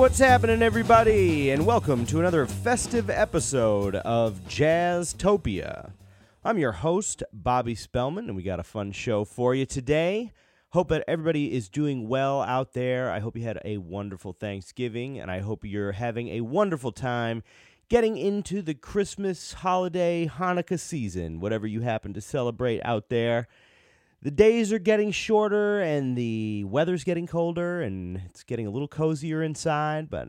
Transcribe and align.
what's 0.00 0.18
happening, 0.18 0.62
everybody? 0.62 1.50
And 1.50 1.66
welcome 1.66 2.06
to 2.06 2.20
another 2.20 2.46
festive 2.46 3.10
episode 3.10 3.96
of 3.96 4.40
Jazztopia. 4.48 5.92
I'm 6.42 6.56
your 6.56 6.72
host, 6.72 7.22
Bobby 7.34 7.74
Spellman, 7.74 8.26
and 8.26 8.34
we 8.34 8.42
got 8.42 8.58
a 8.58 8.62
fun 8.62 8.92
show 8.92 9.26
for 9.26 9.54
you 9.54 9.66
today. 9.66 10.32
Hope 10.70 10.88
that 10.88 11.04
everybody 11.06 11.52
is 11.52 11.68
doing 11.68 12.08
well 12.08 12.40
out 12.40 12.72
there. 12.72 13.10
I 13.10 13.18
hope 13.18 13.36
you 13.36 13.42
had 13.42 13.60
a 13.62 13.76
wonderful 13.76 14.32
Thanksgiving, 14.32 15.20
and 15.20 15.30
I 15.30 15.40
hope 15.40 15.66
you're 15.66 15.92
having 15.92 16.28
a 16.28 16.40
wonderful 16.40 16.92
time 16.92 17.42
getting 17.90 18.16
into 18.16 18.62
the 18.62 18.72
Christmas, 18.72 19.52
holiday, 19.52 20.26
Hanukkah 20.34 20.80
season, 20.80 21.40
whatever 21.40 21.66
you 21.66 21.82
happen 21.82 22.14
to 22.14 22.22
celebrate 22.22 22.80
out 22.86 23.10
there. 23.10 23.48
The 24.22 24.30
days 24.30 24.70
are 24.70 24.78
getting 24.78 25.12
shorter 25.12 25.80
and 25.80 26.14
the 26.14 26.64
weather's 26.64 27.04
getting 27.04 27.26
colder 27.26 27.80
and 27.80 28.20
it's 28.26 28.42
getting 28.42 28.66
a 28.66 28.70
little 28.70 28.88
cozier 28.88 29.42
inside, 29.42 30.10
but 30.10 30.28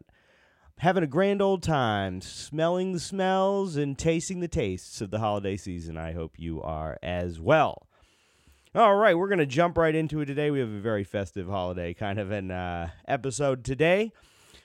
having 0.78 1.04
a 1.04 1.08
grand 1.08 1.42
old 1.42 1.62
time, 1.62 2.22
smelling 2.22 2.94
the 2.94 3.02
smells 3.02 3.76
and 3.76 3.98
tasting 3.98 4.40
the 4.40 4.48
tastes 4.48 5.02
of 5.02 5.12
the 5.12 5.20
holiday 5.20 5.58
season. 5.58 5.98
I 5.98 6.14
hope 6.14 6.40
you 6.40 6.62
are 6.62 6.98
as 7.04 7.42
well. 7.42 7.88
All 8.74 8.96
right, 8.96 9.18
we're 9.18 9.28
going 9.28 9.40
to 9.40 9.46
jump 9.46 9.78
right 9.78 9.94
into 9.94 10.22
it 10.22 10.28
today. 10.28 10.52
We 10.52 10.62
have 10.62 10.72
a 10.72 10.80
very 10.80 11.04
festive 11.04 11.50
holiday 11.50 11.94
kind 11.94 12.18
of 12.18 12.32
an 12.32 12.50
uh, 12.50 12.92
episode 13.10 13.66
today. 13.66 14.14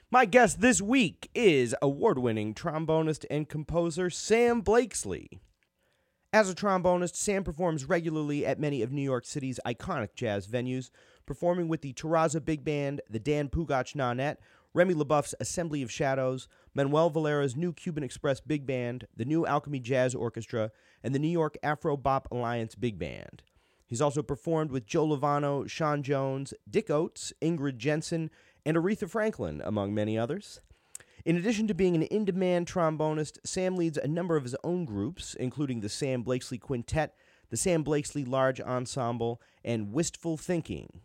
My 0.08 0.24
guest 0.24 0.60
this 0.60 0.80
week 0.80 1.28
is 1.34 1.74
award 1.82 2.20
winning 2.20 2.54
trombonist 2.54 3.24
and 3.28 3.48
composer 3.48 4.08
Sam 4.08 4.62
Blakeslee. 4.62 5.40
As 6.32 6.50
a 6.50 6.54
trombonist, 6.54 7.14
Sam 7.14 7.44
performs 7.44 7.84
regularly 7.84 8.44
at 8.44 8.58
many 8.58 8.82
of 8.82 8.92
New 8.92 9.02
York 9.02 9.24
City's 9.24 9.60
iconic 9.64 10.14
jazz 10.14 10.46
venues, 10.46 10.90
performing 11.24 11.68
with 11.68 11.80
the 11.80 11.92
Terrazza 11.92 12.44
Big 12.44 12.64
Band, 12.64 13.00
the 13.08 13.20
Dan 13.20 13.48
Pugach 13.48 13.94
Nonet, 13.94 14.36
Remy 14.74 14.94
LeBoeuf's 14.94 15.34
Assembly 15.40 15.82
of 15.82 15.90
Shadows, 15.90 16.48
Manuel 16.74 17.08
Valera's 17.08 17.56
New 17.56 17.72
Cuban 17.72 18.02
Express 18.02 18.40
Big 18.40 18.66
Band, 18.66 19.06
the 19.16 19.24
New 19.24 19.46
Alchemy 19.46 19.80
Jazz 19.80 20.14
Orchestra, 20.14 20.70
and 21.02 21.14
the 21.14 21.18
New 21.18 21.28
York 21.28 21.56
Afro 21.62 21.96
Bop 21.96 22.28
Alliance 22.30 22.74
Big 22.74 22.98
Band. 22.98 23.42
He's 23.86 24.02
also 24.02 24.22
performed 24.22 24.72
with 24.72 24.84
Joe 24.84 25.06
Lovano, 25.06 25.66
Sean 25.70 26.02
Jones, 26.02 26.52
Dick 26.68 26.88
Oatts, 26.88 27.32
Ingrid 27.40 27.78
Jensen, 27.78 28.30
and 28.66 28.76
Aretha 28.76 29.08
Franklin, 29.08 29.62
among 29.64 29.94
many 29.94 30.18
others. 30.18 30.60
In 31.26 31.36
addition 31.36 31.66
to 31.66 31.74
being 31.74 31.96
an 31.96 32.02
in 32.02 32.24
demand 32.24 32.68
trombonist, 32.68 33.38
Sam 33.44 33.74
leads 33.74 33.98
a 33.98 34.06
number 34.06 34.36
of 34.36 34.44
his 34.44 34.54
own 34.62 34.84
groups, 34.84 35.34
including 35.34 35.80
the 35.80 35.88
Sam 35.88 36.22
Blakeslee 36.22 36.56
Quintet, 36.56 37.16
the 37.50 37.56
Sam 37.56 37.82
Blakeslee 37.82 38.24
Large 38.24 38.60
Ensemble, 38.60 39.42
and 39.64 39.92
Wistful 39.92 40.36
Thinking. 40.36 41.00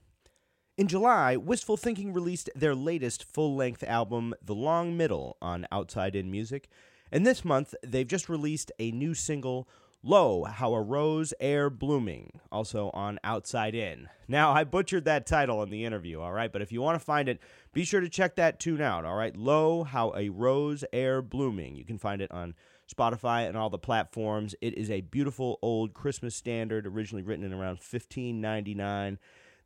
In 0.77 0.87
July, 0.87 1.37
Wistful 1.37 1.75
Thinking 1.75 2.13
released 2.13 2.51
their 2.53 2.75
latest 2.75 3.23
full 3.23 3.55
length 3.55 3.81
album, 3.81 4.35
The 4.43 4.53
Long 4.53 4.95
Middle, 4.95 5.37
on 5.41 5.65
Outside 5.71 6.15
In 6.15 6.29
Music, 6.29 6.69
and 7.11 7.25
this 7.25 7.43
month 7.43 7.73
they've 7.81 8.05
just 8.07 8.29
released 8.29 8.71
a 8.77 8.91
new 8.91 9.15
single, 9.15 9.67
Lo, 10.03 10.45
How 10.45 10.73
a 10.73 10.81
Rose 10.81 11.31
E'er 11.39 11.69
Blooming, 11.69 12.39
also 12.51 12.89
on 12.91 13.19
Outside 13.23 13.75
In. 13.75 14.09
Now, 14.27 14.51
I 14.51 14.63
butchered 14.63 15.05
that 15.05 15.27
title 15.27 15.61
in 15.61 15.69
the 15.69 15.85
interview, 15.85 16.19
all 16.19 16.31
right, 16.31 16.51
but 16.51 16.63
if 16.63 16.71
you 16.71 16.81
want 16.81 16.99
to 16.99 17.05
find 17.05 17.29
it, 17.29 17.39
be 17.71 17.83
sure 17.85 18.01
to 18.01 18.09
check 18.09 18.35
that 18.35 18.59
tune 18.59 18.81
out, 18.81 19.05
all 19.05 19.13
right? 19.15 19.37
Lo, 19.37 19.83
How 19.83 20.11
a 20.15 20.29
Rose 20.29 20.83
E'er 20.91 21.21
Blooming. 21.21 21.75
You 21.75 21.85
can 21.85 21.99
find 21.99 22.19
it 22.19 22.31
on 22.31 22.55
Spotify 22.91 23.47
and 23.47 23.55
all 23.55 23.69
the 23.69 23.77
platforms. 23.77 24.55
It 24.59 24.73
is 24.73 24.89
a 24.89 25.01
beautiful 25.01 25.59
old 25.61 25.93
Christmas 25.93 26.35
standard, 26.35 26.87
originally 26.87 27.21
written 27.21 27.45
in 27.45 27.53
around 27.53 27.77
1599 27.77 29.19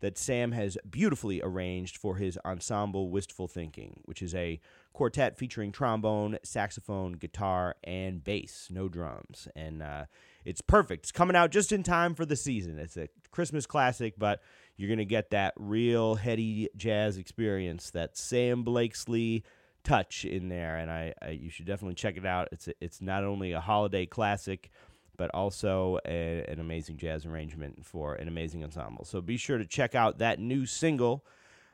that 0.05 0.19
Sam 0.19 0.51
has 0.51 0.77
beautifully 0.87 1.41
arranged 1.41 1.97
for 1.97 2.17
his 2.17 2.37
ensemble 2.45 3.09
Wistful 3.09 3.47
Thinking, 3.47 4.01
which 4.05 4.21
is 4.21 4.35
a 4.35 4.59
quartet 4.93 5.35
featuring 5.35 5.71
trombone, 5.71 6.37
saxophone, 6.43 7.13
guitar, 7.13 7.75
and 7.83 8.23
bass, 8.23 8.67
no 8.69 8.87
drums. 8.87 9.47
And 9.55 9.81
uh, 9.81 10.05
it's 10.45 10.61
perfect. 10.61 11.05
It's 11.05 11.11
coming 11.11 11.35
out 11.35 11.49
just 11.49 11.71
in 11.71 11.81
time 11.81 12.13
for 12.13 12.23
the 12.23 12.35
season. 12.35 12.77
It's 12.77 12.97
a 12.97 13.09
Christmas 13.31 13.65
classic, 13.65 14.13
but 14.15 14.43
you're 14.77 14.89
going 14.89 14.99
to 14.99 15.05
get 15.05 15.31
that 15.31 15.55
real 15.57 16.13
heady 16.13 16.69
jazz 16.77 17.17
experience, 17.17 17.89
that 17.89 18.15
Sam 18.15 18.61
Blakeslee 18.61 19.43
touch 19.83 20.23
in 20.23 20.49
there. 20.49 20.77
And 20.77 20.91
I, 20.91 21.15
I 21.19 21.29
you 21.29 21.49
should 21.49 21.65
definitely 21.65 21.95
check 21.95 22.15
it 22.15 22.27
out. 22.27 22.49
It's, 22.51 22.67
a, 22.67 22.73
it's 22.79 23.01
not 23.01 23.23
only 23.23 23.53
a 23.53 23.59
holiday 23.59 24.05
classic, 24.05 24.69
but 25.17 25.29
also 25.33 25.99
a, 26.05 26.45
an 26.47 26.59
amazing 26.59 26.97
jazz 26.97 27.25
arrangement 27.25 27.85
for 27.85 28.15
an 28.15 28.27
amazing 28.27 28.63
ensemble. 28.63 29.05
So 29.05 29.21
be 29.21 29.37
sure 29.37 29.57
to 29.57 29.65
check 29.65 29.95
out 29.95 30.19
that 30.19 30.39
new 30.39 30.65
single. 30.65 31.25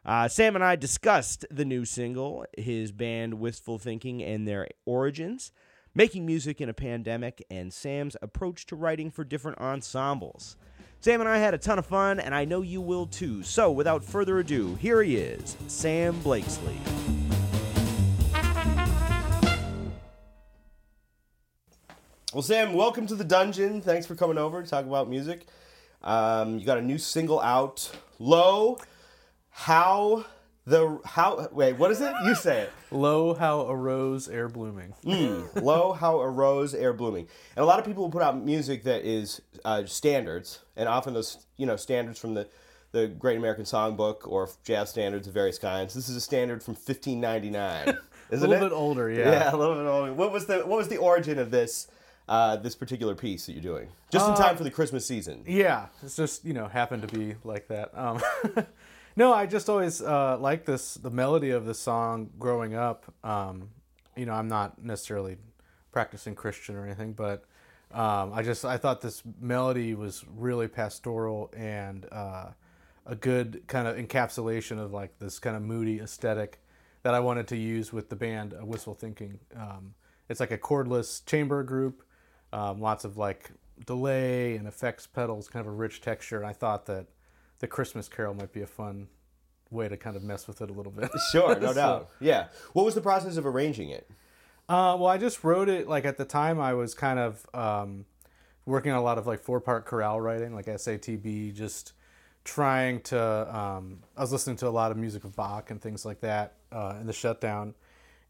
Uh, 0.05 0.27
Sam 0.27 0.55
and 0.55 0.63
I 0.63 0.75
discussed 0.75 1.45
the 1.51 1.65
new 1.65 1.85
single, 1.85 2.45
his 2.57 2.91
band 2.91 3.35
Wistful 3.35 3.77
Thinking, 3.77 4.23
and 4.23 4.47
their 4.47 4.67
origins, 4.85 5.51
making 5.93 6.25
music 6.25 6.59
in 6.59 6.69
a 6.69 6.73
pandemic, 6.73 7.45
and 7.51 7.71
Sam's 7.71 8.17
approach 8.21 8.65
to 8.67 8.75
writing 8.75 9.11
for 9.11 9.23
different 9.23 9.59
ensembles. 9.59 10.55
Sam 11.01 11.19
and 11.19 11.29
I 11.29 11.37
had 11.37 11.53
a 11.53 11.59
ton 11.59 11.79
of 11.79 11.85
fun, 11.85 12.19
and 12.19 12.33
I 12.33 12.45
know 12.45 12.61
you 12.61 12.81
will 12.81 13.07
too. 13.07 13.43
So, 13.43 13.71
without 13.71 14.03
further 14.03 14.39
ado, 14.39 14.75
here 14.75 15.01
he 15.01 15.17
is, 15.17 15.57
Sam 15.67 16.19
Blakeslee. 16.21 17.20
Well, 22.33 22.41
Sam, 22.41 22.73
welcome 22.73 23.07
to 23.07 23.15
the 23.15 23.25
dungeon. 23.25 23.81
Thanks 23.81 24.05
for 24.07 24.15
coming 24.15 24.37
over 24.37 24.63
to 24.63 24.69
talk 24.69 24.85
about 24.85 25.09
music. 25.09 25.47
Um, 26.01 26.59
you 26.59 26.65
got 26.65 26.77
a 26.77 26.81
new 26.81 26.97
single 26.97 27.41
out, 27.41 27.91
"Low." 28.19 28.77
How 29.49 30.25
the 30.65 30.99
how? 31.03 31.49
Wait, 31.51 31.73
what 31.73 31.91
is 31.91 31.99
it? 31.99 32.13
You 32.23 32.33
say 32.35 32.61
it. 32.61 32.71
Lo, 32.89 33.33
how 33.33 33.61
a 33.61 33.75
rose 33.75 34.29
ere 34.29 34.47
blooming. 34.47 34.93
Mm, 35.03 35.61
low, 35.61 35.91
how 35.91 36.21
a 36.21 36.29
rose 36.29 36.73
ere 36.73 36.93
blooming. 36.93 37.27
And 37.57 37.63
a 37.63 37.65
lot 37.65 37.79
of 37.79 37.85
people 37.85 38.03
will 38.03 38.11
put 38.11 38.21
out 38.21 38.41
music 38.41 38.83
that 38.83 39.03
is 39.03 39.41
uh, 39.65 39.85
standards, 39.85 40.59
and 40.77 40.87
often 40.87 41.13
those 41.13 41.45
you 41.57 41.65
know 41.65 41.75
standards 41.75 42.17
from 42.17 42.33
the 42.33 42.47
the 42.93 43.07
Great 43.07 43.37
American 43.37 43.65
Songbook 43.65 44.25
or 44.25 44.49
jazz 44.63 44.89
standards 44.89 45.27
of 45.27 45.33
various 45.33 45.59
kinds. 45.59 45.93
This 45.93 46.07
is 46.07 46.15
a 46.15 46.21
standard 46.21 46.63
from 46.63 46.75
1599. 46.75 47.89
A 47.89 47.91
Isn't 47.91 47.99
it? 48.31 48.31
a 48.31 48.35
little 48.39 48.53
it? 48.53 48.69
bit 48.69 48.71
older, 48.75 49.09
yeah. 49.09 49.31
Yeah, 49.31 49.53
a 49.53 49.57
little 49.57 49.75
bit 49.75 49.85
older. 49.85 50.13
What 50.13 50.31
was 50.31 50.45
the 50.45 50.59
what 50.59 50.77
was 50.77 50.87
the 50.87 50.97
origin 50.97 51.37
of 51.37 51.51
this 51.51 51.87
uh, 52.31 52.55
this 52.55 52.75
particular 52.75 53.13
piece 53.13 53.45
that 53.45 53.51
you're 53.51 53.61
doing? 53.61 53.89
Just 54.09 54.29
in 54.29 54.35
time 54.35 54.55
for 54.55 54.63
the 54.63 54.71
Christmas 54.71 55.05
season. 55.05 55.43
Yeah, 55.45 55.87
it's 56.01 56.15
just 56.15 56.45
you 56.45 56.53
know 56.53 56.67
happened 56.67 57.07
to 57.07 57.13
be 57.13 57.35
like 57.43 57.67
that. 57.67 57.91
Um, 57.93 58.21
no, 59.17 59.33
I 59.33 59.45
just 59.45 59.69
always 59.69 60.01
uh, 60.01 60.37
liked 60.39 60.65
this 60.65 60.93
the 60.93 61.09
melody 61.09 61.49
of 61.49 61.65
the 61.65 61.73
song 61.73 62.29
growing 62.39 62.73
up. 62.73 63.13
Um, 63.23 63.69
you 64.15 64.25
know, 64.25 64.33
I'm 64.33 64.47
not 64.47 64.81
necessarily 64.81 65.37
practicing 65.91 66.33
Christian 66.33 66.75
or 66.75 66.85
anything, 66.85 67.11
but 67.11 67.43
um, 67.91 68.31
I 68.33 68.43
just 68.43 68.63
I 68.63 68.77
thought 68.77 69.01
this 69.01 69.23
melody 69.41 69.93
was 69.93 70.23
really 70.33 70.69
pastoral 70.69 71.51
and 71.55 72.05
uh, 72.13 72.51
a 73.05 73.15
good 73.15 73.63
kind 73.67 73.89
of 73.89 73.97
encapsulation 73.97 74.79
of 74.79 74.93
like 74.93 75.19
this 75.19 75.37
kind 75.37 75.57
of 75.57 75.63
moody 75.63 75.99
aesthetic 75.99 76.59
that 77.03 77.13
I 77.13 77.19
wanted 77.19 77.47
to 77.49 77.57
use 77.57 77.91
with 77.91 78.07
the 78.07 78.15
band 78.15 78.53
uh, 78.53 78.65
Wistful 78.65 78.93
Thinking. 78.93 79.39
Um, 79.53 79.95
it's 80.29 80.39
like 80.39 80.51
a 80.51 80.57
cordless 80.57 81.25
chamber 81.25 81.61
group, 81.63 82.03
um, 82.53 82.79
lots 82.81 83.05
of 83.05 83.17
like 83.17 83.49
delay 83.85 84.55
and 84.55 84.67
effects 84.67 85.07
pedals, 85.07 85.47
kind 85.47 85.65
of 85.65 85.71
a 85.73 85.75
rich 85.75 86.01
texture. 86.01 86.37
And 86.37 86.45
I 86.45 86.53
thought 86.53 86.85
that 86.87 87.07
the 87.59 87.67
Christmas 87.67 88.07
Carol 88.09 88.33
might 88.33 88.51
be 88.53 88.61
a 88.61 88.67
fun 88.67 89.07
way 89.69 89.87
to 89.87 89.95
kind 89.97 90.15
of 90.15 90.23
mess 90.23 90.47
with 90.47 90.61
it 90.61 90.69
a 90.69 90.73
little 90.73 90.91
bit. 90.91 91.09
Sure, 91.31 91.57
no 91.59 91.67
So- 91.67 91.73
doubt. 91.73 92.09
Yeah. 92.19 92.47
What 92.73 92.85
was 92.85 92.95
the 92.95 93.01
process 93.01 93.37
of 93.37 93.45
arranging 93.45 93.89
it? 93.89 94.09
Uh, 94.69 94.95
well, 94.99 95.07
I 95.07 95.17
just 95.17 95.43
wrote 95.43 95.67
it 95.69 95.87
like 95.87 96.05
at 96.05 96.17
the 96.17 96.25
time 96.25 96.59
I 96.59 96.73
was 96.73 96.93
kind 96.93 97.19
of 97.19 97.45
um, 97.53 98.05
working 98.65 98.91
on 98.91 98.97
a 98.97 99.01
lot 99.01 99.17
of 99.17 99.27
like 99.27 99.41
four 99.41 99.59
part 99.59 99.85
chorale 99.85 100.19
writing, 100.21 100.53
like 100.55 100.65
SATB, 100.67 101.53
just 101.53 101.93
trying 102.45 103.01
to. 103.01 103.55
Um, 103.55 103.99
I 104.15 104.21
was 104.21 104.31
listening 104.31 104.55
to 104.57 104.67
a 104.67 104.69
lot 104.69 104.91
of 104.91 104.97
music 104.97 105.23
of 105.25 105.35
Bach 105.35 105.71
and 105.71 105.81
things 105.81 106.05
like 106.05 106.21
that 106.21 106.53
uh, 106.71 106.95
in 107.01 107.07
the 107.07 107.13
shutdown, 107.13 107.73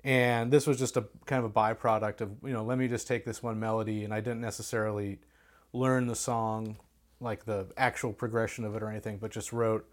and 0.04 0.52
this 0.52 0.66
was 0.68 0.80
just 0.80 0.98
a 0.98 1.06
kind 1.26 1.44
of 1.44 1.52
a 1.52 1.54
byproduct 1.54 2.22
of 2.22 2.32
you 2.44 2.54
know 2.54 2.64
let 2.64 2.78
me 2.78 2.88
just 2.88 3.08
take 3.08 3.26
this 3.26 3.42
one 3.44 3.60
melody, 3.60 4.04
and 4.04 4.14
I 4.14 4.20
didn't 4.22 4.42
necessarily 4.42 5.20
learn 5.74 6.08
the 6.08 6.16
song 6.16 6.78
like 7.20 7.46
the 7.46 7.68
actual 7.78 8.12
progression 8.14 8.66
of 8.66 8.76
it 8.76 8.82
or 8.82 8.90
anything, 8.90 9.18
but 9.18 9.32
just 9.32 9.54
wrote 9.54 9.88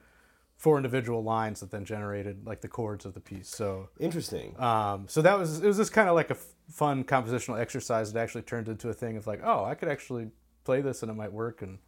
four 0.57 0.77
individual 0.77 1.23
lines 1.23 1.61
that 1.61 1.71
then 1.71 1.85
generated 1.85 2.45
like 2.45 2.61
the 2.63 2.69
chords 2.69 3.05
of 3.05 3.15
the 3.15 3.21
piece. 3.21 3.49
So 3.49 3.91
Interesting. 4.01 4.59
um, 4.61 5.07
so 5.09 5.23
that 5.23 5.39
was 5.39 5.61
it 5.61 5.67
was 5.67 5.77
just 5.77 5.93
kind 5.93 6.09
of 6.09 6.15
like 6.15 6.31
a 6.31 6.35
f- 6.35 6.47
fun 6.71 7.05
compositional 7.05 7.61
exercise 7.61 8.13
that 8.13 8.21
actually 8.21 8.43
turned 8.43 8.69
into 8.69 8.89
a 8.89 8.95
thing 8.95 9.17
of 9.17 9.27
like, 9.27 9.41
oh, 9.45 9.65
I 9.65 9.75
could 9.75 9.89
actually 9.89 10.31
play 10.65 10.81
this 10.81 11.03
and 11.03 11.11
it 11.11 11.15
might 11.15 11.33
work, 11.33 11.63
and 11.63 11.79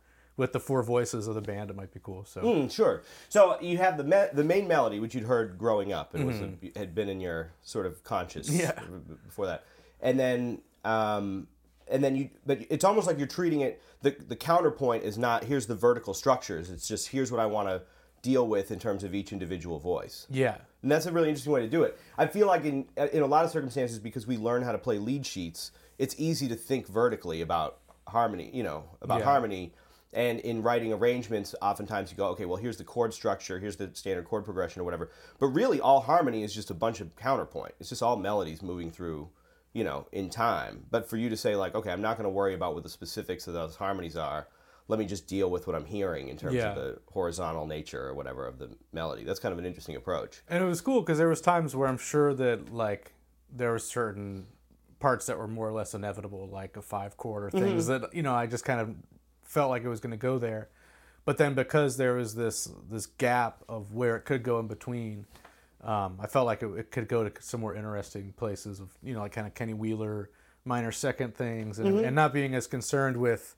with 0.41 0.53
the 0.53 0.59
four 0.59 0.83
voices 0.83 1.29
of 1.29 1.35
the 1.37 1.41
band, 1.41 1.71
it 1.71 1.77
might 1.77 1.93
be 1.95 2.01
cool. 2.03 2.25
So 2.25 2.41
Mm, 2.41 2.71
sure. 2.71 3.03
So 3.29 3.61
you 3.61 3.77
have 3.79 3.97
the 3.97 4.05
me- 4.05 4.29
the 4.33 4.43
main 4.45 4.67
melody, 4.67 4.99
which 4.99 5.15
you'd 5.15 5.25
heard 5.25 5.57
growing 5.59 5.93
up, 5.93 6.15
and 6.15 6.27
was 6.27 6.37
Mm-hmm. 6.37 6.67
a, 6.75 6.79
had 6.79 6.95
been 6.95 7.09
in 7.09 7.21
your 7.21 7.53
sort 7.63 7.87
of 7.87 8.03
conscious 8.03 8.49
Yeah. 8.51 8.73
before 9.27 9.47
that, 9.47 9.65
and 10.01 10.19
then 10.19 10.63
um, 10.85 11.47
and 11.87 12.03
then 12.03 12.17
you, 12.17 12.31
but 12.47 12.59
it's 12.71 12.85
almost 12.85 13.07
like 13.07 13.19
you're 13.19 13.27
treating 13.29 13.61
it. 13.61 13.81
The 14.03 14.11
the 14.29 14.37
counterpoint 14.37 15.05
is 15.05 15.19
not 15.19 15.45
here's 15.45 15.67
the 15.67 15.75
vertical 15.77 16.15
structures. 16.15 16.71
It's 16.71 16.89
just 16.89 17.09
here's 17.09 17.31
what 17.31 17.41
I 17.41 17.47
want 17.47 17.69
to 17.69 17.83
deal 18.23 18.47
with 18.49 18.71
in 18.71 18.79
terms 18.79 19.03
of 19.05 19.15
each 19.15 19.33
individual 19.33 19.79
voice. 19.79 20.27
Yeah. 20.31 20.57
And 20.83 20.91
that's 20.91 21.07
a 21.07 21.13
really 21.13 21.29
interesting 21.29 21.53
way 21.53 21.61
to 21.61 21.69
do 21.69 21.83
it. 21.85 21.99
I 22.17 22.27
feel 22.27 22.47
like 22.47 22.65
in 22.65 22.87
in 23.13 23.23
a 23.23 23.27
lot 23.27 23.45
of 23.45 23.51
circumstances, 23.51 23.99
because 23.99 24.27
we 24.27 24.37
learn 24.39 24.63
how 24.63 24.73
to 24.73 24.79
play 24.79 24.99
lead 24.99 25.27
sheets, 25.27 25.73
it's 25.99 26.15
easy 26.19 26.49
to 26.49 26.55
think 26.55 26.87
vertically 26.87 27.41
about 27.43 27.79
harmony. 28.09 28.51
You 28.55 28.63
know, 28.63 28.85
about 29.03 29.19
Yeah. 29.21 29.25
harmony. 29.27 29.73
And 30.13 30.41
in 30.41 30.63
writing 30.63 30.93
arrangements, 30.93 31.55
oftentimes 31.63 32.11
you 32.11 32.17
go, 32.17 32.27
okay, 32.29 32.45
well, 32.45 32.57
here's 32.57 32.77
the 32.77 32.85
chord 32.85 33.15
structure, 33.15 33.61
here's 33.61 33.77
the 33.77 33.91
standard 33.93 34.25
chord 34.25 34.45
progression 34.45 34.81
or 34.81 34.85
whatever. 34.85 35.11
But 35.39 35.49
really, 35.49 35.81
all 35.81 36.01
harmony 36.01 36.43
is 36.43 36.53
just 36.53 36.71
a 36.71 36.75
bunch 36.75 37.01
of 37.01 37.15
counterpoint. 37.15 37.75
It's 37.79 37.91
just 37.91 38.03
all 38.03 38.17
melodies 38.17 38.61
moving 38.61 38.91
through, 38.91 39.29
you 39.73 39.85
know, 39.85 40.09
in 40.11 40.29
time. 40.29 40.85
But 40.91 41.09
for 41.09 41.17
you 41.17 41.29
to 41.29 41.37
say, 41.37 41.55
like, 41.55 41.77
okay, 41.77 41.91
I'm 41.93 42.03
not 42.03 42.17
going 42.17 42.25
to 42.25 42.31
worry 42.31 42.55
about 42.55 42.75
what 42.75 42.83
the 42.83 42.89
specifics 42.89 43.47
of 43.47 43.55
those 43.55 43.77
harmonies 43.77 44.17
are. 44.17 44.49
Let 44.89 44.99
me 44.99 45.07
just 45.07 45.29
deal 45.29 45.49
with 45.49 45.69
what 45.69 45.77
I'm 45.77 45.85
hearing 45.85 46.29
in 46.29 46.37
terms 46.37 46.57
Yeah. 46.57 46.71
of 46.71 46.75
the 46.75 46.99
horizontal 47.13 47.65
nature 47.67 48.09
or 48.09 48.15
whatever 48.15 48.49
of 48.49 48.59
the 48.59 48.71
melody. 48.93 49.23
That's 49.23 49.39
kind 49.39 49.53
of 49.53 49.61
an 49.61 49.65
interesting 49.65 49.95
approach. 49.95 50.43
And 50.49 50.65
it 50.65 50.67
was 50.67 50.81
cool 50.81 51.03
because 51.03 51.19
there 51.19 51.29
was 51.29 51.41
times 51.41 51.77
where 51.77 51.89
I'm 51.89 51.99
sure 51.99 52.35
that 52.35 52.73
like 52.73 53.13
there 53.49 53.71
were 53.71 53.79
certain 53.79 54.49
parts 54.99 55.27
that 55.27 55.39
were 55.39 55.49
more 55.49 55.69
or 55.69 55.73
less 55.73 55.95
inevitable, 55.95 56.49
like 56.49 56.77
a 56.77 56.83
five 56.83 57.17
chord 57.17 57.45
or 57.45 57.51
things 57.51 57.89
mm-hmm. 57.89 58.03
that 58.03 58.15
you 58.15 58.23
know 58.23 58.35
I 58.35 58.47
just 58.47 58.65
kind 58.65 58.81
of 58.81 58.95
felt 59.51 59.69
like 59.69 59.83
it 59.83 59.89
was 59.89 60.01
going 60.01 60.13
to 60.13 60.17
go 60.17 60.39
there. 60.39 60.69
But 61.25 61.37
then 61.37 61.55
because 61.55 61.97
there 61.97 62.15
was 62.15 62.35
this 62.35 62.71
this 62.89 63.07
gap 63.07 63.63
of 63.69 63.93
where 63.93 64.17
it 64.17 64.25
could 64.25 64.43
go 64.43 64.59
in 64.59 64.69
between, 64.69 65.27
um, 65.83 66.19
I 66.21 66.27
felt 66.27 66.47
like 66.47 66.63
it, 66.63 66.71
it 66.79 66.91
could 66.91 67.09
go 67.09 67.29
to 67.29 67.43
some 67.43 67.61
more 67.61 67.75
interesting 67.75 68.33
places 68.37 68.81
of 68.81 68.95
you 69.03 69.13
know 69.13 69.21
like 69.21 69.33
kind 69.33 69.47
of 69.47 69.55
Kenny 69.55 69.75
Wheeler 69.75 70.31
minor 70.65 70.93
second 70.93 71.35
things 71.35 71.79
and, 71.79 72.01
and 72.01 72.15
not 72.15 72.33
being 72.33 72.55
as 72.55 72.67
concerned 72.67 73.17
with 73.17 73.57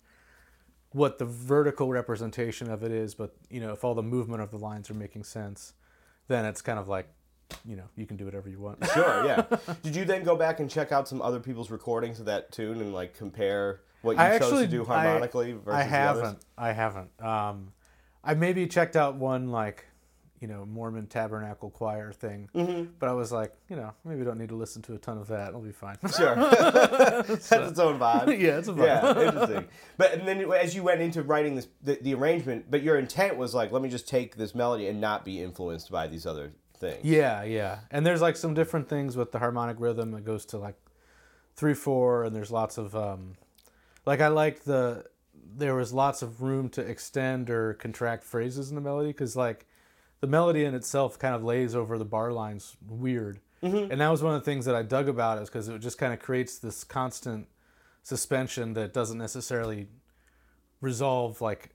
what 0.92 1.18
the 1.18 1.24
vertical 1.24 1.90
representation 1.90 2.70
of 2.70 2.82
it 2.82 2.90
is, 2.92 3.14
but 3.14 3.34
you 3.48 3.60
know 3.60 3.72
if 3.72 3.84
all 3.84 3.94
the 3.94 4.02
movement 4.02 4.42
of 4.42 4.50
the 4.50 4.58
lines 4.58 4.90
are 4.90 4.94
making 4.94 5.24
sense, 5.24 5.74
then 6.26 6.44
it's 6.44 6.62
kind 6.62 6.78
of 6.78 6.88
like 6.88 7.06
you 7.64 7.76
know 7.76 7.84
you 7.96 8.06
can 8.06 8.16
do 8.16 8.24
whatever 8.24 8.48
you 8.48 8.58
want. 8.58 8.84
Sure, 8.92 9.24
yeah. 9.24 9.44
Did 9.82 9.94
you 9.94 10.04
then 10.04 10.24
go 10.24 10.36
back 10.36 10.58
and 10.58 10.68
check 10.68 10.90
out 10.90 11.06
some 11.06 11.22
other 11.22 11.38
people's 11.38 11.70
recordings 11.70 12.18
of 12.18 12.26
that 12.26 12.50
tune 12.50 12.80
and 12.80 12.92
like 12.92 13.16
compare 13.16 13.82
what 14.02 14.16
you 14.16 14.22
I 14.22 14.38
chose 14.38 14.42
actually 14.52 14.64
to 14.66 14.70
do 14.70 14.82
I- 14.82 14.86
harmonically 15.04 15.52
versus 15.52 15.72
I 15.80 15.82
haven't. 15.82 16.38
I 16.58 16.72
haven't. 16.72 17.10
Um, 17.22 17.72
I 18.24 18.34
maybe 18.34 18.66
checked 18.66 18.94
out 18.96 19.16
one 19.16 19.50
like, 19.50 19.86
you 20.40 20.48
know, 20.48 20.66
Mormon 20.66 21.06
Tabernacle 21.06 21.70
Choir 21.70 22.12
thing, 22.12 22.48
Mm-hmm. 22.54 22.90
but 22.98 23.08
I 23.08 23.12
was 23.12 23.30
like, 23.32 23.52
you 23.68 23.76
know, 23.76 23.92
maybe 24.04 24.24
don't 24.24 24.38
need 24.38 24.48
to 24.48 24.56
listen 24.56 24.82
to 24.82 24.94
a 24.94 24.98
ton 24.98 25.18
of 25.18 25.28
that. 25.28 25.48
It'll 25.48 25.60
be 25.60 25.70
fine. 25.72 25.96
Sure, 26.16 26.34
that's 26.36 27.50
its 27.52 27.78
own 27.78 27.98
vibe. 27.98 28.26
yeah, 28.40 28.58
it's 28.58 28.68
a 28.68 28.72
vibe. 28.72 28.86
Yeah, 29.16 29.26
interesting. 29.28 29.68
But 29.96 30.14
and 30.14 30.26
then 30.26 30.50
as 30.52 30.74
you 30.74 30.82
went 30.82 31.00
into 31.00 31.22
writing 31.22 31.54
this, 31.54 31.68
the, 31.82 31.94
the 32.02 32.14
arrangement, 32.14 32.66
but 32.70 32.82
your 32.82 32.98
intent 32.98 33.36
was 33.36 33.54
like, 33.54 33.70
let 33.72 33.82
me 33.82 33.88
just 33.88 34.08
take 34.08 34.36
this 34.36 34.54
melody 34.54 34.88
and 34.88 35.00
not 35.00 35.24
be 35.24 35.40
influenced 35.42 35.90
by 35.92 36.06
these 36.08 36.26
other 36.26 36.52
things. 36.76 37.04
Yeah, 37.04 37.44
yeah. 37.44 37.78
And 37.92 38.04
there's 38.04 38.20
like 38.20 38.36
some 38.36 38.52
different 38.54 38.88
things 38.88 39.16
with 39.16 39.30
the 39.32 39.38
harmonic 39.38 39.76
rhythm 39.78 40.10
that 40.12 40.24
goes 40.24 40.44
to 40.46 40.58
like 40.58 40.74
three 41.54 41.74
four, 41.74 42.24
and 42.24 42.34
there's 42.34 42.50
lots 42.50 42.78
of 42.78 42.96
um, 42.96 43.34
like 44.06 44.20
I 44.20 44.28
like 44.28 44.64
the 44.64 45.06
there 45.54 45.74
was 45.74 45.92
lots 45.92 46.22
of 46.22 46.40
room 46.42 46.68
to 46.70 46.80
extend 46.80 47.50
or 47.50 47.74
contract 47.74 48.24
phrases 48.24 48.70
in 48.70 48.74
the 48.74 48.80
melody 48.80 49.08
because 49.10 49.36
like 49.36 49.66
the 50.20 50.26
melody 50.26 50.64
in 50.64 50.74
itself 50.74 51.18
kind 51.18 51.34
of 51.34 51.42
lays 51.44 51.74
over 51.74 51.98
the 51.98 52.04
bar 52.04 52.32
lines 52.32 52.76
weird. 52.88 53.40
And 53.90 54.00
that 54.00 54.08
was 54.08 54.22
one 54.22 54.34
of 54.34 54.40
the 54.40 54.44
things 54.44 54.64
that 54.64 54.74
I 54.74 54.82
dug 54.82 55.08
about 55.08 55.38
it, 55.38 55.42
is 55.42 55.48
because 55.48 55.68
it 55.68 55.78
just 55.80 55.98
kind 55.98 56.12
of 56.12 56.18
creates 56.18 56.58
this 56.58 56.84
constant 56.84 57.46
suspension 58.02 58.72
that 58.74 58.92
doesn't 58.92 59.18
necessarily 59.18 59.88
resolve 60.80 61.40
like 61.40 61.70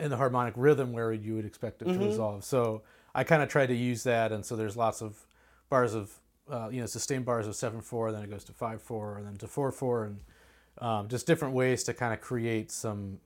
in 0.00 0.10
the 0.10 0.16
harmonic 0.16 0.54
rhythm 0.56 0.92
where 0.92 1.12
you 1.12 1.34
would 1.34 1.44
expect 1.44 1.82
it 1.82 1.86
to 1.86 1.98
resolve. 1.98 2.44
So 2.44 2.82
I 3.14 3.24
kind 3.24 3.42
of 3.42 3.48
tried 3.48 3.66
to 3.66 3.74
use 3.74 4.04
that, 4.04 4.32
and 4.32 4.44
so 4.44 4.56
there's 4.56 4.76
lots 4.76 5.02
of 5.02 5.26
bars 5.68 5.94
of 5.94 6.12
uh, 6.50 6.68
you 6.70 6.80
know 6.80 6.86
sustained 6.86 7.24
bars 7.24 7.46
of 7.46 7.56
seven 7.56 7.80
four, 7.80 8.12
then 8.12 8.22
it 8.22 8.30
goes 8.30 8.44
to 8.44 8.52
five 8.52 8.80
four, 8.80 9.16
and 9.16 9.26
then 9.26 9.36
to 9.36 9.46
four 9.48 9.72
four, 9.72 10.04
and 10.04 10.20
um, 10.78 11.08
just 11.08 11.26
different 11.26 11.54
ways 11.54 11.84
to 11.84 11.94
kind 11.94 12.12
of 12.12 12.20
create 12.20 12.70
some 12.70 13.18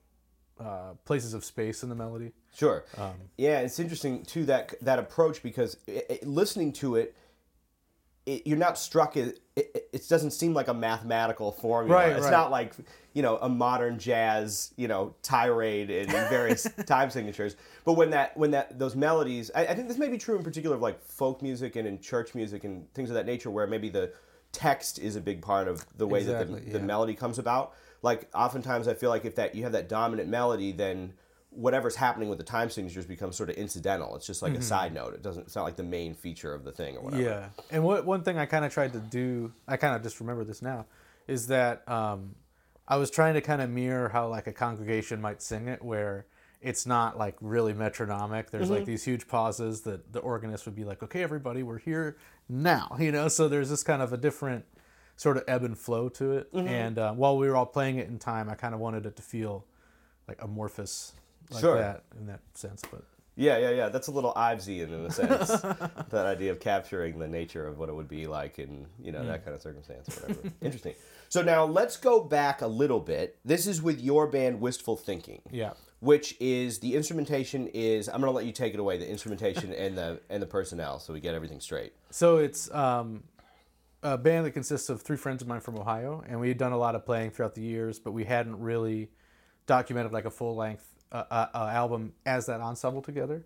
uh, 0.59 0.93
places 1.05 1.33
of 1.33 1.43
space 1.43 1.83
in 1.83 1.89
the 1.89 1.95
melody. 1.95 2.31
Sure. 2.55 2.83
Um, 2.97 3.13
yeah, 3.37 3.59
it's 3.59 3.79
interesting 3.79 4.23
too 4.23 4.45
that 4.45 4.73
that 4.81 4.99
approach 4.99 5.41
because 5.41 5.77
it, 5.87 6.05
it- 6.09 6.27
listening 6.27 6.73
to 6.73 6.95
it, 6.95 7.15
it, 8.25 8.45
you're 8.45 8.57
not 8.57 8.77
struck. 8.77 9.17
It, 9.17 9.39
it, 9.55 9.89
it 9.91 10.07
doesn't 10.07 10.31
seem 10.31 10.53
like 10.53 10.67
a 10.67 10.73
mathematical 10.73 11.51
formula. 11.51 12.01
Right, 12.01 12.11
it's 12.11 12.25
right. 12.25 12.31
not 12.31 12.51
like 12.51 12.73
you 13.13 13.21
know 13.23 13.37
a 13.37 13.49
modern 13.49 13.97
jazz 13.97 14.73
you 14.77 14.87
know 14.87 15.15
tirade 15.23 15.89
in 15.89 16.07
various 16.29 16.67
time 16.85 17.09
signatures. 17.09 17.55
But 17.83 17.93
when 17.93 18.11
that 18.11 18.37
when 18.37 18.51
that 18.51 18.77
those 18.77 18.95
melodies, 18.95 19.49
I, 19.55 19.67
I 19.67 19.75
think 19.75 19.87
this 19.87 19.97
may 19.97 20.09
be 20.09 20.17
true 20.17 20.37
in 20.37 20.43
particular 20.43 20.75
of 20.75 20.81
like 20.81 21.01
folk 21.03 21.41
music 21.41 21.75
and 21.75 21.87
in 21.87 21.99
church 21.99 22.35
music 22.35 22.63
and 22.63 22.91
things 22.93 23.09
of 23.09 23.15
that 23.15 23.25
nature, 23.25 23.49
where 23.49 23.65
maybe 23.65 23.89
the 23.89 24.11
text 24.51 24.99
is 24.99 25.15
a 25.15 25.21
big 25.21 25.41
part 25.41 25.67
of 25.67 25.85
the 25.97 26.07
way 26.07 26.23
that 26.23 26.41
Exactly, 26.41 26.59
the, 26.61 26.71
the 26.71 26.79
yeah. 26.79 26.85
melody 26.85 27.13
comes 27.13 27.39
about. 27.39 27.73
Like 28.01 28.29
oftentimes, 28.33 28.87
I 28.87 28.93
feel 28.93 29.09
like 29.09 29.25
if 29.25 29.35
that 29.35 29.55
you 29.55 29.63
have 29.63 29.73
that 29.73 29.87
dominant 29.87 30.29
melody, 30.29 30.71
then 30.71 31.13
whatever's 31.51 31.97
happening 31.97 32.29
with 32.29 32.37
the 32.37 32.43
time 32.43 32.69
signatures 32.69 33.05
becomes 33.05 33.35
sort 33.35 33.49
of 33.49 33.57
incidental. 33.57 34.15
It's 34.15 34.25
just 34.25 34.41
like 34.41 34.53
a 34.53 34.61
side 34.61 34.93
note. 34.93 35.13
It 35.13 35.21
doesn't. 35.21 35.43
It's 35.43 35.55
not 35.55 35.63
like 35.63 35.75
the 35.75 35.83
main 35.83 36.13
feature 36.15 36.53
of 36.53 36.63
the 36.63 36.71
thing 36.71 36.97
or 36.97 37.01
whatever. 37.01 37.23
Mm-hmm. 37.23 37.31
Yeah, 37.31 37.47
and 37.69 37.83
what 37.83 38.05
one 38.05 38.23
thing 38.23 38.37
I 38.37 38.45
kind 38.45 38.65
of 38.65 38.73
tried 38.73 38.93
to 38.93 38.99
do, 38.99 39.51
I 39.67 39.77
kind 39.77 39.95
of 39.95 40.01
just 40.01 40.19
remember 40.19 40.43
this 40.43 40.61
now, 40.61 40.85
is 41.27 41.47
that 41.47 41.87
um, 41.87 42.35
I 42.87 42.97
was 42.97 43.11
trying 43.11 43.35
to 43.35 43.41
kind 43.41 43.61
of 43.61 43.69
mirror 43.69 44.09
how 44.09 44.27
like 44.27 44.47
a 44.47 44.53
congregation 44.53 45.21
might 45.21 45.41
sing 45.41 45.67
it, 45.67 45.83
where 45.83 46.25
it's 46.61 46.85
not 46.85 47.17
like 47.17 47.35
really 47.41 47.73
metronomic. 47.73 48.51
There's 48.51 48.69
like 48.69 48.81
mm-hmm. 48.81 48.91
these 48.91 49.03
huge 49.03 49.27
pauses 49.27 49.81
that 49.81 50.13
the 50.13 50.19
organist 50.19 50.65
would 50.65 50.75
be 50.75 50.83
like, 50.83 51.01
"Okay, 51.03 51.23
everybody, 51.23 51.63
we're 51.63 51.79
here 51.79 52.17
now," 52.47 52.95
you 52.99 53.11
know. 53.11 53.27
So 53.27 53.47
there's 53.47 53.69
this 53.69 53.83
kind 53.83 54.01
of 54.01 54.13
a 54.13 54.17
different 54.17 54.65
sort 55.15 55.37
of 55.37 55.43
ebb 55.47 55.63
and 55.63 55.77
flow 55.77 56.09
to 56.09 56.33
it. 56.33 56.53
Mm-hmm. 56.53 56.67
And 56.67 56.99
uh, 56.99 57.13
while 57.13 57.37
we 57.37 57.47
were 57.47 57.55
all 57.55 57.65
playing 57.65 57.97
it 57.97 58.07
in 58.07 58.19
time, 58.19 58.49
I 58.49 58.55
kind 58.55 58.73
of 58.73 58.79
wanted 58.79 59.05
it 59.05 59.15
to 59.17 59.21
feel 59.21 59.65
like 60.27 60.41
amorphous, 60.41 61.13
like 61.51 61.61
Sure. 61.61 61.77
that 61.77 62.03
in 62.19 62.27
that 62.27 62.41
sense. 62.53 62.81
But 62.89 63.03
Yeah, 63.35 63.57
yeah, 63.57 63.69
yeah. 63.71 63.89
That's 63.89 64.07
a 64.07 64.11
little 64.11 64.33
Ivesian 64.33 64.87
in 64.87 65.05
a 65.05 65.11
sense. 65.11 65.49
that 66.09 66.25
idea 66.25 66.51
of 66.51 66.59
capturing 66.59 67.19
the 67.19 67.27
nature 67.27 67.67
of 67.67 67.77
what 67.77 67.89
it 67.89 67.93
would 67.93 68.07
be 68.07 68.27
like 68.27 68.59
in, 68.59 68.87
you 68.99 69.11
know, 69.11 69.23
that 69.25 69.41
mm. 69.41 69.45
kind 69.45 69.55
of 69.55 69.61
circumstance 69.61 70.17
or 70.17 70.21
whatever. 70.21 70.51
Interesting. 70.61 70.95
So 71.29 71.41
now 71.41 71.65
let's 71.65 71.97
go 71.97 72.23
back 72.23 72.61
a 72.61 72.67
little 72.67 72.99
bit. 72.99 73.37
This 73.45 73.67
is 73.67 73.81
with 73.81 74.01
your 74.01 74.27
band 74.27 74.59
Wistful 74.59 74.97
Thinking. 74.97 75.41
yeah. 75.51 75.73
Which 76.01 76.35
is 76.39 76.79
the 76.79 76.95
instrumentation 76.95 77.67
is 77.73 78.09
I'm 78.09 78.19
gonna 78.19 78.31
let 78.31 78.45
you 78.45 78.51
take 78.51 78.73
it 78.73 78.79
away, 78.79 78.97
the 78.97 79.09
instrumentation 79.09 79.71
and 79.85 79.97
the 79.97 80.19
and 80.29 80.41
the 80.41 80.47
personnel, 80.47 80.99
so 80.99 81.13
we 81.13 81.19
get 81.19 81.33
everything 81.33 81.59
straight. 81.59 81.93
So 82.09 82.37
it's 82.37 82.69
um, 82.73 83.23
a 84.03 84.17
band 84.17 84.45
that 84.45 84.51
consists 84.51 84.89
of 84.89 85.01
three 85.01 85.17
friends 85.17 85.41
of 85.41 85.47
mine 85.47 85.61
from 85.61 85.77
Ohio, 85.77 86.23
and 86.27 86.39
we 86.39 86.47
had 86.47 86.57
done 86.57 86.71
a 86.71 86.77
lot 86.77 86.95
of 86.95 87.05
playing 87.05 87.31
throughout 87.31 87.55
the 87.55 87.61
years, 87.61 87.99
but 87.99 88.11
we 88.11 88.25
hadn't 88.25 88.59
really 88.59 89.09
documented 89.67 90.11
like 90.11 90.25
a 90.25 90.31
full 90.31 90.55
length 90.55 90.87
uh, 91.11 91.23
uh, 91.29 91.47
uh, 91.53 91.69
album 91.71 92.13
as 92.25 92.45
that 92.47 92.61
ensemble 92.61 93.01
together. 93.01 93.45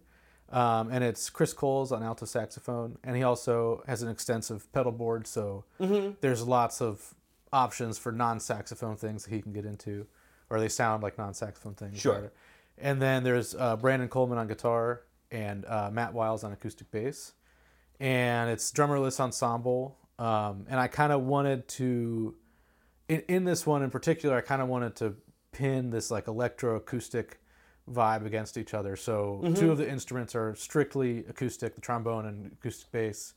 Um, 0.49 0.91
and 0.91 1.03
it's 1.03 1.29
Chris 1.29 1.53
Coles 1.53 1.91
on 1.91 2.03
alto 2.03 2.25
saxophone, 2.25 2.97
and 3.03 3.15
he 3.15 3.23
also 3.23 3.83
has 3.87 4.01
an 4.03 4.09
extensive 4.09 4.71
pedal 4.71 4.91
board, 4.91 5.25
so 5.27 5.65
there's 6.21 6.45
lots 6.47 6.81
of 6.81 7.15
options 7.51 7.97
for 7.97 8.11
non-saxophone 8.11 8.95
things 8.95 9.25
that 9.25 9.33
he 9.33 9.41
can 9.41 9.53
get 9.53 9.65
into, 9.65 10.05
or 10.49 10.59
they 10.59 10.69
sound 10.69 11.01
like 11.01 11.17
non-saxophone 11.17 11.73
things. 11.73 11.99
Sure. 11.99 12.13
rather. 12.13 12.31
And 12.77 13.01
then 13.01 13.23
there's 13.23 13.55
uh, 13.55 13.77
Brandon 13.77 14.09
Coleman 14.09 14.37
on 14.37 14.47
guitar 14.47 15.01
and 15.31 15.65
uh, 15.65 15.89
Matt 15.91 16.13
Wiles 16.13 16.43
on 16.43 16.51
acoustic 16.51 16.91
bass 16.91 17.33
and 17.99 18.49
it's 18.49 18.71
drummerless 18.71 19.19
ensemble. 19.19 19.97
Um, 20.19 20.65
and 20.69 20.79
I 20.79 20.87
kind 20.87 21.11
of 21.11 21.23
wanted 21.23 21.67
to, 21.69 22.35
in, 23.07 23.21
in 23.27 23.43
this 23.45 23.65
one 23.65 23.83
in 23.83 23.89
particular, 23.89 24.37
I 24.37 24.41
kind 24.41 24.61
of 24.61 24.67
wanted 24.67 24.95
to 24.97 25.15
pin 25.51 25.89
this 25.89 26.11
like 26.11 26.25
electroacoustic 26.25 27.33
vibe 27.89 28.25
against 28.25 28.57
each 28.57 28.73
other. 28.73 28.95
So 28.95 29.53
two 29.55 29.71
of 29.71 29.77
the 29.77 29.89
instruments 29.89 30.35
are 30.35 30.55
strictly 30.55 31.19
acoustic, 31.29 31.75
the 31.75 31.81
trombone 31.81 32.25
and 32.25 32.51
acoustic 32.51 32.91
bass, 32.91 33.33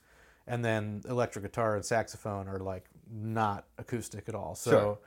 and 0.46 0.64
then 0.64 1.02
electric 1.08 1.44
guitar 1.44 1.76
and 1.76 1.84
saxophone 1.84 2.48
are 2.48 2.58
like 2.58 2.86
not 3.12 3.66
acoustic 3.76 4.28
at 4.28 4.34
all. 4.34 4.54
So 4.54 4.98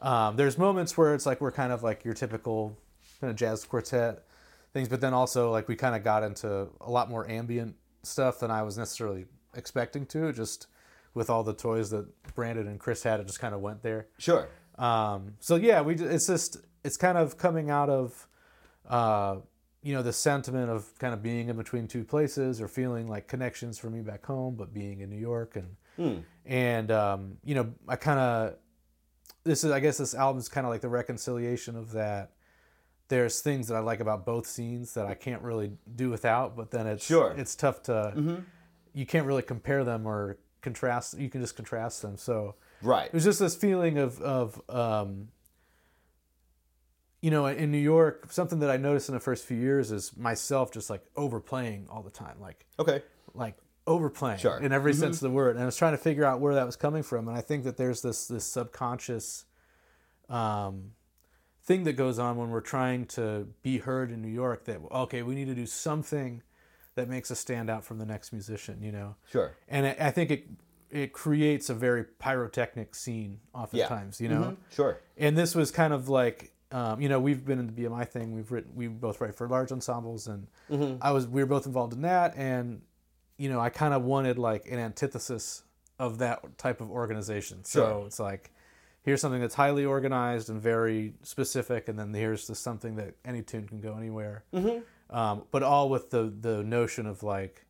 um, 0.00 0.36
there's 0.36 0.58
moments 0.58 0.96
where 0.98 1.14
it's 1.14 1.24
like 1.24 1.40
we're 1.40 1.52
kind 1.52 1.72
of 1.72 1.82
like 1.82 2.04
your 2.04 2.14
typical 2.14 2.76
kind 3.22 3.30
of 3.30 3.36
jazz 3.36 3.64
quartet 3.64 4.24
things, 4.72 4.88
but 4.88 5.00
then 5.00 5.14
also 5.14 5.50
like 5.50 5.68
we 5.68 5.76
kind 5.76 5.94
of 5.94 6.02
got 6.02 6.24
into 6.24 6.68
a 6.80 6.90
lot 6.90 7.08
more 7.08 7.28
ambient 7.30 7.76
stuff 8.02 8.40
than 8.40 8.50
I 8.50 8.62
was 8.62 8.76
necessarily 8.76 9.26
expecting 9.54 10.04
to. 10.06 10.32
Just 10.32 10.66
with 11.14 11.30
all 11.30 11.44
the 11.44 11.54
toys 11.54 11.90
that 11.90 12.06
Brandon 12.34 12.66
and 12.66 12.80
Chris 12.80 13.02
had, 13.04 13.20
it 13.20 13.26
just 13.26 13.38
kind 13.38 13.54
of 13.54 13.60
went 13.60 13.82
there. 13.82 14.08
Sure. 14.18 14.48
Um, 14.76 15.34
so 15.38 15.54
yeah, 15.56 15.80
we 15.82 15.94
it's 15.94 16.26
just 16.26 16.56
it's 16.84 16.96
kind 16.96 17.16
of 17.16 17.38
coming 17.38 17.70
out 17.70 17.88
of 17.88 18.26
uh, 18.88 19.36
you 19.82 19.94
know 19.94 20.02
the 20.02 20.12
sentiment 20.12 20.68
of 20.68 20.98
kind 20.98 21.14
of 21.14 21.22
being 21.22 21.48
in 21.48 21.56
between 21.56 21.86
two 21.86 22.04
places 22.04 22.60
or 22.60 22.66
feeling 22.66 23.06
like 23.06 23.28
connections 23.28 23.78
for 23.78 23.88
me 23.88 24.00
back 24.00 24.26
home, 24.26 24.56
but 24.56 24.74
being 24.74 25.00
in 25.00 25.10
New 25.10 25.20
York 25.20 25.56
and 25.56 26.24
and 26.44 26.90
um, 26.90 27.36
you 27.44 27.54
know 27.54 27.72
I 27.86 27.94
kind 27.94 28.18
of 28.18 28.56
this 29.44 29.62
is 29.62 29.70
I 29.70 29.78
guess 29.78 29.98
this 29.98 30.14
album 30.14 30.40
is 30.40 30.48
kind 30.48 30.66
of 30.66 30.72
like 30.72 30.80
the 30.80 30.88
reconciliation 30.88 31.76
of 31.76 31.92
that 31.92 32.31
there's 33.12 33.40
things 33.42 33.68
that 33.68 33.74
I 33.74 33.80
like 33.80 34.00
about 34.00 34.24
both 34.24 34.46
scenes 34.46 34.94
that 34.94 35.04
I 35.06 35.12
can't 35.12 35.42
really 35.42 35.72
do 35.96 36.08
without. 36.08 36.56
But 36.56 36.70
then 36.70 36.86
it's 36.86 37.04
Sure. 37.04 37.34
it's 37.36 37.54
tough 37.54 37.82
to 37.84 38.42
you 38.94 39.04
can't 39.04 39.26
really 39.26 39.42
compare 39.42 39.84
them 39.84 40.06
or 40.06 40.38
contrast. 40.62 41.18
You 41.18 41.28
can 41.28 41.42
just 41.42 41.54
contrast 41.54 42.00
them. 42.00 42.16
So 42.16 42.54
Right. 42.80 43.06
it 43.06 43.12
was 43.12 43.24
just 43.24 43.38
this 43.38 43.54
feeling 43.54 43.98
of 43.98 44.18
of 44.22 44.60
um, 44.70 45.28
you 47.20 47.30
know 47.30 47.44
in 47.46 47.70
New 47.70 47.78
York 47.78 48.32
something 48.32 48.60
that 48.60 48.70
I 48.70 48.78
noticed 48.78 49.08
in 49.10 49.14
the 49.14 49.20
first 49.20 49.44
few 49.44 49.58
years 49.58 49.92
is 49.92 50.16
myself 50.16 50.72
just 50.72 50.88
like 50.88 51.02
overplaying 51.14 51.88
all 51.90 52.02
the 52.02 52.10
time 52.10 52.36
like 52.40 52.64
Okay. 52.80 53.02
like 53.34 53.56
overplaying 53.86 54.38
Sure. 54.38 54.52
Mm-hmm. 54.56 54.64
in 54.64 54.72
every 54.72 54.94
sense 54.94 55.16
of 55.16 55.20
the 55.20 55.30
word 55.30 55.54
and 55.56 55.62
I 55.62 55.66
was 55.66 55.76
trying 55.76 55.92
to 55.92 55.98
figure 55.98 56.24
out 56.24 56.40
where 56.40 56.54
that 56.54 56.64
was 56.66 56.76
coming 56.76 57.02
from 57.02 57.28
and 57.28 57.36
I 57.36 57.40
think 57.40 57.64
that 57.64 57.76
there's 57.76 58.00
this 58.02 58.26
this 58.26 58.44
subconscious 58.44 59.44
um, 60.28 60.92
thing 61.64 61.84
that 61.84 61.92
goes 61.94 62.18
on 62.18 62.36
when 62.36 62.50
we're 62.50 62.60
trying 62.60 63.06
to 63.06 63.46
be 63.62 63.78
heard 63.78 64.10
in 64.10 64.20
New 64.20 64.28
York 64.28 64.64
that 64.64 64.80
okay 64.90 65.22
we 65.22 65.34
need 65.34 65.46
to 65.46 65.54
do 65.54 65.66
something 65.66 66.42
that 66.96 67.08
makes 67.08 67.30
us 67.30 67.38
stand 67.38 67.70
out 67.70 67.84
from 67.84 67.98
the 67.98 68.04
next 68.06 68.32
musician 68.32 68.82
you 68.82 68.90
know 68.92 69.14
Sure. 69.30 69.52
and 69.68 69.86
I 69.86 69.96
I 70.08 70.10
think 70.10 70.30
it 70.30 70.46
it 70.90 71.12
creates 71.14 71.70
a 71.70 71.74
very 71.74 72.04
pyrotechnic 72.04 72.94
scene 72.94 73.40
oftentimes, 73.54 74.20
you 74.20 74.28
know. 74.28 74.42
Mhm. 74.42 74.56
Sure. 74.74 74.98
And 75.16 75.38
this 75.38 75.54
was 75.54 75.70
kind 75.70 75.94
of 75.94 76.10
like, 76.10 76.52
um, 76.70 77.00
you 77.00 77.08
know, 77.08 77.18
we've 77.18 77.46
been 77.46 77.58
in 77.58 77.66
the 77.66 77.72
BMI 77.72 78.04
thing. 78.06 78.34
We've 78.34 78.52
written, 78.52 78.72
we 78.74 78.88
both 78.88 79.18
write 79.18 79.34
for 79.34 79.48
large 79.48 79.72
ensembles, 79.72 80.26
and 80.26 80.48
I 81.00 81.12
was, 81.12 81.26
we 81.26 81.40
were 81.42 81.46
both 81.46 81.64
involved 81.64 81.94
in 81.94 82.02
that, 82.02 82.36
and 82.36 82.82
you 83.38 83.48
know, 83.48 83.58
I 83.58 83.70
kind 83.70 83.94
of 83.94 84.02
wanted 84.04 84.36
like 84.38 84.66
an 84.70 84.78
antithesis 84.78 85.62
of 85.98 86.18
that 86.18 86.58
type 86.58 86.82
of 86.82 86.90
organization. 86.90 87.64
So 87.64 87.80
Sure. 88.00 88.06
it's 88.06 88.20
like, 88.20 88.52
here's 89.02 89.20
something 89.20 89.40
that's 89.40 89.54
highly 89.54 89.84
organized 89.84 90.48
and 90.50 90.60
very 90.60 91.14
specific, 91.22 91.88
and 91.88 91.98
then 91.98 92.12
here's 92.14 92.46
just 92.46 92.62
something 92.62 92.96
that 92.96 93.14
any 93.24 93.42
tune 93.42 93.66
can 93.68 93.80
go 93.80 93.96
anywhere. 93.96 94.44
Mm-hmm. 94.54 95.16
Um, 95.16 95.42
but 95.50 95.62
all 95.62 95.90
with 95.90 96.10
the 96.10 96.32
the 96.40 96.62
notion 96.62 97.06
of 97.06 97.22
like 97.22 97.66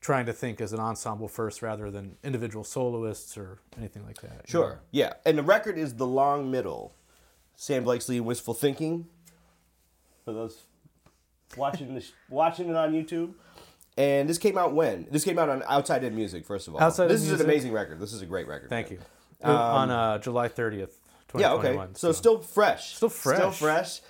trying 0.00 0.26
to 0.26 0.32
think 0.32 0.60
as 0.60 0.72
an 0.72 0.80
ensemble 0.80 1.28
first 1.28 1.62
rather 1.62 1.90
than 1.90 2.16
individual 2.24 2.64
soloists 2.64 3.38
or 3.38 3.60
anything 3.78 4.04
like 4.04 4.20
that. 4.20 4.48
Sure. 4.48 4.70
know? 4.70 4.78
Yeah. 4.90 5.12
And 5.24 5.38
the 5.38 5.44
record 5.44 5.78
is 5.78 5.94
The 5.94 6.06
Long 6.06 6.50
Middle. 6.50 6.92
Sam 7.54 7.84
Blakeslee 7.84 8.16
and 8.16 8.26
Wistful 8.26 8.54
Thinking. 8.54 9.06
For 10.24 10.32
those 10.32 10.62
watching 11.56 11.94
this, 11.94 12.12
watching 12.28 12.68
it 12.68 12.74
on 12.74 12.92
YouTube. 12.92 13.34
And 13.96 14.28
this 14.28 14.38
came 14.38 14.58
out 14.58 14.72
when? 14.72 15.06
This 15.10 15.22
came 15.22 15.38
out 15.38 15.48
on 15.48 15.62
Outside 15.68 16.02
In 16.02 16.16
Music, 16.16 16.44
first 16.44 16.66
of 16.66 16.74
all. 16.74 16.80
Outside 16.80 17.04
In 17.04 17.08
This 17.10 17.22
is 17.22 17.28
Music. 17.28 17.44
an 17.44 17.50
amazing 17.50 17.72
record. 17.72 18.00
This 18.00 18.12
is 18.12 18.22
a 18.22 18.26
great 18.26 18.48
record. 18.48 18.70
Thank 18.70 18.90
you. 18.90 18.98
On 19.50 19.90
uh, 19.90 20.18
July 20.18 20.48
30th, 20.48 20.98
2021. 21.28 21.40
Yeah, 21.40 21.52
okay. 21.54 21.92
So, 21.94 22.12
still 22.12 22.38
fresh. 22.40 22.94
Still 22.96 23.08
fresh. 23.08 23.36
Still 23.36 23.50
fresh. 23.50 24.00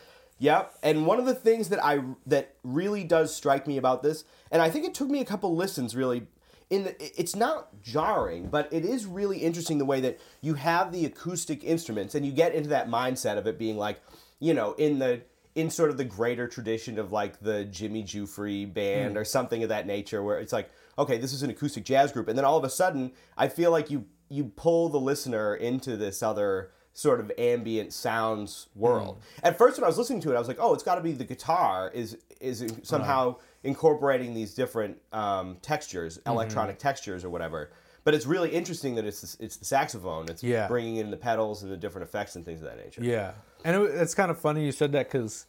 Yep. 0.42 0.74
And 0.82 1.06
one 1.06 1.20
of 1.20 1.26
the 1.26 1.36
things 1.36 1.68
that 1.68 1.84
I 1.84 2.00
that 2.26 2.56
really 2.64 3.04
does 3.04 3.32
strike 3.34 3.68
me 3.68 3.76
about 3.76 4.02
this, 4.02 4.24
and 4.50 4.60
I 4.60 4.70
think 4.70 4.84
it 4.84 4.92
took 4.92 5.08
me 5.08 5.20
a 5.20 5.24
couple 5.24 5.54
listens 5.54 5.94
really. 5.94 6.26
In 6.68 6.84
the, 6.84 7.20
it's 7.20 7.36
not 7.36 7.82
jarring, 7.82 8.48
but 8.48 8.72
it 8.72 8.84
is 8.84 9.04
really 9.04 9.38
interesting 9.38 9.76
the 9.76 9.84
way 9.84 10.00
that 10.00 10.18
you 10.40 10.54
have 10.54 10.90
the 10.90 11.04
acoustic 11.04 11.62
instruments, 11.62 12.16
and 12.16 12.26
you 12.26 12.32
get 12.32 12.54
into 12.54 12.70
that 12.70 12.88
mindset 12.88 13.36
of 13.36 13.46
it 13.46 13.56
being 13.56 13.76
like, 13.76 14.00
you 14.40 14.52
know, 14.52 14.72
in 14.72 14.98
the 14.98 15.20
in 15.54 15.70
sort 15.70 15.90
of 15.90 15.96
the 15.96 16.04
greater 16.04 16.48
tradition 16.48 16.98
of 16.98 17.12
like 17.12 17.38
the 17.40 17.64
Jimmy 17.66 18.02
Giuffre 18.02 18.72
band 18.72 19.16
or 19.16 19.24
something 19.24 19.62
of 19.62 19.68
that 19.68 19.86
nature, 19.86 20.22
where 20.24 20.40
it's 20.40 20.52
like, 20.52 20.70
okay, 20.98 21.18
this 21.18 21.32
is 21.32 21.42
an 21.44 21.50
acoustic 21.50 21.84
jazz 21.84 22.10
group, 22.10 22.26
and 22.26 22.36
then 22.36 22.44
all 22.44 22.56
of 22.56 22.64
a 22.64 22.70
sudden, 22.70 23.12
I 23.36 23.46
feel 23.46 23.70
like 23.70 23.90
you 23.90 24.06
you 24.32 24.44
pull 24.44 24.88
the 24.88 24.98
listener 25.00 25.54
into 25.54 25.96
this 25.96 26.22
other 26.22 26.70
sort 26.94 27.20
of 27.20 27.30
ambient 27.38 27.92
sounds 27.92 28.68
world. 28.74 29.18
At 29.42 29.56
first, 29.56 29.78
when 29.78 29.84
I 29.84 29.88
was 29.88 29.98
listening 29.98 30.20
to 30.22 30.32
it, 30.32 30.36
I 30.36 30.38
was 30.38 30.48
like, 30.48 30.58
oh, 30.60 30.74
it's 30.74 30.82
got 30.82 30.96
to 30.96 31.00
be 31.00 31.12
the 31.12 31.24
guitar 31.24 31.90
is 31.94 32.18
is 32.40 32.64
somehow 32.82 33.36
incorporating 33.62 34.34
these 34.34 34.54
different 34.54 34.98
um, 35.12 35.56
textures, 35.62 36.18
electronic 36.26 36.78
textures 36.78 37.24
or 37.24 37.30
whatever. 37.30 37.70
But 38.04 38.14
it's 38.14 38.26
really 38.26 38.50
interesting 38.50 38.96
that 38.96 39.04
it's 39.04 39.20
the, 39.36 39.44
it's 39.44 39.56
the 39.56 39.64
saxophone. 39.64 40.28
It's 40.28 40.42
Yeah. 40.42 40.66
bringing 40.66 40.96
in 40.96 41.10
the 41.10 41.16
pedals 41.16 41.62
and 41.62 41.70
the 41.70 41.76
different 41.76 42.08
effects 42.08 42.34
and 42.34 42.44
things 42.44 42.60
of 42.60 42.66
that 42.68 42.78
nature. 42.84 43.02
Yeah, 43.04 43.32
and 43.64 43.76
it, 43.76 43.90
it's 43.94 44.14
kind 44.14 44.30
of 44.30 44.38
funny 44.40 44.64
you 44.64 44.72
said 44.72 44.90
that 44.92 45.06
because, 45.10 45.46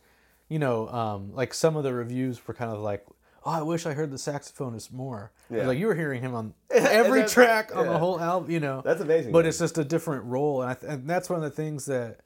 you 0.49 0.59
know, 0.59 0.87
um, 0.89 1.33
like 1.33 1.53
some 1.53 1.75
of 1.75 1.83
the 1.83 1.93
reviews 1.93 2.47
were 2.47 2.53
kind 2.53 2.71
of 2.71 2.79
like, 2.79 3.03
"Oh, 3.45 3.51
I 3.51 3.61
wish 3.61 3.85
I 3.85 3.93
heard 3.93 4.11
the 4.11 4.17
saxophonist 4.17 4.91
more." 4.91 5.31
Yeah. 5.49 5.67
Like 5.67 5.77
you 5.77 5.87
were 5.87 5.95
hearing 5.95 6.21
him 6.21 6.33
on 6.35 6.53
every 6.69 7.25
track 7.25 7.75
on 7.75 7.85
yeah. 7.85 7.93
the 7.93 7.97
whole 7.97 8.19
album, 8.19 8.51
you 8.51 8.59
know. 8.59 8.81
That's 8.83 9.01
amazing, 9.01 9.31
But 9.31 9.39
man. 9.39 9.49
it's 9.49 9.59
just 9.59 9.77
a 9.77 9.83
different 9.83 10.25
role, 10.25 10.61
and 10.61 10.71
I 10.71 10.73
th- 10.73 10.91
and 10.91 11.09
that's 11.09 11.29
one 11.29 11.43
of 11.43 11.43
the 11.43 11.55
things 11.55 11.85
that 11.85 12.21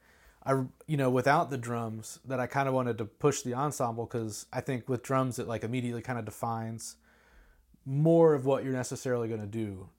I, 0.45 0.63
you 0.87 0.95
know, 0.95 1.09
without 1.09 1.49
the 1.49 1.57
drums, 1.57 2.19
that 2.25 2.39
I 2.39 2.47
kind 2.47 2.69
of 2.69 2.73
wanted 2.73 2.97
to 2.99 3.05
push 3.05 3.41
the 3.41 3.53
ensemble 3.53 4.05
because 4.05 4.45
I 4.53 4.61
think 4.61 4.87
with 4.87 5.03
drums 5.03 5.39
it 5.39 5.47
like 5.47 5.63
immediately 5.63 6.01
kind 6.01 6.17
of 6.17 6.25
defines 6.25 6.95
more 7.85 8.33
of 8.33 8.45
what 8.45 8.63
you're 8.63 8.73
necessarily 8.73 9.27
going 9.27 9.41
to 9.41 9.47
do. 9.47 9.89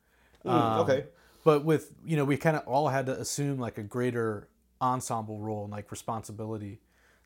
Mm, 0.44 0.78
okay. 0.78 1.04
But 1.44 1.64
with 1.64 1.92
you 2.04 2.16
know, 2.16 2.24
we 2.24 2.36
kind 2.36 2.56
of 2.56 2.66
all 2.66 2.88
had 2.88 3.06
to 3.06 3.12
assume 3.12 3.58
like 3.58 3.76
a 3.78 3.82
greater 3.82 4.48
ensemble 4.80 5.38
role 5.38 5.64
and 5.64 5.72
like 5.72 5.90
responsibility 5.90 6.80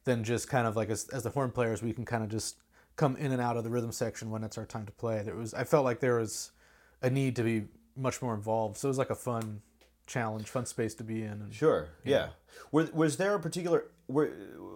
than 0.04 0.25
just 0.25 0.49
kind 0.49 0.66
of 0.66 0.75
like 0.75 0.90
as, 0.90 1.08
as 1.11 1.22
the 1.22 1.30
horn 1.30 1.50
players, 1.50 1.82
we 1.82 1.92
can 1.92 2.04
kind 2.04 2.25
of 2.25 2.28
just 2.28 2.56
come 2.96 3.16
in 3.16 3.32
and 3.32 3.40
out 3.40 3.56
of 3.56 3.64
the 3.64 3.70
rhythm 3.70 3.92
section 3.92 4.30
when 4.30 4.44
it's 4.44 4.58
our 4.58 4.66
time 4.66 4.87
to 4.87 4.92
play. 4.92 5.22
There 5.22 5.34
was 5.34 5.54
I 5.54 5.64
felt 5.64 5.84
like 5.84 6.00
there 6.00 6.18
was 6.18 6.52
a 7.00 7.11
need 7.11 7.37
to 7.37 7.42
be 7.42 7.64
much 7.96 8.22
more 8.22 8.34
involved. 8.34 8.76
So 8.76 8.88
it 8.88 8.90
was 8.90 8.99
like 8.99 9.11
a 9.11 9.14
fun 9.14 9.62
challenge, 10.06 10.49
fun 10.49 10.66
space 10.66 10.94
to 10.96 11.04
be 11.04 11.22
in. 11.22 11.32
And, 11.32 11.54
Sure. 11.54 11.88
Yeah. 12.04 12.28
Were, 12.70 12.88
was 12.92 13.16
there 13.16 13.34
a 13.34 13.40
particular? 13.40 13.84
Were, 14.08 14.26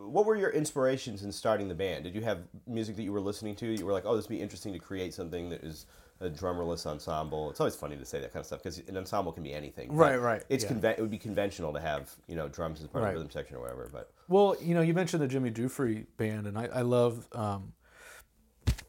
what 0.07 0.25
were 0.25 0.37
your 0.37 0.51
inspirations 0.51 1.23
in 1.25 1.33
starting 1.33 1.69
the 1.69 1.75
band? 1.75 2.05
Did 2.05 2.15
you 2.15 2.23
have 2.23 2.41
music 2.67 2.97
that 2.97 3.03
you 3.03 3.13
were 3.13 3.21
listening 3.21 3.55
to? 3.57 3.67
You 3.67 3.85
were 3.85 3.93
like, 3.93 4.05
oh, 4.07 4.17
this 4.17 4.29
would 4.29 4.35
be 4.35 4.41
interesting 4.41 4.73
to 4.73 4.79
create 4.79 5.13
something 5.13 5.51
that 5.51 5.63
is 5.63 5.87
a 6.21 6.31
drummerless 6.31 6.87
ensemble. 6.87 7.51
It's 7.51 7.61
always 7.61 7.77
funny 7.77 7.97
to 7.97 8.05
say 8.05 8.21
that 8.21 8.33
kind 8.33 8.41
of 8.41 8.47
stuff 8.47 8.63
because 8.63 8.79
an 8.89 8.97
ensemble 8.97 9.33
can 9.33 9.43
be 9.43 9.53
anything. 9.53 9.93
Right, 9.93 10.19
right, 10.19 10.43
It's 10.49 10.65
yeah. 10.65 10.71
conven- 10.73 10.99
it 10.99 11.01
would 11.01 11.11
be 11.11 11.19
conventional 11.19 11.75
to 11.75 11.81
have 11.81 12.15
you 12.27 12.37
know 12.37 12.49
drums 12.49 12.81
as 12.81 12.87
part 12.87 13.05
of 13.05 13.11
the 13.11 13.15
rhythm 13.15 13.31
section 13.31 13.57
or 13.57 13.61
whatever. 13.61 13.91
But 13.93 14.11
Well, 14.29 14.57
you 14.63 14.75
know, 14.75 14.81
you 14.81 14.95
mentioned 14.95 15.23
the 15.23 15.29
Jimmy 15.29 15.51
Giuffre 15.51 16.07
band, 16.17 16.47
and 16.47 16.57
I, 16.57 16.67
I 16.67 16.81
love, 16.81 17.29
um, 17.33 17.75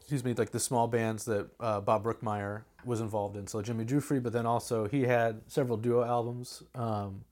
excuse 0.08 0.24
me, 0.24 0.32
like 0.32 0.52
the 0.52 0.58
small 0.58 0.88
bands 0.88 1.26
that 1.26 1.46
uh, 1.60 1.82
Bob 1.82 2.02
Brookmeyer 2.02 2.62
was 2.82 3.02
involved 3.02 3.36
in. 3.36 3.46
So 3.46 3.60
Jimmy 3.60 3.84
Giuffre, 3.84 4.22
but 4.22 4.32
then 4.32 4.46
also 4.46 4.88
he 4.88 5.02
had 5.02 5.42
several 5.48 5.76
duo 5.76 6.02
albums 6.02 6.62
um, 6.74 7.26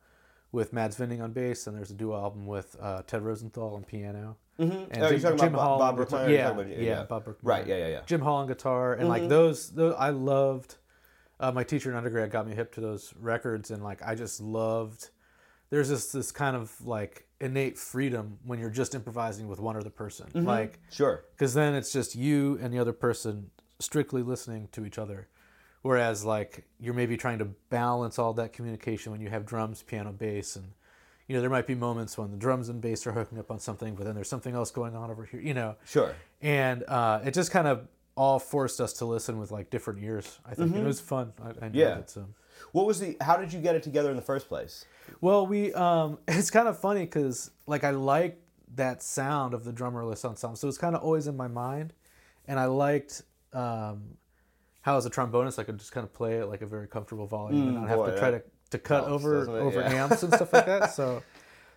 with 0.52 0.74
Mads 0.74 0.94
Vinding 0.98 1.22
on 1.22 1.32
bass, 1.32 1.66
and 1.66 1.74
there's 1.74 1.90
a 1.90 1.94
duo 1.94 2.14
album 2.14 2.46
with 2.46 2.76
uh, 2.78 3.00
Ted 3.06 3.22
Rosenthal 3.22 3.76
on 3.76 3.84
piano. 3.84 4.36
Mm-hmm. 4.60 5.02
Oh, 5.02 5.08
you're 5.08 5.18
talking 5.20 5.38
about 5.38 5.78
Bob- 5.78 5.96
Bob 5.96 6.06
Brookmeyer? 6.06 6.30
Yeah, 6.30 6.60
yeah, 6.60 6.82
yeah. 6.82 7.02
Bob 7.04 7.24
Brookmeyer. 7.24 7.36
Right, 7.42 7.66
yeah, 7.66 7.76
yeah, 7.78 7.88
yeah. 7.88 8.00
Jim 8.04 8.20
Hall 8.20 8.36
on 8.36 8.46
guitar, 8.46 8.92
and 8.92 9.08
like 9.08 9.26
those, 9.26 9.70
those, 9.70 9.94
I 9.98 10.10
loved. 10.10 10.76
Uh, 11.40 11.52
my 11.52 11.64
teacher 11.64 11.90
in 11.90 11.96
undergrad 11.96 12.30
got 12.30 12.46
me 12.46 12.54
hip 12.54 12.74
to 12.74 12.82
those 12.82 13.14
records, 13.18 13.70
and 13.70 13.82
like 13.82 14.02
I 14.06 14.14
just 14.14 14.42
loved. 14.42 15.08
There's 15.70 15.88
this 15.88 16.12
this 16.12 16.30
kind 16.32 16.56
of 16.56 16.72
like 16.86 17.26
innate 17.40 17.76
freedom 17.78 18.38
when 18.44 18.58
you're 18.58 18.70
just 18.70 18.94
improvising 18.94 19.48
with 19.48 19.60
one 19.60 19.76
other 19.76 19.90
person, 19.90 20.26
like 20.34 20.78
sure. 20.90 21.24
because 21.34 21.54
then 21.54 21.74
it's 21.74 21.92
just 21.92 22.14
you 22.14 22.58
and 22.62 22.72
the 22.72 22.78
other 22.78 22.92
person 22.92 23.50
strictly 23.78 24.22
listening 24.22 24.68
to 24.72 24.86
each 24.86 24.98
other. 24.98 25.28
Whereas 25.82 26.24
like 26.24 26.64
you're 26.80 26.94
maybe 26.94 27.16
trying 27.16 27.38
to 27.38 27.46
balance 27.68 28.18
all 28.18 28.32
that 28.34 28.52
communication 28.52 29.12
when 29.12 29.20
you 29.20 29.28
have 29.28 29.44
drums, 29.44 29.82
piano, 29.82 30.12
bass, 30.12 30.56
and 30.56 30.72
you 31.28 31.34
know 31.34 31.40
there 31.40 31.50
might 31.50 31.66
be 31.66 31.74
moments 31.74 32.16
when 32.16 32.30
the 32.30 32.36
drums 32.36 32.68
and 32.68 32.80
bass 32.80 33.06
are 33.06 33.12
hooking 33.12 33.38
up 33.38 33.50
on 33.50 33.58
something, 33.58 33.94
but 33.94 34.04
then 34.04 34.14
there's 34.14 34.28
something 34.28 34.54
else 34.54 34.70
going 34.70 34.94
on 34.96 35.10
over 35.10 35.24
here, 35.24 35.40
you 35.40 35.54
know 35.54 35.74
Sure. 35.84 36.14
and 36.40 36.84
uh, 36.88 37.20
it 37.24 37.34
just 37.34 37.50
kind 37.50 37.66
of 37.68 37.86
all 38.16 38.38
forced 38.38 38.80
us 38.80 38.94
to 38.94 39.04
listen 39.04 39.38
with 39.38 39.50
like 39.50 39.68
different 39.70 40.02
ears. 40.02 40.38
I 40.46 40.54
think 40.54 40.74
and 40.74 40.82
it 40.84 40.86
was 40.86 41.00
fun. 41.00 41.32
I, 41.42 41.48
I 41.48 41.66
enjoyed 41.66 41.74
Yeah. 41.74 41.98
it. 41.98 42.08
So. 42.10 42.26
What 42.72 42.86
was 42.86 43.00
the? 43.00 43.16
How 43.20 43.36
did 43.36 43.52
you 43.52 43.60
get 43.60 43.74
it 43.74 43.82
together 43.82 44.10
in 44.10 44.16
the 44.16 44.22
first 44.22 44.48
place? 44.48 44.84
Well, 45.20 45.46
we 45.46 45.72
um, 45.74 46.18
it's 46.28 46.50
kind 46.50 46.68
of 46.68 46.78
funny 46.78 47.00
because 47.00 47.50
like 47.66 47.84
I 47.84 47.90
like 47.90 48.40
that 48.74 49.02
sound 49.02 49.54
of 49.54 49.64
the 49.64 49.72
drummerless 49.72 50.24
ensemble, 50.24 50.56
so 50.56 50.68
it's 50.68 50.78
kind 50.78 50.94
of 50.96 51.02
always 51.02 51.26
in 51.26 51.36
my 51.36 51.48
mind, 51.48 51.92
and 52.46 52.58
I 52.58 52.66
liked 52.66 53.22
um, 53.52 54.16
how 54.82 54.96
as 54.96 55.06
a 55.06 55.10
trombonist 55.10 55.58
I 55.58 55.64
could 55.64 55.78
just 55.78 55.92
kind 55.92 56.04
of 56.04 56.12
play 56.12 56.34
it 56.34 56.46
like 56.46 56.62
a 56.62 56.66
very 56.66 56.86
comfortable 56.86 57.26
volume 57.26 57.66
and 57.68 57.74
not 57.76 57.88
have 57.88 57.98
boy, 57.98 58.10
to 58.10 58.18
try 58.18 58.30
that 58.32 58.44
to, 58.70 58.78
to 58.78 58.78
cut 58.78 59.04
over 59.04 59.48
over 59.48 59.80
Yeah. 59.80 60.02
amps 60.04 60.22
and 60.22 60.32
stuff 60.34 60.52
like 60.52 60.66
that. 60.66 60.90
So, 60.94 61.22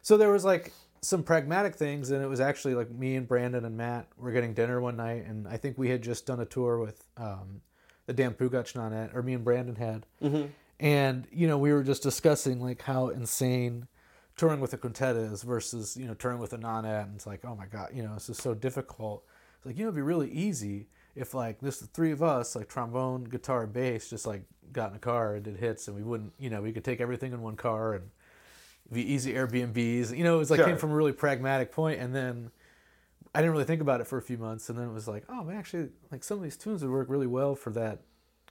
so 0.01 0.17
there 0.17 0.31
was 0.31 0.43
like 0.43 0.73
some 1.01 1.23
pragmatic 1.23 1.75
things, 1.75 2.11
and 2.11 2.21
it 2.23 2.27
was 2.27 2.39
actually 2.41 2.75
like 2.75 2.91
me 2.91 3.15
and 3.15 3.27
Brandon 3.27 3.63
and 3.65 3.77
Matt 3.77 4.07
were 4.17 4.31
getting 4.31 4.53
dinner 4.53 4.81
one 4.81 4.97
night, 4.97 5.25
and 5.25 5.47
I 5.47 5.55
think 5.57 5.77
we 5.77 5.89
had 5.89 6.01
just 6.01 6.25
done 6.25 6.39
a 6.41 6.45
tour 6.45 6.77
with 6.79 7.03
um, 7.17 7.61
the 8.05 8.13
Dan 8.13 8.33
Pugach 8.33 8.73
Nonet, 8.75 9.15
or 9.15 9.21
me 9.23 9.33
and 9.33 9.43
Brandon 9.43 9.75
had, 9.75 10.05
and 10.79 11.27
you 11.31 11.47
know 11.47 11.57
we 11.57 11.71
were 11.73 11.83
just 11.83 12.03
discussing 12.03 12.61
like 12.61 12.81
how 12.81 13.09
insane 13.09 13.87
touring 14.37 14.61
with 14.61 14.73
a 14.73 14.77
quintet 14.77 15.15
is 15.15 15.43
versus 15.43 15.97
you 15.97 16.05
know 16.05 16.13
touring 16.13 16.39
with 16.39 16.53
a 16.53 16.57
nonet, 16.57 17.03
and 17.03 17.15
it's 17.15 17.27
like 17.27 17.43
oh 17.45 17.55
my 17.55 17.65
god, 17.65 17.89
you 17.93 18.03
know 18.03 18.13
this 18.13 18.29
is 18.29 18.37
so 18.37 18.53
difficult. 18.53 19.23
It's 19.57 19.65
like 19.65 19.77
you 19.77 19.83
know 19.83 19.89
it'd 19.89 19.95
be 19.95 20.01
really 20.01 20.31
easy 20.31 20.87
if 21.15 21.33
like 21.33 21.59
this 21.59 21.79
the 21.79 21.87
three 21.87 22.11
of 22.11 22.23
us 22.23 22.55
like 22.55 22.69
trombone, 22.69 23.25
guitar, 23.25 23.67
bass 23.67 24.09
just 24.09 24.25
like 24.25 24.43
got 24.71 24.91
in 24.91 24.95
a 24.95 24.99
car 24.99 25.35
and 25.35 25.43
did 25.43 25.57
hits, 25.57 25.87
and 25.87 25.97
we 25.97 26.03
wouldn't 26.03 26.33
you 26.39 26.49
know 26.49 26.61
we 26.61 26.71
could 26.71 26.85
take 26.85 27.01
everything 27.01 27.33
in 27.33 27.41
one 27.41 27.55
car 27.55 27.93
and 27.93 28.09
be 28.91 29.01
easy 29.13 29.33
Airbnbs. 29.33 30.17
You 30.17 30.23
know, 30.23 30.35
it 30.35 30.39
was 30.39 30.49
like 30.49 30.59
Sure. 30.59 30.67
came 30.67 30.77
from 30.77 30.91
a 30.91 30.95
really 30.95 31.11
pragmatic 31.11 31.71
point, 31.71 31.99
and 31.99 32.15
then 32.15 32.51
I 33.35 33.41
didn't 33.41 33.51
really 33.51 33.65
think 33.65 33.81
about 33.81 34.01
it 34.01 34.07
for 34.07 34.17
a 34.17 34.21
few 34.21 34.37
months, 34.37 34.69
and 34.69 34.79
then 34.79 34.87
it 34.87 34.93
was 34.93 35.07
like, 35.07 35.25
oh 35.29 35.43
man, 35.43 35.57
actually, 35.57 35.89
like 36.11 36.23
some 36.23 36.37
of 36.37 36.43
these 36.43 36.57
tunes 36.57 36.81
would 36.81 36.91
work 36.91 37.09
really 37.09 37.27
well 37.27 37.53
for 37.55 37.69
that 37.71 37.99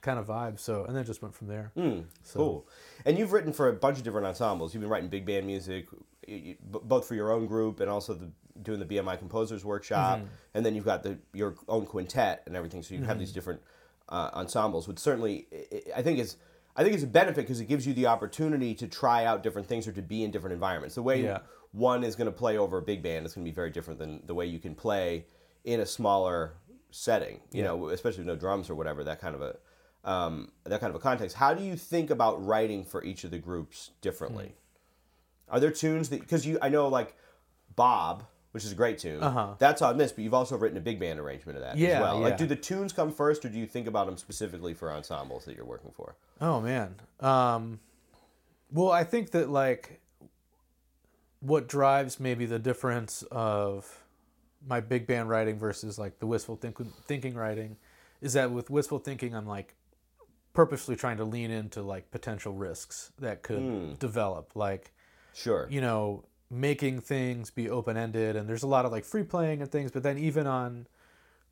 kind 0.01 0.19
of 0.19 0.27
vibe. 0.27 0.59
So, 0.59 0.85
and 0.85 0.95
then 0.95 1.05
just 1.05 1.21
went 1.21 1.33
from 1.35 1.47
there. 1.47 1.71
Mm, 1.77 2.05
cool. 2.33 2.67
And 3.05 3.17
you've 3.17 3.31
written 3.33 3.53
for 3.53 3.67
a 3.69 3.73
bunch 3.73 3.97
of 3.97 4.03
different 4.03 4.27
ensembles. 4.27 4.73
You've 4.73 4.81
been 4.81 4.89
writing 4.89 5.09
big 5.09 5.25
band 5.25 5.45
music, 5.45 5.87
y- 6.27 6.41
y- 6.45 6.57
b- 6.71 6.79
both 6.83 7.07
for 7.07 7.15
your 7.15 7.31
own 7.31 7.45
group 7.47 7.79
and 7.79 7.89
also 7.89 8.13
the, 8.13 8.29
doing 8.61 8.79
the 8.79 8.85
BMI 8.85 9.17
Composers 9.19 9.63
Workshop. 9.65 10.21
And 10.53 10.65
then 10.65 10.75
you've 10.75 10.85
got 10.85 11.03
the 11.03 11.17
your 11.33 11.55
own 11.67 11.85
quintet 11.85 12.43
and 12.45 12.55
everything. 12.55 12.83
So 12.83 12.95
you 12.95 13.03
have 13.03 13.19
these 13.19 13.31
different 13.31 13.61
uh, 14.09 14.29
ensembles, 14.33 14.87
which 14.87 14.99
certainly 14.99 15.47
I- 15.95 16.01
think 16.01 16.19
is. 16.19 16.37
I 16.75 16.83
think 16.83 16.93
it's 16.93 17.03
a 17.03 17.07
benefit 17.07 17.41
because 17.41 17.59
it 17.59 17.65
gives 17.65 17.85
you 17.85 17.93
the 17.93 18.05
opportunity 18.05 18.73
to 18.75 18.87
try 18.87 19.25
out 19.25 19.43
different 19.43 19.67
things 19.67 19.85
or 19.85 19.91
to 19.91 20.01
be 20.01 20.23
in 20.23 20.31
different 20.31 20.53
environments. 20.53 20.95
The 20.95 21.01
way 21.01 21.23
Yeah. 21.23 21.39
one 21.73 22.05
is 22.05 22.15
going 22.15 22.27
to 22.27 22.31
play 22.31 22.57
over 22.57 22.77
a 22.77 22.81
big 22.81 23.03
band 23.03 23.25
is 23.25 23.33
going 23.33 23.43
to 23.43 23.51
be 23.51 23.55
very 23.55 23.69
different 23.69 23.99
than 23.99 24.21
the 24.25 24.33
way 24.33 24.45
you 24.45 24.59
can 24.59 24.75
play 24.75 25.25
in 25.65 25.81
a 25.81 25.85
smaller 25.85 26.53
setting. 26.91 27.41
You 27.51 27.63
know, 27.63 27.89
especially 27.89 28.19
with 28.19 28.27
no 28.27 28.35
drums 28.37 28.69
or 28.69 28.75
whatever. 28.75 29.03
That 29.03 29.19
kind 29.19 29.35
of 29.35 29.41
a 29.41 29.57
um, 30.03 30.51
that 30.63 30.79
kind 30.79 30.89
of 30.89 30.95
a 30.95 30.99
context. 30.99 31.35
How 31.35 31.53
do 31.53 31.63
you 31.63 31.75
think 31.75 32.09
about 32.09 32.45
writing 32.45 32.83
for 32.83 33.03
each 33.03 33.23
of 33.23 33.31
the 33.31 33.37
groups 33.37 33.91
differently? 34.01 34.53
Hmm. 35.47 35.55
Are 35.55 35.59
there 35.59 35.71
tunes 35.71 36.09
that 36.09 36.19
because 36.19 36.45
you 36.45 36.59
I 36.61 36.69
know 36.69 36.87
like 36.87 37.15
Bob, 37.75 38.23
which 38.51 38.63
is 38.63 38.71
a 38.71 38.75
great 38.75 38.97
tune. 38.97 39.21
Uh-huh. 39.21 39.55
That's 39.57 39.81
on 39.81 39.97
this, 39.97 40.11
but 40.11 40.23
you've 40.23 40.33
also 40.33 40.57
written 40.57 40.77
a 40.77 40.81
big 40.81 40.99
band 40.99 41.19
arrangement 41.19 41.57
of 41.57 41.63
that 41.63 41.75
as 41.75 41.79
Yeah, 41.79 42.01
well. 42.01 42.19
Like, 42.19 42.37
do 42.37 42.45
the 42.45 42.55
tunes 42.55 42.93
come 42.93 43.11
first, 43.11 43.45
or 43.45 43.49
do 43.49 43.57
you 43.57 43.65
think 43.65 43.87
about 43.87 44.05
them 44.05 44.17
specifically 44.17 44.73
for 44.73 44.91
ensembles 44.91 45.45
that 45.45 45.55
you're 45.55 45.65
working 45.65 45.91
for? 45.95 46.15
Oh 46.41 46.59
man. 46.61 46.95
Um, 47.19 47.79
well, 48.71 48.91
I 48.91 49.03
think 49.03 49.31
that 49.31 49.49
like 49.49 50.01
what 51.39 51.67
drives 51.67 52.19
maybe 52.19 52.45
the 52.45 52.59
difference 52.59 53.23
of 53.31 54.03
my 54.67 54.81
big 54.81 55.07
band 55.07 55.29
writing 55.29 55.57
versus 55.57 55.97
like 55.97 56.19
the 56.19 56.27
wistful 56.27 56.57
thinking, 56.57 56.91
thinking 57.05 57.33
writing 57.35 57.77
is 58.21 58.33
that 58.33 58.51
with 58.51 58.69
wistful 58.69 58.99
thinking, 58.99 59.33
I'm 59.33 59.47
like 59.47 59.73
purposely 60.53 60.95
trying 60.95 61.17
to 61.17 61.23
lean 61.23 61.51
into 61.51 61.81
like 61.81 62.11
potential 62.11 62.53
risks 62.53 63.11
that 63.19 63.43
could 63.43 63.59
hmm. 63.61 63.93
develop, 63.93 64.55
like 64.55 64.91
Sure. 65.33 65.67
you 65.69 65.81
know 65.81 66.25
making 66.51 66.99
things 66.99 67.51
be 67.51 67.69
open 67.69 67.95
ended, 67.95 68.35
and 68.35 68.49
there's 68.49 68.63
a 68.63 68.67
lot 68.67 68.85
of 68.85 68.91
like 68.91 69.05
free 69.05 69.23
playing 69.23 69.61
and 69.61 69.71
things, 69.71 69.91
but 69.91 70.03
then 70.03 70.17
even 70.17 70.47
on 70.47 70.87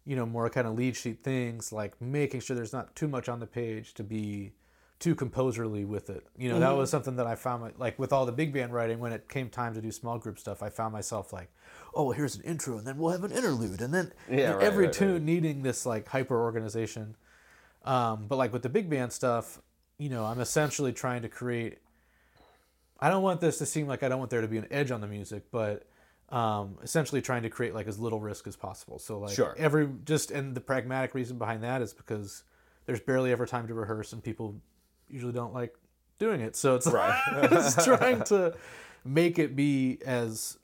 you 0.08 0.16
know 0.16 0.26
more 0.26 0.50
kind 0.50 0.66
of 0.66 0.76
lead 0.76 0.96
sheet 0.96 1.22
things 1.22 1.72
like 1.72 2.02
making 2.02 2.40
sure 2.40 2.56
there's 2.56 2.74
not 2.74 2.96
too 2.96 3.08
much 3.10 3.28
on 3.28 3.40
the 3.40 3.46
page 3.46 3.94
to 3.94 4.04
be 4.04 4.54
too 5.00 5.14
composerly 5.14 5.84
with 5.86 6.10
it 6.10 6.26
you 6.38 6.50
know 6.50 6.60
that 6.60 6.70
mm-hmm. 6.70 6.78
was 6.78 6.90
something 6.90 7.18
that 7.18 7.28
i 7.28 7.36
found 7.36 7.62
my- 7.62 7.74
like 7.78 8.00
with 8.00 8.14
all 8.14 8.26
the 8.26 8.32
big 8.32 8.54
band 8.54 8.74
writing 8.74 9.00
when 9.00 9.12
it 9.12 9.28
came 9.28 9.50
time 9.50 9.74
to 9.74 9.82
do 9.82 9.92
small 9.92 10.18
group 10.18 10.40
stuff 10.40 10.64
i 10.64 10.70
found 10.70 10.94
myself 10.94 11.34
like 11.34 11.52
oh 11.94 12.06
well, 12.06 12.14
here's 12.14 12.36
an 12.36 12.42
intro 12.44 12.78
and 12.78 12.88
then 12.88 12.98
we'll 12.98 13.12
have 13.12 13.24
an 13.24 13.32
interlude 13.32 13.82
and 13.82 13.94
then 13.94 14.12
Yeah, 14.30 14.52
and 14.52 14.56
right, 14.56 14.64
every 14.64 14.86
right, 14.86 14.94
tune 14.94 15.14
right. 15.14 15.22
needing 15.22 15.62
this 15.62 15.86
like 15.86 16.08
hyper 16.08 16.42
organization 16.42 17.16
um, 17.88 18.26
but 18.28 18.36
like 18.38 18.52
with 18.54 18.62
the 18.62 18.70
big 18.70 18.90
band 18.90 19.12
stuff 19.12 19.62
you 19.98 20.10
know 20.10 20.26
i'm 20.26 20.40
essentially 20.40 20.92
trying 20.94 21.22
to 21.22 21.30
create 21.30 21.80
I 23.00 23.10
don't 23.10 23.22
want 23.22 23.42
this 23.42 23.60
to 23.60 23.66
seem 23.66 23.88
like 23.88 24.04
I 24.04 24.10
don't 24.10 24.20
want 24.20 24.32
there 24.32 24.42
to 24.42 24.48
be 24.48 24.58
an 24.58 24.68
edge 24.72 24.92
on 24.92 25.02
the 25.02 25.08
music, 25.08 25.44
but 25.52 25.88
um, 26.30 26.78
essentially 26.82 27.22
trying 27.22 27.44
to 27.44 27.50
create 27.50 27.74
like 27.74 27.88
as 27.88 28.00
little 28.00 28.20
risk 28.20 28.48
as 28.48 28.56
possible. 28.56 29.00
So 29.00 29.20
like 29.20 29.36
Sure. 29.36 29.54
every 29.58 29.88
just 30.04 30.32
and 30.32 30.56
the 30.56 30.62
pragmatic 30.62 31.14
reason 31.14 31.38
behind 31.38 31.64
that 31.64 31.82
is 31.82 31.94
because 31.94 32.44
there's 32.86 33.00
barely 33.00 33.32
ever 33.32 33.46
time 33.46 33.68
to 33.68 33.74
rehearse 33.74 34.14
and 34.14 34.24
people 34.24 34.56
usually 35.10 35.34
don't 35.34 35.54
like 35.54 35.76
doing 36.20 36.42
it. 36.42 36.56
So 36.56 36.76
it's 36.76 36.88
Right. 36.88 37.22
it's 37.52 37.86
trying 37.86 38.24
to 38.26 38.56
make 39.06 39.40
it 39.40 39.56
be 39.56 40.00
as 40.06 40.58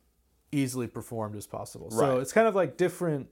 easily 0.51 0.87
performed 0.87 1.35
as 1.35 1.47
possible. 1.47 1.91
So 1.91 2.17
it's 2.19 2.33
kind 2.33 2.47
of 2.47 2.55
like 2.55 2.77
different 2.77 3.27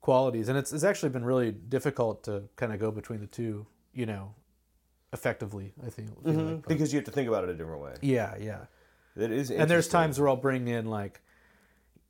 qualities 0.00 0.48
and 0.48 0.56
it's 0.56 0.72
it's 0.72 0.84
actually 0.84 1.10
been 1.10 1.24
really 1.24 1.52
difficult 1.52 2.24
to 2.24 2.44
kind 2.56 2.72
of 2.72 2.80
go 2.80 2.90
between 2.90 3.20
the 3.20 3.26
two, 3.26 3.66
you 3.92 4.06
know, 4.06 4.34
effectively, 5.12 5.72
I 5.86 5.90
think. 5.90 6.08
feel 6.24 6.32
like, 6.34 6.66
because 6.66 6.92
you 6.92 6.98
have 6.98 7.04
to 7.06 7.10
think 7.10 7.28
about 7.28 7.44
it 7.44 7.50
a 7.50 7.54
different 7.54 7.82
way. 7.82 7.94
yeah, 8.00 8.34
yeah 8.38 8.64
It 9.16 9.30
is. 9.30 9.50
and 9.50 9.70
there's 9.70 9.88
times 9.88 10.18
where 10.18 10.28
I'll 10.28 10.36
bring 10.36 10.68
in 10.68 10.86
like, 10.86 11.20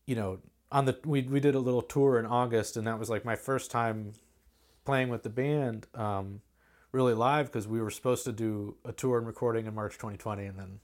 you 0.07 0.15
know, 0.15 0.39
on 0.73 0.85
the 0.85 0.99
we 1.05 1.23
we 1.23 1.41
did 1.41 1.55
a 1.55 1.59
little 1.59 1.83
tour 1.83 2.19
in 2.19 2.27
August, 2.27 2.77
and 2.77 2.87
that 2.87 2.99
was 2.99 3.11
like 3.11 3.25
my 3.25 3.35
first 3.37 3.71
time 3.73 4.13
playing 4.85 5.09
with 5.09 5.23
the 5.25 5.31
band, 5.31 5.87
um, 5.95 6.41
really 6.93 7.15
live 7.15 7.47
because 7.47 7.67
we 7.67 7.81
were 7.81 7.91
supposed 7.91 8.25
to 8.25 8.33
do 8.33 8.77
a 8.85 8.93
tour 8.93 9.19
and 9.19 9.27
recording 9.27 9.67
in 9.67 9.75
March 9.75 9.95
2020, 9.95 10.45
and 10.47 10.59
then 10.59 10.81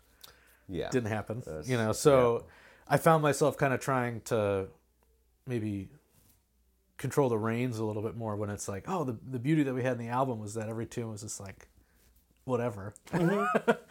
Yeah. 0.69 0.89
didn't 0.91 1.09
happen. 1.11 1.41
That's- 1.47 1.69
you 1.69 1.77
know, 1.77 1.93
so 1.93 2.47
I 2.89 2.97
found 2.97 3.23
myself 3.23 3.57
kind 3.57 3.73
of 3.73 3.79
trying 3.81 4.21
to 4.23 4.69
maybe 5.47 5.89
control 6.99 7.29
the 7.29 7.39
reins 7.39 7.79
a 7.79 7.85
little 7.85 8.03
bit 8.03 8.17
more 8.17 8.37
when 8.37 8.51
it's 8.51 8.69
like, 8.69 8.85
oh, 8.89 9.05
the 9.05 9.17
the 9.31 9.39
beauty 9.39 9.63
that 9.65 9.75
we 9.75 9.83
had 9.83 9.93
in 9.93 9.99
the 9.99 10.09
album 10.09 10.39
was 10.39 10.55
that 10.55 10.69
every 10.69 10.87
tune 10.87 11.11
was 11.11 11.23
just 11.23 11.41
like, 11.41 11.69
whatever, 12.45 12.95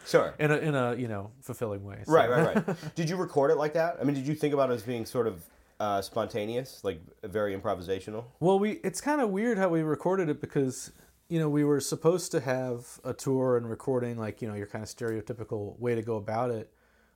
Sure. 0.06 0.34
in 0.38 0.50
a 0.50 0.56
in 0.56 0.74
a 0.74 0.94
you 0.94 1.08
know 1.08 1.30
fulfilling 1.40 1.84
way. 1.84 1.98
So- 2.04 2.12
Right, 2.12 2.28
right, 2.30 2.66
right. 2.66 2.94
did 2.94 3.08
you 3.10 3.16
record 3.16 3.50
it 3.50 3.56
like 3.56 3.74
that? 3.74 3.98
I 4.00 4.04
mean, 4.04 4.14
did 4.14 4.26
you 4.26 4.34
think 4.34 4.54
about 4.54 4.70
it 4.70 4.74
as 4.74 4.82
being 4.82 5.04
sort 5.06 5.26
of 5.26 5.44
uh, 5.78 6.00
spontaneous, 6.00 6.82
like 6.84 7.00
very 7.22 7.56
improvisational? 7.56 8.24
Well, 8.40 8.58
we 8.58 8.72
it's 8.82 9.00
kind 9.00 9.20
of 9.20 9.30
weird 9.30 9.58
how 9.58 9.68
we 9.68 9.82
recorded 9.82 10.28
it 10.28 10.40
because 10.40 10.90
you 11.28 11.38
know 11.38 11.48
we 11.48 11.64
were 11.64 11.80
supposed 11.80 12.32
to 12.32 12.40
have 12.40 12.98
a 13.04 13.12
tour 13.12 13.56
and 13.56 13.68
recording 13.68 14.16
like 14.16 14.40
you 14.42 14.48
know 14.48 14.54
your 14.54 14.66
kind 14.66 14.82
of 14.82 14.88
stereotypical 14.88 15.78
way 15.78 15.94
to 15.94 16.02
go 16.02 16.16
about 16.16 16.50
it, 16.50 16.72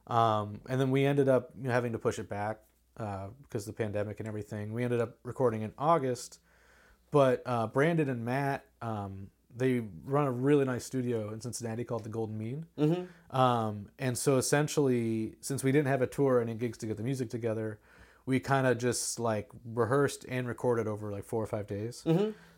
um, 0.09 0.61
and 0.69 0.81
then 0.81 0.91
we 0.91 1.05
ended 1.07 1.29
up 1.29 1.51
you 1.61 1.69
know, 1.69 1.73
having 1.73 1.93
to 1.93 1.99
push 1.99 2.19
it 2.19 2.29
back 2.29 2.59
uh, 3.01 3.29
because 3.43 3.67
of 3.67 3.75
the 3.75 3.83
pandemic 3.83 4.21
and 4.21 4.29
everything. 4.29 4.73
We 4.73 4.85
ended 4.85 5.01
up 5.01 5.17
recording 5.25 5.63
in 5.63 5.73
August, 5.79 6.39
but 7.11 7.43
uh, 7.47 7.67
Brandon 7.67 8.09
and 8.09 8.25
Matt 8.25 8.65
um, 8.83 9.29
they 9.57 9.83
run 10.05 10.27
a 10.27 10.31
really 10.31 10.65
nice 10.65 10.85
studio 10.85 11.33
in 11.33 11.41
Cincinnati 11.41 11.85
called 11.85 12.05
the 12.05 12.09
Golden 12.09 12.39
Mean. 12.39 12.67
Mm-hmm. 12.79 13.37
Um, 13.37 13.89
and 13.99 14.17
so 14.17 14.37
essentially, 14.37 15.35
since 15.41 15.65
we 15.65 15.73
didn't 15.73 15.89
have 15.89 16.03
a 16.03 16.07
tour 16.07 16.41
and 16.41 16.49
any 16.49 16.59
gigs 16.59 16.79
to 16.79 16.87
get 16.87 16.97
the 16.97 17.03
music 17.03 17.31
together, 17.31 17.79
we 18.27 18.39
kind 18.39 18.67
of 18.67 18.79
just 18.79 19.19
like 19.19 19.49
rehearsed 19.65 20.25
and 20.29 20.47
recorded 20.47 20.87
over 20.87 21.11
like 21.11 21.25
four 21.25 21.43
or 21.43 21.47
five 21.47 21.67
days. 21.67 22.05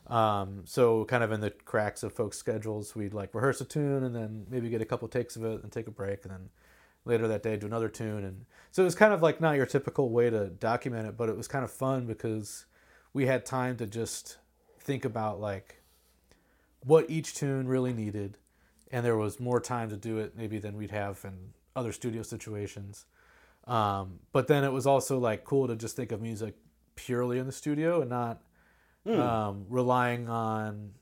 Um, 0.08 0.62
so 0.66 1.04
kind 1.06 1.22
of 1.22 1.32
in 1.32 1.40
the 1.40 1.50
cracks 1.50 2.02
of 2.02 2.12
folks' 2.12 2.36
schedules, 2.36 2.94
we'd 2.94 3.14
like 3.14 3.34
rehearse 3.34 3.60
a 3.60 3.64
tune 3.64 4.04
and 4.04 4.14
then 4.14 4.46
maybe 4.50 4.68
get 4.68 4.82
a 4.82 4.84
couple 4.84 5.08
takes 5.08 5.36
of 5.36 5.44
it 5.44 5.62
and 5.62 5.72
take 5.72 5.86
a 5.86 5.92
break 5.92 6.24
and 6.24 6.32
then 6.32 6.50
later 7.04 7.28
that 7.28 7.42
day 7.42 7.56
do 7.56 7.66
another 7.66 7.88
tune. 7.88 8.24
And 8.24 8.44
so 8.70 8.82
it 8.82 8.84
was 8.84 8.94
kind 8.94 9.12
of 9.12 9.22
like 9.22 9.40
not 9.40 9.56
your 9.56 9.66
typical 9.66 10.10
way 10.10 10.30
to 10.30 10.48
document 10.48 11.08
it, 11.08 11.16
but 11.16 11.28
it 11.28 11.36
was 11.36 11.48
kind 11.48 11.64
of 11.64 11.70
fun 11.70 12.06
because 12.06 12.66
we 13.12 13.26
had 13.26 13.44
time 13.44 13.76
to 13.78 13.86
just 13.86 14.38
think 14.80 15.04
about 15.04 15.40
like 15.40 15.82
what 16.84 17.10
each 17.10 17.34
tune 17.34 17.66
really 17.66 17.92
needed. 17.92 18.38
And 18.90 19.04
there 19.04 19.16
was 19.16 19.40
more 19.40 19.60
time 19.60 19.88
to 19.90 19.96
do 19.96 20.18
it 20.18 20.36
maybe 20.36 20.58
than 20.58 20.76
we'd 20.76 20.90
have 20.90 21.20
in 21.24 21.54
other 21.74 21.92
studio 21.92 22.22
situations. 22.22 23.06
Um, 23.66 24.18
but 24.32 24.48
then 24.48 24.64
it 24.64 24.72
was 24.72 24.86
also 24.86 25.18
like 25.18 25.44
cool 25.44 25.68
to 25.68 25.76
just 25.76 25.96
think 25.96 26.12
of 26.12 26.20
music 26.20 26.54
purely 26.94 27.38
in 27.38 27.46
the 27.46 27.52
studio 27.52 28.00
and 28.00 28.10
not 28.10 28.42
um, 29.06 29.66
relying 29.68 30.28
on 30.28 30.92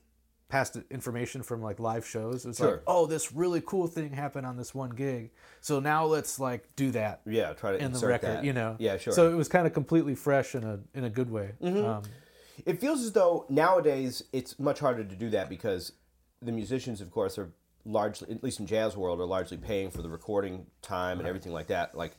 past 0.51 0.77
information 0.91 1.41
from 1.41 1.61
like 1.61 1.79
live 1.79 2.05
shows 2.05 2.45
it's 2.45 2.57
Sure. 2.59 2.71
like 2.71 2.81
oh 2.85 3.05
this 3.05 3.31
really 3.31 3.61
cool 3.65 3.87
thing 3.87 4.11
happened 4.11 4.45
on 4.45 4.57
this 4.57 4.75
one 4.75 4.89
gig 4.91 5.31
so 5.61 5.79
now 5.79 6.05
let's 6.05 6.39
like 6.39 6.67
do 6.75 6.91
that 6.91 7.21
Yeah, 7.25 7.53
try 7.53 7.71
to 7.71 7.77
in 7.77 7.91
the 7.91 7.95
insert 7.95 8.09
record 8.09 8.27
that. 8.37 8.43
you 8.43 8.53
know 8.53 8.75
Yeah, 8.77 8.97
sure. 8.97 9.13
so 9.13 9.31
it 9.31 9.35
was 9.35 9.47
kind 9.47 9.65
of 9.65 9.73
completely 9.73 10.13
fresh 10.13 10.53
in 10.53 10.63
a 10.63 10.79
in 10.93 11.03
a 11.05 11.09
good 11.09 11.31
way 11.31 11.53
um, 11.63 12.03
It 12.65 12.79
feels 12.81 13.01
as 13.01 13.13
though 13.13 13.45
nowadays 13.49 14.23
it's 14.33 14.59
much 14.59 14.79
harder 14.79 15.03
to 15.03 15.15
do 15.15 15.29
that 15.31 15.49
because 15.49 15.93
the 16.41 16.51
musicians, 16.51 17.01
of 17.01 17.09
course, 17.11 17.37
are 17.37 17.51
largely, 17.85 18.29
at 18.31 18.43
least 18.43 18.59
in 18.59 18.65
jazz 18.65 18.97
world, 18.97 19.19
are 19.21 19.25
largely 19.25 19.57
paying 19.57 19.89
for 19.91 20.01
the 20.01 20.09
recording 20.09 20.65
time 20.81 21.19
and 21.19 21.27
everything 21.27 21.53
like 21.53 21.67
that. 21.67 21.95
Like, 21.95 22.13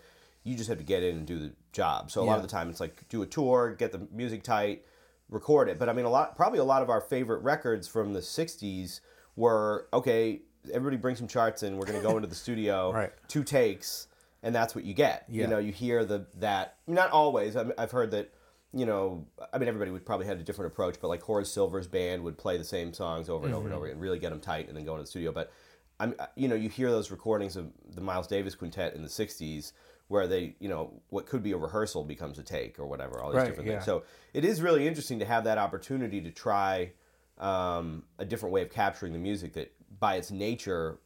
you 0.44 0.56
just 0.56 0.68
have 0.68 0.78
to 0.78 0.84
get 0.84 1.02
in 1.02 1.16
and 1.16 1.26
do 1.26 1.38
the 1.38 1.52
job. 1.72 2.10
So 2.10 2.22
a 2.22 2.24
lot 2.24 2.36
of 2.36 2.42
the 2.42 2.48
time, 2.48 2.70
it's 2.70 2.78
like 2.80 3.08
do 3.08 3.22
a 3.22 3.26
tour, 3.26 3.74
get 3.76 3.90
the 3.92 4.06
music 4.12 4.42
tight, 4.44 4.84
record 5.32 5.68
it. 5.68 5.78
But 5.78 5.88
I 5.88 5.92
mean, 5.92 6.04
a 6.04 6.10
lot, 6.10 6.36
probably 6.36 6.58
a 6.58 6.64
lot 6.64 6.82
of 6.82 6.90
our 6.90 7.00
favorite 7.00 7.42
records 7.42 7.88
from 7.88 8.12
the 8.12 8.20
'60s 8.20 9.00
were 9.36 9.88
okay. 9.92 10.42
Everybody 10.72 10.96
bring 10.96 11.16
some 11.16 11.26
charts 11.26 11.64
in. 11.64 11.76
We're 11.76 11.86
going 11.86 12.00
to 12.00 12.06
go 12.06 12.16
into 12.16 12.28
the 12.28 12.36
studio, 12.36 12.92
Right. 12.94 13.10
two 13.26 13.42
takes, 13.42 14.06
and 14.44 14.54
that's 14.54 14.76
what 14.76 14.84
you 14.84 14.94
get. 14.94 15.24
You 15.28 15.48
know, 15.48 15.58
you 15.58 15.72
hear 15.72 16.04
the 16.04 16.26
that 16.38 16.76
not 16.86 17.10
always. 17.10 17.56
I 17.56 17.64
mean, 17.64 17.72
I've 17.78 17.90
heard 17.90 18.12
that 18.12 18.32
you 18.74 18.86
know, 18.86 19.26
I 19.52 19.58
mean, 19.58 19.68
everybody 19.68 19.90
would 19.90 20.06
probably 20.06 20.26
had 20.26 20.38
a 20.38 20.42
different 20.42 20.72
approach, 20.72 20.96
but 21.00 21.08
like 21.08 21.20
Horace 21.22 21.52
Silver's 21.52 21.86
band 21.86 22.22
would 22.24 22.38
play 22.38 22.56
the 22.56 22.64
same 22.64 22.94
songs 22.94 23.28
over 23.28 23.44
and 23.44 23.54
over 23.54 23.64
and 23.64 23.74
mm-hmm. 23.74 23.76
over 23.76 23.86
and 23.90 24.00
really 24.00 24.18
get 24.18 24.30
them 24.30 24.40
tight 24.40 24.68
and 24.68 24.76
then 24.76 24.84
go 24.84 24.92
into 24.92 25.02
the 25.02 25.08
studio. 25.08 25.30
But 25.30 25.52
I'm, 26.00 26.14
you 26.36 26.48
know, 26.48 26.54
you 26.54 26.68
hear 26.68 26.90
those 26.90 27.10
recordings 27.10 27.56
of 27.56 27.70
the 27.94 28.00
Miles 28.00 28.26
Davis 28.26 28.54
Quintet 28.54 28.94
in 28.94 29.02
the 29.02 29.08
'60s 29.08 29.72
where 30.08 30.26
they, 30.26 30.54
you 30.60 30.68
know, 30.68 31.00
what 31.08 31.26
could 31.26 31.42
be 31.42 31.52
a 31.52 31.56
rehearsal 31.56 32.04
becomes 32.04 32.38
a 32.38 32.42
take 32.42 32.78
or 32.78 32.86
whatever, 32.86 33.20
all 33.22 33.30
these 33.30 33.38
Right, 33.38 33.46
different 33.48 33.68
yeah. 33.68 33.74
things. 33.76 33.86
So 33.86 34.02
it 34.34 34.44
is 34.44 34.60
really 34.60 34.86
interesting 34.86 35.18
to 35.20 35.24
have 35.24 35.44
that 35.44 35.56
opportunity 35.58 36.20
to 36.20 36.30
try 36.30 36.92
um, 37.38 38.04
a 38.18 38.24
different 38.24 38.52
way 38.52 38.62
of 38.62 38.70
capturing 38.70 39.12
the 39.12 39.18
music 39.18 39.54
that, 39.54 39.72
by 39.98 40.16
its 40.16 40.30
nature, 40.30 40.98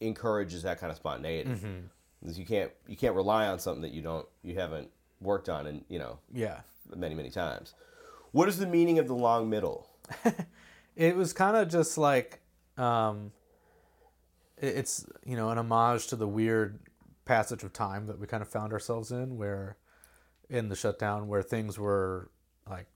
encourages 0.00 0.62
that 0.62 0.78
kind 0.80 0.90
of 0.90 0.96
spontaneity. 0.96 1.50
Mm-hmm. 1.50 2.30
You 2.34 2.46
can't 2.46 2.70
you 2.86 2.96
can't 2.96 3.16
rely 3.16 3.46
on 3.48 3.58
something 3.58 3.82
that 3.82 3.90
you 3.92 4.00
don't 4.02 4.26
you 4.44 4.54
haven't 4.54 4.88
worked 5.20 5.48
on 5.48 5.66
and 5.66 5.84
you 5.88 5.98
know 5.98 6.18
Yeah. 6.32 6.60
many 6.94 7.14
many 7.16 7.30
times. 7.30 7.74
What 8.30 8.48
is 8.48 8.58
the 8.58 8.66
meaning 8.66 8.98
of 9.00 9.06
the 9.08 9.14
long 9.14 9.48
middle? 9.50 9.88
It 10.94 11.16
was 11.16 11.32
kind 11.32 11.56
of 11.56 11.68
just 11.68 11.96
like 11.96 12.40
um, 12.76 13.32
it's 14.58 15.06
you 15.24 15.36
know 15.36 15.48
an 15.50 15.58
homage 15.58 16.06
to 16.08 16.16
the 16.16 16.28
weird 16.28 16.78
passage 17.24 17.62
of 17.62 17.72
time 17.72 18.06
that 18.06 18.18
we 18.18 18.26
kind 18.26 18.42
of 18.42 18.48
found 18.48 18.72
ourselves 18.72 19.10
in, 19.10 19.36
where 19.36 19.76
in 20.48 20.68
the 20.68 20.76
shutdown, 20.76 21.28
where 21.28 21.42
things 21.42 21.78
were 21.78 22.30
like 22.68 22.86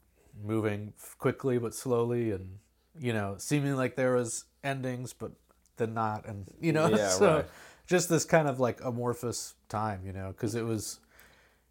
moving 0.45 0.93
quickly 1.19 1.59
but 1.59 1.75
slowly, 1.75 2.31
and 2.31 2.59
you 2.99 3.13
know 3.13 3.37
seeming 3.39 3.77
like 3.77 3.97
there 3.97 4.15
was 4.15 4.45
endings, 4.65 5.13
but 5.13 5.33
then 5.77 5.95
not, 5.95 6.27
and 6.27 6.47
you 6.61 6.73
know 6.73 6.95
Yeah, 6.95 7.09
so 7.11 7.37
right. 7.37 7.47
just 7.87 8.09
this 8.09 8.25
kind 8.25 8.49
of 8.49 8.61
like 8.61 8.81
amorphous 8.83 9.55
time, 9.69 10.03
you 10.05 10.13
know, 10.13 10.29
because 10.29 10.55
it 10.55 10.65
was 10.65 11.01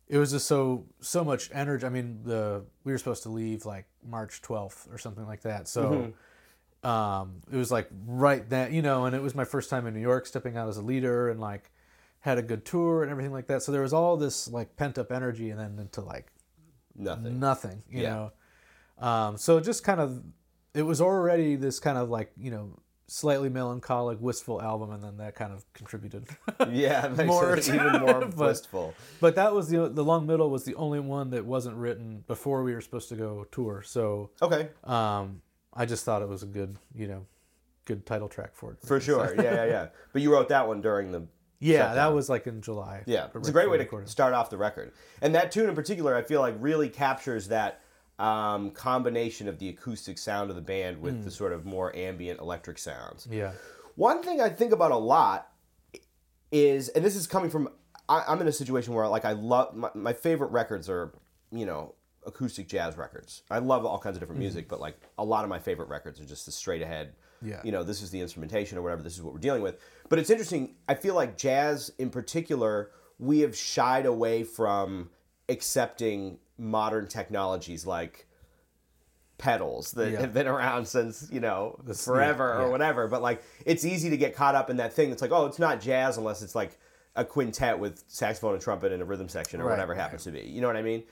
it 0.08 0.18
was 0.18 0.32
just 0.32 0.48
so 0.48 0.86
so 1.02 1.24
much 1.24 1.50
energy. 1.54 1.86
I 1.86 1.90
mean, 1.90 2.22
the 2.24 2.64
we 2.84 2.92
were 2.92 2.98
supposed 2.98 3.24
to 3.24 3.30
leave 3.30 3.66
like 3.66 3.86
March 4.08 4.42
twelfth 4.42 4.88
or 4.92 4.98
something 4.98 5.26
like 5.26 5.42
that. 5.42 5.68
So 5.68 6.14
um, 6.84 7.42
it 7.52 7.58
was 7.58 7.72
like 7.72 7.90
right 8.06 8.48
then, 8.48 8.74
you 8.74 8.82
know, 8.82 9.06
and 9.06 9.16
it 9.16 9.22
was 9.22 9.34
my 9.34 9.46
first 9.46 9.70
time 9.70 9.88
in 9.88 9.94
New 9.94 10.02
York, 10.02 10.28
stepping 10.28 10.56
out 10.58 10.70
as 10.70 10.78
a 10.78 10.82
leader, 10.84 11.30
and 11.30 11.40
like 11.40 11.72
had 12.26 12.40
a 12.40 12.42
good 12.42 12.66
tour 12.66 13.04
and 13.04 13.12
everything 13.12 13.32
like 13.32 13.46
that. 13.48 13.62
So 13.62 13.72
there 13.72 13.84
was 13.84 13.94
all 13.94 14.18
this 14.18 14.48
like 14.48 14.76
pent 14.76 14.98
up 14.98 15.12
energy, 15.12 15.52
and 15.52 15.60
then 15.60 15.78
into 15.80 16.02
like 16.02 16.32
Nothing. 16.96 17.40
nothing, 17.40 17.84
you 17.90 18.02
Yeah. 18.02 18.10
know. 18.16 18.32
Um, 19.08 19.38
so 19.38 19.60
just 19.60 19.84
kind 19.84 20.02
of 20.02 20.24
it 20.74 20.82
was 20.82 21.00
already 21.02 21.56
this 21.56 21.80
kind 21.80 21.98
of 21.98 22.10
like 22.10 22.32
you 22.38 22.50
know 22.52 22.80
slightly 23.08 23.50
melancholic, 23.50 24.20
wistful 24.20 24.60
album, 24.60 24.92
and 24.92 25.04
then 25.04 25.18
that 25.18 25.36
kind 25.36 25.54
of 25.54 25.72
contributed. 25.74 26.26
Yeah, 26.72 27.10
More 27.26 27.56
it 27.58 27.68
even 27.70 28.00
more 28.02 28.22
but- 28.26 28.36
wistful. 28.38 28.96
But 29.22 29.36
that 29.36 29.54
was 29.54 29.70
the 29.70 29.88
the 29.90 30.04
long 30.04 30.26
middle 30.26 30.50
was 30.50 30.64
the 30.64 30.74
only 30.76 31.00
one 31.00 31.30
that 31.30 31.46
wasn't 31.46 31.76
written 31.78 32.24
before 32.28 32.64
we 32.64 32.74
were 32.74 32.82
supposed 32.82 33.10
to 33.10 33.16
go 33.16 33.46
tour. 33.52 33.84
So 33.86 34.32
Okay, 34.42 34.70
um, 34.84 35.42
I 35.74 35.86
just 35.86 36.06
thought 36.06 36.22
it 36.24 36.28
was 36.30 36.42
a 36.42 36.48
good 36.48 36.78
you 36.96 37.08
know 37.08 37.28
good 37.86 38.04
title 38.08 38.28
track 38.30 38.56
for 38.56 38.72
it. 38.72 38.78
for 38.84 39.00
sure. 39.08 39.36
Yeah, 39.36 39.44
yeah, 39.44 39.66
yeah. 39.66 39.88
But 40.12 40.22
you 40.24 40.32
wrote 40.34 40.50
that 40.50 40.68
one 40.68 40.82
during 40.82 41.12
the 41.12 41.28
Yeah, 41.74 41.94
that 41.96 42.14
was 42.14 42.30
like 42.30 42.48
in 42.48 42.62
July. 42.62 43.04
Yeah, 43.06 43.28
it's 43.34 43.50
a 43.50 43.52
great 43.52 43.70
way 43.70 43.78
to 43.78 43.84
recording. 43.84 44.08
start 44.08 44.34
off 44.34 44.50
the 44.50 44.58
record. 44.58 44.92
And 45.22 45.34
that 45.36 45.52
tune 45.52 45.68
in 45.70 45.76
particular, 45.76 46.16
I 46.16 46.22
feel 46.22 46.42
like 46.42 46.56
really 46.60 46.90
captures 46.90 47.48
that 47.50 47.82
um, 48.20 48.72
combination 48.72 49.48
of 49.48 49.60
the 49.60 49.68
acoustic 49.70 50.18
sound 50.18 50.50
of 50.50 50.56
the 50.56 50.62
band 50.62 51.02
with 51.02 51.16
Mm. 51.22 51.24
the 51.26 51.32
sort 51.32 51.52
of 51.54 51.66
more 51.66 51.94
ambient 51.96 52.40
electric 52.40 52.78
sounds. 52.78 53.28
Yeah. 53.30 53.52
One 53.96 54.24
thing 54.24 54.40
I 54.42 54.50
think 54.50 54.72
about 54.72 54.92
a 54.92 54.98
lot 54.98 55.50
is, 56.52 56.90
and 56.90 57.04
this 57.04 57.16
is 57.16 57.28
coming 57.28 57.50
from, 57.50 57.70
I, 58.08 58.24
I'm 58.28 58.40
in 58.42 58.48
a 58.48 58.52
situation 58.52 58.94
where 58.94 59.08
like 59.08 59.26
I 59.26 59.34
love 59.34 59.76
my, 59.76 59.90
my 59.94 60.14
favorite 60.14 60.52
records 60.52 60.90
are, 60.90 61.14
you 61.52 61.66
know, 61.66 61.96
acoustic 62.26 62.68
jazz 62.68 62.98
records. 62.98 63.44
I 63.52 63.60
love 63.60 63.86
all 63.86 64.00
kinds 64.00 64.16
of 64.16 64.20
different 64.22 64.40
music, 64.40 64.68
but 64.68 64.80
like 64.80 64.98
a 65.18 65.24
lot 65.24 65.44
of 65.44 65.50
my 65.50 65.60
favorite 65.60 65.90
records 65.90 66.20
are 66.20 66.26
just 66.26 66.46
the 66.46 66.52
straight 66.52 66.82
ahead. 66.82 67.14
Yeah. 67.46 67.62
You 67.64 67.72
know, 67.72 67.84
this 67.84 68.02
is 68.02 68.10
the 68.12 68.20
instrumentation 68.22 68.78
or 68.78 68.82
whatever. 68.82 69.02
This 69.04 69.16
is 69.16 69.22
what 69.22 69.34
we're 69.34 69.40
dealing 69.40 69.62
with. 69.62 69.80
But 70.10 70.20
it's 70.20 70.30
interesting. 70.30 70.76
I 70.90 70.96
feel 70.96 71.16
like 71.16 71.38
jazz 71.38 71.92
in 71.98 72.10
particular, 72.10 72.92
we 73.20 73.40
have 73.40 73.56
shied 73.56 74.06
away 74.06 74.44
from 74.44 75.10
accepting 75.48 76.40
modern 76.58 77.08
technologies 77.08 77.86
like 77.86 78.28
pedals 79.38 79.92
that 79.92 80.12
Yeah. 80.12 80.22
have 80.22 80.34
been 80.34 80.48
around 80.48 80.86
since 80.88 81.28
you 81.32 81.42
know 81.42 81.78
forever 81.94 82.56
yeah, 82.58 82.64
or 82.66 82.72
whatever 82.72 83.08
but 83.10 83.22
like 83.22 83.44
it's 83.66 83.84
easy 83.84 84.10
to 84.10 84.16
get 84.16 84.34
caught 84.34 84.56
up 84.56 84.70
in 84.70 84.78
that 84.78 84.94
thing 84.94 85.12
it's 85.12 85.22
like 85.22 85.32
oh 85.34 85.46
it's 85.46 85.60
not 85.60 85.82
jazz 85.82 86.18
unless 86.18 86.42
it's 86.42 86.56
like 86.56 86.80
a 87.18 87.26
quintet 87.26 87.78
with 87.78 88.02
saxophone 88.08 88.54
and 88.54 88.62
trumpet 88.64 88.94
and 88.94 89.02
a 89.02 89.06
rhythm 89.06 89.28
section 89.28 89.60
or 89.60 89.66
Right, 89.66 89.72
whatever 89.72 89.92
right. 89.92 90.00
happens 90.02 90.24
to 90.24 90.32
be 90.32 90.40
you 90.40 90.62
know 90.62 90.68
what 90.68 90.78
i 90.78 90.82
mean 90.82 91.04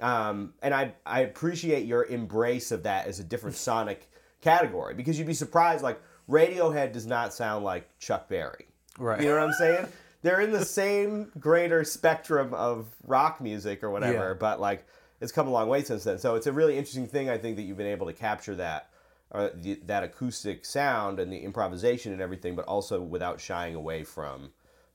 um, 0.00 0.54
and 0.62 0.72
I, 0.74 0.92
I 1.04 1.20
appreciate 1.20 1.84
your 1.86 2.04
embrace 2.06 2.70
of 2.70 2.82
that 2.84 3.06
as 3.06 3.18
a 3.18 3.24
different 3.24 3.56
sonic 3.68 4.09
category 4.40 4.94
because 4.94 5.18
you'd 5.18 5.26
be 5.26 5.34
surprised 5.34 5.82
like 5.82 6.00
radiohead 6.28 6.92
does 6.92 7.06
not 7.06 7.32
sound 7.34 7.64
like 7.64 7.88
chuck 7.98 8.28
berry 8.28 8.66
Right. 8.98 9.20
you 9.20 9.28
know 9.28 9.34
what 9.34 9.42
i'm 9.44 9.52
saying 9.52 9.86
they're 10.22 10.40
in 10.40 10.50
the 10.52 10.64
same 10.64 11.30
greater 11.38 11.84
spectrum 11.84 12.52
of 12.54 12.86
rock 13.06 13.40
music 13.40 13.82
or 13.82 13.90
whatever 13.90 14.28
Yeah. 14.28 14.34
but 14.38 14.60
like 14.60 14.86
it's 15.20 15.32
come 15.32 15.48
a 15.48 15.50
long 15.50 15.68
way 15.68 15.82
since 15.82 16.04
then. 16.04 16.18
So 16.18 16.34
it's 16.34 16.46
a 16.46 16.52
really 16.52 16.78
interesting 16.78 17.06
thing. 17.06 17.28
I 17.28 17.36
think 17.36 17.56
that 17.56 17.62
you've 17.64 17.76
been 17.76 17.86
able 17.86 18.06
to 18.06 18.14
capture 18.14 18.54
that, 18.54 18.88
uh, 19.30 19.50
the, 19.54 19.74
that 19.84 20.02
acoustic 20.02 20.64
sound 20.64 21.20
and 21.20 21.30
the 21.30 21.36
improvisation 21.36 22.14
and 22.14 22.22
everything, 22.22 22.56
but 22.56 22.64
also 22.64 23.02
without 23.02 23.38
shying 23.38 23.74
away 23.74 24.02
from 24.02 24.50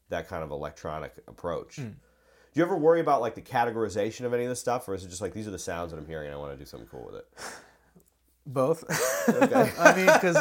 that 0.09 0.27
kind 0.27 0.43
of 0.43 0.49
electronic 0.49 1.13
approach. 1.27 1.75
Do 1.75 1.93
you 2.55 2.63
ever 2.63 2.75
worry 2.75 3.01
about 3.01 3.21
like 3.21 3.35
the 3.35 3.41
categorization 3.43 4.25
of 4.25 4.33
any 4.33 4.45
of 4.45 4.49
this 4.49 4.59
stuff, 4.59 4.87
or 4.89 4.95
is 4.95 5.03
it 5.05 5.09
just 5.09 5.21
like 5.21 5.31
these 5.35 5.47
are 5.47 5.51
the 5.51 5.59
sounds 5.59 5.91
that 5.91 5.97
I'm 5.99 6.07
hearing 6.07 6.25
and 6.25 6.33
I 6.35 6.39
want 6.39 6.53
to 6.53 6.57
do 6.57 6.65
something 6.65 6.89
cool 6.89 7.05
with 7.05 7.17
it? 7.17 7.27
Both. 8.45 8.83
I 9.79 9.95
mean, 9.95 10.05
because 10.05 10.37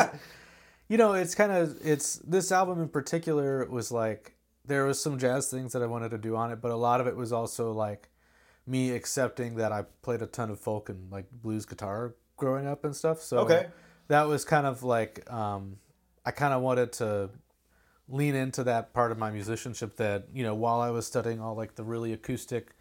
you 0.88 0.99
know, 0.99 1.14
it's 1.14 1.35
kind 1.35 1.53
of 1.53 1.79
it's 1.83 2.17
this 2.17 2.53
album 2.53 2.81
in 2.81 2.88
particular 2.88 3.64
was 3.67 3.90
like 3.90 4.35
there 4.67 4.85
was 4.85 5.01
some 5.01 5.19
jazz 5.19 5.51
things 5.51 5.73
that 5.73 5.83
I 5.83 5.87
wanted 5.87 6.11
to 6.11 6.19
do 6.19 6.37
on 6.37 6.51
it, 6.53 6.61
but 6.61 6.71
a 6.71 6.77
lot 6.77 7.01
of 7.01 7.07
it 7.07 7.17
was 7.17 7.33
also 7.33 7.73
like 7.73 8.09
me 8.67 8.90
accepting 8.93 9.57
that 9.57 9.73
I 9.73 9.85
played 10.03 10.23
a 10.23 10.27
ton 10.27 10.51
of 10.51 10.59
folk 10.59 10.88
and 10.88 11.11
like 11.11 11.27
blues 11.31 11.67
guitar 11.67 12.14
growing 12.37 12.67
up 12.67 12.85
and 12.85 12.95
stuff. 12.97 13.21
So 13.21 13.38
Okay. 13.40 13.67
that 14.09 14.27
was 14.27 14.45
kind 14.45 14.67
of 14.67 14.83
like 14.83 15.31
um, 15.33 15.77
I 16.25 16.31
kind 16.31 16.55
of 16.55 16.62
wanted 16.62 16.93
to 16.95 17.31
lean 18.09 18.35
into 18.35 18.64
that 18.64 18.93
part 18.93 19.12
of 19.12 19.19
my 19.19 19.31
musicianship 19.31 19.97
that 19.97 20.29
you 20.35 20.43
know 20.43 20.55
while 20.55 20.81
I 20.81 20.90
was 20.90 21.07
studying 21.07 21.40
all 21.40 21.55
like 21.55 21.75
the 21.75 21.85
really 21.85 22.12
acoustic 22.12 22.73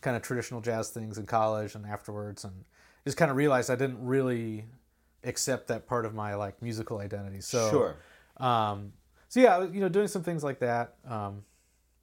kind 0.00 0.16
of 0.16 0.22
traditional 0.22 0.60
jazz 0.60 0.90
things 0.90 1.16
in 1.16 1.26
college 1.26 1.74
and 1.76 1.86
afterwards 1.86 2.44
and 2.44 2.64
just 3.04 3.16
kind 3.16 3.30
of 3.30 3.36
realized 3.36 3.70
I 3.70 3.76
didn't 3.76 4.04
really 4.04 4.64
accept 5.24 5.68
that 5.68 5.86
part 5.86 6.04
of 6.06 6.14
my 6.14 6.34
like 6.34 6.60
musical 6.62 6.98
identity. 6.98 7.40
So 7.40 7.70
Sure. 7.70 7.96
um, 8.46 8.92
so 9.28 9.40
yeah, 9.40 9.54
I 9.56 9.58
was, 9.58 9.70
you 9.72 9.80
know, 9.80 9.88
doing 9.88 10.06
some 10.08 10.22
things 10.22 10.44
like 10.44 10.60
that, 10.60 10.94
um, 11.08 11.44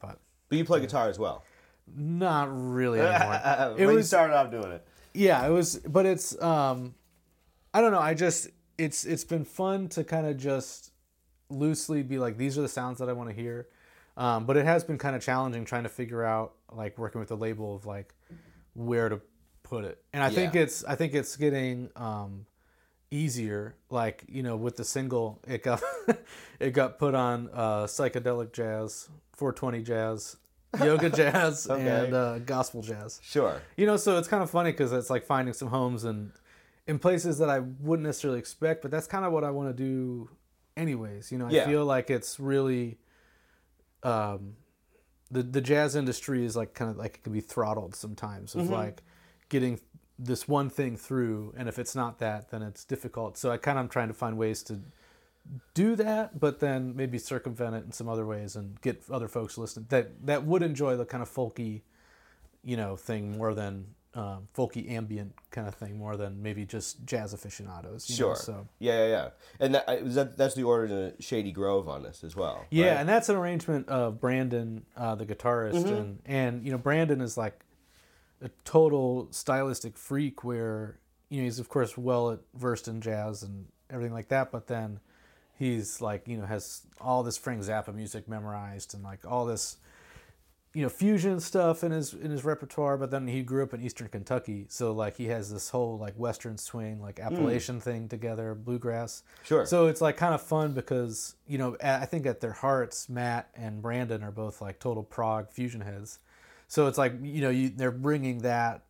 but 0.02 0.20
But 0.50 0.58
you 0.58 0.66
play 0.66 0.80
guitar 0.82 1.08
as 1.10 1.18
well. 1.20 1.44
not 1.96 2.50
really 2.52 3.00
anymore. 3.02 3.76
it 3.78 3.86
was 3.86 4.08
started 4.08 4.36
off 4.36 4.52
doing 4.52 4.72
it. 4.72 4.86
yeah, 5.14 5.46
it 5.46 5.50
was, 5.52 5.78
but 5.78 6.06
it's 6.06 6.40
um, 6.42 6.94
I 7.74 7.82
don't 7.82 7.92
know. 7.92 8.00
I 8.00 8.14
just 8.14 8.50
it's 8.78 9.06
it's 9.06 9.24
been 9.24 9.46
fun 9.46 9.88
to 9.90 10.04
kind 10.04 10.26
of 10.28 10.38
just 10.38 10.92
loosely 11.50 12.02
be 12.04 12.18
like 12.18 12.38
these 12.38 12.58
are 12.58 12.62
the 12.62 12.68
sounds 12.70 12.98
that 13.00 13.10
I 13.10 13.14
want 13.14 13.30
to 13.30 13.36
hear, 13.36 13.68
um, 14.18 14.46
but 14.46 14.58
it 14.58 14.66
has 14.66 14.84
been 14.84 14.98
kind 14.98 15.16
of 15.16 15.22
challenging 15.22 15.64
trying 15.66 15.84
to 15.84 15.90
figure 15.90 16.24
out 16.24 16.54
like 16.72 16.98
working 16.98 17.20
with 17.20 17.30
the 17.30 17.38
label 17.38 17.76
of 17.76 17.86
like 17.86 18.14
where 18.74 19.10
to 19.10 19.22
put 19.72 19.86
it, 19.86 20.04
and 20.14 20.22
I 20.22 20.30
think 20.30 20.54
it's 20.54 20.84
I 20.84 20.96
think 20.96 21.14
it's 21.16 21.36
getting 21.38 21.90
um, 21.96 22.46
easier. 23.10 23.76
Like 23.90 24.26
you 24.28 24.44
know, 24.44 24.56
with 24.58 24.76
the 24.76 24.84
single, 24.84 25.40
it 25.48 25.64
got 25.64 25.82
it 26.60 26.72
got 26.72 27.00
put 27.00 27.16
on 27.16 27.50
uh, 27.54 27.84
psychedelic 27.86 28.52
jazz, 28.52 29.10
420 29.32 29.82
jazz, 29.82 30.36
yoga 30.84 31.10
jazz, 31.22 31.68
Okay. 31.70 31.82
and 31.82 32.14
uh, 32.14 32.40
gospel 32.40 32.82
jazz. 32.82 33.20
Sure. 33.24 33.62
You 33.78 33.86
know, 33.86 33.98
so 33.98 34.18
it's 34.18 34.28
kind 34.28 34.44
of 34.44 34.50
funny 34.52 34.72
because 34.72 34.92
it's 34.92 35.10
like 35.10 35.26
finding 35.26 35.54
some 35.54 35.70
homes 35.70 36.04
and 36.04 36.32
in 36.88 37.00
places 37.00 37.38
that 37.38 37.50
I 37.50 37.60
wouldn't 37.60 38.06
necessarily 38.06 38.40
expect, 38.40 38.82
but 38.82 38.92
that's 38.92 39.08
kind 39.08 39.24
of 39.24 39.32
what 39.32 39.44
I 39.46 39.52
want 39.52 39.70
to 39.70 39.84
do, 39.84 40.30
anyways. 40.76 41.32
You 41.32 41.38
know, 41.38 41.48
I 41.48 41.52
Yeah. 41.52 41.66
feel 41.66 41.86
like 41.86 42.10
it's 42.10 42.40
really, 42.40 42.98
um, 44.04 44.56
the 45.30 45.44
the 45.44 45.62
jazz 45.62 45.96
industry 45.96 46.44
is 46.44 46.56
like 46.58 46.74
kind 46.74 46.92
of 46.92 46.98
like 46.98 47.16
it 47.18 47.24
can 47.24 47.32
be 47.32 47.40
throttled 47.40 47.96
sometimes 47.96 48.54
of 48.56 48.70
like 48.70 49.02
getting 49.52 49.80
this 50.18 50.48
one 50.48 50.70
thing 50.70 50.98
through, 50.98 51.54
and 51.58 51.68
if 51.70 51.78
it's 51.78 51.96
not 51.96 52.18
that, 52.20 52.50
then 52.52 52.62
it's 52.64 52.84
difficult. 52.84 53.38
So 53.38 53.52
I 53.52 53.58
kind 53.58 53.78
of 53.78 53.84
am 53.86 53.90
trying 53.90 54.08
to 54.08 54.14
find 54.16 54.38
ways 54.38 54.64
to 54.64 54.80
do 55.74 55.96
that, 55.96 56.40
but 56.40 56.60
then 56.60 56.96
maybe 56.96 57.18
circumvent 57.18 57.76
it 57.76 57.84
in 57.86 57.92
some 57.92 58.08
other 58.08 58.26
ways 58.26 58.56
and 58.56 58.80
get 58.82 59.02
other 59.12 59.28
folks 59.28 59.58
listening 59.58 59.88
that 59.90 60.26
that 60.26 60.44
would 60.46 60.62
enjoy 60.64 60.96
the 60.96 61.06
kind 61.06 61.22
of 61.24 61.30
folky, 61.30 61.82
you 62.64 62.78
know, 62.78 62.96
thing 62.96 63.38
more 63.38 63.54
than 63.54 63.88
um, 64.14 64.48
folky 64.56 64.92
ambient 64.92 65.34
kind 65.52 65.68
of 65.68 65.74
thing 65.74 65.98
more 65.98 66.16
than 66.18 66.44
maybe 66.44 66.66
just 66.66 67.04
jazz 67.06 67.34
aficionados. 67.34 68.08
you 68.10 68.14
know, 68.16 68.34
Sure. 68.34 68.36
so 68.36 68.68
Yeah, 68.78 69.06
yeah, 69.06 69.08
yeah. 69.10 69.30
And 69.60 69.74
that, 69.76 70.04
was 70.04 70.16
that 70.16 70.38
that's 70.38 70.54
the 70.54 70.64
order 70.64 70.88
to 70.88 71.22
Shady 71.24 71.52
Grove 71.52 71.90
on 71.90 72.04
this 72.04 72.24
as 72.24 72.36
well. 72.36 72.66
yeah, 72.70 72.90
right? 72.92 72.98
and 73.00 73.10
that's 73.10 73.30
an 73.30 73.36
arrangement 73.38 73.88
of 73.90 74.20
Brandon, 74.22 74.86
uh, 74.96 75.16
the 75.16 75.26
guitarist, 75.26 75.74
Mm-hmm. 75.84 75.88
and 75.96 76.20
and 76.26 76.66
you 76.66 76.72
know 76.72 76.78
Brandon 76.78 77.20
is 77.22 77.36
like 77.38 77.60
a 78.42 78.50
total 78.66 79.28
stylistic 79.32 79.98
freak 79.98 80.44
where 80.44 81.00
you 81.30 81.38
know 81.38 81.44
he's 81.46 81.60
of 81.60 81.70
course 81.70 81.98
well 81.98 82.40
versed 82.54 82.88
in 82.88 83.02
jazz 83.02 83.44
and 83.44 83.66
everything 83.90 84.14
like 84.14 84.30
that, 84.30 84.52
but 84.52 84.68
then 84.68 85.00
he's 85.58 86.02
like 86.02 86.28
you 86.28 86.38
know 86.38 86.46
has 86.46 86.82
all 87.00 87.24
this 87.24 87.38
Frank 87.38 87.62
Zappa 87.62 87.94
music 87.94 88.28
memorized 88.28 88.94
and 88.94 89.04
like 89.04 89.20
all 89.26 89.46
this 89.46 89.78
you 90.74 90.82
know 90.82 90.90
fusion 90.90 91.40
stuff 91.40 91.84
in 91.84 91.92
his 91.92 92.14
in 92.14 92.32
his 92.32 92.46
repertoire 92.46 92.98
but 92.98 93.12
then 93.12 93.28
he 93.28 93.42
grew 93.42 93.62
up 93.62 93.74
in 93.74 93.82
eastern 93.82 94.08
kentucky 94.08 94.66
so 94.70 94.94
like 94.94 95.18
he 95.18 95.28
has 95.28 95.52
this 95.52 95.70
whole 95.70 95.98
like 95.98 96.14
western 96.16 96.58
swing 96.58 97.02
like 97.02 97.20
hmm. 97.20 97.26
appalachian 97.26 97.80
thing 97.80 98.08
together 98.08 98.56
bluegrass. 98.56 99.24
Sure. 99.44 99.66
so 99.66 99.88
it's 99.88 100.02
like 100.02 100.18
kind 100.18 100.34
of 100.34 100.42
fun 100.42 100.72
because 100.72 101.36
you 101.48 101.58
know 101.58 101.76
i 101.84 102.06
think 102.06 102.26
at 102.26 102.40
their 102.40 102.54
hearts 102.54 103.10
matt 103.10 103.50
and 103.54 103.82
brandon 103.82 104.24
are 104.24 104.32
both 104.32 104.62
like 104.62 104.80
total 104.80 105.04
prog 105.04 105.52
fusion 105.52 105.82
heads 105.82 106.20
So 106.72 106.88
it's 106.88 106.98
like 106.98 107.16
you 107.22 107.42
know 107.42 107.50
you, 107.50 107.68
they're 107.68 107.92
bringing 107.92 108.44
that 108.44 108.86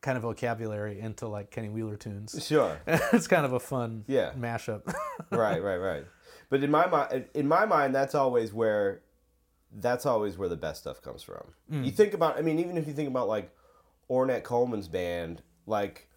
kind 0.00 0.16
of 0.16 0.22
vocabulary 0.22 0.98
into 0.98 1.28
like 1.28 1.50
Kenny 1.50 1.68
Wheeler 1.68 1.98
tunes. 1.98 2.34
Sure. 2.46 2.80
it's 2.86 3.26
kind 3.26 3.44
of 3.44 3.52
a 3.52 3.60
fun 3.60 4.04
Yeah. 4.06 4.32
mashup. 4.38 4.86
right, 5.30 5.62
right, 5.62 5.76
right. 5.76 6.06
But 6.48 6.64
in 6.64 6.70
my 6.70 6.86
mind, 6.86 7.26
in 7.34 7.46
my 7.46 7.66
mind, 7.66 7.94
that's 7.94 8.14
always 8.14 8.54
where, 8.54 9.02
that's 9.70 10.06
always 10.06 10.38
where 10.38 10.48
the 10.48 10.56
best 10.56 10.80
stuff 10.80 11.02
comes 11.02 11.22
from. 11.22 11.42
Mm. 11.70 11.84
You 11.84 11.90
think 11.90 12.14
about, 12.14 12.38
I 12.38 12.40
mean, 12.40 12.58
even 12.58 12.78
if 12.78 12.86
you 12.86 12.94
think 12.94 13.08
about 13.10 13.28
like 13.28 13.54
Ornette 14.08 14.42
Coleman's 14.42 14.88
band, 14.88 15.42
like, 15.66 16.08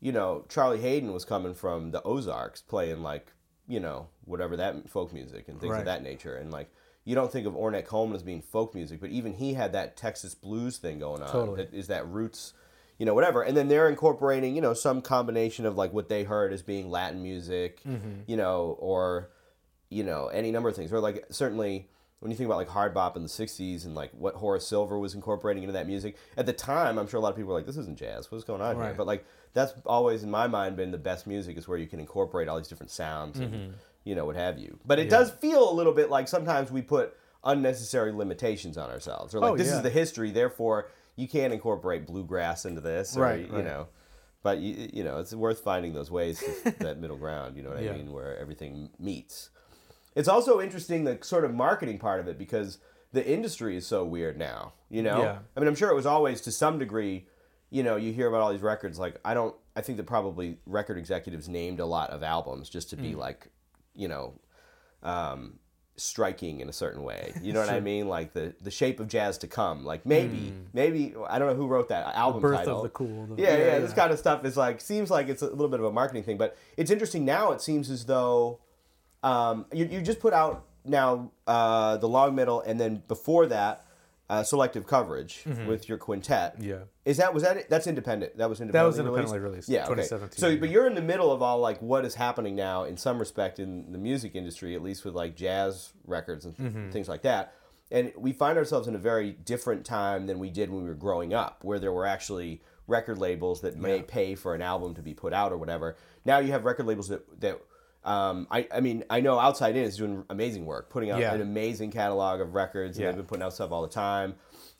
you 0.00 0.10
know, 0.10 0.44
Charlie 0.48 0.80
Haden 0.80 1.12
was 1.12 1.24
coming 1.24 1.54
from 1.54 1.92
the 1.92 2.02
Ozarks, 2.02 2.62
playing 2.62 3.00
like, 3.02 3.32
you 3.68 3.78
know, 3.78 4.08
whatever 4.24 4.56
that 4.56 4.90
folk 4.90 5.12
music 5.12 5.46
and 5.46 5.60
things 5.60 5.70
Right. 5.70 5.78
of 5.80 5.84
that 5.84 6.02
nature, 6.02 6.34
and 6.34 6.50
like. 6.50 6.68
You 7.04 7.14
don't 7.14 7.30
think 7.30 7.46
of 7.46 7.54
Ornette 7.54 7.84
Coleman 7.84 8.16
as 8.16 8.22
being 8.22 8.40
folk 8.40 8.74
music, 8.74 9.00
but 9.00 9.10
even 9.10 9.34
he 9.34 9.54
had 9.54 9.72
that 9.72 9.96
Texas 9.96 10.34
blues 10.34 10.78
thing 10.78 10.98
going 10.98 11.22
on. 11.22 11.30
Totally. 11.30 11.56
That 11.58 11.74
is 11.74 11.88
that 11.88 12.08
roots, 12.08 12.54
you 12.98 13.04
know, 13.04 13.14
whatever. 13.14 13.42
And 13.42 13.56
then 13.56 13.68
they're 13.68 13.88
incorporating, 13.88 14.54
you 14.54 14.62
know, 14.62 14.72
some 14.72 15.02
combination 15.02 15.66
of 15.66 15.76
like 15.76 15.92
what 15.92 16.08
they 16.08 16.24
heard 16.24 16.52
as 16.52 16.62
being 16.62 16.90
Latin 16.90 17.22
music, 17.22 17.82
mm-hmm. 17.84 18.20
you 18.26 18.36
know, 18.36 18.76
or 18.78 19.30
you 19.90 20.02
know, 20.02 20.28
any 20.28 20.50
number 20.50 20.68
of 20.68 20.76
things. 20.76 20.92
Or 20.92 21.00
like 21.00 21.26
certainly 21.30 21.88
when 22.20 22.30
you 22.30 22.38
think 22.38 22.46
about 22.46 22.56
like 22.56 22.68
hard 22.68 22.94
bop 22.94 23.16
in 23.16 23.22
the 23.22 23.28
'60s 23.28 23.84
and 23.84 23.94
like 23.94 24.10
what 24.12 24.34
Horace 24.36 24.66
Silver 24.66 24.98
was 24.98 25.14
incorporating 25.14 25.62
into 25.62 25.74
that 25.74 25.86
music 25.86 26.16
at 26.38 26.46
the 26.46 26.54
time, 26.54 26.98
I'm 26.98 27.06
sure 27.06 27.18
a 27.18 27.22
lot 27.22 27.28
of 27.28 27.36
people 27.36 27.52
were 27.52 27.58
like, 27.58 27.66
"This 27.66 27.76
isn't 27.76 27.98
jazz. 27.98 28.32
What's 28.32 28.44
going 28.44 28.62
on 28.62 28.76
here?" 28.76 28.94
But 28.96 29.06
like 29.06 29.26
that's 29.52 29.74
always 29.84 30.22
in 30.22 30.30
my 30.30 30.46
mind 30.46 30.76
been 30.76 30.90
the 30.90 30.96
best 30.96 31.26
music 31.26 31.58
is 31.58 31.68
where 31.68 31.76
you 31.76 31.86
can 31.86 32.00
incorporate 32.00 32.48
all 32.48 32.56
these 32.56 32.68
different 32.68 32.90
sounds 32.90 33.38
and 33.38 33.52
mm-hmm. 33.52 33.72
You 34.04 34.14
know 34.14 34.24
what 34.24 34.36
have 34.36 34.58
you. 34.58 34.78
But 34.86 34.98
it 34.98 35.08
does 35.10 35.30
feel 35.30 35.70
a 35.70 35.74
little 35.74 35.92
bit 35.92 36.10
like 36.10 36.28
sometimes 36.28 36.70
we 36.70 36.82
put 36.82 37.16
unnecessary 37.42 38.12
limitations 38.12 38.78
on 38.78 38.90
ourselves, 38.90 39.34
or 39.34 39.40
like 39.40 39.52
Oh, 39.52 39.56
this 39.56 39.68
yeah. 39.68 39.76
is 39.76 39.82
the 39.82 39.90
history, 39.90 40.30
therefore 40.30 40.88
you 41.16 41.28
can't 41.28 41.52
incorporate 41.52 42.06
bluegrass 42.06 42.64
into 42.64 42.80
this, 42.80 43.16
or, 43.16 43.20
Right, 43.22 43.46
You 43.46 43.52
right. 43.56 43.64
know. 43.64 43.88
But 44.42 44.58
you, 44.58 44.90
you 44.92 45.04
know, 45.04 45.18
it's 45.18 45.32
worth 45.34 45.60
finding 45.60 45.94
those 45.94 46.10
ways, 46.10 46.38
to, 46.40 46.70
that 46.80 46.98
middle 46.98 47.16
ground. 47.16 47.56
You 47.56 47.62
know 47.62 47.70
what 47.70 47.82
Yeah. 47.82 47.92
I 47.92 47.96
mean, 47.96 48.12
where 48.12 48.36
everything 48.38 48.90
meets. 48.98 49.50
It's 50.14 50.28
also 50.28 50.60
interesting 50.60 51.04
the 51.04 51.18
sort 51.22 51.44
of 51.44 51.54
marketing 51.54 51.98
part 51.98 52.20
of 52.20 52.28
it 52.28 52.38
because 52.38 52.78
the 53.12 53.26
industry 53.26 53.76
is 53.76 53.86
so 53.86 54.04
weird 54.04 54.36
now. 54.38 54.72
You 54.90 55.02
know, 55.02 55.22
Yeah. 55.22 55.38
I 55.56 55.60
mean, 55.60 55.68
I'm 55.68 55.74
sure 55.74 55.88
it 55.90 55.94
was 55.94 56.06
always 56.06 56.40
to 56.42 56.52
some 56.52 56.78
degree. 56.78 57.26
You 57.70 57.82
know, 57.82 57.96
you 57.96 58.12
hear 58.12 58.28
about 58.28 58.40
all 58.42 58.52
these 58.52 58.60
records. 58.60 58.98
Like, 58.98 59.18
I 59.24 59.34
don't. 59.34 59.54
I 59.76 59.80
think 59.80 59.96
that 59.98 60.04
probably 60.04 60.58
record 60.66 60.98
executives 60.98 61.48
named 61.48 61.80
a 61.80 61.86
lot 61.86 62.10
of 62.10 62.22
albums 62.22 62.68
just 62.68 62.90
to 62.90 62.96
Mm. 62.96 63.02
be 63.02 63.14
like, 63.14 63.48
you 63.94 64.08
know, 64.08 64.34
um, 65.02 65.58
striking 65.96 66.60
in 66.60 66.68
a 66.68 66.72
certain 66.72 67.02
way. 67.02 67.32
You 67.42 67.52
know 67.52 67.60
what 67.60 67.68
I 67.70 67.80
mean? 67.80 68.08
Like 68.08 68.32
the 68.32 68.54
the 68.60 68.70
shape 68.70 68.98
of 69.00 69.06
jazz 69.08 69.38
to 69.38 69.46
come. 69.46 69.84
Like 69.84 70.04
maybe, 70.06 70.52
maybe 70.72 71.14
I 71.28 71.38
don't 71.38 71.48
know 71.48 71.54
who 71.54 71.66
wrote 71.66 71.88
that 71.90 72.14
album 72.16 72.40
Mm. 72.40 72.42
Birth 72.42 72.58
title. 72.58 72.76
of 72.78 72.82
the 72.84 72.88
cool. 72.90 73.26
the- 73.26 73.42
Yeah, 73.42 73.56
yeah, 73.56 73.78
this 73.78 73.92
kind 73.92 74.10
of 74.12 74.18
stuff 74.18 74.44
is 74.44 74.56
like 74.56 74.80
seems 74.80 75.10
like 75.10 75.28
it's 75.28 75.42
a 75.42 75.46
little 75.50 75.68
bit 75.68 75.80
of 75.80 75.86
a 75.86 75.92
marketing 75.92 76.24
thing, 76.24 76.36
but 76.38 76.56
it's 76.76 76.90
interesting 76.90 77.24
now. 77.24 77.52
It 77.52 77.60
seems 77.60 77.90
as 77.90 78.06
though 78.06 78.58
um, 79.22 79.66
you 79.72 79.84
you 79.86 80.00
just 80.02 80.20
put 80.20 80.32
out 80.32 80.64
now 80.84 81.30
uh, 81.46 81.96
the 81.98 82.08
long 82.08 82.34
middle, 82.34 82.60
and 82.60 82.78
then 82.80 83.02
before 83.08 83.46
that, 83.46 83.83
uh, 84.30 84.42
selective 84.42 84.86
coverage 84.86 85.44
with 85.66 85.88
your 85.88 85.98
quintet. 85.98 86.54
Mm-hmm. 86.54 86.64
Yeah. 86.70 86.76
is 87.04 87.18
that 87.18 87.34
was 87.34 87.42
that 87.42 87.68
that's 87.68 87.86
independent? 87.86 88.38
That 88.38 88.48
was 88.48 88.60
independent. 88.60 88.94
That 88.96 89.00
independently 89.00 89.22
was 89.22 89.32
independently 89.32 89.50
released. 89.50 89.68
Yeah, 89.68 89.84
okay. 89.84 90.02
2017. 90.02 90.38
So, 90.38 90.56
but 90.56 90.70
you're 90.70 90.86
in 90.86 90.94
the 90.94 91.02
middle 91.02 91.30
of 91.30 91.42
all 91.42 91.58
like 91.58 91.80
what 91.82 92.04
is 92.06 92.14
happening 92.14 92.54
now 92.56 92.84
in 92.84 92.96
some 92.96 93.18
respect 93.18 93.58
in 93.58 93.92
the 93.92 93.98
music 93.98 94.34
industry, 94.34 94.74
at 94.74 94.82
least 94.82 95.04
with 95.04 95.14
like 95.14 95.36
jazz 95.36 95.92
records 96.06 96.44
and 96.46 96.56
Mm-hmm. 96.56 96.90
things 96.90 97.08
like 97.08 97.22
that. 97.22 97.52
And 97.90 98.12
we 98.16 98.32
find 98.32 98.56
ourselves 98.56 98.88
in 98.88 98.94
a 98.94 98.98
very 98.98 99.32
different 99.32 99.84
time 99.84 100.26
than 100.26 100.38
we 100.38 100.48
did 100.50 100.70
when 100.70 100.82
we 100.82 100.88
were 100.88 100.94
growing 100.94 101.34
up, 101.34 101.62
where 101.62 101.78
there 101.78 101.92
were 101.92 102.06
actually 102.06 102.62
record 102.86 103.18
labels 103.18 103.60
that 103.60 103.76
may 103.76 104.00
pay 104.02 104.34
for 104.34 104.54
an 104.54 104.62
album 104.62 104.94
to 104.94 105.02
be 105.02 105.12
put 105.14 105.32
out 105.34 105.52
or 105.52 105.58
whatever. 105.58 105.96
Now 106.24 106.38
you 106.38 106.50
have 106.52 106.64
record 106.64 106.86
labels 106.86 107.08
that 107.08 107.40
that 107.40 107.60
um, 108.04 108.46
I, 108.50 108.68
I 108.72 108.80
mean 108.80 109.04
I 109.08 109.20
know 109.20 109.38
Outside 109.38 109.76
In 109.76 109.84
is 109.84 109.96
doing 109.96 110.24
amazing 110.30 110.66
work, 110.66 110.90
putting 110.90 111.10
out 111.10 111.20
Yeah. 111.20 111.34
an 111.34 111.40
amazing 111.40 111.90
catalog 111.90 112.40
of 112.40 112.54
records. 112.54 112.96
And 112.96 113.02
Yeah. 113.04 113.10
they've 113.10 113.16
been 113.18 113.26
putting 113.26 113.42
out 113.42 113.52
stuff 113.54 113.72
all 113.72 113.82
the 113.82 113.88
time 113.88 114.34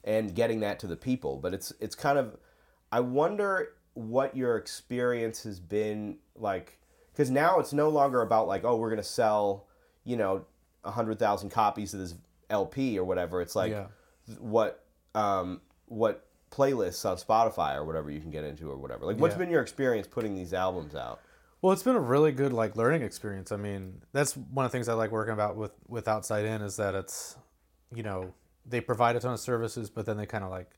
and 0.04 0.34
getting 0.34 0.60
that 0.60 0.78
to 0.80 0.86
the 0.86 0.96
people. 0.96 1.36
But 1.38 1.54
it's 1.54 1.72
it's 1.80 1.94
kind 1.94 2.18
of 2.18 2.36
I 2.92 3.00
wonder 3.00 3.70
what 3.94 4.36
your 4.36 4.56
experience 4.56 5.42
has 5.44 5.58
been 5.60 6.18
like 6.36 6.78
because 7.12 7.30
now 7.30 7.58
it's 7.60 7.72
no 7.72 7.88
longer 7.88 8.20
about 8.22 8.46
like 8.48 8.64
oh 8.64 8.76
we're 8.76 8.90
gonna 8.90 9.02
sell 9.02 9.66
you 10.04 10.16
know 10.16 10.44
a 10.84 10.90
hundred 10.90 11.18
thousand 11.18 11.50
copies 11.50 11.94
of 11.94 12.00
this 12.00 12.14
LP 12.50 12.98
or 12.98 13.04
whatever. 13.04 13.40
It's 13.40 13.56
like 13.56 13.72
Yeah. 13.72 13.86
what 14.38 14.84
um, 15.14 15.60
what 15.86 16.26
playlists 16.50 17.08
on 17.08 17.16
Spotify 17.16 17.74
or 17.76 17.84
whatever 17.84 18.10
you 18.10 18.20
can 18.20 18.30
get 18.30 18.44
into 18.44 18.70
or 18.70 18.76
whatever. 18.76 19.06
Like 19.06 19.16
what's 19.18 19.34
been 19.34 19.50
your 19.50 19.62
experience 19.62 20.06
putting 20.06 20.34
these 20.34 20.52
albums 20.52 20.94
out? 20.94 21.20
Well, 21.64 21.72
it's 21.72 21.82
been 21.82 21.96
a 21.96 22.00
really 22.00 22.30
good 22.30 22.52
like 22.52 22.76
learning 22.76 23.00
experience. 23.00 23.50
I 23.50 23.56
mean, 23.56 24.02
that's 24.12 24.36
one 24.36 24.66
of 24.66 24.70
the 24.70 24.76
things 24.76 24.86
I 24.86 24.92
like 24.92 25.10
working 25.10 25.32
about 25.32 25.56
with 25.56 25.72
with 25.88 26.08
Outside 26.08 26.44
In 26.44 26.60
is 26.60 26.76
that 26.76 26.94
it's, 26.94 27.36
you 27.94 28.02
know, 28.02 28.34
they 28.66 28.82
provide 28.82 29.16
a 29.16 29.20
ton 29.20 29.32
of 29.32 29.40
services, 29.40 29.88
but 29.88 30.04
then 30.04 30.18
they 30.18 30.26
kind 30.26 30.44
of 30.44 30.50
like 30.50 30.70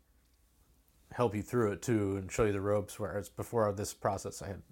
help 1.10 1.34
you 1.34 1.42
through 1.42 1.72
it 1.72 1.82
too 1.82 2.18
and 2.18 2.30
show 2.30 2.44
you 2.44 2.52
the 2.52 2.60
ropes. 2.60 3.00
Whereas 3.00 3.28
before 3.28 3.72
this 3.72 3.92
process, 3.94 4.42
I 4.42 4.46
had 4.46 4.62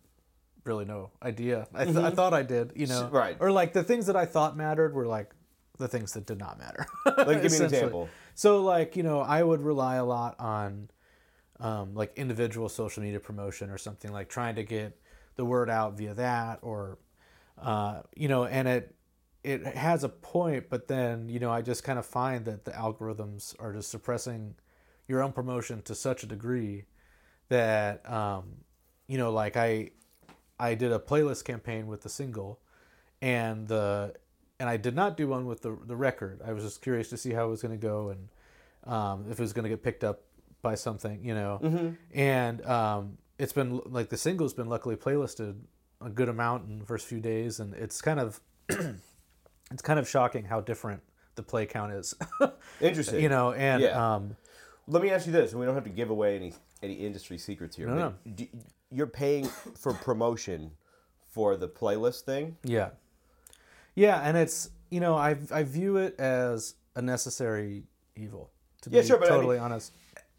really 0.63 0.85
no 0.85 1.11
idea. 1.21 1.67
I, 1.75 1.85
th- 1.85 1.97
I 1.97 2.11
thought 2.11 2.33
I 2.33 2.45
did, 2.45 2.75
you 2.77 2.87
know, 2.87 3.07
Mm-hmm. 3.07 3.17
Right. 3.17 3.37
Or 3.41 3.51
like 3.51 3.73
the 3.73 3.83
things 3.83 4.07
that 4.07 4.15
I 4.15 4.25
thought 4.25 4.57
mattered 4.57 4.95
were 4.95 5.09
like 5.09 5.33
the 5.79 5.89
things 5.89 6.13
that 6.13 6.27
did 6.27 6.39
not 6.39 6.61
matter. 6.61 6.87
Like 7.07 7.43
give 7.43 7.51
me 7.51 7.59
an 7.59 7.65
example. 7.75 8.09
So 8.37 8.63
like 8.63 8.95
you 8.95 9.03
know, 9.03 9.19
I 9.19 9.43
would 9.43 9.63
rely 9.63 9.97
a 9.97 10.05
lot 10.05 10.37
on 10.39 10.91
um, 11.59 11.97
like 11.97 12.13
individual 12.15 12.69
social 12.69 13.03
media 13.03 13.19
promotion 13.19 13.69
or 13.69 13.79
something 13.79 14.13
like 14.13 14.29
trying 14.29 14.55
to 14.55 14.63
get 14.63 14.97
the 15.37 15.45
word 15.45 15.71
out 15.71 15.97
via 15.97 16.15
that 16.15 16.61
or 16.63 16.99
uh, 17.61 18.03
you 18.17 18.29
know, 18.29 18.45
and 18.45 18.69
it 18.69 18.95
it 19.43 19.65
has 19.65 20.05
a 20.05 20.09
point, 20.09 20.71
but 20.71 20.89
then 20.89 21.29
you 21.29 21.39
know 21.39 21.51
I 21.51 21.63
just 21.63 21.85
kind 21.85 21.99
of 21.99 22.07
find 22.07 22.45
that 22.47 22.65
the 22.65 22.73
algorithms 22.73 23.55
are 23.59 23.73
just 23.73 23.91
suppressing 23.91 24.55
your 25.07 25.23
own 25.23 25.33
promotion 25.33 25.83
to 25.83 25.95
such 25.95 26.23
a 26.23 26.27
degree 26.27 26.85
that 27.49 28.09
um, 28.11 28.65
you 29.07 29.19
know 29.19 29.31
like 29.31 29.57
I 29.57 29.91
I 30.59 30.75
did 30.75 30.93
a 30.93 30.99
playlist 30.99 31.45
campaign 31.45 31.87
with 31.87 32.03
the 32.03 32.09
single 32.09 32.61
and 33.23 33.69
the 33.69 34.15
and 34.59 34.69
I 34.69 34.77
did 34.77 34.95
not 34.95 35.17
do 35.17 35.29
one 35.29 35.47
with 35.47 35.63
the 35.63 35.77
the 35.87 35.97
record. 35.97 36.41
I 36.45 36.53
was 36.53 36.65
just 36.65 36.83
curious 36.83 37.09
to 37.11 37.17
see 37.17 37.33
how 37.33 37.47
it 37.47 37.51
was 37.51 37.63
going 37.63 37.79
to 37.79 37.87
go 37.87 38.09
and 38.11 38.29
um, 38.93 39.27
if 39.31 39.39
it 39.39 39.43
was 39.43 39.53
going 39.53 39.65
to 39.65 39.69
get 39.69 39.83
picked 39.83 40.05
up 40.05 40.23
by 40.63 40.75
something, 40.75 41.25
you 41.25 41.35
know. 41.35 41.59
And 42.13 42.65
um, 42.67 43.19
it's 43.39 43.53
been 43.53 43.81
like 43.87 44.09
the 44.11 44.17
single's 44.17 44.55
been 44.55 44.69
luckily 44.69 44.97
playlisted 44.97 45.57
a 46.01 46.11
good 46.11 46.29
amount 46.29 46.69
in 46.69 46.79
the 46.79 46.85
first 46.87 47.07
few 47.07 47.21
days, 47.21 47.61
and 47.61 47.75
it's 47.75 48.01
kind 48.03 48.21
of 48.21 48.41
it's 48.69 49.83
kind 49.83 49.99
of 49.99 50.09
shocking 50.09 50.45
how 50.45 50.61
different 50.61 51.03
the 51.35 51.43
play 51.43 51.67
count 51.67 51.93
is, 51.93 52.15
Interesting. 52.81 53.21
you 53.23 53.29
know. 53.29 53.53
And 53.53 53.83
Yeah. 53.83 54.15
um, 54.15 54.37
Let 54.87 55.03
me 55.03 55.11
ask 55.11 55.27
you 55.27 55.33
this, 55.33 55.51
and 55.51 55.59
we 55.61 55.67
don't 55.67 55.75
have 55.75 55.85
to 55.85 55.91
give 55.91 56.11
away 56.11 56.37
any 56.37 56.53
any 56.83 56.95
industry 56.95 57.39
secrets 57.39 57.77
here. 57.77 57.87
No, 57.89 58.15
but 58.25 58.37
do- 58.37 58.49
you're 58.91 59.07
paying 59.09 59.47
for 59.47 59.93
promotion 59.95 60.71
for 61.27 61.57
the 61.57 61.69
playlist 61.69 62.21
thing. 62.23 62.57
Yeah. 62.63 62.91
Yeah, 63.97 64.21
and 64.21 64.37
it's 64.37 64.71
you 64.91 65.01
know 65.01 65.17
I 65.17 65.37
I 65.51 65.63
view 65.65 65.97
it 65.97 66.19
as 66.21 66.75
a 66.95 67.03
necessary 67.03 67.85
evil. 68.15 68.51
To 68.83 68.91
Yeah, 68.91 69.01
be 69.01 69.07
sure, 69.09 69.19
but 69.19 69.29
I 69.29 69.31
mean- 69.33 69.39
totally 69.41 69.59
honest. 69.59 69.93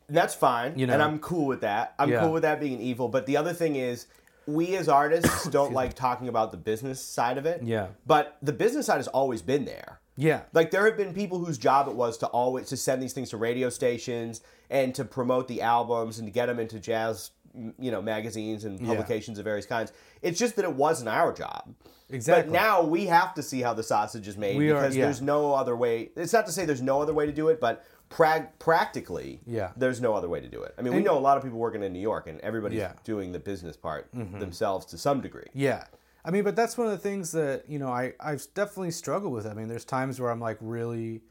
That's 0.08 0.36
fine, 0.36 0.78
You 0.78 0.88
and. 0.89 1.02
I'm 1.02 1.20
cool 1.20 1.46
with 1.46 1.62
that. 1.62 1.96
I'm 2.00 2.10
Yeah. 2.10 2.20
cool 2.22 2.32
with 2.34 2.44
that 2.44 2.60
being 2.60 2.80
evil. 2.80 3.08
But 3.08 3.26
the 3.26 3.38
other 3.38 3.54
thing 3.54 3.76
is, 3.76 4.08
we 4.48 4.76
as 4.76 4.88
artists 4.88 5.46
don't 5.50 5.74
like 5.74 5.94
talking 5.96 6.28
about 6.28 6.52
the 6.52 6.58
business 6.58 7.02
side 7.04 7.38
of 7.38 7.46
it. 7.46 7.63
Yeah. 7.63 7.88
But 8.06 8.38
the 8.41 8.54
business 8.54 8.86
side 8.86 8.98
has 8.98 9.08
always 9.08 9.41
been 9.41 9.65
there. 9.65 10.00
Yeah. 10.18 10.41
Like 10.54 10.72
there 10.72 10.86
have 10.86 10.96
been 10.96 11.13
people 11.13 11.39
whose 11.44 11.58
job 11.58 11.88
it 11.88 11.96
was 11.96 12.18
to 12.20 12.28
always 12.28 12.68
to 12.70 12.78
send 12.78 13.02
these 13.02 13.12
things 13.13 13.32
to 13.32 13.38
radio 13.38 13.70
stations 13.70 14.41
and 14.70 14.94
to 14.96 15.04
promote 15.04 15.48
the 15.48 15.62
albums 15.62 16.20
and 16.20 16.28
to 16.28 16.32
get 16.32 16.46
them 16.46 16.60
into 16.60 16.80
jazz, 16.80 17.32
you 17.80 17.91
know, 17.91 18.02
magazines 18.02 18.63
and 18.65 18.80
Yeah. 18.80 18.88
publications 18.88 19.39
of 19.39 19.44
various 19.46 19.65
kinds. 19.65 19.91
It's 20.22 20.38
just 20.39 20.56
that 20.58 20.63
it 20.65 20.74
wasn't 20.74 21.10
our 21.10 21.34
job. 21.34 21.74
Exactly. 22.12 22.52
But 22.52 22.54
now 22.54 22.84
we 22.84 23.08
have 23.08 23.34
to 23.34 23.41
see 23.41 23.62
how 23.62 23.74
the 23.74 23.82
sausage 23.84 24.28
is 24.28 24.38
made 24.38 24.58
We 24.58 24.70
are- 24.70 24.76
because 24.76 24.96
yeah. 24.96 25.06
there's 25.06 25.22
no 25.24 25.54
other 25.56 25.76
way. 25.76 26.12
It's 26.15 26.34
not 26.34 26.46
to 26.46 26.52
say 26.52 26.63
there's 26.65 26.82
no 26.84 27.02
other 27.02 27.13
way 27.15 27.26
to 27.26 27.32
do 27.32 27.48
it, 27.50 27.60
but 27.60 27.84
prag- 28.10 28.58
practically, 28.60 29.41
Yeah. 29.46 29.72
there's 29.76 30.00
no 30.02 30.13
other 30.13 30.30
way 30.30 30.39
to 30.39 30.48
do 30.48 30.62
it. 30.63 30.74
I 30.78 30.82
mean, 30.82 30.94
we 30.96 31.02
know 31.04 31.18
a 31.18 31.20
lot 31.20 31.38
of 31.38 31.44
people 31.44 31.60
working 31.60 31.84
in 31.84 31.91
New 31.94 32.00
York, 32.00 32.28
and 32.28 32.39
everybody's 32.41 32.80
Yeah. 32.80 32.89
Mm-hmm. 32.89 33.04
doing 33.04 33.32
the 33.32 33.39
business 33.39 33.76
part 33.78 34.10
themselves 34.13 34.86
to 34.88 34.98
some 34.98 35.22
degree. 35.22 35.48
Yeah. 35.54 35.86
I 36.24 36.32
mean, 36.32 36.44
but 36.44 36.56
that's 36.56 36.78
one 36.78 36.88
of 36.88 36.91
the 36.94 36.98
things 37.00 37.32
that, 37.34 37.70
you 37.70 37.78
know, 37.78 37.89
I, 37.89 38.13
I've 38.20 38.46
definitely 38.56 38.91
struggled 38.91 39.32
with. 39.34 39.46
I 39.46 39.54
mean, 39.54 39.68
there's 39.68 39.86
times 39.86 40.20
where 40.20 40.32
I'm 40.32 40.39
like 40.39 40.58
really 40.60 41.22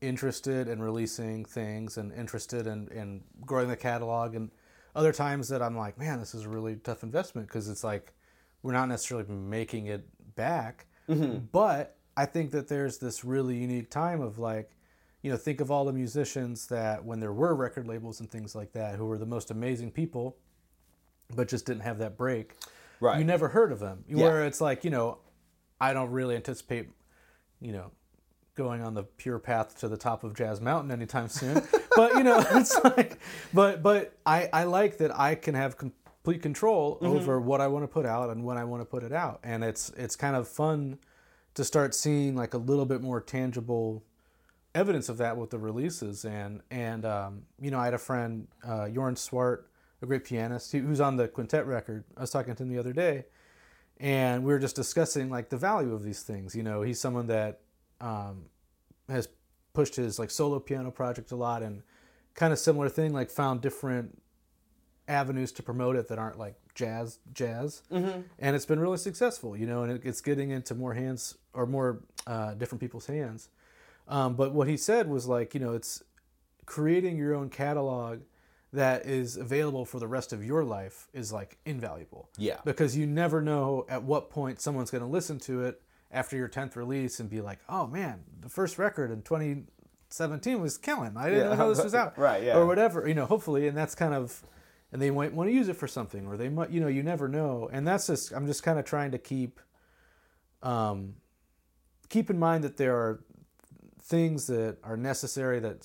interested 0.00 0.68
in 0.68 0.82
releasing 0.82 1.44
things 1.44 1.96
and 1.96 2.12
interested 2.12 2.66
in, 2.66 2.88
in 2.88 3.22
growing 3.46 3.68
the 3.68 3.76
catalog, 3.76 4.34
and 4.34 4.50
other 4.94 5.12
times 5.12 5.48
that 5.48 5.62
I'm 5.62 5.76
like, 5.76 5.98
man, 5.98 6.18
this 6.20 6.34
is 6.34 6.44
a 6.44 6.48
really 6.48 6.76
tough 6.76 7.02
investment 7.02 7.48
because 7.48 7.68
it's 7.68 7.84
like 7.84 8.12
we're 8.62 8.72
not 8.72 8.88
necessarily 8.88 9.26
making 9.28 9.86
it 9.86 10.06
back. 10.36 10.86
But 11.06 11.96
I 12.16 12.24
think 12.26 12.50
that 12.52 12.68
there's 12.68 12.98
this 12.98 13.24
really 13.24 13.56
unique 13.56 13.90
time 13.90 14.20
of 14.20 14.38
like, 14.38 14.70
you 15.24 15.30
know, 15.30 15.38
think 15.38 15.62
of 15.62 15.70
all 15.70 15.86
the 15.86 15.92
musicians 15.92 16.66
that 16.66 17.02
when 17.02 17.18
there 17.18 17.32
were 17.32 17.54
record 17.54 17.88
labels 17.88 18.20
and 18.20 18.30
things 18.30 18.54
like 18.54 18.74
that, 18.74 18.96
who 18.96 19.06
were 19.06 19.16
the 19.16 19.24
most 19.24 19.50
amazing 19.50 19.90
people, 19.90 20.36
but 21.34 21.48
just 21.48 21.64
didn't 21.64 21.80
have 21.80 21.96
that 21.96 22.18
break. 22.18 22.52
Right. 23.00 23.18
You 23.18 23.24
never 23.24 23.48
heard 23.48 23.72
of 23.72 23.80
them. 23.80 24.04
Where 24.06 24.44
it's 24.44 24.60
like, 24.60 24.84
you 24.84 24.90
know, 24.90 25.16
I 25.80 25.94
don't 25.94 26.10
really 26.10 26.36
anticipate, 26.36 26.90
you 27.62 27.72
know, 27.72 27.90
going 28.54 28.82
on 28.82 28.92
the 28.92 29.04
pure 29.04 29.38
path 29.38 29.78
to 29.78 29.88
the 29.88 29.96
top 29.96 30.24
of 30.24 30.34
Jazz 30.34 30.60
Mountain 30.60 30.90
anytime 30.90 31.28
soon. 31.28 31.62
but 31.96 32.12
you 32.16 32.22
know, 32.22 32.44
it's 32.50 32.78
like, 32.84 33.18
but 33.54 33.82
but 33.82 34.18
I 34.26 34.50
I 34.52 34.64
like 34.64 34.98
that 34.98 35.18
I 35.18 35.36
can 35.36 35.54
have 35.54 35.78
complete 35.78 36.42
control 36.42 36.96
mm-hmm. 36.96 37.06
over 37.06 37.40
what 37.40 37.62
I 37.62 37.68
want 37.68 37.82
to 37.84 37.88
put 37.88 38.04
out 38.04 38.28
and 38.28 38.44
when 38.44 38.58
I 38.58 38.64
want 38.64 38.82
to 38.82 38.86
put 38.86 39.02
it 39.02 39.12
out, 39.12 39.40
and 39.42 39.64
it's 39.64 39.88
it's 39.96 40.16
kind 40.16 40.36
of 40.36 40.46
fun 40.46 40.98
to 41.54 41.64
start 41.64 41.94
seeing 41.94 42.36
like 42.36 42.52
a 42.52 42.58
little 42.58 42.84
bit 42.84 43.00
more 43.00 43.22
tangible 43.22 44.04
evidence 44.74 45.08
of 45.08 45.18
that 45.18 45.36
with 45.36 45.50
the 45.50 45.58
releases 45.58 46.24
and 46.24 46.60
and 46.70 47.04
um, 47.04 47.42
you 47.60 47.70
know 47.70 47.78
I 47.78 47.84
had 47.84 47.94
a 47.94 47.98
friend 47.98 48.48
uh, 48.64 48.86
Jorn 48.86 49.16
Swart, 49.16 49.68
a 50.02 50.06
great 50.06 50.24
pianist 50.24 50.72
who- 50.72 50.82
who's 50.82 51.00
on 51.00 51.16
the 51.16 51.28
quintet 51.28 51.66
record. 51.66 52.04
I 52.16 52.22
was 52.22 52.30
talking 52.30 52.54
to 52.54 52.62
him 52.62 52.68
the 52.68 52.78
other 52.78 52.92
day, 52.92 53.26
and 53.98 54.44
we 54.44 54.52
were 54.52 54.58
just 54.58 54.76
discussing 54.76 55.30
like 55.30 55.50
the 55.50 55.56
value 55.56 55.94
of 55.94 56.02
these 56.02 56.22
things. 56.22 56.54
You 56.54 56.62
know, 56.62 56.82
he's 56.82 57.00
someone 57.00 57.28
that 57.28 57.60
um, 58.00 58.46
has 59.08 59.28
pushed 59.72 59.96
his 59.96 60.18
like 60.18 60.30
solo 60.30 60.58
piano 60.58 60.90
project 60.90 61.32
a 61.32 61.36
lot 61.36 61.62
and 61.62 61.82
kind 62.34 62.52
of 62.52 62.58
similar 62.58 62.88
thing 62.88 63.12
like 63.12 63.30
found 63.30 63.60
different 63.60 64.20
avenues 65.06 65.52
to 65.52 65.62
promote 65.62 65.96
it 65.96 66.08
that 66.08 66.18
aren't 66.18 66.38
like 66.38 66.54
jazz 66.74 67.18
jazz 67.32 67.82
mm-hmm. 67.92 68.20
and 68.38 68.56
it's 68.56 68.64
been 68.64 68.80
really 68.80 68.96
successful 68.96 69.56
you 69.56 69.66
know 69.66 69.82
and 69.82 69.92
it, 69.92 70.00
it's 70.04 70.20
getting 70.20 70.50
into 70.50 70.74
more 70.74 70.94
hands 70.94 71.36
or 71.52 71.66
more 71.66 72.00
uh, 72.26 72.54
different 72.54 72.80
people's 72.80 73.06
hands 73.06 73.48
um, 74.08 74.34
but 74.34 74.52
what 74.52 74.68
he 74.68 74.76
said 74.76 75.08
was 75.08 75.26
like 75.26 75.54
you 75.54 75.60
know 75.60 75.72
it's 75.74 76.02
creating 76.66 77.16
your 77.16 77.34
own 77.34 77.48
catalog 77.50 78.20
that 78.72 79.06
is 79.06 79.36
available 79.36 79.84
for 79.84 80.00
the 80.00 80.08
rest 80.08 80.32
of 80.32 80.44
your 80.44 80.64
life 80.64 81.06
is 81.12 81.32
like 81.32 81.58
invaluable 81.64 82.28
Yeah. 82.38 82.58
because 82.64 82.96
you 82.96 83.06
never 83.06 83.40
know 83.40 83.86
at 83.88 84.02
what 84.02 84.30
point 84.30 84.60
someone's 84.60 84.90
going 84.90 85.02
to 85.04 85.08
listen 85.08 85.38
to 85.40 85.62
it 85.64 85.80
after 86.10 86.36
your 86.36 86.48
10th 86.48 86.74
release 86.76 87.20
and 87.20 87.28
be 87.30 87.40
like 87.40 87.58
oh 87.68 87.86
man 87.86 88.24
the 88.40 88.48
first 88.48 88.78
record 88.78 89.10
in 89.10 89.22
2017 89.22 90.60
was 90.60 90.76
killing 90.78 91.16
i 91.16 91.28
didn't 91.28 91.50
Yeah. 91.50 91.56
know 91.56 91.68
this 91.72 91.84
was 91.90 91.94
out 91.94 92.18
Right, 92.18 92.42
yeah. 92.44 92.56
or 92.56 92.66
whatever 92.66 93.06
you 93.06 93.14
know 93.14 93.26
hopefully 93.26 93.68
and 93.68 93.76
that's 93.76 93.94
kind 93.94 94.14
of 94.14 94.42
and 94.92 95.00
they 95.02 95.10
might 95.10 95.32
want 95.34 95.48
to 95.50 95.54
use 95.54 95.68
it 95.68 95.76
for 95.76 95.86
something 95.88 96.26
or 96.26 96.36
they 96.36 96.48
might 96.48 96.70
you 96.70 96.80
know 96.80 96.88
you 96.88 97.02
never 97.02 97.28
know 97.28 97.68
and 97.72 97.86
that's 97.86 98.06
just 98.08 98.32
i'm 98.32 98.46
just 98.46 98.62
kind 98.62 98.78
of 98.78 98.84
trying 98.84 99.10
to 99.12 99.18
keep 99.18 99.60
um 100.62 101.14
keep 102.08 102.30
in 102.30 102.38
mind 102.38 102.64
that 102.64 102.76
there 102.76 102.94
are 102.96 103.22
things 104.04 104.46
that 104.46 104.76
are 104.84 104.96
necessary 104.96 105.60
that 105.60 105.78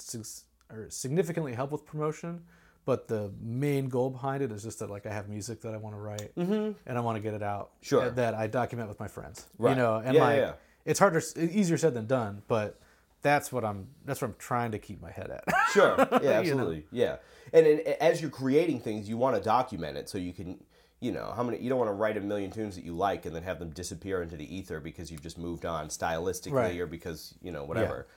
are 0.69 0.85
significantly 0.89 1.53
help 1.53 1.71
with 1.71 1.85
promotion 1.85 2.41
but 2.85 3.07
the 3.07 3.31
main 3.41 3.87
goal 3.87 4.09
behind 4.09 4.41
it 4.41 4.51
is 4.51 4.63
just 4.63 4.79
that 4.79 4.89
like 4.89 5.05
i 5.05 5.11
have 5.11 5.29
music 5.29 5.61
that 5.61 5.73
i 5.73 5.77
want 5.77 5.95
to 5.95 5.99
write 6.01 6.35
mm-hmm. 6.35 6.71
and 6.85 6.97
i 6.97 6.99
want 7.01 7.15
to 7.15 7.21
get 7.21 7.33
it 7.33 7.41
out 7.43 7.71
Sure. 7.81 8.09
that- 8.09 8.33
i 8.33 8.45
document 8.47 8.89
with 8.89 8.99
my 8.99 9.07
friends 9.07 9.45
Right. 9.57 9.71
you 9.71 9.75
know 9.77 9.95
and 9.95 10.15
Yeah, 10.15 10.21
like 10.23 10.37
yeah. 10.37 10.53
it's 10.85 10.99
harder 10.99 11.21
easier 11.37 11.77
said 11.77 11.93
than 11.93 12.07
done 12.07 12.41
but 12.47 12.79
that's 13.21 13.51
what 13.51 13.63
i'm 13.63 13.87
that's 14.05 14.21
what 14.21 14.29
i'm 14.29 14.35
trying 14.37 14.71
to 14.71 14.79
keep 14.79 15.01
my 15.01 15.11
head 15.11 15.29
at 15.31 15.43
Sure. 15.73 15.95
Yeah, 16.11 16.17
You 16.19 16.19
know. 16.21 16.31
absolutely. 16.33 16.85
Yeah. 16.91 17.17
And, 17.53 17.65
and 17.65 17.79
as 18.01 18.21
you're 18.21 18.29
creating 18.31 18.79
things, 18.79 19.07
you 19.09 19.17
want 19.17 19.35
to 19.35 19.41
document 19.41 19.97
it 19.97 20.07
so 20.09 20.17
you 20.17 20.33
can, 20.33 20.63
you 21.01 21.11
know, 21.11 21.31
how 21.35 21.43
many 21.43 21.57
you 21.59 21.69
don't 21.69 21.77
want 21.79 21.89
to 21.89 21.93
write 21.93 22.17
a 22.17 22.21
million 22.21 22.51
tunes 22.51 22.75
that 22.75 22.83
you 22.83 22.93
like 22.93 23.25
and 23.25 23.35
then 23.35 23.43
have 23.43 23.59
them 23.59 23.69
disappear 23.69 24.21
into 24.21 24.35
the 24.35 24.53
ether 24.55 24.79
because 24.79 25.09
you've 25.11 25.21
just 25.23 25.37
moved 25.37 25.65
on 25.65 25.87
stylistically 25.87 26.51
Right. 26.53 26.79
or 26.79 26.87
because, 26.87 27.33
you 27.41 27.51
know, 27.51 27.63
whatever. 27.63 28.07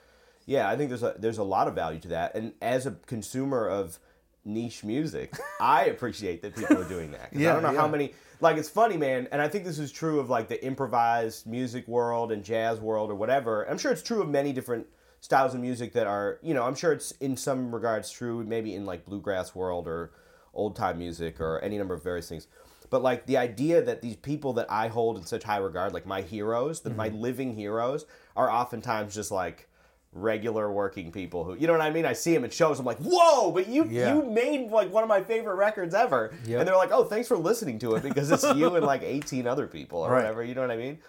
Yeah. 0.45 0.69
I 0.69 0.75
think 0.75 0.89
there's 0.89 1.03
a 1.03 1.15
there's 1.17 1.37
a 1.37 1.43
lot 1.43 1.67
of 1.69 1.75
value 1.75 1.99
to 2.01 2.07
that. 2.09 2.35
And 2.35 2.53
as 2.61 2.85
a 2.85 2.91
consumer 3.05 3.67
of 3.69 3.99
niche 4.43 4.83
music, 4.83 5.33
I 5.61 5.85
appreciate 5.85 6.41
that 6.41 6.55
people 6.55 6.77
are 6.77 6.87
doing 6.87 7.11
that. 7.11 7.31
'Cause 7.31 7.41
I 7.41 7.53
don't 7.53 7.63
know 7.63 7.79
how 7.79 7.87
many 7.87 8.13
like 8.41 8.57
it's 8.57 8.69
funny, 8.69 8.97
man, 8.97 9.29
and 9.31 9.41
I 9.41 9.47
think 9.47 9.63
this 9.63 9.79
is 9.79 9.89
true 9.89 10.19
of 10.19 10.29
like 10.29 10.49
the 10.49 10.61
improvised 10.65 11.47
music 11.47 11.87
world 11.87 12.33
and 12.33 12.43
jazz 12.43 12.81
world 12.81 13.09
or 13.09 13.15
whatever. 13.15 13.63
I'm 13.69 13.77
sure 13.77 13.93
it's 13.93 14.03
true 14.03 14.21
of 14.21 14.27
many 14.27 14.51
different 14.51 14.87
styles 15.21 15.53
of 15.53 15.61
music 15.61 15.93
that 15.93 16.07
are, 16.07 16.39
you 16.41 16.53
know, 16.53 16.63
I'm 16.63 16.75
sure 16.75 16.91
it's 16.91 17.11
in 17.21 17.37
some 17.37 17.73
regards 17.73 18.11
true, 18.11 18.43
maybe 18.43 18.75
in 18.75 18.85
like 18.85 19.05
bluegrass 19.05 19.55
world 19.55 19.87
or 19.87 20.11
old 20.53 20.75
time 20.75 20.97
music 20.99 21.39
or 21.39 21.59
any 21.61 21.77
number 21.77 21.93
of 21.93 22.03
various 22.03 22.27
things. 22.27 22.47
But 22.93 23.01
like 23.01 23.25
the 23.25 23.37
idea 23.37 23.81
that 23.81 24.03
these 24.03 24.15
people 24.15 24.53
that 24.53 24.67
I 24.69 24.87
hold 24.87 25.17
in 25.17 25.25
such 25.25 25.41
high 25.43 25.57
regard, 25.57 25.93
like 25.95 26.05
my 26.05 26.21
heroes, 26.21 26.81
that 26.81 26.89
Mm-hmm. 26.89 26.97
my 26.97 27.07
living 27.07 27.55
heroes, 27.55 28.05
are 28.35 28.51
oftentimes 28.51 29.15
just 29.15 29.31
like 29.31 29.67
regular 30.11 30.71
working 30.71 31.11
people 31.11 31.43
who, 31.43 31.55
you 31.55 31.65
know 31.65 31.73
what 31.73 31.81
I 31.81 31.89
mean? 31.89 32.05
I 32.05 32.13
see 32.13 32.35
them 32.35 32.43
at 32.45 32.53
shows, 32.53 32.79
I'm 32.79 32.85
like, 32.85 32.99
whoa, 32.99 33.49
but 33.51 33.67
you 33.67 33.85
Yeah. 33.85 34.13
you 34.13 34.21
made 34.23 34.69
like 34.69 34.91
one 34.93 35.01
of 35.01 35.09
my 35.09 35.23
favorite 35.23 35.55
records 35.55 35.95
ever, 35.95 36.31
Yep. 36.45 36.59
and 36.59 36.67
they're 36.67 36.75
like, 36.75 36.91
oh, 36.91 37.03
thanks 37.03 37.27
for 37.27 37.35
listening 37.35 37.79
to 37.79 37.95
it 37.95 38.03
because 38.03 38.29
it's 38.29 38.43
you 38.55 38.75
and 38.75 38.85
like 38.85 39.01
18 39.01 39.47
other 39.47 39.65
people 39.65 39.99
or 40.05 40.09
Right. 40.11 40.17
whatever. 40.17 40.43
You 40.43 40.53
know 40.53 40.61
what 40.61 40.69
I 40.69 40.77
mean? 40.77 40.99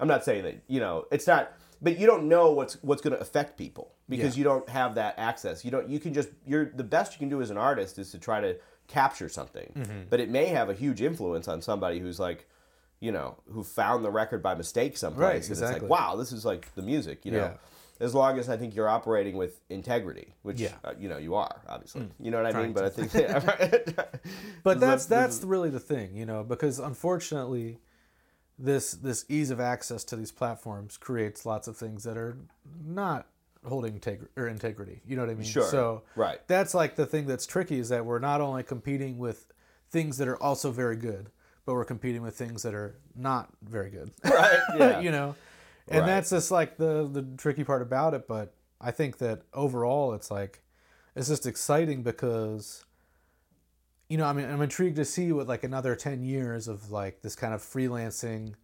I'm 0.00 0.08
not 0.08 0.24
saying 0.24 0.42
that 0.42 0.56
you 0.66 0.80
know 0.80 1.06
it's 1.12 1.28
not, 1.28 1.52
but 1.80 2.00
you 2.00 2.06
don't 2.08 2.26
know 2.28 2.50
what's 2.50 2.82
what's 2.82 3.00
going 3.02 3.14
to 3.14 3.20
affect 3.20 3.56
people 3.56 3.92
because 4.08 4.34
Yeah. 4.34 4.38
you 4.38 4.44
don't 4.44 4.68
have 4.68 4.96
that 4.96 5.14
access. 5.18 5.64
You 5.64 5.70
don't. 5.70 5.88
You 5.88 6.00
can 6.00 6.12
just 6.12 6.30
you're 6.44 6.64
the 6.74 6.82
best 6.96 7.12
you 7.12 7.20
can 7.20 7.28
do 7.28 7.40
as 7.40 7.50
an 7.50 7.58
artist 7.58 7.96
is 8.00 8.10
to 8.10 8.18
try 8.18 8.40
to 8.40 8.56
capture 8.88 9.28
something, 9.28 9.72
Mm-hmm. 9.76 10.00
but 10.10 10.18
it 10.20 10.28
may 10.28 10.46
have 10.46 10.68
a 10.68 10.74
huge 10.74 11.00
influence 11.00 11.46
on 11.48 11.62
somebody 11.62 12.00
who's 12.00 12.18
like. 12.18 12.48
You 13.00 13.12
know, 13.12 13.36
who 13.52 13.62
found 13.62 14.04
the 14.04 14.10
record 14.10 14.42
by 14.42 14.56
mistake 14.56 14.96
someplace, 14.96 15.22
Right, 15.22 15.30
and 15.34 15.38
it's 15.42 15.50
exactly. 15.50 15.82
like, 15.88 15.88
wow, 15.88 16.16
this 16.16 16.32
is 16.32 16.44
like 16.44 16.74
the 16.74 16.82
music. 16.82 17.24
You 17.24 17.30
know, 17.30 17.38
Yeah. 17.38 17.54
as 18.04 18.12
long 18.12 18.40
as 18.40 18.48
I 18.48 18.56
think 18.56 18.74
you're 18.74 18.88
operating 18.88 19.36
with 19.36 19.60
integrity, 19.68 20.34
which 20.42 20.58
Yeah. 20.58 20.70
Mm. 20.70 20.88
uh, 20.88 20.92
you 20.98 21.08
know 21.08 21.16
you 21.16 21.36
are, 21.36 21.60
obviously. 21.68 22.08
You 22.18 22.32
know 22.32 22.42
what 22.42 22.52
I 22.56 22.60
mean? 22.60 22.72
But 22.72 22.84
I 22.86 22.88
think, 22.88 23.14
yeah, 23.14 24.04
but 24.64 24.80
that's 24.80 25.06
that's 25.06 25.44
really 25.44 25.70
the 25.70 25.78
thing 25.78 26.16
you 26.16 26.26
know 26.26 26.42
because 26.42 26.80
unfortunately 26.80 27.78
this 28.58 28.90
this 28.92 29.24
ease 29.28 29.50
of 29.50 29.60
access 29.60 30.02
to 30.02 30.16
these 30.16 30.32
platforms 30.32 30.96
creates 30.96 31.46
lots 31.46 31.68
of 31.68 31.76
things 31.76 32.02
that 32.02 32.16
are 32.16 32.36
not 32.84 33.28
holding 33.68 33.98
integ- 34.00 34.26
or 34.36 34.48
integrity 34.48 35.00
you 35.06 35.14
know 35.16 35.22
what 35.22 35.30
i 35.30 35.34
mean 35.34 35.44
Sure. 35.44 35.64
so 35.68 36.02
Right. 36.16 36.40
that's 36.48 36.74
like 36.74 36.96
the 36.96 37.06
thing 37.06 37.26
that's 37.26 37.46
tricky 37.46 37.78
is 37.78 37.88
that 37.90 38.04
we're 38.04 38.18
not 38.18 38.40
only 38.40 38.62
competing 38.62 39.18
with 39.18 39.46
things 39.90 40.18
that 40.18 40.28
are 40.28 40.42
also 40.42 40.70
very 40.70 40.96
good 40.96 41.30
but 41.64 41.74
we're 41.74 41.84
competing 41.84 42.22
with 42.22 42.34
things 42.36 42.62
that 42.62 42.74
are 42.74 42.96
not 43.14 43.50
very 43.62 43.90
good 43.90 44.10
right. 44.24 44.58
Yeah. 44.78 45.00
you 45.00 45.10
know 45.10 45.34
and 45.88 46.00
Right. 46.00 46.06
that's 46.06 46.30
just 46.30 46.50
like 46.50 46.76
the 46.76 47.08
the 47.10 47.22
tricky 47.36 47.64
part 47.64 47.82
about 47.82 48.14
it 48.14 48.26
but 48.28 48.54
i 48.80 48.90
think 48.90 49.18
that 49.18 49.42
overall 49.54 50.12
it's 50.14 50.30
like 50.30 50.62
it's 51.16 51.28
just 51.28 51.46
exciting 51.46 52.02
because 52.02 52.84
you 54.08 54.16
know 54.18 54.24
i 54.26 54.32
mean 54.32 54.48
i'm 54.50 54.62
intrigued 54.62 54.96
to 54.96 55.04
see 55.04 55.32
what 55.32 55.46
like 55.46 55.64
another 55.64 55.94
10 55.96 56.22
years 56.22 56.68
of 56.68 56.90
like 56.90 57.22
this 57.22 57.34
kind 57.36 57.52
of 57.54 57.60
freelancing 57.62 58.54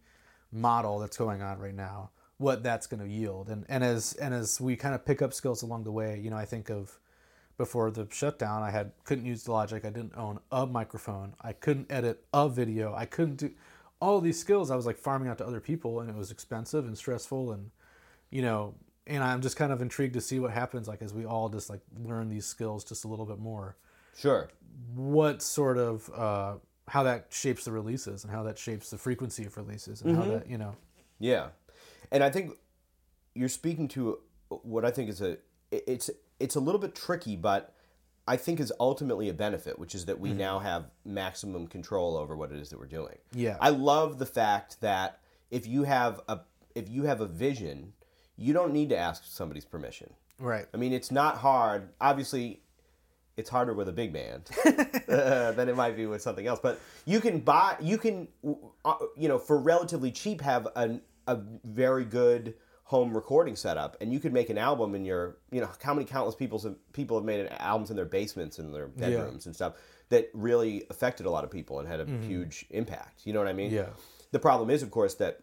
model 0.51 0.99
that's 0.99 1.17
going 1.17 1.41
on 1.41 1.59
right 1.59 1.73
now 1.75 2.09
what 2.37 2.63
that's 2.63 2.87
going 2.87 3.01
to 3.01 3.07
yield. 3.07 3.49
And 3.49 3.65
and 3.69 3.83
as 3.83 4.13
and 4.13 4.33
as 4.33 4.59
we 4.59 4.75
kind 4.75 4.95
of 4.95 5.05
pick 5.05 5.21
up 5.21 5.33
skills 5.33 5.61
along 5.61 5.83
the 5.83 5.91
way 5.91 6.19
you 6.19 6.29
know 6.29 6.37
i 6.37 6.45
think 6.45 6.69
of 6.69 6.99
before 7.57 7.89
the 7.89 8.05
shutdown 8.11 8.61
i 8.63 8.69
had 8.69 8.91
couldn't 9.05 9.25
use 9.25 9.43
the 9.43 9.51
logic 9.51 9.85
i 9.85 9.89
didn't 9.89 10.11
own 10.17 10.39
a 10.51 10.65
microphone 10.65 11.33
i 11.41 11.53
couldn't 11.53 11.89
edit 11.89 12.25
a 12.33 12.49
video 12.49 12.93
i 12.93 13.05
couldn't 13.05 13.37
do 13.37 13.51
all 14.01 14.19
these 14.19 14.37
skills 14.37 14.69
i 14.69 14.75
was 14.75 14.85
like 14.85 14.97
farming 14.97 15.29
out 15.29 15.37
to 15.37 15.45
other 15.45 15.61
people 15.61 16.01
and 16.01 16.09
it 16.09 16.15
was 16.15 16.31
expensive 16.31 16.85
and 16.85 16.97
stressful 16.97 17.53
and 17.53 17.71
you 18.29 18.41
know 18.41 18.75
and 19.07 19.23
i'm 19.23 19.39
just 19.41 19.55
kind 19.55 19.71
of 19.71 19.81
intrigued 19.81 20.13
to 20.13 20.19
see 20.19 20.37
what 20.37 20.51
happens 20.51 20.85
like 20.87 21.01
as 21.01 21.13
we 21.13 21.25
all 21.25 21.47
just 21.47 21.69
like 21.69 21.79
learn 22.03 22.27
these 22.27 22.45
skills 22.45 22.83
just 22.83 23.05
a 23.05 23.07
little 23.07 23.25
bit 23.25 23.39
more. 23.39 23.77
Sure. 24.17 24.49
what 24.95 25.41
sort 25.41 25.77
of 25.77 26.09
uh, 26.15 26.55
how 26.87 27.03
that 27.03 27.27
shapes 27.29 27.65
the 27.65 27.71
releases 27.71 28.23
and 28.23 28.31
how 28.31 28.43
that 28.43 28.57
shapes 28.57 28.89
the 28.89 28.97
frequency 28.97 29.45
of 29.45 29.57
releases 29.57 30.01
and 30.01 30.15
how 30.15 30.23
that 30.25 30.49
you 30.49 30.57
know. 30.57 30.75
Yeah, 31.19 31.47
and 32.11 32.23
I 32.23 32.29
think 32.29 32.53
you're 33.33 33.49
speaking 33.49 33.87
to 33.89 34.19
what 34.49 34.85
I 34.85 34.91
think 34.91 35.09
is 35.09 35.21
a 35.21 35.37
it's 35.71 36.09
it's 36.39 36.55
a 36.55 36.59
little 36.59 36.79
bit 36.79 36.95
tricky, 36.95 37.35
but 37.35 37.73
I 38.27 38.37
think 38.37 38.59
is 38.59 38.73
ultimately 38.79 39.29
a 39.29 39.33
benefit, 39.33 39.77
which 39.77 39.93
is 39.93 40.05
that 40.05 40.19
we 40.19 40.33
now 40.33 40.59
have 40.59 40.85
maximum 41.05 41.67
control 41.67 42.17
over 42.17 42.35
what 42.35 42.51
it 42.51 42.59
is 42.59 42.69
that 42.69 42.79
we're 42.79 42.87
doing. 42.87 43.17
Yeah. 43.33 43.57
I 43.59 43.69
love 43.69 44.17
the 44.17 44.25
fact 44.25 44.81
that 44.81 45.19
if 45.51 45.67
you 45.67 45.83
have 45.83 46.21
a 46.27 46.39
if 46.73 46.89
you 46.89 47.03
have 47.03 47.21
a 47.21 47.27
vision, 47.27 47.93
you 48.35 48.53
don't 48.53 48.73
need 48.73 48.89
to 48.89 48.97
ask 48.97 49.23
somebody's 49.25 49.65
permission. 49.65 50.13
right 50.39 50.65
I 50.73 50.77
mean, 50.77 50.91
it's 50.91 51.11
not 51.11 51.37
hard. 51.37 51.89
Obviously, 52.01 52.61
it's 53.37 53.49
harder 53.49 53.73
with 53.73 53.87
a 53.89 53.93
big 53.93 54.11
band 54.11 54.49
uh, 55.09 55.51
than 55.51 55.69
it 55.69 55.75
might 55.75 55.95
be 55.95 56.05
with 56.05 56.21
something 56.21 56.47
else. 56.47 56.59
But 56.61 56.79
you 57.05 57.19
can 57.19 57.39
buy, 57.39 57.75
you 57.79 57.97
can, 57.97 58.27
uh, 58.83 58.95
you 59.15 59.27
know, 59.27 59.37
for 59.37 59.57
relatively 59.57 60.11
cheap, 60.11 60.41
have 60.41 60.67
an, 60.75 61.01
a 61.27 61.39
very 61.63 62.05
good 62.05 62.55
home 62.83 63.15
recording 63.15 63.55
setup, 63.55 63.97
and 63.99 64.13
you 64.13 64.19
could 64.19 64.31
make 64.31 64.49
an 64.49 64.57
album 64.57 64.93
in 64.93 65.03
your, 65.05 65.37
you 65.51 65.59
know, 65.59 65.69
how 65.81 65.93
many 65.93 66.05
countless 66.05 66.35
people 66.35 66.59
have, 66.59 66.75
people 66.93 67.17
have 67.17 67.25
made 67.25 67.47
albums 67.59 67.89
in 67.89 67.95
their 67.95 68.05
basements 68.05 68.59
and 68.59 68.73
their 68.73 68.87
bedrooms 68.87 69.47
and 69.47 69.55
stuff 69.55 69.73
that 70.09 70.29
really 70.33 70.83
affected 70.91 71.25
a 71.25 71.29
lot 71.29 71.43
of 71.43 71.49
people 71.49 71.79
and 71.79 71.87
had 71.87 71.99
a 71.99 72.05
huge 72.27 72.65
impact. 72.69 73.21
You 73.25 73.33
know 73.33 73.39
what 73.39 73.47
I 73.47 73.53
mean? 73.53 73.71
Yeah. 73.71 73.87
The 74.31 74.37
problem 74.39 74.69
is, 74.69 74.83
of 74.83 74.91
course, 74.91 75.15
that 75.15 75.39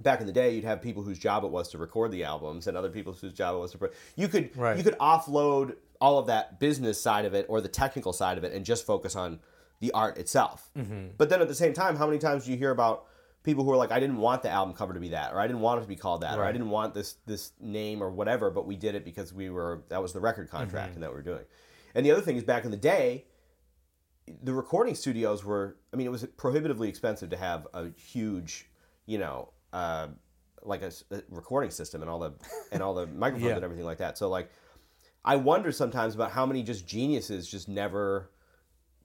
back 0.00 0.20
in 0.20 0.26
the 0.26 0.32
day, 0.32 0.54
you'd 0.54 0.64
have 0.64 0.80
people 0.80 1.02
whose 1.02 1.18
job 1.18 1.44
it 1.44 1.50
was 1.50 1.68
to 1.68 1.78
record 1.78 2.10
the 2.12 2.24
albums, 2.24 2.66
and 2.66 2.76
other 2.76 2.88
people 2.88 3.12
whose 3.12 3.34
job 3.34 3.56
it 3.56 3.58
was 3.58 3.72
to. 3.72 3.78
Pro- 3.78 3.90
you 4.16 4.28
could 4.28 4.56
Right. 4.56 4.76
you 4.78 4.82
could 4.82 4.98
offload 4.98 5.76
all 6.00 6.18
of 6.18 6.26
that 6.28 6.58
business 6.58 7.00
side 7.00 7.26
of 7.26 7.34
it 7.34 7.46
or 7.48 7.60
the 7.60 7.68
technical 7.68 8.12
side 8.12 8.38
of 8.38 8.44
it, 8.44 8.52
and 8.52 8.64
just 8.64 8.86
focus 8.86 9.14
on 9.14 9.38
the 9.80 9.92
art 9.92 10.16
itself. 10.16 10.70
Mm-hmm. 10.78 11.08
But 11.18 11.28
then 11.28 11.42
at 11.42 11.48
the 11.48 11.54
same 11.54 11.74
time, 11.74 11.96
how 11.96 12.06
many 12.06 12.18
times 12.18 12.46
do 12.46 12.52
you 12.52 12.56
hear 12.56 12.70
about 12.70 13.04
people 13.44 13.62
who 13.62 13.70
are 13.70 13.76
like, 13.76 13.92
I 13.92 14.00
didn't 14.00 14.16
want 14.16 14.42
the 14.42 14.50
album 14.50 14.74
cover 14.74 14.92
to 14.94 15.00
be 15.00 15.10
that, 15.10 15.32
or 15.32 15.38
I 15.38 15.46
didn't 15.46 15.60
want 15.62 15.78
it 15.78 15.82
to 15.82 15.88
be 15.88 15.94
called 15.96 16.22
that, 16.22 16.38
or 16.38 16.44
I 16.44 16.50
didn't 16.50 16.70
want 16.70 16.94
this 16.94 17.14
this 17.26 17.52
name 17.60 18.02
or 18.02 18.10
whatever, 18.10 18.50
but 18.50 18.66
we 18.66 18.74
did 18.74 18.94
it 18.96 19.04
because 19.04 19.32
we 19.32 19.50
were 19.50 19.84
that 19.90 20.02
was 20.02 20.12
the 20.12 20.20
record 20.20 20.50
contract 20.50 20.88
Mm-hmm. 20.88 20.94
and 20.96 21.02
that 21.04 21.10
we 21.10 21.16
were 21.16 21.22
doing. 21.22 21.44
And 21.94 22.04
the 22.04 22.10
other 22.10 22.22
thing 22.22 22.36
is, 22.36 22.42
back 22.42 22.64
in 22.64 22.72
the 22.72 22.76
day, 22.76 23.26
the 24.42 24.52
recording 24.54 24.94
studios 24.94 25.44
were 25.44 25.76
i 25.92 25.96
mean 25.96 26.06
it 26.06 26.10
was 26.10 26.24
prohibitively 26.38 26.88
expensive 26.88 27.28
to 27.28 27.36
have 27.36 27.66
a 27.74 27.90
huge 27.90 28.70
you 29.04 29.18
know 29.18 29.52
uh, 29.74 30.06
like 30.62 30.80
a 30.80 30.90
recording 31.28 31.70
system 31.70 32.00
and 32.00 32.10
all 32.10 32.18
the 32.18 32.32
and 32.72 32.82
all 32.82 32.94
the 32.94 33.06
microphones 33.24 33.50
Yeah. 33.50 33.56
and 33.56 33.64
everything 33.64 33.84
like 33.84 33.98
that 33.98 34.16
so 34.16 34.30
like 34.30 34.50
i 35.26 35.36
wonder 35.36 35.70
sometimes 35.72 36.14
about 36.14 36.30
how 36.30 36.46
many 36.46 36.62
just 36.62 36.86
geniuses 36.86 37.46
just 37.46 37.68
never 37.68 38.30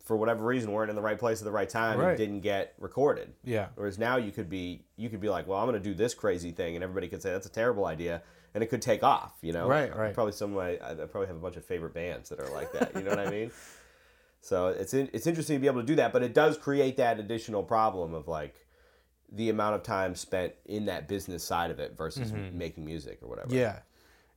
for 0.09 0.17
whatever 0.17 0.43
reason 0.43 0.71
weren't 0.71 0.89
in 0.89 0.95
the 0.95 1.01
right 1.03 1.19
place 1.19 1.39
at 1.39 1.45
the 1.45 1.51
right 1.51 1.69
time 1.69 1.99
Right. 1.99 2.09
and 2.09 2.17
didn't 2.17 2.39
get 2.39 2.73
recorded 2.79 3.31
Yeah. 3.43 3.67
whereas 3.75 3.99
now 3.99 4.17
you 4.17 4.31
could 4.31 4.49
be 4.49 4.83
you 4.97 5.07
could 5.07 5.21
be 5.21 5.29
like 5.29 5.45
well 5.47 5.59
i'm 5.59 5.67
going 5.69 5.79
to 5.81 5.89
do 5.89 5.93
this 5.93 6.15
crazy 6.15 6.51
thing 6.51 6.73
and 6.73 6.83
everybody 6.83 7.07
could 7.07 7.21
say 7.21 7.31
that's 7.31 7.45
a 7.45 7.51
terrible 7.51 7.85
idea 7.85 8.23
and 8.55 8.63
it 8.63 8.67
could 8.71 8.81
take 8.81 9.03
off 9.03 9.33
you 9.43 9.53
know 9.53 9.67
Right, 9.67 9.95
right. 9.95 10.11
probably 10.15 10.33
some 10.33 10.49
of 10.49 10.57
my 10.57 10.71
i 10.83 10.95
probably 11.05 11.27
have 11.27 11.35
a 11.35 11.39
bunch 11.39 11.57
of 11.57 11.63
favorite 11.63 11.93
bands 11.93 12.29
that 12.29 12.39
are 12.39 12.49
like 12.49 12.71
that 12.73 12.95
you 12.95 13.03
know 13.03 13.11
what 13.11 13.19
i 13.19 13.29
mean 13.39 13.51
so 14.41 14.69
it's 14.69 14.95
in, 14.95 15.09
it's 15.13 15.27
interesting 15.27 15.57
to 15.57 15.59
be 15.59 15.67
able 15.67 15.81
to 15.81 15.85
do 15.85 15.95
that, 15.97 16.13
but 16.13 16.23
it 16.23 16.33
does 16.33 16.57
create 16.57 16.95
that 16.97 17.19
additional 17.19 17.61
problem 17.61 18.13
of 18.13 18.27
like 18.27 18.65
the 19.31 19.49
amount 19.49 19.75
of 19.75 19.83
time 19.83 20.15
spent 20.15 20.53
in 20.65 20.85
that 20.85 21.07
business 21.09 21.43
side 21.43 21.71
of 21.71 21.79
it 21.79 21.95
versus 21.97 22.31
making 22.53 22.85
music 22.85 23.19
or 23.21 23.27
whatever. 23.27 23.49
Mm-hmm. 23.49 23.57
Yeah, 23.57 23.79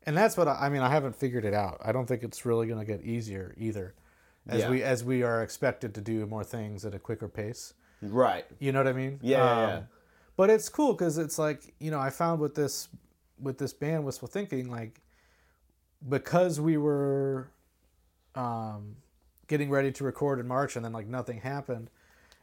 and 0.05 0.17
that's 0.17 0.37
what 0.37 0.49
I, 0.49 0.55
I 0.67 0.69
mean. 0.71 0.83
I 0.83 0.89
haven't 0.91 1.15
figured 1.15 1.45
it 1.45 1.55
out. 1.55 1.79
I 1.85 1.93
don't 1.93 2.07
think 2.07 2.25
it's 2.25 2.45
really 2.45 2.67
going 2.67 2.81
to 2.81 2.85
get 2.85 3.03
easier 3.05 3.55
either, 3.57 3.95
as 4.49 4.61
Yeah. 4.61 4.71
we 4.71 4.83
as 4.83 5.05
we 5.05 5.23
are 5.23 5.43
expected 5.43 5.95
to 5.95 6.01
do 6.01 6.27
more 6.27 6.45
things 6.45 6.85
at 6.85 6.95
a 6.95 6.99
quicker 6.99 7.29
pace. 7.29 7.75
Right. 8.01 8.45
You 8.59 8.73
know 8.73 8.81
what 8.81 8.89
I 8.89 8.93
mean? 8.93 9.21
Yeah, 9.23 9.39
yeah, 9.39 9.67
yeah. 9.67 9.83
But 10.37 10.51
it's 10.51 10.69
cool 10.69 10.93
because 10.95 11.19
it's 11.19 11.39
like 11.39 11.75
you 11.79 11.91
know 11.91 12.01
I 12.01 12.11
found 12.11 12.41
with 12.41 12.55
this 12.55 12.89
with 13.41 13.59
this 13.59 13.73
band 13.73 14.05
Wistful 14.05 14.29
Thinking 14.29 14.71
like 14.71 15.01
because 16.09 16.61
we 16.61 16.77
were 16.77 17.49
um, 18.35 18.97
getting 19.47 19.71
ready 19.71 19.93
to 19.93 20.05
record 20.05 20.41
in 20.41 20.49
March 20.49 20.77
and 20.77 20.85
then 20.85 20.93
like 20.93 21.07
nothing 21.07 21.39
happened, 21.41 21.91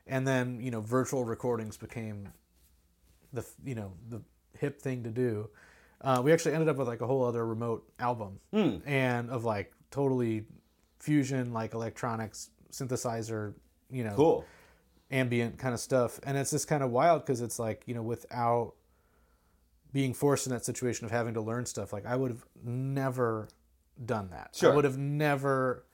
and 0.07 0.27
then 0.27 0.59
you 0.61 0.71
know 0.71 0.81
virtual 0.81 1.25
recordings 1.25 1.77
became 1.77 2.29
the 3.33 3.45
you 3.65 3.75
know 3.75 3.93
the 4.09 4.21
hip 4.57 4.81
thing 4.81 5.03
to 5.03 5.09
do. 5.09 5.49
Uh, 6.01 6.21
we 6.23 6.31
actually 6.31 6.53
ended 6.53 6.69
up 6.69 6.77
with 6.77 6.87
like 6.87 7.01
a 7.01 7.07
whole 7.07 7.25
other 7.25 7.45
remote 7.45 7.83
album 7.99 8.39
Hmm. 8.53 8.77
and 8.85 9.29
of 9.29 9.43
like 9.43 9.73
totally 9.91 10.45
fusion 10.99 11.53
like 11.53 11.73
electronics 11.73 12.49
synthesizer 12.71 13.53
you 13.89 14.03
know 14.03 14.13
Cool. 14.15 14.45
ambient 15.11 15.57
kind 15.57 15.73
of 15.73 15.79
stuff 15.79 16.19
and 16.23 16.37
it's 16.37 16.51
just 16.51 16.67
kind 16.67 16.83
of 16.83 16.91
wild 16.91 17.21
because 17.25 17.41
it's 17.41 17.57
like 17.59 17.83
you 17.85 17.95
know 17.95 18.01
without 18.03 18.73
being 19.91 20.13
forced 20.13 20.45
in 20.45 20.53
that 20.53 20.63
situation 20.65 21.05
of 21.05 21.11
having 21.11 21.33
to 21.33 21.41
learn 21.41 21.65
stuff 21.65 21.91
like 21.93 22.05
i 22.05 22.15
would 22.15 22.31
have 22.31 22.45
never 22.63 23.47
done 24.05 24.29
that 24.31 24.55
Sure. 24.55 24.71
i 24.71 24.75
would 24.75 24.85
have 24.85 24.97
never 24.97 25.85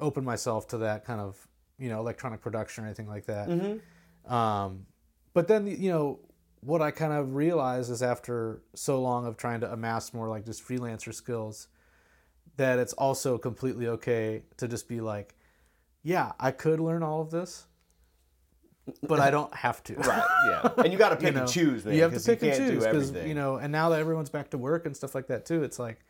opened 0.00 0.26
myself 0.26 0.68
to 0.68 0.78
that 0.78 1.04
kind 1.04 1.20
of 1.20 1.36
you 1.78 1.88
know 1.88 1.98
electronic 1.98 2.40
production 2.40 2.84
or 2.84 2.86
anything 2.86 3.08
like 3.08 3.26
that 3.26 3.48
Mm-hmm. 3.48 4.32
um, 4.32 4.86
but 5.32 5.48
then 5.48 5.66
you 5.66 5.90
know 5.90 6.20
what 6.60 6.80
i 6.82 6.90
kind 6.90 7.12
of 7.12 7.34
realized 7.34 7.90
is 7.90 8.02
after 8.02 8.62
so 8.74 9.00
long 9.02 9.26
of 9.26 9.36
trying 9.36 9.60
to 9.60 9.72
amass 9.72 10.14
more 10.14 10.28
like 10.28 10.44
just 10.46 10.66
freelancer 10.66 11.12
skills 11.12 11.68
that 12.56 12.78
it's 12.78 12.92
also 12.94 13.38
completely 13.38 13.88
okay 13.88 14.42
to 14.56 14.68
just 14.68 14.88
be 14.88 15.00
like 15.00 15.34
yeah 16.02 16.32
i 16.38 16.50
could 16.50 16.80
learn 16.80 17.02
all 17.02 17.20
of 17.20 17.30
this 17.30 17.66
but 19.08 19.18
i 19.18 19.30
don't 19.30 19.54
have 19.54 19.82
to 19.82 19.94
Right. 19.94 20.22
Yeah. 20.48 20.70
And 20.84 20.92
you 20.92 20.98
got 20.98 21.08
to 21.10 21.16
pick 21.16 21.28
you 21.28 21.32
know, 21.32 21.40
and 21.42 21.48
choose, 21.50 21.84
man. 21.84 21.94
you 21.94 22.02
have 22.02 22.12
to 22.14 22.20
pick 22.20 22.42
and 22.42 22.54
choose 22.54 22.84
because 22.84 23.12
you 23.26 23.34
know 23.34 23.56
and 23.56 23.72
now 23.72 23.88
that 23.90 24.00
everyone's 24.00 24.28
back 24.30 24.50
to 24.50 24.58
work 24.58 24.84
and 24.86 24.94
stuff 24.96 25.14
like 25.14 25.28
that 25.28 25.46
too 25.46 25.62
it's 25.62 25.78
like 25.78 26.00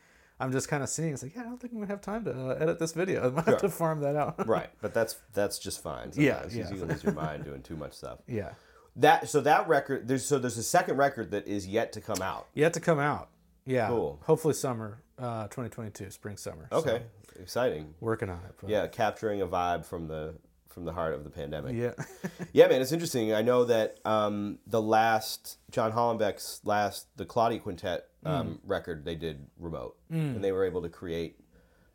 i'm 0.41 0.51
just 0.51 0.69
kind 0.69 0.83
of 0.83 0.89
seeing 0.89 1.13
it's 1.15 1.23
like 1.23 1.35
yeah 1.37 1.43
i 1.43 1.45
don't 1.45 1.61
think 1.61 1.73
i'm 1.73 1.79
gonna 1.79 1.91
have 1.93 2.01
time 2.01 2.25
to 2.25 2.33
uh, 2.33 2.57
edit 2.59 2.81
this 2.81 2.93
video 2.93 3.23
i'm 3.29 3.35
gonna 3.37 3.51
have 3.53 3.61
to 3.61 3.69
farm 3.69 4.01
that 4.01 4.17
out 4.17 4.45
Right. 4.49 4.71
But 4.81 4.93
that's 4.93 5.17
that's 5.33 5.59
just 5.61 5.83
fine. 5.83 6.11
Yeah, 6.15 6.41
Sometimes, 6.43 6.43
'cause 6.43 6.71
yeah. 6.73 6.77
You 6.79 6.85
lose 6.85 7.05
your 7.05 7.13
mind 7.13 7.45
doing 7.45 7.63
too 7.63 7.77
much 7.77 7.93
stuff. 7.93 8.19
yeah 8.27 8.55
That 8.97 9.29
so 9.29 9.41
that 9.43 9.69
record 9.69 10.09
there's 10.09 10.27
so 10.27 10.41
there's 10.41 10.59
a 10.59 10.63
second 10.65 10.97
record 10.97 11.31
that 11.31 11.47
is 11.47 11.69
yet 11.69 11.93
to 11.93 12.01
come 12.01 12.21
out. 12.23 12.49
yet 12.55 12.73
to 12.75 12.81
come 12.81 12.99
out 12.99 13.29
yeah 13.67 13.89
Cool. 13.89 14.21
hopefully 14.25 14.55
summer 14.55 14.99
uh 15.19 15.45
2022 15.45 16.11
spring 16.11 16.37
summer 16.37 16.69
So, 16.71 16.79
Okay. 16.79 17.03
Exciting. 17.41 17.95
working 18.01 18.31
on 18.31 18.39
it 18.45 18.55
but 18.61 18.71
Yeah, 18.71 18.87
capturing 18.87 19.41
a 19.43 19.47
vibe 19.47 19.85
from 19.85 20.07
the 20.09 20.35
from 20.69 20.85
the 20.85 20.93
heart 20.93 21.15
of 21.15 21.23
the 21.25 21.31
pandemic. 21.31 21.75
yeah 21.77 21.93
Yeah, 22.53 22.67
man, 22.67 22.83
it's 22.83 22.91
interesting. 22.93 23.33
I 23.33 23.43
know 23.43 23.65
that 23.67 23.99
um, 24.05 24.59
the 24.67 24.83
last 24.83 25.59
John 25.71 25.93
Hollenbeck's 25.93 26.61
last 26.65 27.07
the 27.17 27.25
Claudia 27.25 27.61
Quintet 27.61 28.09
um, 28.27 28.59
record 28.67 29.05
they 29.05 29.15
did 29.15 29.47
remote, 29.59 29.97
and 30.11 30.43
they 30.43 30.51
were 30.51 30.65
able 30.65 30.83
to 30.83 30.89
create 30.89 31.39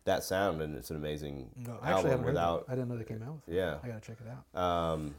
that 0.05 0.23
sound, 0.23 0.61
and 0.61 0.75
it's 0.77 0.89
an 0.91 0.95
amazing 0.95 1.49
No, 1.57 1.77
I 1.81 1.91
actually 1.91 2.11
album 2.11 2.25
without. 2.25 2.65
I 2.69 2.75
didn't 2.75 2.87
know 2.89 2.97
they 2.97 3.03
came 3.03 3.21
out 3.23 3.33
with 3.35 3.49
it. 3.49 3.55
yeah 3.57 3.77
I 3.83 3.87
gotta 3.87 3.99
check 4.01 4.17
it 4.21 4.27
out. 4.57 4.61
um, 4.61 5.13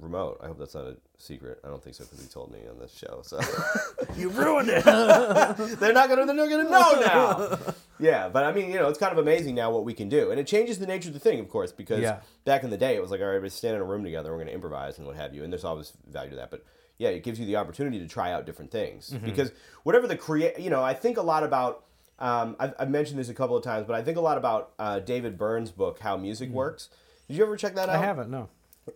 remote. 0.00 0.38
I 0.42 0.46
hope 0.46 0.58
that's 0.58 0.74
not 0.74 0.84
a 0.84 0.96
secret. 1.18 1.60
I 1.64 1.68
don't 1.68 1.82
think 1.82 1.96
so 1.96 2.04
because 2.04 2.20
he 2.22 2.28
told 2.28 2.50
me 2.52 2.60
on 2.70 2.78
this 2.78 2.92
show. 2.96 3.20
So 3.22 3.38
You 4.16 4.30
ruined 4.30 4.68
it. 4.70 4.84
they're 4.84 5.92
not 5.92 6.08
gonna 6.08 6.26
they're 6.26 6.34
not 6.34 6.48
gonna 6.48 6.64
know 6.70 7.00
now. 7.00 7.58
yeah, 8.00 8.28
but 8.28 8.44
I 8.44 8.52
mean, 8.52 8.70
you 8.70 8.78
know, 8.78 8.88
it's 8.88 8.98
kind 8.98 9.12
of 9.12 9.18
amazing 9.18 9.54
now 9.54 9.70
what 9.70 9.84
we 9.84 9.94
can 9.94 10.08
do, 10.08 10.30
and 10.30 10.40
it 10.40 10.46
changes 10.46 10.78
the 10.78 10.86
nature 10.86 11.08
of 11.08 11.14
the 11.14 11.20
thing, 11.20 11.40
of 11.40 11.48
course, 11.48 11.72
because 11.72 12.00
Yeah. 12.00 12.20
back 12.44 12.64
in 12.64 12.70
the 12.70 12.76
day 12.78 12.96
it 12.96 13.02
was 13.02 13.10
like, 13.10 13.20
all 13.20 13.26
right, 13.26 13.34
everybody 13.36 13.50
stand 13.50 13.76
in 13.76 13.80
a 13.82 13.84
room 13.84 14.02
together, 14.04 14.32
we're 14.32 14.38
gonna 14.38 14.50
improvise 14.52 14.98
and 14.98 15.06
what 15.06 15.16
have 15.16 15.34
you, 15.34 15.44
and 15.44 15.52
there's 15.52 15.64
always 15.64 15.92
value 16.10 16.30
to 16.30 16.36
that, 16.36 16.50
but. 16.50 16.64
Yeah, 16.98 17.08
it 17.08 17.22
gives 17.24 17.40
you 17.40 17.46
the 17.46 17.56
opportunity 17.56 17.98
to 18.00 18.06
try 18.06 18.30
out 18.30 18.44
different 18.44 18.70
things 18.70 19.08
Mm-hmm. 19.08 19.24
because 19.24 19.52
whatever 19.84 20.06
the 20.06 20.18
create, 20.18 20.58
you 20.58 20.68
know, 20.68 20.82
I 20.84 20.92
think 20.92 21.16
a 21.16 21.22
lot 21.22 21.42
about. 21.44 21.84
Um, 22.18 22.56
I've, 22.60 22.74
I've 22.78 22.90
mentioned 22.90 23.18
this 23.18 23.30
a 23.30 23.32
couple 23.34 23.56
of 23.56 23.64
times, 23.64 23.86
but 23.86 23.96
I 23.96 24.02
think 24.02 24.18
a 24.18 24.20
lot 24.20 24.36
about 24.36 24.72
uh, 24.78 24.98
David 24.98 25.38
Byrne's 25.38 25.70
book, 25.70 25.98
How 26.00 26.18
Music 26.18 26.50
Works. 26.50 26.90
Did 27.26 27.38
you 27.38 27.42
ever 27.42 27.56
check 27.56 27.74
that 27.76 27.88
out? 27.88 27.94
Mm-hmm. 27.94 28.02
I 28.02 28.06
haven't. 28.06 28.30
No. 28.30 28.50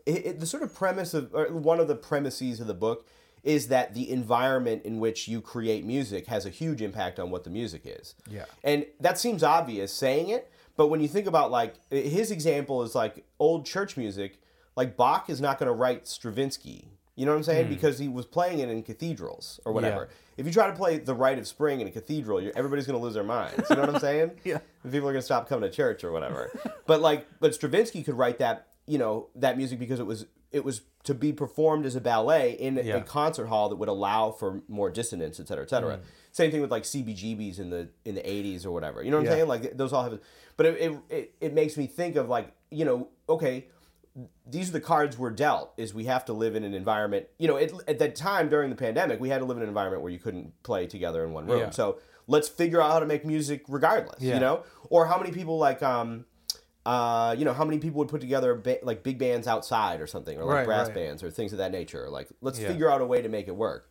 It, 0.06 0.26
it, 0.26 0.40
the 0.40 0.46
sort 0.46 0.62
of 0.62 0.74
premise 0.74 1.14
of 1.14 1.34
or 1.34 1.46
one 1.52 1.80
of 1.80 1.88
the 1.88 1.94
premises 1.94 2.60
of 2.60 2.66
the 2.66 2.74
book 2.74 3.06
is 3.42 3.68
that 3.68 3.94
the 3.94 4.10
environment 4.10 4.82
in 4.84 4.98
which 4.98 5.28
you 5.28 5.40
create 5.40 5.84
music 5.84 6.26
has 6.26 6.46
a 6.46 6.50
huge 6.50 6.80
impact 6.80 7.18
on 7.18 7.30
what 7.30 7.44
the 7.44 7.50
music 7.50 7.82
is. 7.84 8.14
Yeah. 8.28 8.46
And 8.62 8.86
that 9.00 9.18
seems 9.18 9.42
obvious 9.42 9.92
saying 9.92 10.30
it, 10.30 10.50
but 10.76 10.88
when 10.88 11.00
you 11.00 11.08
think 11.08 11.26
about 11.26 11.50
like 11.50 11.74
his 11.90 12.30
example 12.30 12.82
is 12.82 12.94
like 12.94 13.24
old 13.38 13.66
church 13.66 13.96
music, 13.96 14.40
like 14.76 14.96
Bach 14.96 15.28
is 15.28 15.40
not 15.40 15.58
going 15.58 15.68
to 15.68 15.74
write 15.74 16.08
Stravinsky. 16.08 16.88
You 17.16 17.26
know 17.26 17.32
what 17.32 17.38
I'm 17.38 17.44
saying? 17.44 17.66
Hmm. 17.66 17.74
Because 17.74 17.98
he 17.98 18.08
was 18.08 18.26
playing 18.26 18.58
it 18.58 18.68
in 18.68 18.82
cathedrals 18.82 19.60
or 19.64 19.72
whatever. 19.72 20.08
If 20.36 20.46
you 20.46 20.52
try 20.52 20.66
to 20.66 20.72
play 20.72 20.98
the 20.98 21.14
Rite 21.14 21.38
of 21.38 21.46
Spring 21.46 21.80
in 21.80 21.86
a 21.86 21.90
cathedral, 21.90 22.40
you're, 22.40 22.52
everybody's 22.56 22.86
going 22.86 22.98
to 22.98 23.04
lose 23.04 23.14
their 23.14 23.22
minds. 23.22 23.70
You 23.70 23.76
know 23.76 23.82
what 23.82 23.94
I'm 23.94 24.00
saying? 24.00 24.32
Yeah. 24.44 24.58
People 24.82 25.08
are 25.08 25.12
going 25.12 25.16
to 25.16 25.22
stop 25.22 25.48
coming 25.48 25.68
to 25.68 25.74
church 25.74 26.02
or 26.02 26.10
whatever. 26.10 26.50
but 26.86 27.00
like, 27.00 27.26
but 27.40 27.54
Stravinsky 27.54 28.02
could 28.02 28.14
write 28.18 28.38
that, 28.38 28.66
you 28.86 28.98
know, 28.98 29.28
that 29.34 29.56
music 29.56 29.78
because 29.78 30.00
it 30.00 30.06
was 30.06 30.26
it 30.52 30.64
was 30.64 30.82
to 31.02 31.14
be 31.14 31.32
performed 31.32 31.84
as 31.84 31.96
a 31.96 32.00
ballet 32.00 32.52
in 32.52 32.76
Yeah. 32.76 32.96
a 32.96 33.00
concert 33.02 33.46
hall 33.46 33.68
that 33.68 33.76
would 33.76 33.88
allow 33.88 34.30
for 34.30 34.62
more 34.68 34.88
dissonance, 34.90 35.40
et 35.40 35.48
cetera, 35.48 35.64
et 35.64 35.66
Mm. 35.66 35.70
cetera. 35.70 36.00
Same 36.32 36.50
thing 36.50 36.60
with 36.60 36.70
like 36.70 36.84
CBGBs 36.84 37.58
in 37.58 37.70
the 37.70 37.88
in 38.04 38.14
the 38.14 38.22
80s 38.22 38.64
or 38.64 38.70
whatever. 38.70 39.02
You 39.02 39.10
know 39.10 39.16
what 39.18 39.24
Yeah. 39.24 39.30
I'm 39.32 39.36
saying? 39.38 39.48
Like 39.48 39.76
those 39.76 39.92
all 39.92 40.04
have, 40.04 40.20
but 40.56 40.66
it, 40.66 40.80
it 40.80 40.98
it 41.10 41.34
it 41.40 41.54
makes 41.54 41.76
me 41.76 41.86
think 41.86 42.16
of 42.16 42.28
like 42.28 42.52
you 42.70 42.84
know, 42.84 43.08
okay, 43.28 43.66
these 44.46 44.68
are 44.68 44.72
the 44.72 44.80
cards 44.80 45.18
we're 45.18 45.30
dealt 45.30 45.72
is 45.76 45.92
we 45.92 46.04
have 46.04 46.24
to 46.26 46.32
live 46.32 46.54
in 46.54 46.62
an 46.62 46.72
environment 46.72 47.26
you 47.36 47.48
know 47.48 47.56
it, 47.56 47.72
at 47.88 47.98
that 47.98 48.14
time 48.14 48.48
during 48.48 48.70
the 48.70 48.76
pandemic 48.76 49.18
we 49.18 49.28
had 49.28 49.38
to 49.38 49.44
live 49.44 49.56
in 49.56 49.62
an 49.64 49.68
environment 49.68 50.02
where 50.04 50.12
you 50.12 50.20
couldn't 50.20 50.52
play 50.62 50.86
together 50.86 51.24
in 51.24 51.32
one 51.32 51.46
room 51.46 51.58
Yeah. 51.58 51.70
so 51.70 51.98
let's 52.28 52.48
figure 52.48 52.80
out 52.80 52.92
how 52.92 53.00
to 53.00 53.06
make 53.06 53.24
music 53.24 53.64
regardless 53.68 54.22
you 54.22 54.38
know 54.38 54.62
or 54.88 55.06
how 55.06 55.18
many 55.18 55.32
people 55.32 55.58
like 55.58 55.82
um 55.82 56.26
uh 56.86 57.34
you 57.38 57.44
know 57.44 57.52
how 57.54 57.64
many 57.64 57.78
people 57.78 57.98
would 57.98 58.08
put 58.08 58.20
together 58.20 58.54
ba- 58.54 58.78
like 58.82 59.02
big 59.02 59.18
bands 59.18 59.46
outside 59.46 60.00
or 60.00 60.06
something 60.06 60.36
or 60.38 60.44
like 60.44 60.56
Right, 60.56 60.66
brass 60.66 60.86
right. 60.88 60.94
bands 60.96 61.22
or 61.22 61.30
things 61.30 61.52
of 61.52 61.58
that 61.58 61.72
nature 61.72 62.10
like 62.10 62.28
let's 62.42 62.58
Yeah. 62.60 62.68
figure 62.68 62.90
out 62.90 63.00
a 63.00 63.06
way 63.06 63.22
to 63.22 63.28
make 63.28 63.48
it 63.48 63.56
work 63.56 63.90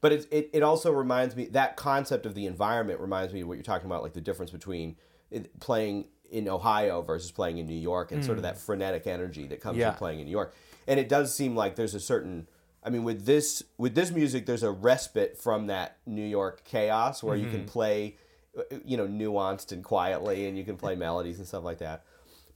but 0.00 0.10
it, 0.12 0.26
it, 0.32 0.50
it 0.52 0.62
also 0.64 0.90
reminds 0.90 1.36
me 1.36 1.44
that 1.46 1.76
concept 1.76 2.26
of 2.26 2.34
the 2.34 2.46
environment 2.46 2.98
reminds 2.98 3.32
me 3.32 3.42
of 3.42 3.48
what 3.48 3.54
you're 3.54 3.62
talking 3.62 3.86
about 3.86 4.02
like 4.02 4.14
the 4.14 4.20
difference 4.20 4.50
between 4.50 4.96
it, 5.30 5.60
playing 5.60 6.06
in 6.30 6.48
ohio 6.48 7.00
versus 7.02 7.30
playing 7.30 7.58
in 7.58 7.66
new 7.66 7.74
york 7.78 8.10
and 8.10 8.24
sort 8.24 8.38
of 8.38 8.42
that 8.42 8.58
frenetic 8.58 9.06
energy 9.06 9.46
that 9.46 9.60
comes 9.60 9.76
Mm. 9.76 9.80
Yeah. 9.80 9.88
with 9.90 9.98
playing 9.98 10.18
in 10.20 10.24
new 10.26 10.32
york 10.32 10.52
and 10.88 10.98
it 10.98 11.08
does 11.08 11.32
seem 11.34 11.54
like 11.54 11.76
there's 11.76 11.94
a 11.94 12.00
certain 12.00 12.48
i 12.82 12.90
mean 12.90 13.04
with 13.04 13.24
this 13.24 13.62
with 13.78 13.94
this 13.94 14.10
music 14.10 14.46
there's 14.46 14.64
a 14.64 14.70
respite 14.72 15.38
from 15.38 15.68
that 15.68 15.98
new 16.06 16.26
york 16.26 16.64
chaos 16.64 17.22
where 17.22 17.36
you 17.36 17.46
Mm-hmm. 17.46 17.56
can 17.58 17.64
play 17.66 18.16
uh, 18.58 18.62
you 18.84 18.96
know 18.96 19.06
nuanced 19.06 19.70
and 19.70 19.84
quietly 19.84 20.48
and 20.48 20.58
you 20.58 20.64
can 20.64 20.76
play 20.76 20.96
melodies 20.96 21.38
and 21.38 21.46
stuff 21.46 21.62
like 21.62 21.78
that 21.78 22.02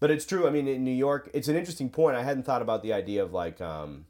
but 0.00 0.10
it's 0.10 0.24
true 0.24 0.46
i 0.46 0.50
mean 0.50 0.66
in 0.68 0.84
new 0.84 0.90
york 0.90 1.28
it's 1.34 1.48
an 1.48 1.56
interesting 1.56 1.88
point 1.90 2.16
i 2.16 2.22
hadn't 2.22 2.42
thought 2.44 2.62
about 2.62 2.82
the 2.82 2.92
idea 2.92 3.22
of 3.22 3.32
like 3.32 3.60
um, 3.60 4.04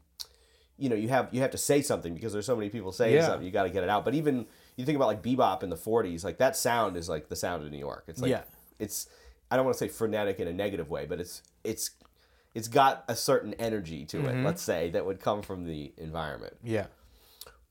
you 0.77 0.89
know 0.89 0.95
you 0.95 1.07
have 1.09 1.27
you 1.31 1.41
have 1.41 1.51
to 1.51 1.57
say 1.57 1.81
something 1.81 2.13
because 2.13 2.31
there's 2.33 2.45
so 2.45 2.55
many 2.55 2.69
people 2.69 2.91
saying 2.91 3.15
Yeah. 3.15 3.25
something. 3.27 3.45
You 3.45 3.51
got 3.51 3.63
to 3.63 3.69
get 3.71 3.83
it 3.83 3.89
out. 3.89 4.05
But 4.05 4.13
even 4.13 4.45
you 4.75 4.85
think 4.85 4.95
about 4.95 5.07
like 5.07 5.23
bebop 5.23 5.63
in 5.63 5.69
the 5.71 5.75
'40s, 5.75 6.23
like 6.23 6.37
that 6.37 6.55
sound 6.55 6.95
is 6.97 7.09
like 7.09 7.29
the 7.29 7.35
sound 7.35 7.63
of 7.65 7.71
New 7.71 7.79
York. 7.79 8.03
It's 8.07 8.21
like 8.21 8.29
Yeah. 8.29 8.43
it's 8.77 9.07
I 9.49 9.55
don't 9.55 9.65
want 9.65 9.75
to 9.75 9.79
say 9.79 9.87
frenetic 9.87 10.39
in 10.39 10.47
a 10.47 10.53
negative 10.53 10.87
way, 10.91 11.05
but 11.07 11.19
it's 11.19 11.41
it's 11.63 11.89
it's 12.53 12.67
got 12.67 13.03
a 13.07 13.15
certain 13.15 13.55
energy 13.55 14.05
to 14.05 14.17
Mm-hmm. 14.17 14.27
it. 14.41 14.45
Let's 14.45 14.61
say 14.61 14.91
that 14.91 15.03
would 15.03 15.19
come 15.19 15.41
from 15.41 15.65
the 15.65 15.93
environment. 15.97 16.53
Yeah. 16.63 16.85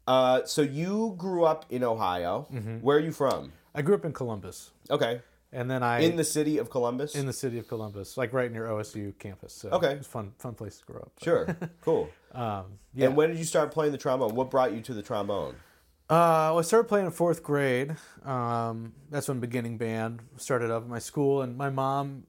Uh, 0.09 0.45
so 0.45 0.63
you 0.63 1.15
grew 1.17 1.45
up 1.45 1.65
in 1.71 1.85
Ohio. 1.85 2.49
Mm-hmm. 2.53 2.79
Where 2.79 2.97
are 2.97 3.01
you 3.01 3.13
from? 3.13 3.53
I 3.75 3.83
grew 3.83 3.95
up 3.95 4.05
in 4.05 4.13
Columbus, 4.13 4.71
Okay, 4.91 5.21
and 5.53 5.71
then 5.71 5.83
I 5.83 6.01
in 6.01 6.17
the 6.17 6.25
city 6.25 6.59
of 6.59 6.71
Columbus. 6.71 7.15
in 7.15 7.27
the 7.27 7.33
city 7.33 7.59
of 7.59 7.69
Columbus, 7.69 8.17
like 8.17 8.33
right 8.33 8.51
near 8.53 8.67
OSU 8.67 9.19
campus. 9.19 9.53
So 9.55 9.71
Okay. 9.71 9.93
it 9.93 9.99
was 9.99 10.07
fun, 10.07 10.33
fun 10.39 10.55
place 10.55 10.79
to 10.79 10.85
grow 10.85 11.01
up. 11.01 11.13
sure, 11.23 11.57
cool. 11.83 12.09
Um, 12.33 12.79
yeah. 12.95 13.07
And 13.07 13.17
when 13.17 13.31
did 13.31 13.39
you 13.39 13.45
start 13.45 13.71
playing 13.73 13.93
the 13.93 13.99
trombone? 13.99 14.35
What 14.35 14.51
brought 14.51 14.73
you 14.73 14.81
to 14.83 14.95
the 14.95 15.03
trombone? 15.03 15.55
Uh, 16.09 16.55
well, 16.55 16.59
I 16.59 16.63
started 16.63 16.87
playing 16.89 17.07
in 17.07 17.13
fourth 17.13 17.43
grade. 17.43 17.97
Um, 18.25 18.93
that's 19.11 19.27
when 19.27 19.41
beginning 19.41 19.77
band 19.79 20.21
started 20.37 20.71
up 20.71 20.83
at 20.85 20.89
my 20.89 21.01
school, 21.01 21.43
and 21.43 21.57
my 21.57 21.69
mom 21.71 22.25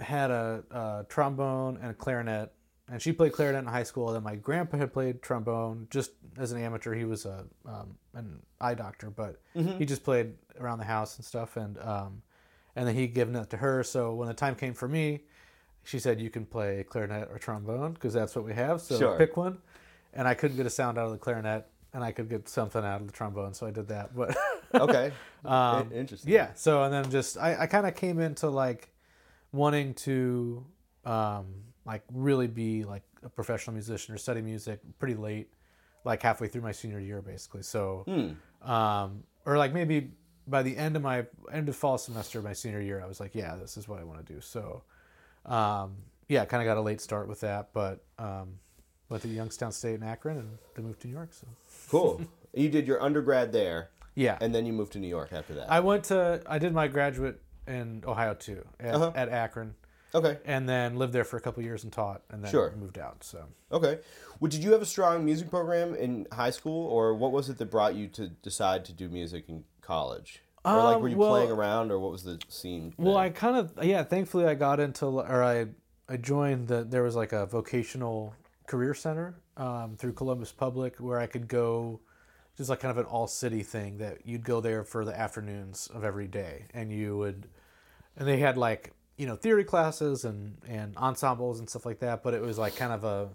had 0.00 0.30
a, 0.30 0.64
a 0.70 1.06
trombone 1.08 1.76
and 1.80 1.90
a 1.90 1.94
clarinet, 1.94 2.52
and 2.90 3.00
she 3.00 3.12
played 3.12 3.32
clarinet 3.32 3.60
in 3.62 3.66
high 3.68 3.84
school. 3.84 4.08
And 4.08 4.16
then 4.16 4.22
my 4.24 4.34
grandpa 4.34 4.78
had 4.78 4.92
played 4.92 5.22
trombone 5.22 5.86
just 5.90 6.10
as 6.38 6.50
an 6.50 6.60
amateur. 6.60 6.92
He 6.94 7.04
was 7.04 7.24
a 7.24 7.44
um, 7.66 7.96
an 8.14 8.40
eye 8.60 8.74
doctor, 8.74 9.10
but 9.10 9.40
he 9.54 9.84
just 9.84 10.02
played 10.02 10.32
around 10.58 10.78
the 10.78 10.84
house 10.86 11.16
and 11.16 11.24
stuff. 11.24 11.56
And 11.56 11.78
um, 11.78 12.22
and 12.76 12.86
then 12.86 12.94
he'd 12.94 13.14
given 13.14 13.34
it 13.36 13.50
to 13.50 13.56
her. 13.58 13.82
So 13.82 14.14
when 14.14 14.28
the 14.28 14.34
time 14.34 14.54
came 14.54 14.74
for 14.74 14.88
me, 14.88 15.24
she 15.82 15.98
said 15.98 16.20
you 16.20 16.30
can 16.30 16.44
play 16.46 16.84
clarinet 16.88 17.28
or 17.30 17.38
trombone 17.38 17.92
because 17.94 18.12
that's 18.12 18.36
what 18.36 18.44
we 18.44 18.52
have. 18.54 18.80
So 18.80 18.98
Sure. 18.98 19.16
pick 19.16 19.36
one. 19.36 19.58
And 20.12 20.26
I 20.26 20.34
couldn't 20.34 20.56
get 20.56 20.66
a 20.66 20.70
sound 20.70 20.98
out 20.98 21.06
of 21.06 21.12
the 21.12 21.18
clarinet, 21.18 21.66
and 21.94 22.02
I 22.02 22.10
could 22.12 22.28
get 22.28 22.48
something 22.48 22.84
out 22.84 23.00
of 23.00 23.06
the 23.06 23.12
trombone, 23.12 23.54
so 23.54 23.66
I 23.66 23.70
did 23.70 23.88
that. 23.88 24.14
But 24.14 24.36
Okay, 24.74 25.12
um, 25.44 25.90
interesting. 25.92 26.32
yeah. 26.32 26.52
So 26.54 26.82
and 26.84 26.92
then 26.92 27.10
just 27.10 27.38
I, 27.38 27.62
I 27.62 27.66
kind 27.66 27.86
of 27.86 27.94
came 27.94 28.18
into 28.20 28.48
like 28.50 28.90
wanting 29.52 29.94
to 29.94 30.64
um, 31.04 31.46
like 31.84 32.02
really 32.12 32.46
be 32.46 32.84
like 32.84 33.02
a 33.22 33.28
professional 33.28 33.74
musician 33.74 34.14
or 34.14 34.18
study 34.18 34.40
music 34.42 34.80
pretty 34.98 35.14
late, 35.14 35.48
like 36.04 36.22
halfway 36.22 36.48
through 36.48 36.62
my 36.62 36.72
senior 36.72 37.00
year, 37.00 37.22
basically. 37.22 37.62
So 37.62 38.04
Hmm. 38.06 38.68
um, 38.70 39.22
or 39.46 39.58
like 39.58 39.72
maybe 39.72 40.12
by 40.46 40.62
the 40.62 40.76
end 40.76 40.96
of 40.96 41.02
my 41.02 41.26
end 41.52 41.68
of 41.68 41.76
fall 41.76 41.98
semester 41.98 42.38
of 42.38 42.44
my 42.44 42.52
senior 42.52 42.80
year, 42.80 43.00
I 43.02 43.06
was 43.06 43.20
like, 43.20 43.34
yeah, 43.34 43.56
this 43.56 43.76
is 43.76 43.86
what 43.88 44.00
I 44.00 44.04
want 44.04 44.24
to 44.26 44.32
do. 44.32 44.40
So 44.40 44.82
um, 45.46 45.96
yeah, 46.28 46.44
kind 46.44 46.62
of 46.62 46.66
got 46.66 46.76
a 46.76 46.80
late 46.82 47.00
start 47.00 47.28
with 47.28 47.40
that, 47.40 47.70
but 47.72 48.04
um, 48.18 48.58
went 49.08 49.22
to 49.22 49.28
Youngstown 49.28 49.72
State 49.72 49.94
in 49.94 50.02
Akron 50.02 50.38
and 50.38 50.58
then 50.74 50.84
moved 50.84 51.00
to 51.02 51.08
New 51.08 51.14
York. 51.14 51.32
So 51.32 51.46
Cool. 51.88 52.20
you 52.54 52.68
did 52.68 52.86
your 52.86 53.02
undergrad 53.02 53.52
there, 53.52 53.90
yeah, 54.14 54.38
and 54.40 54.54
then 54.54 54.66
you 54.66 54.72
moved 54.72 54.92
to 54.92 54.98
New 54.98 55.08
York 55.08 55.32
after 55.32 55.54
that. 55.54 55.70
I 55.70 55.80
went 55.80 56.04
to 56.04 56.42
I 56.46 56.58
did 56.58 56.72
my 56.74 56.88
graduate 56.88 57.40
in 57.66 58.02
Ohio 58.06 58.34
too 58.34 58.64
at, 58.78 58.94
Uh-huh. 58.94 59.12
at 59.14 59.28
Akron, 59.28 59.74
okay. 60.14 60.38
and 60.44 60.68
then 60.68 60.96
lived 60.96 61.12
there 61.12 61.24
for 61.24 61.36
a 61.36 61.40
couple 61.40 61.62
years 61.62 61.84
and 61.84 61.92
taught, 61.92 62.22
and 62.30 62.42
then 62.44 62.50
Sure. 62.50 62.72
moved 62.78 62.98
out. 62.98 63.22
So 63.24 63.44
Okay. 63.72 63.98
Well, 64.40 64.48
did 64.48 64.62
you 64.64 64.72
have 64.72 64.82
a 64.82 64.86
strong 64.86 65.24
music 65.24 65.50
program 65.50 65.94
in 65.94 66.26
high 66.32 66.50
school, 66.50 66.86
or 66.86 67.14
what 67.14 67.30
was 67.32 67.48
it 67.48 67.58
that 67.58 67.70
brought 67.70 67.94
you 67.94 68.08
to 68.08 68.28
decide 68.28 68.84
to 68.86 68.92
do 68.92 69.08
music 69.08 69.48
in 69.48 69.64
college? 69.94 70.42
Or 70.64 70.76
like, 70.76 70.96
Um, 70.96 71.02
were 71.02 71.08
you 71.08 71.16
well- 71.16 71.30
playing 71.30 71.50
around, 71.50 71.90
or 71.90 71.98
what 71.98 72.12
was 72.12 72.22
the 72.22 72.38
scene? 72.48 72.94
well, 72.98 73.14
then? 73.14 73.22
I 73.24 73.30
kind 73.30 73.56
of 73.56 73.72
yeah. 73.84 74.02
Thankfully, 74.04 74.44
I 74.46 74.54
got 74.54 74.78
into 74.78 75.06
or 75.06 75.42
I 75.42 75.66
I 76.08 76.16
joined 76.16 76.68
the 76.68 76.84
there 76.84 77.02
was 77.02 77.16
like 77.16 77.32
a 77.32 77.46
vocational 77.46 78.34
career 78.66 78.94
center 78.94 79.34
um, 79.56 79.96
through 79.96 80.12
Columbus 80.12 80.52
Public 80.52 80.96
where 80.98 81.18
I 81.18 81.26
could 81.26 81.48
go. 81.48 82.00
Just 82.56 82.68
like 82.68 82.80
kind 82.80 82.90
of 82.90 82.98
an 82.98 83.06
all 83.06 83.26
city 83.26 83.62
thing 83.62 83.98
that 83.98 84.26
you'd 84.26 84.44
go 84.44 84.60
there 84.60 84.84
for 84.84 85.04
the 85.04 85.18
afternoons 85.18 85.86
of 85.94 86.04
every 86.04 86.26
day, 86.28 86.66
and 86.74 86.92
you 86.92 87.16
would, 87.16 87.48
and 88.16 88.28
they 88.28 88.36
had 88.38 88.58
like 88.58 88.92
you 89.16 89.26
know 89.26 89.34
theory 89.36 89.64
classes 89.64 90.24
and 90.26 90.58
and 90.68 90.94
ensembles 90.98 91.58
and 91.58 91.70
stuff 91.70 91.86
like 91.86 92.00
that. 92.00 92.22
But 92.22 92.34
it 92.34 92.42
was 92.42 92.58
like 92.58 92.76
kind 92.76 92.92
of 92.92 93.02
a 93.04 93.30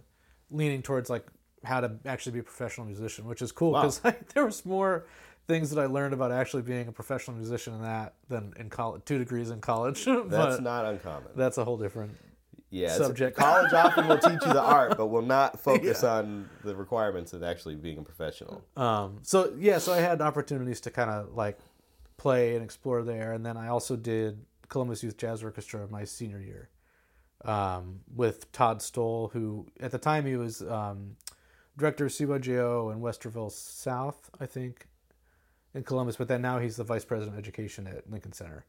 leaning 0.51 0.83
towards 0.83 1.09
like 1.09 1.25
how 1.63 1.79
to 1.81 1.97
actually 2.05 2.33
be 2.33 2.39
a 2.39 2.43
professional 2.43 2.85
musician, 2.85 3.25
which 3.25 3.41
is 3.41 3.51
cool 3.51 3.71
Wow. 3.71 3.81
because 3.81 3.99
there 4.35 4.45
was 4.45 4.63
more 4.63 5.07
things 5.47 5.69
that 5.71 5.79
I 5.81 5.85
learned 5.85 6.13
about 6.13 6.31
actually 6.31 6.63
being 6.63 6.87
a 6.87 6.91
professional 6.91 7.37
musician 7.37 7.73
in 7.75 7.81
that 7.83 8.15
than 8.29 8.53
in 8.57 8.69
college. 8.69 9.03
Two 9.05 9.17
degrees 9.17 9.49
in 9.51 9.61
college, 9.61 10.05
That's 10.25 10.59
not 10.59 10.85
uncommon. 10.85 11.29
that's 11.35 11.57
a 11.57 11.63
whole 11.65 11.77
different. 11.77 12.17
yeah, 12.71 12.93
subject. 12.93 13.37
college 13.45 13.71
often 13.73 14.07
will 14.07 14.17
teach 14.17 14.41
you 14.45 14.53
the 14.53 14.61
art, 14.61 14.97
but 14.97 15.07
will 15.07 15.21
not 15.21 15.59
focus 15.69 16.03
on 16.03 16.49
the 16.63 16.75
requirements 16.75 17.33
of 17.33 17.43
actually 17.43 17.75
being 17.75 17.97
a 17.97 18.01
professional. 18.03 18.63
Um, 18.75 19.19
so 19.21 19.53
yeah, 19.57 19.77
so 19.77 19.93
I 19.93 19.97
had 19.97 20.21
opportunities 20.21 20.81
to 20.81 20.91
kind 20.91 21.09
of 21.09 21.35
like 21.35 21.57
play 22.17 22.55
and 22.55 22.63
explore 22.63 23.03
there, 23.03 23.33
and 23.33 23.45
then 23.45 23.55
I 23.57 23.67
also 23.67 23.95
did 23.95 24.43
Columbus 24.69 25.03
Youth 25.03 25.17
Jazz 25.17 25.43
Orchestra 25.43 25.87
my 25.91 26.05
senior 26.05 26.39
year 26.39 26.69
um, 27.43 27.99
with 28.15 28.51
Todd 28.51 28.81
Stoll, 28.81 29.29
who 29.33 29.67
at 29.79 29.91
the 29.91 29.99
time 29.99 30.25
he 30.25 30.35
was 30.37 30.63
um, 30.63 31.17
director 31.77 32.05
of 32.07 32.11
CYJO 32.11 32.91
in 32.91 32.99
Westerville 32.99 33.51
South, 33.51 34.29
I 34.39 34.47
think, 34.47 34.87
in 35.75 35.83
Columbus, 35.83 36.15
but 36.15 36.27
then 36.27 36.41
now 36.41 36.57
he's 36.59 36.75
the 36.77 36.83
vice 36.83 37.05
president 37.05 37.35
of 37.37 37.39
education 37.43 37.85
at 37.87 38.09
Lincoln 38.09 38.31
Center. 38.33 38.65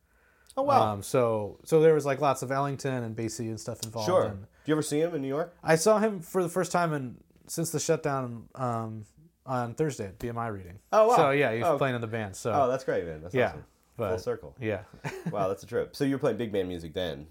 Oh 0.58 0.62
wow, 0.62 0.92
Um, 0.94 1.02
so 1.02 1.58
so 1.64 1.80
there 1.80 1.94
was 1.94 2.04
like 2.06 2.20
lots 2.20 2.42
of 2.42 2.50
Ellington 2.50 3.04
and 3.04 3.14
Basie 3.16 3.48
and 3.48 3.60
stuff 3.60 3.82
involved. 3.84 4.06
sure. 4.08 4.24
And 4.24 4.40
Do 4.40 4.46
you 4.66 4.74
ever 4.74 4.82
see 4.82 5.00
him 5.00 5.14
in 5.14 5.22
New 5.22 5.28
York? 5.28 5.54
I 5.62 5.76
saw 5.76 5.98
him 5.98 6.20
for 6.20 6.42
the 6.42 6.48
first 6.48 6.72
time 6.72 6.92
in 6.92 7.16
since 7.46 7.70
the 7.70 7.78
shutdown 7.78 8.48
um, 8.54 9.04
on 9.44 9.74
Thursday 9.74 10.06
at 10.06 10.18
BMI 10.18 10.52
reading. 10.52 10.78
Oh, 10.92 11.08
wow. 11.08 11.16
So 11.16 11.30
yeah, 11.30 11.52
he 11.52 11.58
was 11.60 11.68
Oh. 11.68 11.78
playing 11.78 11.94
in 11.94 12.00
the 12.00 12.06
band. 12.06 12.34
So 12.36 12.52
Oh, 12.52 12.68
that's 12.68 12.84
great, 12.84 13.04
man. 13.06 13.20
That's 13.22 13.34
yeah, 13.34 13.48
awesome. 13.48 13.64
but 13.96 14.08
Full 14.10 14.18
circle. 14.18 14.54
yeah, 14.58 14.80
Wow, 15.30 15.48
that's 15.48 15.62
a 15.62 15.66
trip. 15.66 15.94
So 15.94 16.04
you 16.04 16.14
were 16.14 16.18
playing 16.18 16.38
big 16.38 16.52
band 16.52 16.68
music 16.68 16.92
then? 16.94 17.26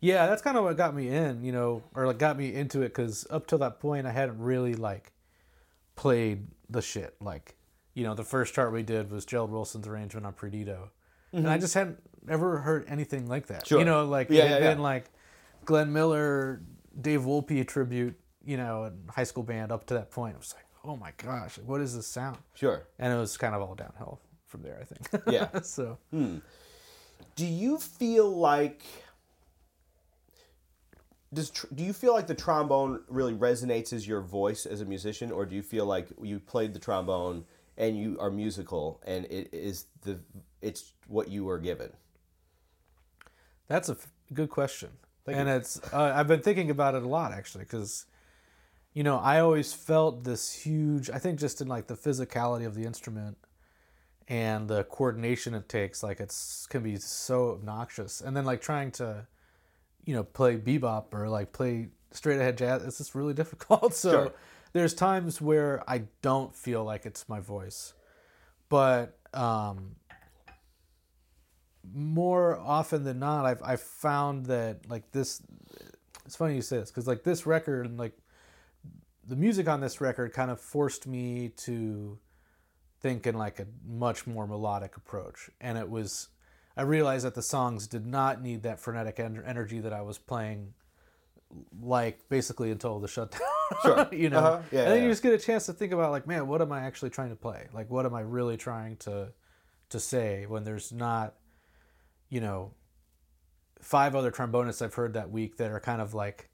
yeah, 0.00 0.26
that's 0.26 0.42
kind 0.42 0.56
of 0.56 0.64
what 0.64 0.76
got 0.76 0.94
me 0.94 1.08
in, 1.08 1.44
you 1.44 1.52
know, 1.52 1.82
or 1.94 2.06
like 2.06 2.18
got 2.18 2.36
me 2.38 2.54
into 2.54 2.80
it 2.82 2.88
because 2.88 3.26
up 3.30 3.46
till 3.46 3.58
that 3.58 3.80
point 3.80 4.06
I 4.06 4.12
hadn't 4.12 4.38
really 4.38 4.74
like 4.74 5.12
played 5.94 6.46
the 6.70 6.82
shit. 6.82 7.14
Like, 7.20 7.54
you 7.96 8.04
know, 8.04 8.14
the 8.14 8.22
first 8.22 8.52
chart 8.52 8.74
we 8.74 8.82
did 8.82 9.10
was 9.10 9.24
Gerald 9.24 9.50
Wilson's 9.50 9.88
arrangement 9.88 10.26
on 10.26 10.34
Perdido, 10.34 10.90
and 11.32 11.48
I 11.48 11.56
just 11.56 11.72
hadn't 11.72 11.98
ever 12.28 12.58
heard 12.58 12.84
anything 12.88 13.26
like 13.26 13.46
that. 13.46 13.60
Mm-hmm. 13.60 13.68
Sure. 13.68 13.78
You 13.78 13.86
know, 13.86 14.04
like 14.04 14.28
Yeah, 14.28 14.44
it 14.44 14.48
had 14.50 14.62
yeah, 14.62 14.68
been 14.68 14.78
yeah. 14.78 14.84
like 14.84 15.10
Glenn 15.64 15.94
Miller, 15.94 16.60
Dave 17.00 17.22
Wolpe 17.22 17.66
tribute, 17.66 18.14
you 18.44 18.58
know, 18.58 18.84
in 18.84 18.98
high 19.08 19.24
school 19.24 19.42
band 19.42 19.72
up 19.72 19.86
to 19.86 19.94
that 19.94 20.10
point. 20.10 20.34
I 20.34 20.38
was 20.38 20.54
like, 20.54 20.66
oh 20.84 20.96
my 20.98 21.12
gosh, 21.16 21.56
what 21.58 21.80
is 21.80 21.96
this 21.96 22.06
sound? 22.06 22.36
Sure. 22.52 22.82
And 22.98 23.10
it 23.12 23.16
was 23.16 23.34
kind 23.38 23.54
of 23.54 23.62
all 23.62 23.74
downhill 23.74 24.20
from 24.44 24.60
there, 24.62 24.78
I 24.78 24.84
think. 24.84 25.24
Yeah. 25.32 25.60
so 25.62 25.96
Do 27.34 27.46
you 27.46 27.78
feel 27.78 28.30
like 28.30 28.82
does 31.32 31.50
tr- 31.50 31.66
do 31.74 31.82
you 31.82 31.92
feel 31.92 32.12
like 32.12 32.26
the 32.26 32.34
trombone 32.34 33.02
really 33.08 33.34
resonates 33.34 33.92
as 33.92 34.06
your 34.06 34.20
voice 34.20 34.64
as 34.66 34.80
a 34.82 34.84
musician, 34.84 35.32
or 35.32 35.44
do 35.46 35.56
you 35.56 35.62
feel 35.62 35.86
like 35.86 36.08
you 36.22 36.38
played 36.38 36.72
the 36.72 36.78
trombone 36.78 37.44
and 37.78 37.98
you 37.98 38.16
are 38.20 38.30
musical 38.30 39.00
and 39.06 39.24
it 39.26 39.48
is 39.52 39.86
the 40.02 40.18
it's 40.62 40.92
what 41.06 41.28
you 41.28 41.44
were 41.44 41.58
given? 41.58 41.90
that's 43.68 43.88
a 43.88 43.92
f- 43.92 44.12
good 44.32 44.50
question. 44.50 44.90
Thank 45.24 45.38
and 45.38 45.48
it's 45.48 45.80
uh, 45.92 46.12
I've 46.14 46.28
been 46.28 46.40
thinking 46.40 46.70
about 46.70 46.94
it 46.94 47.02
a 47.02 47.08
lot 47.08 47.32
actually 47.32 47.64
because 47.64 48.06
you 48.92 49.02
know 49.02 49.18
I 49.18 49.40
always 49.40 49.72
felt 49.72 50.22
this 50.24 50.52
huge 50.52 51.10
I 51.10 51.18
think 51.18 51.38
just 51.40 51.60
in 51.60 51.66
like 51.66 51.88
the 51.88 51.96
physicality 51.96 52.64
of 52.64 52.74
the 52.74 52.84
instrument 52.84 53.36
and 54.28 54.68
the 54.68 54.84
coordination 54.84 55.54
it 55.54 55.68
takes 55.68 56.02
like 56.02 56.20
it's 56.20 56.66
can 56.66 56.82
be 56.82 56.96
so 56.96 57.50
obnoxious 57.50 58.20
and 58.20 58.36
then 58.36 58.44
like 58.44 58.60
trying 58.60 58.90
to 58.92 59.26
you 60.04 60.14
know 60.14 60.22
play 60.22 60.56
bebop 60.56 61.12
or 61.12 61.28
like 61.28 61.52
play 61.52 61.88
straight 62.12 62.38
ahead 62.38 62.56
jazz 62.56 62.84
it's 62.84 62.98
just 62.98 63.14
really 63.14 63.34
difficult 63.42 63.94
so 63.94 64.10
Sure. 64.10 64.32
There's 64.72 64.94
times 64.94 65.40
where 65.40 65.82
I 65.88 66.04
don't 66.22 66.54
feel 66.54 66.84
like 66.84 67.06
it's 67.06 67.28
my 67.28 67.40
voice 67.40 67.94
but 68.68 69.18
um 69.32 69.96
more 71.94 72.58
often 72.58 73.04
than 73.04 73.18
not 73.18 73.46
I've 73.46 73.62
I've 73.62 73.80
found 73.80 74.46
that 74.46 74.88
like 74.88 75.10
this 75.12 75.42
it's 76.24 76.36
funny 76.36 76.56
you 76.56 76.62
say 76.62 76.78
this 76.78 76.90
because 76.90 77.06
like 77.06 77.22
this 77.22 77.46
record 77.46 77.86
and 77.86 77.98
like 77.98 78.16
the 79.26 79.36
music 79.36 79.68
on 79.68 79.80
this 79.80 80.00
record 80.00 80.32
kind 80.32 80.50
of 80.50 80.60
forced 80.60 81.06
me 81.06 81.50
to 81.56 82.18
think 83.00 83.26
in 83.26 83.36
like 83.36 83.58
a 83.58 83.66
much 83.86 84.26
more 84.26 84.46
melodic 84.46 84.96
approach. 84.96 85.50
And 85.60 85.76
it 85.76 85.88
was 85.88 86.28
I 86.76 86.82
realized 86.82 87.24
that 87.24 87.34
the 87.34 87.42
songs 87.42 87.86
did 87.86 88.06
not 88.06 88.42
need 88.42 88.62
that 88.64 88.80
frenetic 88.80 89.18
en- 89.18 89.42
energy 89.46 89.80
that 89.80 89.92
I 89.92 90.02
was 90.02 90.18
playing 90.18 90.74
like 91.80 92.28
basically 92.28 92.70
until 92.70 92.98
the 92.98 93.08
shutdown 93.08 93.40
Sure. 93.82 94.08
you 94.12 94.30
know 94.30 94.38
Uh-huh. 94.38 94.60
Yeah, 94.70 94.80
and 94.82 94.90
then 94.92 94.98
yeah. 94.98 95.04
you 95.04 95.10
just 95.10 95.22
get 95.22 95.32
a 95.34 95.38
chance 95.38 95.66
to 95.66 95.72
think 95.72 95.92
about 95.92 96.10
like 96.10 96.26
man 96.26 96.46
what 96.46 96.60
am 96.62 96.72
I 96.72 96.80
actually 96.82 97.10
trying 97.10 97.30
to 97.30 97.36
play 97.36 97.66
like 97.72 97.90
what 97.90 98.06
am 98.06 98.14
I 98.14 98.20
really 98.20 98.56
trying 98.56 98.96
to 98.98 99.32
to 99.90 100.00
say 100.00 100.46
when 100.46 100.64
there's 100.64 100.92
not 100.92 101.34
you 102.28 102.40
know 102.40 102.72
five 103.80 104.14
other 104.16 104.30
trombonists 104.30 104.82
I've 104.82 104.94
heard 104.94 105.14
that 105.14 105.30
week 105.30 105.56
that 105.58 105.70
are 105.70 105.80
kind 105.80 106.00
of 106.00 106.14
like 106.14 106.48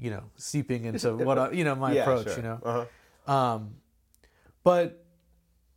you 0.00 0.10
know, 0.10 0.22
seeping 0.36 0.84
into 0.84 1.16
what 1.16 1.38
I, 1.40 1.50
you 1.50 1.64
know 1.64 1.74
my 1.74 1.92
Yeah, 1.94 2.02
approach. 2.02 2.26
sure. 2.28 2.36
You 2.36 2.42
know, 2.42 2.60
Uh-huh. 2.62 3.32
um, 3.32 3.74
but 4.62 5.04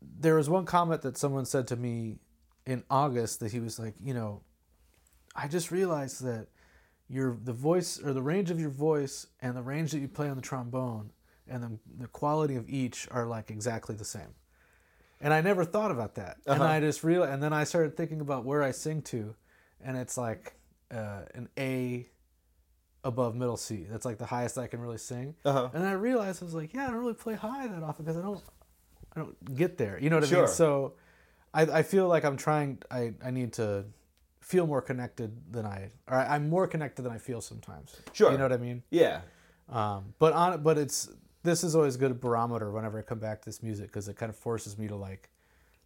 there 0.02 0.36
was 0.36 0.48
one 0.48 0.66
comment 0.66 1.02
that 1.02 1.18
someone 1.18 1.46
said 1.46 1.68
to 1.70 1.76
me 1.76 2.20
in 2.68 2.84
August 2.90 3.40
that 3.40 3.52
he 3.52 3.60
was 3.60 3.80
like, 3.80 3.96
you 4.00 4.14
know, 4.14 4.44
I 5.36 5.48
just 5.48 5.72
realized 5.72 6.24
that 6.24 6.50
your 7.12 7.38
the 7.44 7.54
voice 7.54 8.00
or 8.04 8.14
the 8.14 8.22
range 8.22 8.50
of 8.52 8.60
your 8.60 8.70
voice 8.70 9.28
and 9.42 9.56
the 9.56 9.62
range 9.62 9.92
that 9.92 10.00
you 10.00 10.08
play 10.08 10.30
on 10.30 10.36
the 10.38 10.42
trombone 10.42 11.12
and 11.48 11.62
the, 11.64 11.72
the 12.00 12.08
quality 12.08 12.56
of 12.56 12.70
each 12.70 13.08
are 13.12 13.26
like 13.26 13.52
exactly 13.52 13.96
the 13.96 14.06
same. 14.06 14.34
And 15.20 15.34
I 15.34 15.42
never 15.42 15.66
thought 15.66 15.92
about 15.92 16.16
that. 16.16 16.38
And 16.48 16.62
Uh-huh. 16.62 16.72
I 16.72 16.80
just 16.80 17.04
real 17.04 17.24
and 17.24 17.44
then 17.44 17.54
I 17.54 17.66
started 17.66 17.98
thinking 17.98 18.22
about 18.22 18.46
where 18.46 18.64
I 18.64 18.72
sing 18.72 19.02
to, 19.04 19.36
and 19.84 19.98
it's 19.98 20.18
like 20.18 20.54
uh, 20.90 21.24
an 21.36 21.50
A 21.58 22.08
above 23.04 23.36
middle 23.36 23.58
C. 23.58 23.86
That's 23.90 24.06
like 24.06 24.18
the 24.18 24.26
highest 24.26 24.58
I 24.58 24.68
can 24.68 24.80
really 24.80 24.98
sing. 24.98 25.36
Uh-huh. 25.44 25.70
And 25.74 25.86
I 25.86 25.94
realized 25.94 26.42
I 26.42 26.46
was 26.46 26.54
like, 26.56 26.74
yeah, 26.74 26.86
I 26.88 26.88
don't 26.92 27.00
really 27.00 27.14
play 27.14 27.36
high 27.36 27.68
that 27.68 27.84
often 27.84 28.06
because 28.06 28.18
I 28.18 28.22
don't, 28.22 28.42
I 29.16 29.20
don't 29.20 29.56
get 29.56 29.78
there. 29.78 30.00
You 30.00 30.10
know 30.10 30.18
what 30.18 30.24
I 30.24 30.28
Sure. 30.28 30.40
mean? 30.46 30.48
So, 30.48 30.94
I, 31.54 31.64
I 31.64 31.84
feel 31.84 32.08
like 32.08 32.24
I'm 32.24 32.38
trying. 32.38 32.78
I, 32.90 33.14
I 33.22 33.30
need 33.32 33.52
to 33.54 33.84
feel 34.52 34.68
more 34.68 34.82
connected 34.82 35.32
than 35.54 35.66
I, 35.66 35.92
or 36.10 36.18
I'm 36.18 36.50
more 36.50 36.68
connected 36.68 37.04
than 37.04 37.14
I 37.14 37.18
feel 37.18 37.40
sometimes. 37.40 37.96
Sure. 38.12 38.32
You 38.32 38.38
know 38.38 38.44
what 38.44 38.52
I 38.52 38.58
mean? 38.58 38.84
Yeah. 38.90 39.22
Um, 39.70 40.14
but 40.20 40.34
on, 40.34 40.62
but 40.62 40.78
it's 40.78 41.10
this 41.44 41.64
is 41.64 41.74
always 41.74 41.96
a 41.96 41.98
good 42.00 42.20
barometer 42.20 42.70
whenever 42.70 43.00
I 43.00 43.02
come 43.02 43.20
back 43.20 43.42
to 43.42 43.46
this 43.46 43.64
music 43.64 43.88
because 43.88 44.10
it 44.10 44.18
kind 44.18 44.30
of 44.30 44.36
forces 44.36 44.78
me 44.78 44.90
to 44.90 44.96
like 44.96 45.30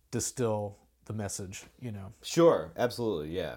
distill 0.10 0.78
the 1.06 1.14
message. 1.14 1.64
You 1.80 1.92
know? 1.92 2.12
Sure. 2.24 2.72
Absolutely. 2.76 3.30
Yeah. 3.36 3.56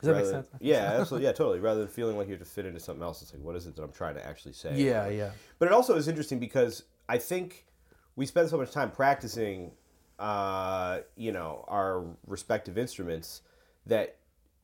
Does 0.00 0.06
that 0.06 0.12
Rather- 0.12 0.24
make 0.24 0.30
sense? 0.32 0.48
Yeah, 0.60 0.96
absolutely. 0.98 1.26
Yeah, 1.26 1.32
totally. 1.32 1.60
Rather 1.60 1.80
than 1.80 1.88
feeling 1.88 2.16
like 2.16 2.28
you 2.28 2.32
have 2.34 2.40
to 2.42 2.48
fit 2.48 2.64
into 2.64 2.80
something 2.80 3.02
else, 3.02 3.20
it's 3.20 3.34
like, 3.34 3.42
what 3.42 3.54
is 3.56 3.66
it 3.66 3.76
that 3.76 3.82
I'm 3.82 3.92
trying 3.92 4.14
to 4.14 4.24
actually 4.24 4.52
say? 4.54 4.74
Yeah, 4.76 5.08
yeah, 5.08 5.30
But 5.58 5.66
it 5.66 5.72
also 5.72 5.96
is 5.96 6.08
interesting 6.08 6.38
because 6.38 6.84
I 7.08 7.18
think 7.18 7.66
we 8.16 8.24
spend 8.24 8.48
so 8.48 8.56
much 8.56 8.70
time 8.70 8.90
practicing, 8.92 9.72
uh, 10.18 11.00
you 11.16 11.32
know, 11.32 11.64
our 11.68 12.04
respective 12.26 12.78
instruments 12.78 13.42
that, 13.86 14.16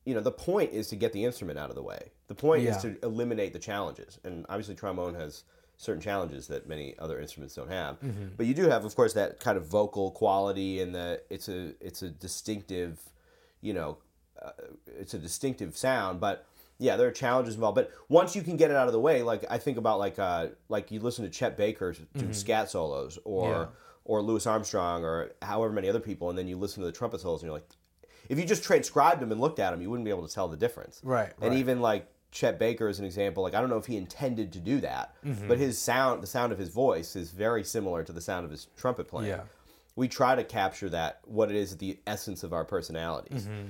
you 0.05 0.13
know, 0.13 0.21
the 0.21 0.31
point 0.31 0.71
is 0.71 0.87
to 0.89 0.95
get 0.95 1.13
the 1.13 1.25
instrument 1.25 1.57
out 1.59 1.69
of 1.69 1.75
the 1.75 1.81
way. 1.83 2.11
The 2.27 2.35
point 2.35 2.63
Yeah. 2.63 2.75
is 2.75 2.81
to 2.83 2.97
eliminate 3.03 3.53
the 3.53 3.59
challenges. 3.59 4.19
And 4.23 4.45
obviously, 4.49 4.75
trombone 4.75 5.15
has 5.15 5.43
certain 5.77 6.01
challenges 6.01 6.47
that 6.47 6.67
many 6.67 6.97
other 6.99 7.19
instruments 7.19 7.55
don't 7.55 7.69
have. 7.69 7.97
But 8.37 8.45
you 8.45 8.53
do 8.53 8.69
have, 8.69 8.85
of 8.85 8.95
course, 8.95 9.13
that 9.13 9.39
kind 9.39 9.57
of 9.57 9.65
vocal 9.65 10.11
quality 10.11 10.79
and 10.81 10.93
the 10.95 11.21
it's 11.29 11.49
a 11.49 11.73
it's 11.81 12.01
a 12.03 12.09
distinctive, 12.09 12.99
you 13.61 13.73
know, 13.73 13.97
uh, 14.41 14.51
it's 14.99 15.13
a 15.13 15.19
distinctive 15.19 15.75
sound. 15.75 16.19
But 16.19 16.45
yeah, 16.77 16.97
there 16.97 17.07
are 17.07 17.11
challenges 17.11 17.55
involved. 17.55 17.75
But 17.75 17.91
once 18.09 18.35
you 18.35 18.41
can 18.41 18.57
get 18.57 18.69
it 18.69 18.77
out 18.77 18.87
of 18.87 18.93
the 18.93 18.99
way, 18.99 19.23
like 19.23 19.43
I 19.49 19.57
think 19.57 19.77
about 19.77 19.97
like 19.99 20.19
uh, 20.19 20.49
like 20.69 20.91
you 20.91 20.99
listen 20.99 21.25
to 21.25 21.31
Chet 21.31 21.57
Baker 21.57 21.95
do 22.15 22.31
scat 22.33 22.69
solos 22.69 23.17
or 23.25 23.49
Yeah. 23.49 23.65
or 24.05 24.21
Louis 24.21 24.45
Armstrong 24.45 25.03
or 25.03 25.31
however 25.41 25.73
many 25.73 25.89
other 25.89 25.99
people, 25.99 26.29
and 26.29 26.37
then 26.37 26.47
you 26.47 26.57
listen 26.57 26.81
to 26.81 26.85
the 26.85 26.91
trumpet 26.91 27.21
solos 27.21 27.41
and 27.41 27.47
you're 27.47 27.53
like, 27.57 27.67
if 28.29 28.39
you 28.39 28.45
just 28.45 28.63
transcribed 28.63 29.21
them 29.21 29.31
and 29.31 29.39
looked 29.41 29.59
at 29.59 29.71
them, 29.71 29.81
you 29.81 29.89
wouldn't 29.89 30.05
be 30.05 30.11
able 30.11 30.27
to 30.27 30.33
tell 30.33 30.47
the 30.47 30.57
difference. 30.57 31.01
Right, 31.03 31.31
And 31.41 31.51
right. 31.51 31.59
even 31.59 31.81
like 31.81 32.07
Chet 32.31 32.59
Baker 32.59 32.87
as 32.87 32.99
an 32.99 33.05
example, 33.05 33.43
like 33.43 33.53
I 33.53 33.61
don't 33.61 33.69
know 33.69 33.77
if 33.77 33.85
he 33.85 33.97
intended 33.97 34.51
to 34.53 34.59
do 34.59 34.81
that, 34.81 35.13
Mm-hmm. 35.25 35.47
but 35.47 35.57
his 35.57 35.77
sound, 35.77 36.21
the 36.21 36.27
sound 36.27 36.51
of 36.51 36.57
his 36.59 36.69
voice, 36.69 37.15
is 37.15 37.31
very 37.31 37.63
similar 37.63 38.03
to 38.03 38.11
the 38.11 38.21
sound 38.21 38.45
of 38.45 38.51
his 38.51 38.67
trumpet 38.77 39.07
playing. 39.07 39.29
Yeah. 39.29 39.41
We 39.95 40.07
try 40.09 40.35
to 40.35 40.43
capture 40.43 40.89
that, 40.89 41.21
what 41.23 41.49
it 41.49 41.55
is, 41.55 41.77
the 41.77 41.99
essence 42.05 42.43
of 42.43 42.51
our 42.51 42.65
personalities. 42.65 43.43
Mm-hmm. 43.45 43.67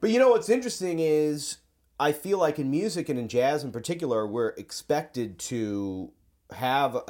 But 0.00 0.10
you 0.10 0.20
know 0.20 0.30
what's 0.30 0.48
interesting 0.48 1.00
is 1.00 1.58
I 1.98 2.12
feel 2.12 2.38
like 2.38 2.60
in 2.60 2.70
music 2.70 3.08
and 3.08 3.18
in 3.18 3.26
jazz 3.26 3.64
in 3.64 3.72
particular, 3.72 4.24
we're 4.24 4.50
expected 4.50 5.38
to 5.40 6.12
have 6.52 6.94
a 6.94 7.02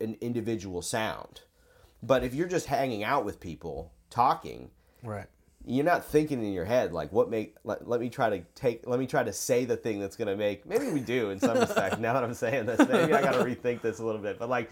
an 0.00 0.16
individual 0.22 0.80
sound. 0.80 1.42
But 2.02 2.24
if 2.24 2.32
you're 2.34 2.48
just 2.48 2.66
hanging 2.66 3.04
out 3.04 3.26
with 3.26 3.38
people 3.40 3.92
talking, 4.08 4.70
right. 5.02 5.26
You're 5.66 5.84
not 5.84 6.04
thinking 6.04 6.42
in 6.44 6.52
your 6.52 6.64
head 6.64 6.92
like 6.92 7.12
what 7.12 7.28
make 7.30 7.54
let, 7.64 7.86
let 7.86 8.00
me 8.00 8.08
try 8.08 8.30
to 8.30 8.40
take 8.54 8.86
let 8.86 8.98
me 8.98 9.06
try 9.06 9.22
to 9.22 9.32
say 9.32 9.64
the 9.64 9.76
thing 9.76 10.00
that's 10.00 10.16
going 10.16 10.28
to 10.28 10.36
make 10.36 10.64
maybe 10.66 10.88
we 10.88 11.00
do 11.00 11.30
in 11.30 11.38
some 11.38 11.58
respect 11.58 11.98
now 12.00 12.14
that 12.14 12.24
i'm 12.24 12.32
saying 12.34 12.64
this 12.66 12.78
maybe 12.88 13.12
i 13.12 13.20
got 13.20 13.32
to 13.32 13.44
rethink 13.44 13.82
this 13.82 13.98
a 13.98 14.04
little 14.04 14.20
bit 14.20 14.38
but 14.38 14.48
like 14.48 14.70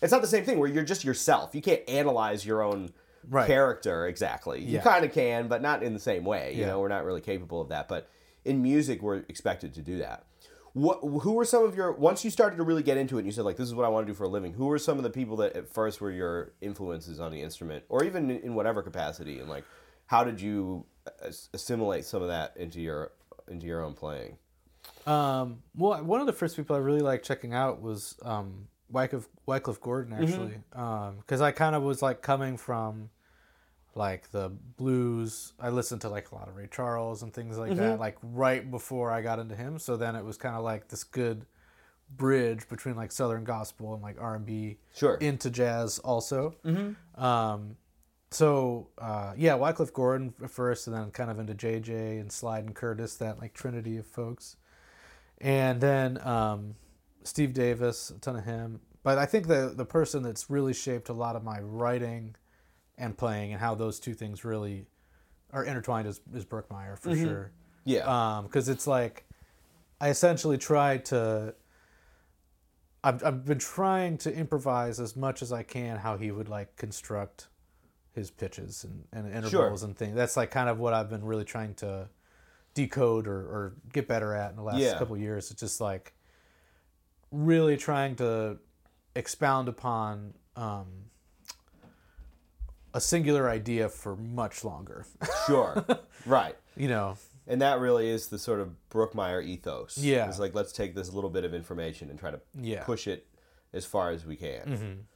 it's 0.00 0.10
not 0.12 0.22
the 0.22 0.26
same 0.26 0.44
thing 0.44 0.58
where 0.58 0.68
you're 0.68 0.82
just 0.84 1.04
yourself 1.04 1.54
you 1.54 1.60
can't 1.60 1.82
analyze 1.88 2.44
your 2.44 2.62
own 2.62 2.90
Right. 3.28 3.46
character 3.46 4.06
exactly 4.06 4.62
you 4.62 4.78
kind 4.78 5.04
of 5.04 5.12
can 5.12 5.46
but 5.46 5.60
not 5.60 5.82
in 5.82 5.92
the 5.92 6.00
same 6.00 6.24
way 6.24 6.54
you 6.54 6.60
Yeah. 6.62 6.68
know 6.68 6.80
we're 6.80 6.88
not 6.88 7.04
really 7.04 7.20
capable 7.20 7.60
of 7.60 7.68
that 7.68 7.86
but 7.86 8.08
in 8.46 8.62
music 8.62 9.02
we're 9.02 9.16
expected 9.28 9.74
to 9.74 9.82
do 9.82 9.98
that 9.98 10.24
what 10.72 11.00
who 11.02 11.32
were 11.32 11.44
some 11.44 11.64
of 11.64 11.76
your 11.76 11.92
once 11.92 12.24
you 12.24 12.30
started 12.30 12.56
to 12.56 12.62
really 12.62 12.82
get 12.82 12.96
into 12.96 13.16
it 13.16 13.20
and 13.20 13.26
you 13.26 13.32
said 13.32 13.44
like 13.44 13.56
this 13.58 13.66
is 13.68 13.74
what 13.74 13.84
i 13.84 13.90
want 13.90 14.06
to 14.06 14.10
do 14.10 14.16
for 14.16 14.24
a 14.24 14.28
living 14.28 14.54
who 14.54 14.64
were 14.66 14.78
some 14.78 14.96
of 14.96 15.02
the 15.02 15.10
people 15.10 15.36
that 15.36 15.54
at 15.54 15.68
first 15.68 16.00
were 16.00 16.10
your 16.10 16.52
influences 16.62 17.20
on 17.20 17.30
the 17.30 17.42
instrument 17.42 17.84
or 17.90 18.02
even 18.04 18.30
in, 18.30 18.38
in 18.40 18.54
whatever 18.54 18.80
capacity 18.82 19.38
and 19.38 19.50
like 19.50 19.64
how 20.10 20.24
did 20.24 20.40
you 20.40 20.84
assimilate 21.54 22.04
some 22.04 22.20
of 22.20 22.28
that 22.28 22.52
into 22.56 22.80
your 22.80 23.12
into 23.48 23.64
your 23.66 23.80
own 23.84 23.94
playing 23.94 24.36
Um, 25.06 25.62
well, 25.76 26.02
one 26.02 26.20
of 26.20 26.26
the 26.26 26.32
first 26.32 26.56
people 26.56 26.74
I 26.74 26.80
really 26.80 27.00
liked 27.00 27.24
checking 27.24 27.54
out 27.54 27.80
was 27.80 28.16
um, 28.22 28.66
Wycliffe, 28.90 29.28
Wycliffe 29.46 29.80
Gordon, 29.80 30.12
actually, 30.12 30.56
because 31.20 31.40
I 31.40 31.52
kind 31.52 31.74
of 31.76 31.82
was 31.84 32.02
like 32.02 32.22
coming 32.22 32.56
from 32.56 33.10
like 33.94 34.30
the 34.32 34.50
blues. 34.76 35.52
I 35.60 35.70
listened 35.70 36.00
to 36.02 36.08
like 36.08 36.30
a 36.32 36.34
lot 36.34 36.48
of 36.48 36.56
Ray 36.56 36.68
Charles 36.70 37.22
and 37.22 37.32
things 37.32 37.56
like 37.56 37.70
that, 37.76 38.00
like 38.00 38.18
right 38.22 38.68
before 38.68 39.10
I 39.12 39.22
got 39.22 39.38
into 39.38 39.54
him. 39.54 39.78
So 39.78 39.96
then 39.96 40.16
it 40.16 40.24
was 40.24 40.36
kind 40.36 40.56
of 40.56 40.62
like 40.64 40.88
this 40.88 41.04
good 41.04 41.46
bridge 42.16 42.68
between 42.68 42.96
like 42.96 43.12
Southern 43.12 43.44
gospel 43.44 43.94
and 43.94 44.02
like 44.02 44.16
R 44.20 44.34
and 44.34 44.44
B 44.44 44.78
Sure. 44.94 45.14
into 45.16 45.50
jazz 45.50 45.98
also. 46.00 46.56
Mm-hmm. 46.64 47.24
Um, 47.24 47.76
so 48.30 48.88
uh, 48.98 49.32
yeah, 49.36 49.54
Wycliffe 49.54 49.92
Gordon 49.92 50.32
first, 50.48 50.86
and 50.86 50.96
then 50.96 51.10
kind 51.10 51.30
of 51.30 51.38
into 51.38 51.54
JJ 51.54 52.20
and 52.20 52.30
Slide 52.30 52.64
and 52.64 52.74
Curtis, 52.74 53.16
that 53.16 53.38
like 53.40 53.54
trinity 53.54 53.96
of 53.96 54.06
folks, 54.06 54.56
and 55.38 55.80
then 55.80 56.18
um, 56.26 56.74
Steve 57.24 57.52
Davis, 57.52 58.10
a 58.10 58.18
ton 58.18 58.36
of 58.36 58.44
him. 58.44 58.80
But 59.02 59.18
I 59.18 59.26
think 59.26 59.46
the 59.46 59.72
the 59.74 59.84
person 59.84 60.22
that's 60.22 60.50
really 60.50 60.74
shaped 60.74 61.08
a 61.08 61.14
lot 61.14 61.36
of 61.36 61.42
my 61.42 61.60
writing 61.60 62.36
and 62.98 63.16
playing 63.16 63.52
and 63.52 63.60
how 63.60 63.74
those 63.74 63.98
two 63.98 64.14
things 64.14 64.44
really 64.44 64.86
are 65.52 65.64
intertwined 65.64 66.06
is, 66.06 66.20
is 66.34 66.44
Brookmeyer 66.44 66.98
for 66.98 67.16
sure 67.16 67.50
yeah 67.84 68.42
because 68.44 68.68
it's 68.68 68.86
like 68.86 69.24
I 70.00 70.08
essentially 70.08 70.56
tried 70.56 71.04
to. 71.06 71.54
I've, 73.02 73.24
I've 73.24 73.44
been 73.44 73.58
trying 73.58 74.18
to 74.18 74.34
improvise 74.34 75.00
as 75.00 75.16
much 75.16 75.42
as 75.42 75.52
I 75.52 75.62
can 75.62 75.96
how 75.96 76.16
he 76.16 76.30
would 76.30 76.48
like 76.48 76.76
construct 76.76 77.48
his 78.20 78.30
pitches 78.30 78.84
and, 78.84 79.04
and 79.12 79.34
intervals 79.34 79.82
and 79.82 79.96
things. 79.96 80.14
That's 80.14 80.36
like 80.36 80.50
kind 80.50 80.68
of 80.68 80.78
what 80.78 80.92
I've 80.94 81.10
been 81.10 81.24
really 81.24 81.44
trying 81.44 81.74
to 81.76 82.08
decode 82.74 83.26
or, 83.26 83.38
or 83.40 83.72
get 83.92 84.06
better 84.06 84.34
at 84.34 84.50
in 84.50 84.56
the 84.56 84.62
last 84.62 84.78
Yeah. 84.78 84.98
couple 84.98 85.16
years. 85.16 85.50
It's 85.50 85.60
just 85.60 85.80
like 85.80 86.12
really 87.32 87.76
trying 87.76 88.14
to 88.16 88.58
expound 89.16 89.68
upon 89.68 90.34
um, 90.56 90.86
a 92.94 93.00
singular 93.00 93.48
idea 93.48 93.88
for 93.88 94.16
much 94.16 94.64
longer. 94.64 95.06
sure 95.46 95.84
right 96.26 96.56
you 96.76 96.88
know, 96.88 97.16
and 97.46 97.60
that 97.62 97.80
really 97.80 98.08
is 98.08 98.28
the 98.28 98.38
sort 98.38 98.60
of 98.60 98.70
brookmeyer 98.90 99.44
ethos 99.44 99.98
Yeah. 99.98 100.28
it's 100.28 100.38
like 100.38 100.54
let's 100.54 100.72
take 100.72 100.94
this 100.94 101.12
little 101.12 101.30
bit 101.30 101.44
of 101.44 101.52
information 101.54 102.10
and 102.10 102.18
try 102.18 102.30
to 102.30 102.40
Yeah. 102.60 102.84
push 102.84 103.06
it 103.06 103.26
as 103.72 103.84
far 103.84 104.10
as 104.10 104.24
we 104.26 104.36
can 104.36 105.06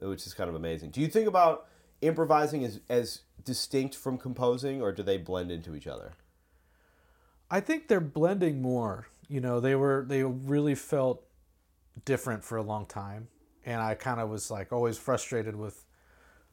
which 0.00 0.26
is 0.26 0.34
kind 0.34 0.48
of 0.48 0.54
amazing 0.56 0.90
do 0.90 1.00
you 1.00 1.08
think 1.08 1.26
about 1.28 1.66
improvising 2.00 2.64
as, 2.64 2.80
as 2.88 3.22
distinct 3.44 3.94
from 3.94 4.18
composing 4.18 4.80
or 4.80 4.92
do 4.92 5.02
they 5.02 5.16
blend 5.16 5.50
into 5.50 5.74
each 5.74 5.86
other 5.86 6.14
I 7.50 7.60
think 7.60 7.88
they're 7.88 8.00
blending 8.00 8.60
more. 8.60 9.08
You 9.28 9.40
know, 9.40 9.60
they 9.60 9.74
were 9.74 10.04
they 10.06 10.22
really 10.22 10.74
felt 10.74 11.24
different 12.04 12.44
for 12.44 12.56
a 12.56 12.62
long 12.62 12.86
time, 12.86 13.28
and 13.64 13.80
I 13.80 13.94
kind 13.94 14.20
of 14.20 14.28
was 14.28 14.50
like 14.50 14.72
always 14.72 14.98
frustrated 14.98 15.56
with 15.56 15.84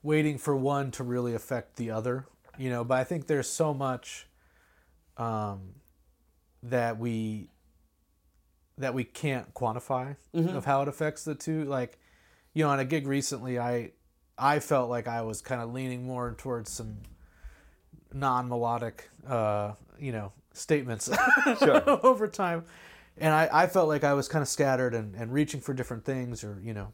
waiting 0.04 0.38
for 0.38 0.56
one 0.56 0.91
to 0.91 1.04
really 1.04 1.34
affect 1.34 1.76
the 1.76 1.91
other. 1.91 2.28
You 2.58 2.70
know, 2.70 2.84
but 2.84 2.98
I 2.98 3.04
think 3.04 3.28
there's 3.28 3.50
so 3.50 3.74
much 3.74 4.28
um, 5.18 5.76
that 6.64 6.98
we 6.98 7.50
that 8.78 8.93
we 8.93 9.04
can't 9.04 9.54
quantify 9.54 10.16
of 10.56 10.66
how 10.66 10.82
it 10.82 10.88
affects 10.88 11.24
the 11.24 11.36
two. 11.36 11.64
Like, 11.64 11.98
you 12.54 12.64
know, 12.64 12.70
on 12.70 12.80
a 12.80 12.86
gig 12.86 13.08
recently, 13.08 13.58
I 13.60 13.91
I 14.38 14.60
felt 14.60 14.90
like 14.90 15.08
I 15.08 15.22
was 15.22 15.42
kind 15.42 15.62
of 15.62 15.74
leaning 15.74 16.06
more 16.06 16.36
towards 16.38 16.72
some 16.72 16.98
non-melodic, 18.14 19.10
uh, 19.28 19.74
you 20.00 20.12
know, 20.12 20.32
statements 20.54 21.10
over 21.68 22.28
time, 22.28 22.64
and 23.18 23.34
I, 23.34 23.50
I 23.52 23.68
felt 23.68 23.88
like 23.88 24.04
I 24.04 24.14
was 24.14 24.28
kind 24.28 24.42
of 24.42 24.48
scattered 24.48 24.94
and, 24.94 25.16
and 25.16 25.32
reaching 25.32 25.62
for 25.62 25.74
different 25.74 26.04
things, 26.04 26.44
or 26.44 26.60
you 26.62 26.74
know, 26.74 26.92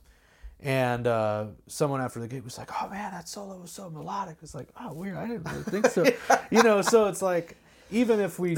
and 0.59 1.07
uh, 1.07 1.45
someone 1.67 2.01
after 2.01 2.19
the 2.19 2.27
gig 2.27 2.43
was 2.43 2.57
like, 2.57 2.69
"Oh 2.81 2.89
man, 2.89 3.11
that 3.11 3.27
solo 3.27 3.57
was 3.57 3.71
so 3.71 3.89
melodic." 3.89 4.37
It's 4.41 4.53
like, 4.53 4.69
"Oh, 4.79 4.93
weird. 4.93 5.17
I 5.17 5.27
didn't 5.27 5.49
really 5.51 5.63
think 5.63 5.87
so," 5.87 6.05
you 6.51 6.61
know. 6.61 6.81
So 6.81 7.07
it's 7.07 7.21
like, 7.21 7.57
even 7.89 8.19
if 8.19 8.37
we 8.37 8.55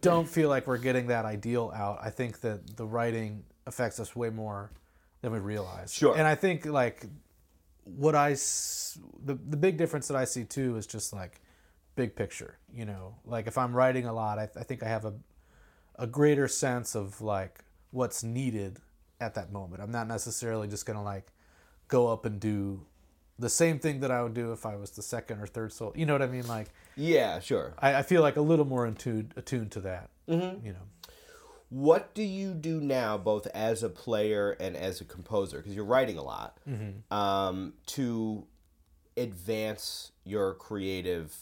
don't 0.00 0.28
feel 0.28 0.48
like 0.48 0.66
we're 0.66 0.78
getting 0.78 1.06
that 1.08 1.24
ideal 1.24 1.72
out, 1.74 1.98
I 2.02 2.10
think 2.10 2.40
that 2.40 2.76
the 2.76 2.84
writing 2.84 3.44
affects 3.66 4.00
us 4.00 4.16
way 4.16 4.30
more 4.30 4.70
than 5.22 5.32
we 5.32 5.38
realize. 5.38 5.94
Sure. 5.94 6.16
And 6.16 6.26
I 6.26 6.34
think 6.34 6.66
like 6.66 7.06
what 7.86 8.14
I 8.14 8.30
the 8.30 9.34
the 9.34 9.56
big 9.56 9.76
difference 9.76 10.08
that 10.08 10.16
I 10.16 10.24
see 10.24 10.44
too 10.44 10.76
is 10.76 10.86
just 10.86 11.12
like 11.12 11.40
big 11.94 12.16
picture. 12.16 12.58
You 12.74 12.84
know, 12.84 13.14
like 13.24 13.46
if 13.46 13.56
I'm 13.56 13.74
writing 13.74 14.06
a 14.06 14.12
lot, 14.12 14.38
I, 14.38 14.48
I 14.56 14.64
think 14.64 14.82
I 14.82 14.88
have 14.88 15.04
a 15.04 15.14
a 15.98 16.06
greater 16.06 16.48
sense 16.48 16.94
of 16.94 17.20
like 17.20 17.60
what's 17.90 18.22
needed 18.22 18.80
at 19.20 19.34
that 19.34 19.52
moment. 19.52 19.82
I'm 19.82 19.92
not 19.92 20.08
necessarily 20.08 20.68
just 20.68 20.84
gonna 20.84 21.02
like 21.02 21.28
go 21.88 22.08
up 22.08 22.26
and 22.26 22.40
do 22.40 22.84
the 23.38 23.48
same 23.48 23.78
thing 23.78 24.00
that 24.00 24.10
I 24.10 24.22
would 24.22 24.34
do 24.34 24.52
if 24.52 24.66
I 24.66 24.76
was 24.76 24.90
the 24.90 25.02
second 25.02 25.40
or 25.40 25.46
third 25.46 25.72
soul. 25.72 25.92
You 25.94 26.06
know 26.06 26.14
what 26.14 26.22
I 26.22 26.26
mean? 26.26 26.46
Like 26.46 26.68
Yeah, 26.96 27.38
sure. 27.38 27.74
I, 27.78 27.96
I 27.96 28.02
feel 28.02 28.22
like 28.22 28.36
a 28.36 28.40
little 28.40 28.64
more 28.64 28.84
attuned 28.86 29.32
attuned 29.36 29.70
to 29.72 29.80
that. 29.80 30.10
Mm-hmm. 30.28 30.66
You 30.66 30.72
know. 30.72 30.88
What 31.68 32.14
do 32.14 32.22
you 32.22 32.54
do 32.54 32.80
now, 32.80 33.18
both 33.18 33.46
as 33.48 33.82
a 33.82 33.88
player 33.88 34.52
and 34.60 34.76
as 34.76 35.00
a 35.00 35.04
composer? 35.04 35.58
Because 35.58 35.74
you're 35.74 35.84
writing 35.84 36.16
a 36.16 36.22
lot 36.22 36.58
um, 37.10 37.72
to 37.86 38.46
advance 39.16 40.12
your 40.24 40.54
creative, 40.54 41.34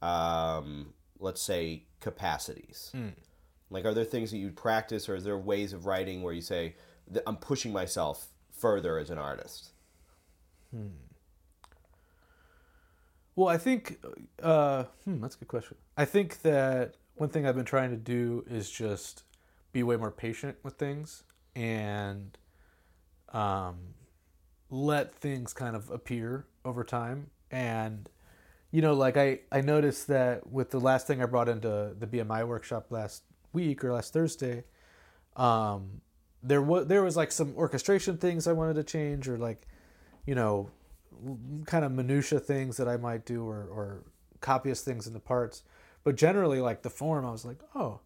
um, 0.00 0.94
let's 1.18 1.42
say, 1.42 1.84
capacities. 2.00 2.90
Like, 3.68 3.84
are 3.84 3.92
there 3.92 4.04
things 4.04 4.30
that 4.30 4.38
you 4.38 4.50
practice, 4.52 5.08
or 5.08 5.16
is 5.16 5.24
there 5.24 5.36
ways 5.36 5.72
of 5.72 5.84
writing 5.86 6.22
where 6.22 6.32
you 6.32 6.40
say, 6.40 6.76
that 7.10 7.22
"I'm 7.26 7.36
pushing 7.36 7.72
myself 7.72 8.28
further 8.50 8.96
as 8.98 9.10
an 9.10 9.18
artist"? 9.18 9.70
Well, 13.34 13.48
I 13.48 13.58
think 13.58 13.98
uh, 14.42 14.84
hmm, 15.04 15.20
that's 15.20 15.34
a 15.34 15.38
good 15.40 15.48
question. 15.48 15.76
I 15.96 16.04
think 16.06 16.40
that 16.42 16.94
one 17.16 17.28
thing 17.28 17.46
I've 17.46 17.56
been 17.56 17.64
trying 17.66 17.90
to 17.90 17.96
do 17.96 18.44
is 18.48 18.70
just 18.70 19.24
be 19.76 19.82
way 19.82 19.96
more 19.96 20.10
patient 20.10 20.56
with 20.62 20.72
things 20.76 21.22
and 21.54 22.38
um, 23.34 23.76
let 24.70 25.14
things 25.14 25.52
kind 25.52 25.76
of 25.76 25.90
appear 25.90 26.46
over 26.64 26.82
time. 26.82 27.28
And 27.50 28.08
you 28.70 28.80
know, 28.80 28.94
like 28.94 29.18
I 29.18 29.40
I 29.52 29.60
noticed 29.60 30.06
that 30.06 30.50
with 30.50 30.70
the 30.70 30.80
last 30.80 31.06
thing 31.06 31.22
I 31.22 31.26
brought 31.26 31.50
into 31.50 31.94
the 31.98 32.06
BMI 32.06 32.48
workshop 32.48 32.86
last 32.88 33.24
week 33.52 33.84
or 33.84 33.92
last 33.92 34.14
Thursday, 34.14 34.64
um, 35.36 36.00
there 36.42 36.62
was 36.62 36.86
there 36.86 37.02
was 37.02 37.14
like 37.14 37.30
some 37.30 37.54
orchestration 37.54 38.16
things 38.16 38.46
I 38.46 38.52
wanted 38.52 38.76
to 38.76 38.84
change 38.84 39.28
or 39.28 39.36
like 39.36 39.68
you 40.24 40.34
know 40.34 40.70
kind 41.66 41.84
of 41.84 41.92
minutia 41.92 42.40
things 42.40 42.78
that 42.78 42.88
I 42.88 42.96
might 42.96 43.26
do 43.26 43.46
or, 43.46 43.66
or 43.70 44.04
copyist 44.40 44.86
things 44.86 45.06
into 45.06 45.20
parts. 45.20 45.64
But 46.02 46.16
generally, 46.16 46.62
like 46.62 46.80
the 46.82 46.90
form, 46.90 47.26
I 47.26 47.30
was 47.30 47.44
like, 47.44 47.60
oh, 47.74 48.00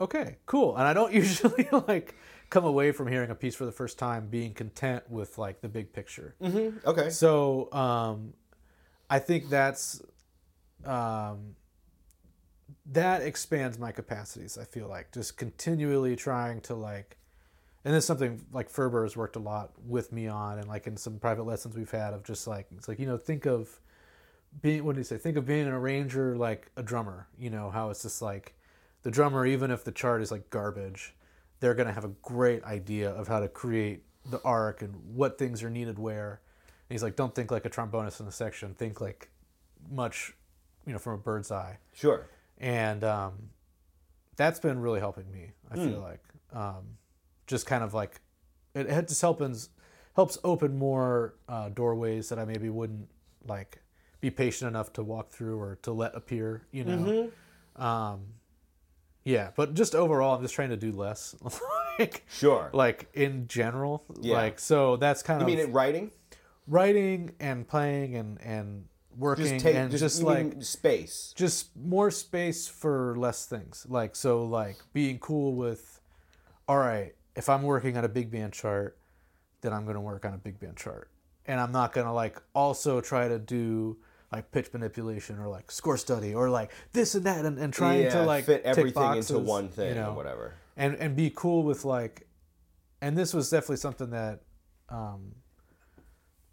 okay, 0.00 0.36
cool. 0.46 0.76
And 0.76 0.86
I 0.86 0.92
don't 0.92 1.12
usually 1.22 1.68
like 1.86 2.14
come 2.50 2.64
away 2.64 2.92
from 2.92 3.08
hearing 3.08 3.30
a 3.30 3.34
piece 3.34 3.54
for 3.54 3.64
the 3.64 3.72
first 3.72 3.98
time 3.98 4.28
being 4.28 4.54
content 4.54 5.04
with 5.10 5.38
like 5.38 5.60
the 5.60 5.68
big 5.68 5.92
picture. 5.92 6.34
Mm-hmm. 6.40 6.88
Okay. 6.88 7.10
So 7.10 7.72
um, 7.72 8.34
I 9.10 9.18
think 9.18 9.48
that's 9.48 10.02
um, 10.84 11.56
that 12.92 13.22
expands 13.22 13.78
my 13.78 13.92
capacities. 13.92 14.58
I 14.58 14.64
feel 14.64 14.88
like 14.88 15.12
just 15.12 15.36
continually 15.36 16.16
trying 16.16 16.60
to 16.62 16.74
like, 16.74 17.16
and 17.84 17.94
this 17.94 18.04
is 18.04 18.06
something 18.06 18.44
like 18.52 18.70
Ferber 18.70 19.02
has 19.02 19.16
worked 19.16 19.36
a 19.36 19.40
lot 19.40 19.72
with 19.84 20.12
me 20.12 20.28
on, 20.28 20.58
and 20.58 20.68
like 20.68 20.86
in 20.86 20.96
some 20.96 21.18
private 21.18 21.44
lessons 21.44 21.76
we've 21.76 21.90
had 21.90 22.14
of 22.14 22.24
just 22.24 22.46
like 22.46 22.66
it's 22.76 22.88
like 22.88 22.98
you 22.98 23.06
know 23.06 23.16
think 23.16 23.46
of 23.46 23.80
being 24.62 24.84
what 24.84 24.94
do 24.94 25.00
you 25.00 25.04
say? 25.04 25.18
Think 25.18 25.36
of 25.36 25.46
being 25.46 25.66
an 25.66 25.72
arranger 25.72 26.36
like 26.36 26.70
a 26.76 26.82
drummer. 26.82 27.26
You 27.38 27.50
know 27.50 27.70
how 27.70 27.90
it's 27.90 28.02
just 28.02 28.22
like 28.22 28.54
the 29.06 29.12
drummer, 29.12 29.46
even 29.46 29.70
if 29.70 29.84
the 29.84 29.92
chart 29.92 30.20
is 30.20 30.32
like 30.32 30.50
garbage, 30.50 31.14
they're 31.60 31.74
gonna 31.74 31.92
have 31.92 32.04
a 32.04 32.10
great 32.22 32.64
idea 32.64 33.08
of 33.08 33.28
how 33.28 33.38
to 33.38 33.46
create 33.46 34.02
the 34.28 34.40
arc 34.42 34.82
and 34.82 34.96
what 35.14 35.38
things 35.38 35.62
are 35.62 35.70
needed 35.70 35.96
where. 35.96 36.40
And 36.88 36.94
he's 36.94 37.04
like, 37.04 37.14
don't 37.14 37.32
think 37.32 37.52
like 37.52 37.64
a 37.64 37.70
trombonist 37.70 38.18
in 38.18 38.26
the 38.26 38.32
section. 38.32 38.74
Think 38.74 39.00
like 39.00 39.30
much, 39.88 40.34
you 40.84 40.92
know, 40.92 40.98
from 40.98 41.12
a 41.12 41.18
bird's 41.18 41.52
eye. 41.52 41.78
Sure. 41.92 42.26
And 42.58 43.04
um, 43.04 43.34
that's 44.34 44.58
been 44.58 44.80
really 44.80 44.98
helping 44.98 45.30
me. 45.30 45.52
I 45.70 45.76
feel 45.76 46.00
like 46.00 46.24
um, 46.52 46.98
just 47.46 47.64
kind 47.64 47.84
of 47.84 47.94
like 47.94 48.20
it, 48.74 48.88
it 48.88 49.06
just 49.06 49.20
helps 49.20 49.68
helps 50.16 50.36
open 50.42 50.76
more 50.76 51.36
uh, 51.48 51.68
doorways 51.68 52.28
that 52.30 52.40
I 52.40 52.44
maybe 52.44 52.70
wouldn't 52.70 53.08
like 53.46 53.78
be 54.20 54.30
patient 54.30 54.68
enough 54.68 54.92
to 54.94 55.04
walk 55.04 55.30
through 55.30 55.60
or 55.60 55.78
to 55.82 55.92
let 55.92 56.16
appear. 56.16 56.66
You 56.72 56.82
know. 56.82 57.30
Um, 57.76 58.32
yeah, 59.26 59.50
but 59.56 59.74
just 59.74 59.94
overall, 59.96 60.36
I'm 60.36 60.42
just 60.42 60.54
trying 60.54 60.70
to 60.70 60.76
do 60.76 60.92
less. 60.92 61.34
like, 61.98 62.24
Sure. 62.28 62.70
like 62.72 63.08
in 63.12 63.48
general. 63.48 64.04
Yeah. 64.20 64.36
Like 64.36 64.58
so 64.60 64.96
that's 64.96 65.22
kind 65.22 65.40
You 65.40 65.44
of 65.46 65.50
You 65.50 65.56
mean 65.58 65.66
in 65.66 65.72
writing? 65.72 66.10
writing 66.68 67.32
and 67.40 67.66
playing 67.66 68.14
and 68.16 68.40
and 68.40 68.84
working 69.16 69.46
Just 69.46 69.64
take 69.64 69.74
and 69.74 69.90
just, 69.90 70.02
just, 70.02 70.22
like 70.22 70.62
space. 70.62 71.32
just 71.36 71.74
more 71.76 72.10
space 72.10 72.68
for 72.68 73.16
less 73.18 73.46
things. 73.46 73.84
Like 73.88 74.14
so 74.14 74.44
like 74.44 74.76
being 74.92 75.18
cool 75.18 75.54
with 75.54 76.00
all 76.68 76.78
right, 76.78 77.14
if 77.34 77.48
I'm 77.48 77.62
working 77.62 77.96
on 77.96 78.04
a 78.04 78.08
big 78.08 78.30
band 78.30 78.52
chart, 78.52 78.96
then 79.60 79.72
I'm 79.72 79.84
going 79.84 79.94
to 79.94 80.00
work 80.00 80.24
on 80.24 80.34
a 80.34 80.38
big 80.38 80.58
band 80.60 80.76
chart. 80.76 81.10
And 81.46 81.60
I'm 81.60 81.72
not 81.72 81.92
going 81.92 82.06
to 82.06 82.12
like 82.12 82.40
also 82.54 83.00
try 83.00 83.26
to 83.28 83.38
do 83.38 83.96
like 84.32 84.50
pitch 84.50 84.72
manipulation 84.72 85.38
or 85.38 85.48
like 85.48 85.70
score 85.70 85.96
study 85.96 86.34
or 86.34 86.50
like 86.50 86.70
this 86.92 87.14
and 87.14 87.24
that 87.24 87.44
and, 87.44 87.58
and 87.58 87.72
trying 87.72 88.02
yeah, 88.02 88.10
to 88.10 88.22
like 88.24 88.44
fit 88.44 88.62
everything 88.64 88.92
boxes, 89.02 89.30
into 89.30 89.42
one 89.42 89.68
thing 89.68 89.90
you 89.90 89.94
know, 89.94 90.10
or 90.10 90.14
whatever. 90.16 90.54
and 90.76 90.94
and 90.96 91.14
be 91.16 91.30
cool 91.34 91.62
with 91.62 91.84
like 91.84 92.26
and 93.00 93.16
this 93.16 93.32
was 93.32 93.50
definitely 93.50 93.76
something 93.76 94.10
that 94.10 94.40
um 94.88 95.32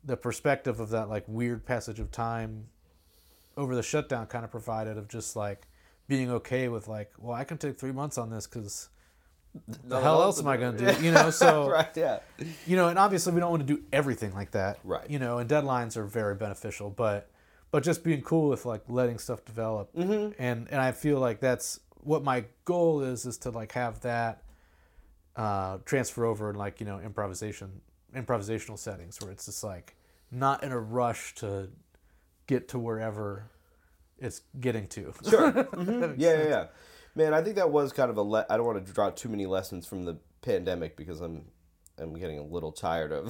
the 0.03 0.17
perspective 0.17 0.79
of 0.79 0.89
that 0.89 1.09
like 1.09 1.23
weird 1.27 1.65
passage 1.65 1.99
of 1.99 2.11
time 2.11 2.65
over 3.57 3.75
the 3.75 3.83
shutdown 3.83 4.25
kind 4.27 4.43
of 4.43 4.51
provided 4.51 4.97
of 4.97 5.07
just 5.07 5.35
like 5.35 5.67
being 6.07 6.29
okay 6.29 6.67
with 6.67 6.87
like 6.87 7.11
well 7.17 7.33
i 7.35 7.43
can 7.43 7.57
take 7.57 7.79
three 7.79 7.91
months 7.91 8.17
on 8.17 8.29
this 8.29 8.45
because 8.45 8.89
the 9.85 9.99
hell 10.01 10.21
else 10.21 10.39
am 10.39 10.47
i 10.47 10.57
going 10.57 10.75
to 10.75 10.93
do 10.93 11.01
you 11.05 11.11
know 11.11 11.29
so 11.29 11.69
right, 11.71 11.95
yeah. 11.95 12.19
you 12.67 12.75
know 12.75 12.87
and 12.89 12.99
obviously 12.99 13.31
we 13.33 13.39
don't 13.39 13.51
want 13.51 13.65
to 13.65 13.75
do 13.75 13.81
everything 13.93 14.33
like 14.33 14.51
that 14.51 14.79
Right. 14.83 15.09
you 15.09 15.19
know 15.19 15.37
and 15.37 15.49
deadlines 15.49 15.95
are 15.95 16.05
very 16.05 16.35
beneficial 16.35 16.89
but 16.89 17.29
but 17.73 17.81
just 17.83 18.03
being 18.03 18.21
cool 18.21 18.49
with 18.49 18.65
like 18.65 18.83
letting 18.87 19.17
stuff 19.17 19.43
develop 19.43 19.93
Mm-hmm. 19.95 20.41
and 20.41 20.67
and 20.71 20.79
i 20.79 20.91
feel 20.91 21.19
like 21.19 21.39
that's 21.39 21.79
what 22.01 22.23
my 22.23 22.45
goal 22.65 23.01
is 23.01 23.25
is 23.25 23.37
to 23.39 23.49
like 23.49 23.71
have 23.73 23.99
that 24.01 24.43
uh 25.35 25.79
transfer 25.83 26.23
over 26.25 26.49
in 26.51 26.55
like 26.55 26.79
you 26.79 26.85
know 26.85 26.99
improvisation 26.99 27.81
improvisational 28.15 28.77
settings 28.77 29.19
where 29.21 29.31
it's 29.31 29.45
just 29.47 29.63
like 29.63 29.95
not 30.31 30.63
in 30.63 30.71
a 30.71 30.79
rush 30.79 31.33
to 31.35 31.69
get 32.47 32.67
to 32.69 32.77
wherever 32.79 33.49
it's 34.19 34.41
getting 34.59 34.87
to 34.87 35.11
Sure. 35.29 35.51
Mhm. 35.51 36.15
Yeah, 36.17 36.37
yeah, 36.37 36.47
yeah. 36.49 36.65
Man, 37.15 37.33
I 37.33 37.41
think 37.41 37.55
that 37.57 37.69
was 37.71 37.91
kind 37.93 38.09
of 38.09 38.17
a. 38.17 38.21
Le- 38.23 38.45
I 38.49 38.57
don't 38.57 38.65
want 38.65 38.83
to 38.85 38.91
draw 38.93 39.09
too 39.11 39.29
many 39.29 39.45
lessons 39.45 39.85
from 39.85 40.03
the 40.03 40.17
pandemic 40.41 40.95
because 40.97 41.21
I'm, 41.21 41.45
I'm 42.01 42.13
getting 42.17 42.39
a 42.39 42.43
little 42.43 42.71
tired 42.71 43.11
of. 43.11 43.27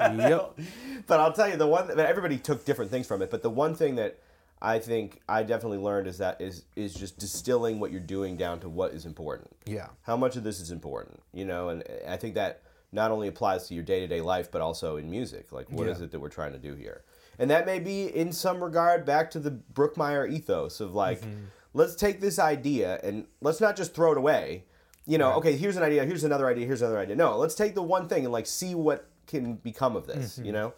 Yep. 0.00 0.58
But 1.06 1.20
I'll 1.20 1.32
tell 1.34 1.48
you 1.50 1.56
the 1.58 1.66
one. 1.66 1.88
That 1.88 1.98
everybody 1.98 2.38
took 2.38 2.64
different 2.64 2.90
things 2.90 3.06
from 3.06 3.20
it, 3.20 3.30
but 3.30 3.42
the 3.42 3.50
one 3.50 3.74
thing 3.74 3.96
that 3.96 4.18
I 4.62 4.78
think 4.78 5.20
I 5.28 5.42
definitely 5.42 5.76
learned 5.78 6.06
is 6.06 6.16
that 6.18 6.40
is 6.40 6.64
is 6.76 6.94
just 6.94 7.18
distilling 7.18 7.78
what 7.78 7.90
you're 7.92 8.00
doing 8.00 8.38
down 8.38 8.60
to 8.60 8.70
what 8.70 8.92
is 8.92 9.04
important. 9.04 9.50
yeah 9.66 9.88
How 10.02 10.16
much 10.16 10.36
of 10.36 10.44
this 10.44 10.60
is 10.60 10.70
important, 10.70 11.20
you 11.34 11.44
know? 11.44 11.68
And 11.68 11.84
I 12.08 12.16
think 12.16 12.34
that 12.36 12.62
not 12.90 13.10
only 13.10 13.28
applies 13.28 13.68
to 13.68 13.74
your 13.74 13.82
day 13.84 14.00
to 14.00 14.06
day 14.06 14.22
life, 14.22 14.50
but 14.50 14.62
also 14.62 14.96
in 14.96 15.10
music. 15.10 15.52
Like, 15.52 15.68
what 15.70 15.86
is 15.88 15.98
Yeah. 15.98 16.04
it 16.06 16.12
that 16.12 16.20
we're 16.20 16.30
trying 16.30 16.52
to 16.52 16.58
do 16.58 16.74
here? 16.74 17.02
And 17.38 17.50
that 17.50 17.66
may 17.66 17.78
be, 17.80 18.04
in 18.04 18.32
some 18.32 18.62
regard, 18.64 19.04
back 19.04 19.30
to 19.32 19.38
the 19.40 19.50
Brookmeyer 19.50 20.30
ethos 20.32 20.80
of 20.80 20.94
like, 20.94 21.20
Mm-hmm. 21.20 21.44
let's 21.74 21.94
take 21.96 22.20
this 22.22 22.38
idea 22.38 22.98
and 23.02 23.26
let's 23.42 23.60
not 23.60 23.76
just 23.76 23.92
throw 23.94 24.12
it 24.12 24.16
away. 24.18 24.64
You 25.06 25.18
know, 25.18 25.32
okay, 25.34 25.56
here's 25.56 25.76
an 25.76 25.82
idea, 25.82 26.04
here's 26.04 26.24
another 26.24 26.46
idea, 26.48 26.66
here's 26.66 26.80
another 26.82 26.98
idea. 26.98 27.14
No, 27.16 27.36
let's 27.36 27.54
take 27.54 27.74
the 27.74 27.82
one 27.82 28.08
thing 28.08 28.24
and 28.24 28.32
like 28.32 28.46
see 28.46 28.74
what 28.74 29.06
can 29.26 29.54
become 29.56 29.96
of 29.96 30.06
this, 30.06 30.36
Mm-hmm. 30.36 30.44
you 30.46 30.52
know? 30.52 30.72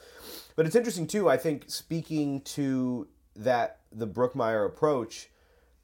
But 0.57 0.66
it's 0.66 0.74
interesting 0.74 1.07
too, 1.07 1.29
I 1.29 1.37
think, 1.37 1.64
speaking 1.68 2.41
to 2.43 3.07
that, 3.37 3.81
the 3.93 4.07
Brookmeyer 4.07 4.66
approach, 4.66 5.29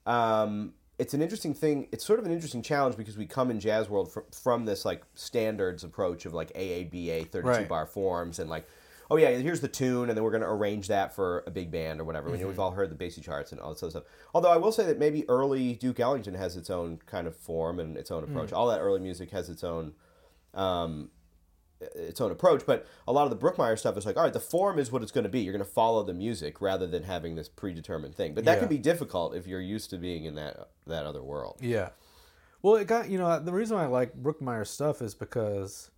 um, 0.07 0.72
it's 0.99 1.14
an 1.14 1.22
interesting 1.22 1.55
thing. 1.55 1.88
It's 1.93 2.05
sort 2.05 2.18
of 2.18 2.26
an 2.26 2.32
interesting 2.32 2.62
challenge 2.62 2.97
because 2.97 3.16
we 3.16 3.26
come 3.26 3.51
in 3.51 3.61
jazz 3.61 3.88
world 3.88 4.12
fr- 4.12 4.20
from 4.32 4.64
this 4.64 4.84
like 4.84 5.03
standards 5.14 5.84
approach 5.84 6.26
of 6.26 6.32
like 6.34 6.53
AABA 6.55 7.28
32 7.28 7.49
Right. 7.49 7.68
bar 7.68 7.86
forms 7.86 8.38
and 8.38 8.49
like, 8.51 8.66
oh 9.12 9.16
yeah, 9.16 9.28
here's 9.30 9.60
the 9.60 9.68
tune, 9.68 10.08
and 10.08 10.16
then 10.16 10.24
we're 10.24 10.30
going 10.30 10.42
to 10.42 10.48
arrange 10.48 10.88
that 10.88 11.14
for 11.14 11.44
a 11.46 11.50
big 11.50 11.70
band 11.70 12.00
or 12.00 12.04
whatever. 12.04 12.30
You 12.30 12.38
know, 12.38 12.48
we've 12.48 12.58
all 12.58 12.70
heard 12.70 12.90
the 12.90 12.94
basic 12.94 13.22
charts 13.24 13.52
and 13.52 13.60
all 13.60 13.70
this 13.74 13.82
other 13.82 13.90
stuff. 13.90 14.04
Although 14.34 14.50
I 14.50 14.56
will 14.56 14.72
say 14.72 14.84
that 14.86 14.98
maybe 14.98 15.28
early 15.28 15.74
Duke 15.74 16.00
Ellington 16.00 16.34
has 16.34 16.56
its 16.56 16.70
own 16.70 16.98
kind 17.06 17.26
of 17.26 17.36
form 17.36 17.78
and 17.78 17.96
its 17.96 18.10
own 18.10 18.24
approach. 18.24 18.52
All 18.52 18.68
that 18.68 18.80
early 18.80 19.00
music 19.00 19.30
has 19.30 19.50
its 19.50 19.62
own. 19.62 19.92
Um, 20.54 21.10
its 21.96 22.20
own 22.20 22.30
approach, 22.30 22.64
but 22.64 22.86
a 23.08 23.12
lot 23.12 23.24
of 23.24 23.30
the 23.30 23.36
Brookmeyer 23.44 23.76
stuff 23.76 23.96
is 23.96 24.06
like, 24.06 24.16
all 24.16 24.22
right, 24.22 24.32
the 24.32 24.38
form 24.38 24.78
is 24.78 24.92
what 24.92 25.02
it's 25.02 25.10
going 25.10 25.24
to 25.24 25.28
be. 25.30 25.40
You're 25.40 25.52
going 25.52 25.64
to 25.64 25.70
follow 25.70 26.04
the 26.04 26.14
music 26.14 26.60
rather 26.60 26.86
than 26.86 27.02
having 27.02 27.34
this 27.34 27.48
predetermined 27.48 28.14
thing. 28.14 28.34
But 28.34 28.44
that 28.44 28.54
Yeah. 28.54 28.58
can 28.60 28.68
be 28.68 28.78
difficult 28.78 29.34
if 29.34 29.48
you're 29.48 29.60
used 29.60 29.90
to 29.90 29.98
being 29.98 30.24
in 30.24 30.36
that 30.36 30.68
that 30.86 31.06
other 31.06 31.22
world. 31.22 31.58
Yeah. 31.60 31.88
Well, 32.62 32.76
it 32.76 32.86
got 32.86 33.10
you 33.10 33.18
know 33.18 33.38
the 33.40 33.52
reason 33.52 33.76
why 33.76 33.82
I 33.84 33.86
like 33.88 34.14
Brookmeyer 34.22 34.64
stuff 34.66 35.02
is 35.02 35.14
because 35.16 35.90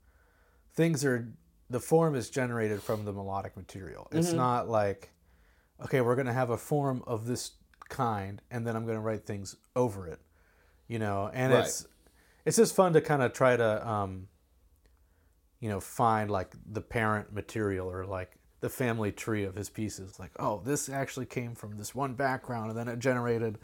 things 0.74 1.04
are 1.04 1.28
the 1.70 1.80
form 1.80 2.14
is 2.14 2.30
generated 2.30 2.82
from 2.82 3.04
the 3.04 3.12
melodic 3.12 3.56
material. 3.56 4.08
It's 4.12 4.28
Mm-hmm. 4.28 4.36
not 4.36 4.68
like 4.68 5.10
okay, 5.82 6.00
we're 6.00 6.16
gonna 6.16 6.32
have 6.32 6.50
a 6.50 6.56
form 6.58 7.02
of 7.06 7.26
this 7.26 7.52
kind, 7.88 8.40
and 8.50 8.66
then 8.66 8.76
I'm 8.76 8.86
gonna 8.86 9.00
write 9.00 9.26
things 9.26 9.56
over 9.76 10.06
it, 10.06 10.20
you 10.88 10.98
know. 10.98 11.30
And 11.32 11.52
Right. 11.52 11.64
it's 11.64 11.86
it's 12.44 12.56
just 12.56 12.74
fun 12.74 12.92
to 12.92 13.00
kind 13.00 13.22
of 13.22 13.32
try 13.32 13.56
to 13.56 13.88
um, 13.88 14.28
you 15.60 15.68
know 15.68 15.80
find 15.80 16.30
like 16.30 16.52
the 16.70 16.80
parent 16.80 17.32
material 17.32 17.90
or 17.90 18.04
like 18.04 18.32
the 18.60 18.68
family 18.68 19.12
tree 19.12 19.44
of 19.44 19.54
his 19.54 19.68
pieces. 19.70 20.18
Like 20.18 20.30
oh, 20.38 20.60
this 20.64 20.88
actually 20.88 21.26
came 21.26 21.54
from 21.54 21.76
this 21.76 21.94
one 21.94 22.14
background, 22.14 22.70
and 22.70 22.78
then 22.78 22.88
it 22.88 22.98
generated. 22.98 23.58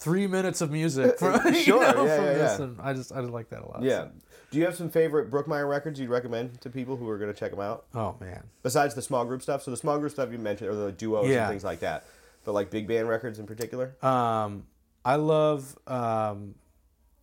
Three 0.00 0.28
minutes 0.28 0.60
of 0.60 0.70
music, 0.70 1.18
from, 1.18 1.40
you 1.46 1.54
Sure, 1.54 1.80
know, 1.80 2.04
yeah, 2.04 2.16
from 2.16 2.24
yeah, 2.26 2.32
this, 2.34 2.58
yeah. 2.60 2.64
and 2.66 2.80
I 2.80 2.92
just 2.92 3.10
I 3.10 3.20
just 3.20 3.32
like 3.32 3.48
that 3.50 3.62
a 3.62 3.66
lot. 3.66 3.82
Yeah. 3.82 4.04
so. 4.04 4.10
Do 4.50 4.58
you 4.58 4.64
have 4.64 4.74
some 4.76 4.88
favorite 4.88 5.30
Brookmeyer 5.30 5.68
records 5.68 6.00
you'd 6.00 6.08
recommend 6.08 6.60
to 6.62 6.70
people 6.70 6.96
who 6.96 7.08
are 7.08 7.18
going 7.18 7.32
to 7.32 7.38
check 7.38 7.50
them 7.50 7.60
out? 7.60 7.84
Oh 7.94 8.16
man, 8.20 8.44
Besides 8.62 8.94
the 8.94 9.02
small 9.02 9.24
group 9.24 9.42
stuff, 9.42 9.62
so 9.62 9.70
the 9.70 9.76
small 9.76 9.98
group 9.98 10.10
stuff 10.12 10.32
you 10.32 10.38
mentioned, 10.38 10.70
or 10.70 10.74
the 10.74 10.92
duos 10.92 11.28
Yeah. 11.28 11.42
and 11.44 11.50
things 11.50 11.64
like 11.64 11.80
that, 11.80 12.04
but 12.44 12.52
like 12.52 12.70
big 12.70 12.86
band 12.88 13.08
records 13.08 13.38
in 13.38 13.46
particular. 13.46 13.94
Um, 14.02 14.66
I 15.04 15.16
love 15.16 15.78
um, 15.86 16.54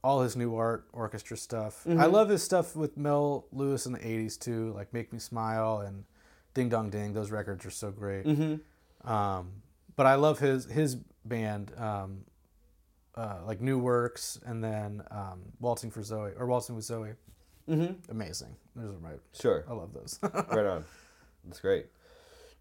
all 0.03 0.21
his 0.21 0.35
new 0.35 0.55
art, 0.55 0.85
orchestra 0.93 1.35
stuff. 1.37 1.83
Mm-hmm. 1.87 1.99
I 1.99 2.05
love 2.05 2.29
his 2.29 2.43
stuff 2.43 2.75
with 2.75 2.95
Mel 2.97 3.47
Lewis 3.51 3.85
in 3.87 3.93
the 3.93 3.99
'80s 3.99 4.39
too, 4.39 4.71
like 4.75 4.93
"Make 4.93 5.11
Me 5.11 5.17
Smile" 5.19 5.79
and 5.79 6.03
"Ding 6.53 6.69
Dong 6.69 6.89
Ding." 6.91 7.13
Those 7.13 7.31
records 7.31 7.65
are 7.65 7.71
so 7.71 7.91
great. 7.91 8.25
Mm-hmm. 8.25 9.11
Um, 9.11 9.51
but 9.95 10.05
I 10.05 10.15
love 10.15 10.39
his 10.39 10.65
his 10.65 10.95
band, 11.25 11.71
um, 11.77 12.19
uh, 13.15 13.37
like 13.45 13.61
New 13.61 13.79
Works, 13.79 14.39
and 14.45 14.63
then 14.63 15.03
um, 15.11 15.41
Waltzing 15.59 15.91
for 15.91 16.03
Zoe 16.03 16.31
or 16.37 16.45
Waltzing 16.45 16.75
with 16.75 16.85
Zoe. 16.85 17.11
Mm-hmm. 17.69 18.11
Amazing. 18.11 18.55
Those 18.75 18.95
are 18.95 18.99
my. 18.99 19.11
Sure. 19.33 19.65
I 19.69 19.73
love 19.73 19.93
those. 19.93 20.19
right 20.23 20.65
on. 20.65 20.85
That's 21.45 21.59
great. 21.59 21.87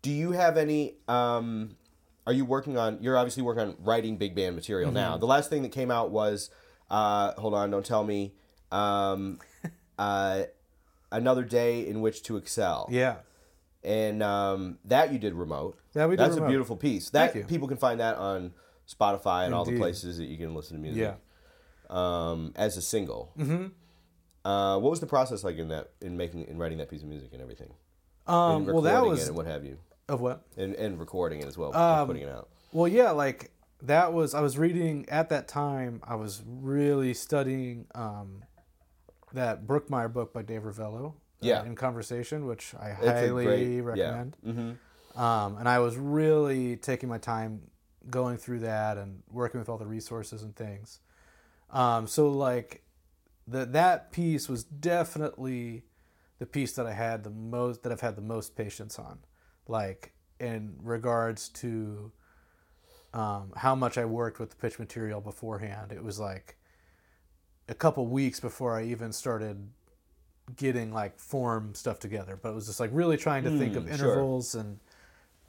Do 0.02 0.10
you 0.10 0.32
have 0.32 0.56
any? 0.56 0.94
Um, 1.08 1.76
are 2.26 2.32
you 2.32 2.44
working 2.44 2.78
on? 2.78 2.98
You're 3.02 3.16
obviously 3.18 3.42
working 3.42 3.62
on 3.62 3.76
writing 3.80 4.16
big 4.16 4.34
band 4.34 4.54
material 4.56 4.88
Mm-hmm. 4.88 4.94
now. 4.96 5.16
The 5.18 5.26
last 5.26 5.50
thing 5.50 5.62
that 5.62 5.72
came 5.72 5.90
out 5.90 6.10
was, 6.10 6.50
uh, 6.90 7.32
hold 7.32 7.54
on, 7.54 7.70
don't 7.70 7.84
tell 7.84 8.04
me. 8.04 8.32
Um, 8.72 9.40
uh, 9.98 10.44
another 11.12 11.44
day 11.44 11.86
in 11.86 12.00
which 12.00 12.22
to 12.24 12.36
excel, 12.36 12.88
yeah. 12.90 13.16
and 13.82 14.22
um, 14.22 14.78
that 14.86 15.12
you 15.12 15.18
did 15.18 15.34
remote. 15.34 15.78
Yeah, 15.94 16.06
we 16.06 16.16
did 16.16 16.24
That's 16.24 16.36
a 16.36 16.46
beautiful 16.46 16.76
piece. 16.76 17.10
That 17.10 17.32
Thank 17.32 17.44
you. 17.44 17.48
people 17.48 17.68
can 17.68 17.76
find 17.76 18.00
that 18.00 18.16
on 18.16 18.52
Spotify 18.88 19.46
and 19.46 19.54
all 19.54 19.64
the 19.64 19.76
places 19.78 20.18
that 20.18 20.26
you 20.26 20.36
can 20.36 20.54
listen 20.54 20.76
to 20.76 20.82
music. 20.82 21.02
Yeah. 21.02 21.14
Um, 21.90 22.52
as 22.56 22.76
a 22.76 22.82
single. 22.82 23.32
Mm-hmm. 23.38 23.66
Uh, 24.48 24.78
what 24.78 24.90
was 24.90 25.00
the 25.00 25.06
process 25.06 25.42
like 25.44 25.56
in 25.58 25.68
that 25.68 25.90
in 26.00 26.16
making 26.16 26.46
in 26.46 26.58
writing 26.58 26.78
that 26.78 26.88
piece 26.90 27.02
of 27.02 27.08
music 27.08 27.30
and 27.32 27.40
everything? 27.40 27.72
Um, 28.26 28.64
and 28.64 28.66
well, 28.72 28.82
that 28.82 29.04
was 29.04 29.22
it 29.24 29.28
and 29.28 29.36
what 29.36 29.46
have 29.46 29.64
you, 29.64 29.78
of 30.08 30.20
what? 30.20 30.42
and, 30.56 30.74
and 30.74 30.98
recording 30.98 31.40
it 31.40 31.46
as 31.46 31.56
well, 31.58 31.74
Um, 31.76 32.06
putting 32.06 32.22
it 32.22 32.28
out. 32.28 32.48
Well, 32.72 32.88
yeah, 32.88 33.10
like 33.10 33.50
that 33.82 34.12
was 34.12 34.34
I 34.34 34.40
was 34.40 34.56
reading 34.58 35.06
at 35.08 35.28
that 35.30 35.46
time. 35.48 36.00
I 36.04 36.14
was 36.16 36.42
really 36.46 37.14
studying 37.14 37.86
um, 37.94 38.44
that 39.32 39.66
Brookmeyer 39.66 40.12
book 40.12 40.32
by 40.32 40.42
Dave 40.42 40.62
Rivello. 40.62 41.08
uh, 41.10 41.12
Yeah. 41.40 41.64
in 41.64 41.74
conversation, 41.74 42.46
which 42.46 42.74
I 42.80 42.90
It's 42.90 43.00
highly 43.06 43.44
great- 43.44 43.80
recommend. 43.80 44.36
Yeah. 44.42 44.52
hmm 44.52 45.20
Um, 45.20 45.56
and 45.58 45.68
I 45.68 45.78
was 45.80 45.96
really 45.96 46.76
taking 46.76 47.08
my 47.08 47.18
time 47.18 47.60
going 48.10 48.36
through 48.36 48.60
that 48.60 48.96
and 48.98 49.22
working 49.30 49.60
with 49.60 49.68
all 49.68 49.78
the 49.78 49.86
resources 49.86 50.42
and 50.42 50.54
things. 50.56 51.00
Um, 51.70 52.06
so 52.06 52.28
like 52.28 52.82
the, 53.46 53.64
that 53.66 54.12
piece 54.12 54.48
was 54.48 54.64
definitely 54.64 55.84
the 56.38 56.46
piece 56.46 56.72
that 56.74 56.86
I 56.86 56.92
had 56.92 57.24
the 57.24 57.30
most 57.30 57.82
that 57.82 57.92
I've 57.92 58.00
had 58.00 58.16
the 58.16 58.22
most 58.22 58.56
patience 58.56 58.98
on, 58.98 59.18
like 59.68 60.12
in 60.40 60.76
regards 60.82 61.48
to 61.50 62.12
um, 63.12 63.52
how 63.56 63.74
much 63.74 63.96
I 63.96 64.04
worked 64.04 64.38
with 64.40 64.50
the 64.50 64.56
pitch 64.56 64.78
material 64.78 65.20
beforehand. 65.20 65.92
It 65.92 66.02
was 66.02 66.18
like 66.18 66.56
a 67.68 67.74
couple 67.74 68.06
weeks 68.06 68.40
before 68.40 68.76
I 68.76 68.84
even 68.84 69.12
started 69.12 69.68
getting 70.56 70.92
like 70.92 71.18
form 71.18 71.74
stuff 71.74 71.98
together, 71.98 72.38
but 72.40 72.50
it 72.50 72.54
was 72.54 72.66
just 72.66 72.80
like 72.80 72.90
really 72.92 73.16
trying 73.16 73.44
to 73.44 73.50
think 73.50 73.76
of 73.76 73.84
Mm, 73.84 73.96
sure. 73.96 74.10
intervals 74.10 74.54
and 74.54 74.78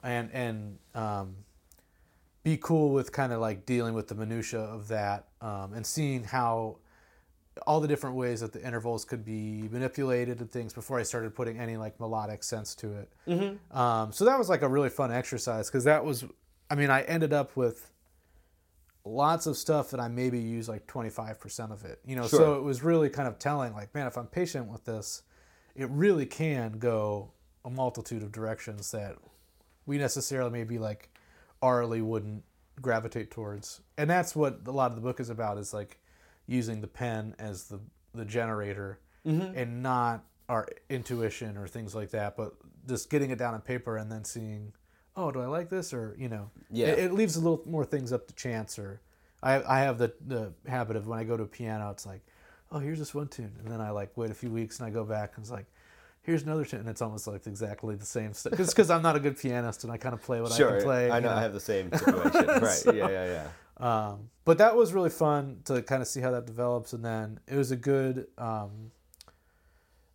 and 0.02 0.30
and 0.32 0.78
um, 0.94 1.34
be 2.46 2.56
cool 2.56 2.90
with 2.90 3.10
kind 3.10 3.32
of 3.32 3.40
like 3.40 3.66
dealing 3.66 3.92
with 3.92 4.06
the 4.06 4.14
minutia 4.14 4.60
of 4.60 4.86
that 4.86 5.26
um, 5.40 5.72
and 5.74 5.84
seeing 5.84 6.22
how 6.22 6.76
all 7.66 7.80
the 7.80 7.88
different 7.88 8.14
ways 8.14 8.40
that 8.40 8.52
the 8.52 8.64
intervals 8.64 9.04
could 9.04 9.24
be 9.24 9.68
manipulated 9.72 10.38
and 10.38 10.52
things 10.52 10.72
before 10.72 11.00
I 11.00 11.02
started 11.02 11.34
putting 11.34 11.58
any 11.58 11.76
like 11.76 11.98
melodic 11.98 12.44
sense 12.44 12.76
to 12.76 12.98
it. 12.98 13.12
Mm-hmm. 13.26 13.76
Um, 13.76 14.12
so 14.12 14.24
that 14.26 14.38
was 14.38 14.48
like 14.48 14.62
a 14.62 14.68
really 14.68 14.90
fun 14.90 15.10
exercise 15.10 15.66
because 15.66 15.82
that 15.84 16.04
was, 16.04 16.24
I 16.70 16.76
mean, 16.76 16.88
I 16.88 17.02
ended 17.02 17.32
up 17.32 17.56
with 17.56 17.90
lots 19.04 19.48
of 19.48 19.56
stuff 19.56 19.90
that 19.90 19.98
I 19.98 20.06
maybe 20.06 20.38
use 20.38 20.68
like 20.68 20.86
25% 20.86 21.72
of 21.72 21.84
it, 21.84 21.98
you 22.06 22.14
know, 22.14 22.28
Sure. 22.28 22.38
so 22.38 22.54
it 22.54 22.62
was 22.62 22.80
really 22.80 23.10
kind 23.10 23.26
of 23.26 23.40
telling 23.40 23.72
like, 23.72 23.92
man, 23.92 24.06
if 24.06 24.16
I'm 24.16 24.28
patient 24.28 24.70
with 24.70 24.84
this, 24.84 25.22
it 25.74 25.90
really 25.90 26.26
can 26.26 26.78
go 26.78 27.32
a 27.64 27.70
multitude 27.70 28.22
of 28.22 28.30
directions 28.30 28.92
that 28.92 29.16
we 29.84 29.98
necessarily 29.98 30.52
maybe 30.52 30.78
like 30.78 31.10
orally 31.60 32.00
wouldn't 32.02 32.44
gravitate 32.80 33.30
towards. 33.30 33.80
And 33.96 34.08
that's 34.10 34.36
what 34.36 34.60
a 34.66 34.70
lot 34.70 34.90
of 34.90 34.96
the 34.96 35.00
book 35.02 35.20
is 35.20 35.30
about 35.30 35.58
is 35.58 35.72
like 35.72 35.98
using 36.46 36.80
the 36.80 36.86
pen 36.86 37.34
as 37.38 37.64
the, 37.64 37.80
the 38.14 38.24
generator 38.24 38.98
Mm-hmm. 39.26 39.58
and 39.58 39.82
not 39.82 40.22
our 40.48 40.68
intuition 40.88 41.56
or 41.56 41.66
things 41.66 41.96
like 41.96 42.10
that, 42.10 42.36
but 42.36 42.52
just 42.88 43.10
getting 43.10 43.30
it 43.30 43.38
down 43.40 43.54
on 43.54 43.60
paper 43.60 43.96
and 43.96 44.08
then 44.12 44.22
seeing, 44.24 44.72
oh, 45.16 45.32
do 45.32 45.40
I 45.40 45.46
like 45.46 45.68
this? 45.68 45.92
Or, 45.92 46.14
you 46.16 46.28
know, 46.28 46.48
Yeah. 46.70 46.86
it, 46.88 46.98
it 47.00 47.12
leaves 47.12 47.34
a 47.34 47.40
little 47.40 47.60
more 47.66 47.84
things 47.84 48.12
up 48.12 48.28
to 48.28 48.34
chance. 48.34 48.78
Or 48.78 49.00
I, 49.42 49.60
I 49.64 49.80
have 49.80 49.98
the, 49.98 50.12
the 50.24 50.52
habit 50.68 50.94
of 50.94 51.08
when 51.08 51.18
I 51.18 51.24
go 51.24 51.36
to 51.36 51.42
a 51.42 51.46
piano, 51.48 51.90
it's 51.90 52.06
like, 52.06 52.20
oh, 52.70 52.78
here's 52.78 53.00
this 53.00 53.12
one 53.16 53.26
tune. 53.26 53.52
And 53.58 53.68
then 53.68 53.80
I 53.80 53.90
like 53.90 54.16
wait 54.16 54.30
a 54.30 54.34
few 54.34 54.50
weeks 54.52 54.78
and 54.78 54.86
I 54.86 54.90
go 54.90 55.02
back 55.04 55.32
and 55.34 55.42
it's 55.42 55.50
like, 55.50 55.66
here's 56.26 56.42
another 56.42 56.64
tune. 56.64 56.80
And 56.80 56.88
it's 56.88 57.00
almost 57.00 57.26
like 57.26 57.46
exactly 57.46 57.94
the 57.96 58.04
same 58.04 58.32
stuff. 58.34 58.58
It's 58.60 58.72
because 58.74 58.90
I'm 58.90 59.02
not 59.02 59.16
a 59.16 59.20
good 59.20 59.38
pianist 59.38 59.84
and 59.84 59.92
I 59.92 59.96
kind 59.96 60.12
of 60.14 60.22
play 60.22 60.40
what 60.40 60.52
I 60.52 60.56
can 60.58 60.82
play. 60.82 61.10
I 61.10 61.18
you 61.18 61.24
know, 61.24 61.30
I 61.30 61.40
have 61.40 61.54
the 61.54 61.60
same 61.60 61.90
situation. 61.92 62.46
right? 62.48 62.82
Yeah, 62.86 63.08
yeah, 63.08 63.46
yeah. 63.80 64.08
um, 64.08 64.28
but 64.44 64.58
that 64.58 64.74
was 64.76 64.92
really 64.92 65.10
fun 65.10 65.60
to 65.64 65.80
kind 65.82 66.02
of 66.02 66.08
see 66.08 66.20
how 66.20 66.30
that 66.32 66.46
develops, 66.46 66.92
and 66.92 67.04
then 67.04 67.40
it 67.46 67.56
was 67.56 67.70
a 67.70 67.76
good, 67.76 68.26
um, 68.38 68.90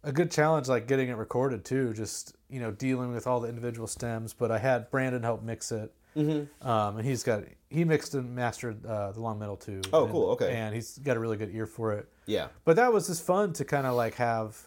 a 0.03 0.11
good 0.11 0.31
challenge, 0.31 0.67
like 0.67 0.87
getting 0.87 1.09
it 1.09 1.15
recorded 1.17 1.63
too. 1.65 1.93
Just 1.93 2.35
you 2.49 2.59
know, 2.59 2.71
dealing 2.71 3.13
with 3.13 3.27
all 3.27 3.39
the 3.39 3.47
individual 3.49 3.87
stems. 3.87 4.33
But 4.33 4.51
I 4.51 4.57
had 4.57 4.89
Brandon 4.91 5.23
help 5.23 5.43
mix 5.43 5.71
it, 5.71 5.93
Mm-hmm. 6.15 6.67
um, 6.67 6.97
and 6.97 7.07
he's 7.07 7.23
got 7.23 7.43
he 7.69 7.83
mixed 7.85 8.15
and 8.15 8.35
mastered 8.35 8.85
uh, 8.85 9.11
the 9.13 9.21
long 9.21 9.39
metal 9.39 9.55
too. 9.57 9.81
Oh, 9.93 10.03
and- 10.03 10.11
cool, 10.11 10.29
okay. 10.31 10.53
And 10.53 10.73
he's 10.75 10.97
got 10.97 11.15
a 11.17 11.19
really 11.19 11.37
good 11.37 11.53
ear 11.53 11.65
for 11.65 11.93
it. 11.93 12.07
Yeah. 12.25 12.47
But 12.65 12.75
that 12.77 12.91
was 12.91 13.07
just 13.07 13.25
fun 13.25 13.53
to 13.53 13.65
kind 13.65 13.85
of 13.87 13.95
like 13.95 14.15
have, 14.15 14.57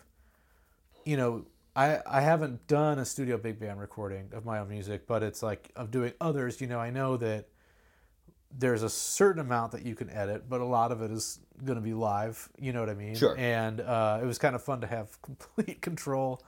you 1.05 1.17
know, 1.17 1.47
I 1.77 1.99
I 2.07 2.21
haven't 2.21 2.67
done 2.67 2.99
a 2.99 3.05
studio 3.05 3.37
big 3.39 3.59
band 3.59 3.81
recording 3.81 4.31
of 4.33 4.45
my 4.45 4.59
own 4.59 4.69
music, 4.69 5.07
but 5.07 5.23
it's 5.23 5.43
like 5.43 5.71
of 5.77 5.91
doing 5.91 6.13
others. 6.21 6.61
You 6.61 6.67
know, 6.67 6.79
I 6.79 6.91
know 6.91 7.17
that 7.17 7.49
there's 8.57 8.83
a 8.85 8.89
certain 8.91 9.41
amount 9.41 9.73
that 9.73 9.85
you 9.85 9.95
can 9.97 10.09
edit, 10.11 10.49
but 10.49 10.61
a 10.61 10.65
lot 10.65 10.93
of 10.93 11.03
it 11.03 11.11
is 11.11 11.41
going 11.65 11.77
to 11.77 11.83
be 11.83 11.93
live. 11.95 12.49
You 12.59 12.73
know 12.73 12.81
what 12.81 12.89
I 12.89 12.95
mean? 12.95 13.17
Sure. 13.17 13.35
And 13.37 13.81
uh, 13.81 14.21
it 14.23 14.27
was 14.27 14.39
kind 14.39 14.55
of 14.55 14.63
fun 14.63 14.81
to 14.83 14.87
have 14.87 15.21
complete 15.23 15.81
control. 15.83 16.41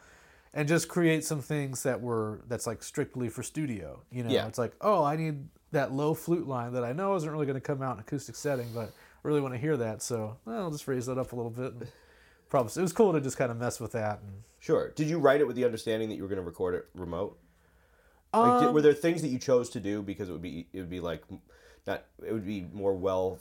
And 0.54 0.66
just 0.66 0.88
create 0.88 1.22
some 1.22 1.42
things 1.42 1.82
that 1.82 2.00
were 2.00 2.40
that's 2.48 2.66
like 2.66 2.82
strictly 2.82 3.28
for 3.28 3.42
studio. 3.42 4.00
You 4.10 4.22
know, 4.22 4.30
Yeah. 4.30 4.46
it's 4.46 4.56
like, 4.56 4.72
oh, 4.80 5.04
I 5.04 5.14
need 5.16 5.48
that 5.72 5.92
low 5.92 6.14
flute 6.14 6.48
line 6.48 6.72
that 6.72 6.82
I 6.84 6.92
know 6.94 7.14
isn't 7.16 7.28
really 7.30 7.44
going 7.44 7.56
to 7.56 7.60
come 7.60 7.82
out 7.82 7.96
in 7.96 8.00
acoustic 8.00 8.36
setting, 8.36 8.68
but 8.74 8.84
I 8.88 9.28
really 9.28 9.42
want 9.42 9.52
to 9.52 9.58
hear 9.60 9.76
that. 9.76 10.00
So 10.00 10.38
well, 10.46 10.60
I'll 10.62 10.70
just 10.70 10.88
raise 10.88 11.04
that 11.06 11.18
up 11.18 11.32
a 11.32 11.36
little 11.36 11.50
bit. 11.50 11.74
Probably 12.48 12.72
it 12.76 12.82
was 12.82 12.92
cool 12.92 13.12
to 13.12 13.20
just 13.20 13.36
kind 13.36 13.50
of 13.50 13.56
mess 13.58 13.80
with 13.80 13.92
that. 13.92 14.20
And, 14.22 14.42
Sure. 14.58 14.90
Did 14.96 15.08
you 15.08 15.18
write 15.18 15.40
it 15.40 15.46
with 15.46 15.54
the 15.54 15.64
understanding 15.64 16.08
that 16.08 16.16
you 16.16 16.22
were 16.22 16.28
going 16.28 16.40
to 16.40 16.44
record 16.44 16.74
it 16.74 16.86
remote? 16.94 17.38
Like, 18.34 18.60
did- 18.60 18.68
Um, 18.68 18.74
were 18.74 18.82
there 18.82 18.94
things 18.94 19.22
that 19.22 19.28
you 19.28 19.38
chose 19.38 19.70
to 19.70 19.80
do 19.80 20.02
because 20.02 20.28
it 20.28 20.32
would 20.32 20.42
be 20.42 20.66
it 20.72 20.78
would 20.80 20.90
be 20.90 21.00
like 21.00 21.22
not 21.86 22.04
it 22.24 22.32
would 22.32 22.46
be 22.46 22.66
more 22.72 22.92
well 22.94 23.38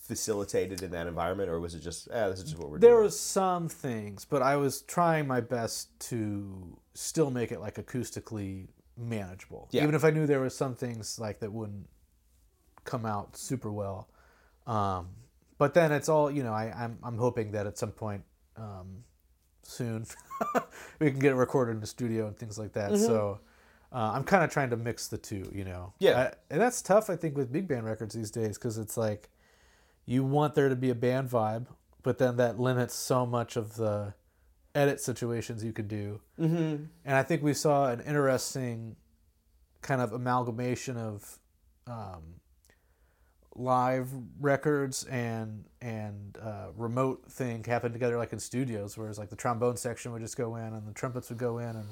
facilitated 0.00 0.82
in 0.82 0.90
that 0.92 1.06
environment, 1.06 1.50
or 1.50 1.60
was 1.60 1.74
it 1.74 1.80
just 1.80 2.08
ah 2.12 2.28
this 2.30 2.38
is 2.38 2.44
just 2.46 2.58
what 2.58 2.70
we're 2.70 2.78
there 2.78 2.92
doing? 2.92 3.02
was 3.04 3.18
some 3.20 3.68
things, 3.68 4.24
but 4.24 4.40
I 4.42 4.56
was 4.56 4.80
trying 4.82 5.26
my 5.26 5.40
best 5.40 5.98
to 6.10 6.78
still 6.94 7.30
make 7.30 7.52
it 7.52 7.60
like 7.60 7.74
acoustically 7.74 8.68
manageable. 8.96 9.68
Yeah. 9.70 9.82
Even 9.82 9.94
if 9.94 10.04
I 10.04 10.10
knew 10.10 10.26
there 10.26 10.40
was 10.40 10.56
some 10.56 10.74
things 10.74 11.18
like 11.18 11.40
that 11.40 11.52
wouldn't 11.52 11.88
come 12.84 13.04
out 13.04 13.36
super 13.36 13.70
well. 13.70 14.08
Um, 14.66 15.08
but 15.58 15.74
then 15.74 15.92
it's 15.92 16.08
all 16.08 16.30
you 16.30 16.42
know. 16.42 16.52
I, 16.52 16.72
I'm 16.76 16.98
I'm 17.02 17.18
hoping 17.18 17.52
that 17.52 17.66
at 17.66 17.76
some 17.78 17.92
point 17.92 18.22
um, 18.56 19.04
soon 19.62 20.06
we 21.00 21.10
can 21.10 21.18
get 21.20 21.32
it 21.32 21.36
recorded 21.36 21.72
in 21.72 21.80
the 21.80 21.86
studio 21.86 22.26
and 22.26 22.36
things 22.36 22.58
like 22.58 22.72
that. 22.72 22.96
So 22.96 23.40
uh, 23.92 24.12
I'm 24.14 24.24
kind 24.24 24.44
of 24.44 24.50
trying 24.50 24.70
to 24.70 24.76
mix 24.76 25.08
the 25.08 25.18
two. 25.18 25.50
You 25.54 25.64
know. 25.64 25.92
Yeah. 25.98 26.18
I- 26.18 26.34
and 26.50 26.60
that's 26.60 26.80
tough. 26.80 27.10
I 27.10 27.16
think 27.16 27.36
with 27.36 27.52
big 27.52 27.68
band 27.68 27.84
records 27.84 28.14
these 28.14 28.30
days 28.30 28.56
because 28.56 28.78
it's 28.78 28.96
like 28.96 29.28
you 30.06 30.24
want 30.24 30.54
there 30.54 30.68
to 30.68 30.76
be 30.76 30.90
a 30.90 30.94
band 30.94 31.28
vibe, 31.28 31.66
but 32.02 32.18
then 32.18 32.36
that 32.36 32.58
limits 32.58 32.94
so 32.94 33.26
much 33.26 33.56
of 33.56 33.76
the 33.76 34.14
edit 34.74 35.00
situations 35.00 35.64
you 35.64 35.72
could 35.72 35.88
do. 35.88 36.20
Mm-hmm. 36.40 36.84
And 37.04 37.16
I 37.16 37.22
think 37.22 37.42
we 37.42 37.52
saw 37.52 37.90
an 37.90 38.00
interesting 38.00 38.96
kind 39.82 40.00
of 40.00 40.12
amalgamation 40.12 40.96
of 40.96 41.38
um, 41.86 42.22
live 43.58 44.08
records 44.40 45.04
and 45.04 45.64
and 45.80 46.38
uh, 46.42 46.68
remote 46.76 47.24
thing 47.30 47.62
happen 47.64 47.92
together 47.92 48.16
like 48.16 48.32
in 48.32 48.38
studios, 48.38 48.96
whereas 48.96 49.18
like 49.18 49.30
the 49.30 49.36
trombone 49.36 49.76
section 49.76 50.12
would 50.12 50.22
just 50.22 50.36
go 50.36 50.56
in 50.56 50.64
and 50.74 50.86
the 50.86 50.92
trumpets 50.92 51.28
would 51.28 51.38
go 51.38 51.58
in 51.58 51.68
and 51.76 51.86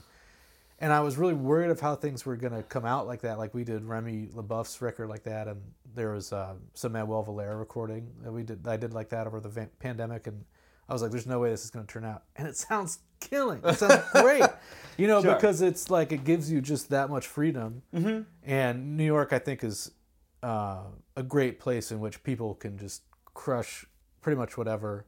and 0.78 0.92
I 0.92 1.00
was 1.00 1.16
really 1.16 1.32
worried 1.34 1.70
of 1.70 1.80
how 1.80 1.94
things 1.96 2.26
were 2.26 2.36
gonna 2.36 2.62
come 2.62 2.84
out 2.84 3.06
like 3.06 3.22
that. 3.22 3.38
Like 3.38 3.54
we 3.54 3.64
did 3.64 3.84
Remy 3.84 4.28
LeBoeuf's 4.34 4.80
record 4.82 5.08
like 5.08 5.22
that, 5.22 5.48
and 5.48 5.60
there 5.94 6.12
was 6.12 6.32
uh, 6.34 6.54
some 6.74 6.92
Manuel 6.92 7.22
Valera 7.22 7.56
recording 7.56 8.10
that 8.22 8.30
we 8.30 8.42
did. 8.42 8.66
I 8.68 8.76
did 8.76 8.92
like 8.92 9.08
that 9.08 9.26
over 9.26 9.40
the 9.40 9.48
van- 9.48 9.70
pandemic, 9.78 10.26
and 10.26 10.44
I 10.86 10.92
was 10.92 11.00
like, 11.00 11.10
"There's 11.12 11.26
no 11.26 11.40
way 11.40 11.48
this 11.48 11.64
is 11.64 11.70
gonna 11.70 11.86
turn 11.86 12.04
out," 12.04 12.24
and 12.36 12.46
it 12.46 12.56
sounds 12.68 12.98
killing. 13.20 13.62
It 13.64 13.78
sounds 13.78 14.04
great, 14.12 14.44
you 14.98 15.06
know, 15.06 15.22
Sure. 15.22 15.34
because 15.34 15.62
it's 15.62 15.88
like 15.88 16.12
it 16.12 16.24
gives 16.24 16.52
you 16.52 16.60
just 16.60 16.90
that 16.90 17.08
much 17.08 17.26
freedom. 17.26 17.80
Mm-hmm. 17.94 18.22
And 18.42 18.98
New 18.98 19.04
York, 19.06 19.32
I 19.32 19.38
think, 19.38 19.64
is 19.64 19.90
uh, 20.42 20.82
a 21.16 21.22
great 21.22 21.58
place 21.58 21.90
in 21.90 22.00
which 22.00 22.22
people 22.22 22.54
can 22.54 22.76
just 22.78 23.02
crush 23.34 23.86
pretty 24.20 24.36
much 24.36 24.56
whatever, 24.58 25.06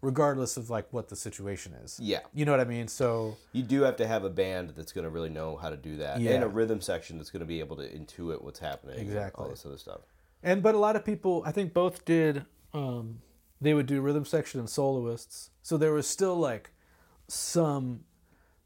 regardless 0.00 0.56
of 0.56 0.70
like 0.70 0.92
what 0.92 1.08
the 1.08 1.16
situation 1.16 1.72
is. 1.74 1.98
Yeah. 2.00 2.20
You 2.34 2.44
know 2.44 2.52
what 2.52 2.60
I 2.60 2.64
mean? 2.64 2.86
So 2.88 3.36
You 3.52 3.62
do 3.62 3.82
have 3.82 3.96
to 3.96 4.06
have 4.06 4.24
a 4.24 4.30
band 4.30 4.70
that's 4.76 4.92
going 4.92 5.04
to 5.04 5.10
really 5.10 5.30
know 5.30 5.56
how 5.56 5.70
to 5.70 5.76
do 5.76 5.96
that, 5.96 6.20
Yeah. 6.20 6.32
and 6.32 6.44
a 6.44 6.48
rhythm 6.48 6.80
section 6.80 7.18
that's 7.18 7.30
going 7.30 7.40
to 7.40 7.46
be 7.46 7.60
able 7.60 7.76
to 7.76 7.82
intuit 7.88 8.42
what's 8.42 8.60
happening. 8.60 8.98
Exactly. 8.98 9.44
all 9.44 9.50
this 9.50 9.66
other 9.66 9.78
stuff. 9.78 10.00
And 10.42 10.62
but 10.62 10.74
a 10.74 10.78
lot 10.78 10.94
of 10.96 11.04
people, 11.04 11.42
I 11.44 11.50
think 11.52 11.72
both 11.74 12.04
did. 12.04 12.44
Um, 12.72 13.20
they 13.60 13.74
would 13.74 13.86
do 13.86 14.00
rhythm 14.00 14.24
section 14.24 14.60
and 14.60 14.70
soloists, 14.70 15.50
so 15.62 15.76
there 15.76 15.92
was 15.92 16.06
still 16.06 16.36
like 16.36 16.70
some 17.26 18.04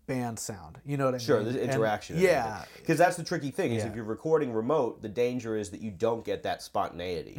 band 0.07 0.39
sound. 0.39 0.81
You 0.85 0.97
know 0.97 1.05
what 1.07 1.15
I 1.15 1.19
Sure, 1.19 1.41
mean? 1.43 1.53
Sure, 1.53 1.63
And- 1.63 1.71
interaction. 1.71 2.19
yeah, 2.19 2.65
because 2.77 2.99
that's 2.99 3.17
the 3.17 3.23
tricky 3.23 3.51
thing 3.51 3.73
is 3.73 3.83
Yeah. 3.85 3.91
if 3.91 3.95
you're 3.97 4.05
recording 4.05 4.53
remote, 4.53 5.01
the 5.01 5.09
danger 5.09 5.57
is 5.57 5.71
that 5.71 5.81
you 5.81 5.91
don't 5.91 6.25
get 6.25 6.43
that 6.43 6.61
spontaneity 6.61 7.35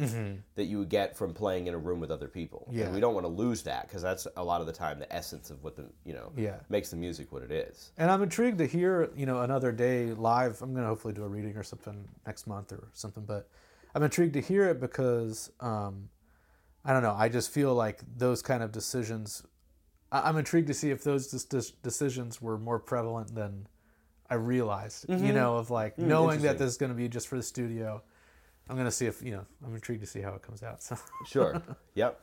that 0.54 0.64
you 0.64 0.78
would 0.78 0.88
get 0.88 1.16
from 1.16 1.34
playing 1.34 1.66
in 1.66 1.74
a 1.74 1.78
room 1.78 2.00
with 2.00 2.10
other 2.10 2.28
people. 2.28 2.64
And 2.68 2.76
Mm-hmm. 2.76 2.86
Yeah. 2.88 2.94
we 2.94 3.00
don't 3.00 3.14
want 3.14 3.24
to 3.24 3.32
lose 3.32 3.62
that 3.64 3.86
because 3.86 4.02
that's 4.02 4.26
a 4.36 4.42
lot 4.42 4.60
of 4.60 4.66
the 4.66 4.72
time 4.72 4.98
the 4.98 5.12
essence 5.14 5.50
of 5.50 5.62
what 5.62 5.76
the 5.76 5.84
you 6.04 6.14
know 6.14 6.32
Yeah. 6.36 6.60
makes 6.68 6.90
the 6.90 6.96
music 6.96 7.30
what 7.32 7.42
it 7.42 7.50
is. 7.52 7.92
and 7.98 8.10
I'm 8.10 8.22
intrigued 8.22 8.58
to 8.58 8.66
hear 8.66 9.10
you 9.14 9.26
know 9.26 9.40
another 9.42 9.70
day 9.72 10.12
live. 10.14 10.62
I'm 10.62 10.74
gonna 10.74 10.86
hopefully 10.86 11.14
do 11.14 11.24
a 11.24 11.28
reading 11.28 11.56
or 11.56 11.62
something 11.62 12.08
next 12.26 12.46
month 12.46 12.72
or 12.72 12.88
something, 12.92 13.24
but 13.24 13.48
I'm 13.94 14.02
intrigued 14.02 14.32
to 14.34 14.40
hear 14.40 14.64
it 14.70 14.80
because 14.80 15.50
um, 15.60 16.08
I 16.84 16.92
don't 16.92 17.02
know. 17.02 17.14
I 17.16 17.28
just 17.28 17.50
feel 17.50 17.74
like 17.74 18.00
those 18.16 18.42
kind 18.42 18.62
of 18.62 18.72
decisions. 18.72 19.42
I- 20.14 20.28
I'm 20.28 20.36
intrigued 20.38 20.68
to 20.68 20.74
see 20.74 20.90
if 20.90 21.02
those 21.04 21.26
dis- 21.44 21.70
decisions 21.70 22.40
were 22.40 22.56
more 22.58 22.78
prevalent 22.78 23.34
than 23.34 23.66
I 24.30 24.34
realized. 24.36 25.06
You 25.08 25.32
know, 25.32 25.56
of 25.56 25.70
like 25.70 25.98
knowing 25.98 26.08
Mm-hmm. 26.08 26.22
interesting. 26.46 26.58
that 26.58 26.58
this 26.64 26.70
is 26.72 26.76
going 26.78 26.90
to 26.92 26.96
be 26.96 27.08
just 27.08 27.28
for 27.28 27.36
the 27.36 27.42
studio. 27.42 28.02
I'm 28.68 28.76
going 28.76 28.86
to 28.86 28.92
see 28.92 29.06
if 29.06 29.22
you 29.22 29.32
know. 29.32 29.44
I'm 29.66 29.74
intrigued 29.74 30.00
to 30.00 30.06
see 30.06 30.20
how 30.20 30.34
it 30.34 30.42
comes 30.42 30.62
out. 30.62 30.82
So 30.82 30.96
Sure. 31.26 31.60
yep. 31.94 32.20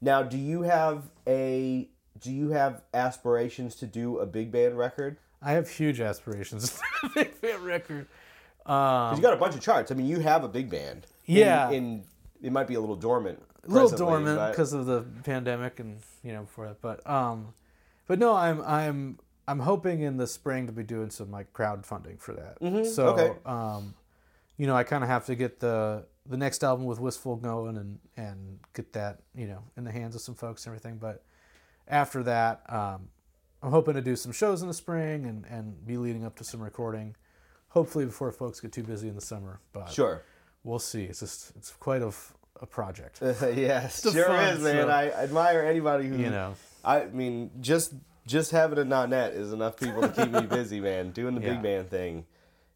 Now, 0.00 0.22
do 0.22 0.38
you 0.38 0.62
have 0.62 1.10
a 1.26 1.88
do 2.20 2.30
you 2.30 2.50
have 2.50 2.82
aspirations 2.94 3.74
to 3.76 3.86
do 3.86 4.18
a 4.18 4.26
big 4.26 4.52
band 4.52 4.76
record? 4.78 5.16
I 5.42 5.52
have 5.52 5.68
huge 5.70 6.00
aspirations. 6.00 6.78
the 7.02 7.08
Big 7.14 7.40
Band 7.40 7.62
record. 7.64 8.06
Um, 8.66 9.16
you 9.16 9.22
got 9.22 9.32
a 9.32 9.36
bunch 9.38 9.54
of 9.54 9.62
charts. 9.62 9.90
I 9.90 9.94
mean, 9.94 10.06
you 10.06 10.20
have 10.20 10.44
a 10.44 10.48
big 10.48 10.68
band. 10.68 11.06
In- 11.26 11.36
Yeah. 11.38 11.70
In, 11.70 12.04
it 12.42 12.52
might 12.52 12.66
be 12.66 12.74
a 12.74 12.80
little 12.80 12.96
dormant. 12.96 13.42
A 13.64 13.68
little 13.70 13.88
dormant 13.98 14.50
because 14.52 14.72
of 14.72 14.86
the 14.86 15.02
pandemic 15.24 15.80
and 15.80 15.98
you 16.22 16.32
know 16.32 16.42
before 16.42 16.66
that 16.68 16.80
but 16.80 17.06
um 17.08 17.52
but 18.06 18.18
no 18.18 18.34
i'm 18.34 18.60
i'm 18.62 19.18
i'm 19.48 19.58
hoping 19.60 20.00
in 20.02 20.16
the 20.16 20.26
spring 20.26 20.66
to 20.66 20.72
be 20.72 20.82
doing 20.82 21.10
some 21.10 21.30
like 21.30 21.52
crowdfunding 21.52 22.18
for 22.20 22.32
that 22.34 22.56
so 22.60 22.64
Mm-hmm. 22.66 23.20
okay. 23.20 23.32
um 23.46 23.94
you 24.56 24.66
know 24.66 24.74
i 24.76 24.82
kind 24.84 25.02
of 25.04 25.10
have 25.10 25.26
to 25.26 25.34
get 25.34 25.60
the 25.60 26.04
the 26.26 26.36
next 26.36 26.62
album 26.62 26.84
with 26.86 27.00
wistful 27.00 27.36
going 27.36 27.76
and 27.76 27.98
and 28.16 28.58
get 28.74 28.92
that 28.92 29.20
you 29.34 29.46
know 29.46 29.62
in 29.76 29.84
the 29.84 29.92
hands 29.92 30.14
of 30.14 30.20
some 30.20 30.34
folks 30.34 30.66
and 30.66 30.74
everything 30.74 30.98
but 30.98 31.24
after 31.88 32.22
that 32.22 32.62
um 32.68 33.08
i'm 33.62 33.70
hoping 33.70 33.94
to 33.94 34.02
do 34.02 34.14
some 34.16 34.32
shows 34.32 34.62
in 34.62 34.68
the 34.68 34.74
spring 34.74 35.26
and 35.26 35.44
and 35.50 35.84
be 35.86 35.96
leading 35.96 36.24
up 36.24 36.36
to 36.36 36.44
some 36.44 36.60
recording 36.62 37.14
hopefully 37.68 38.04
before 38.04 38.30
folks 38.32 38.60
get 38.60 38.72
too 38.72 38.82
busy 38.82 39.08
in 39.08 39.14
the 39.14 39.20
summer 39.20 39.60
but 39.72 39.90
Sure. 39.90 40.22
we'll 40.64 40.78
see 40.78 41.04
it's 41.04 41.20
just 41.20 41.52
it's 41.56 41.70
quite 41.72 42.02
a, 42.02 42.12
a 42.60 42.66
project 42.66 43.18
yes, 43.22 44.02
sure 44.02 44.26
fun 44.26 44.54
is, 44.54 44.60
man. 44.62 44.90
I 44.90 45.10
admire 45.10 45.62
anybody 45.62 46.08
who 46.08 46.16
you 46.16 46.30
know 46.30 46.54
I 46.84 47.06
mean, 47.06 47.50
just 47.60 47.92
just 48.26 48.50
having 48.52 48.78
a 48.78 48.84
.net 48.84 49.32
is 49.32 49.52
enough 49.52 49.76
people 49.76 50.02
to 50.02 50.08
keep 50.08 50.30
me 50.30 50.42
busy, 50.46 50.80
man. 50.80 51.10
Doing 51.10 51.34
the 51.34 51.40
Yeah. 51.40 51.54
big 51.54 51.62
band 51.62 51.90
thing 51.90 52.24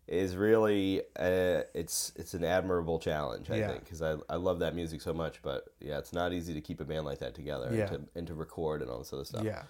is 0.06 0.36
really 0.36 1.00
uh, 1.18 1.62
it's 1.74 2.12
it's 2.16 2.34
an 2.34 2.44
admirable 2.44 2.98
challenge, 2.98 3.50
I 3.50 3.56
Yeah. 3.56 3.68
think, 3.68 3.84
because 3.84 4.02
I, 4.02 4.16
I 4.28 4.36
love 4.36 4.58
that 4.58 4.74
music 4.74 5.00
so 5.00 5.14
much. 5.14 5.40
But 5.42 5.64
yeah, 5.80 5.98
it's 5.98 6.12
not 6.12 6.32
easy 6.34 6.52
to 6.54 6.60
keep 6.60 6.80
a 6.80 6.84
band 6.84 7.04
like 7.06 7.18
that 7.20 7.34
together 7.34 7.70
Yeah. 7.72 7.80
and, 7.82 7.90
to, 7.90 8.18
and 8.18 8.26
to 8.26 8.34
record 8.34 8.82
and 8.82 8.90
all 8.90 8.98
this 8.98 9.12
other 9.12 9.24
stuff. 9.24 9.44
yeah 9.44 9.62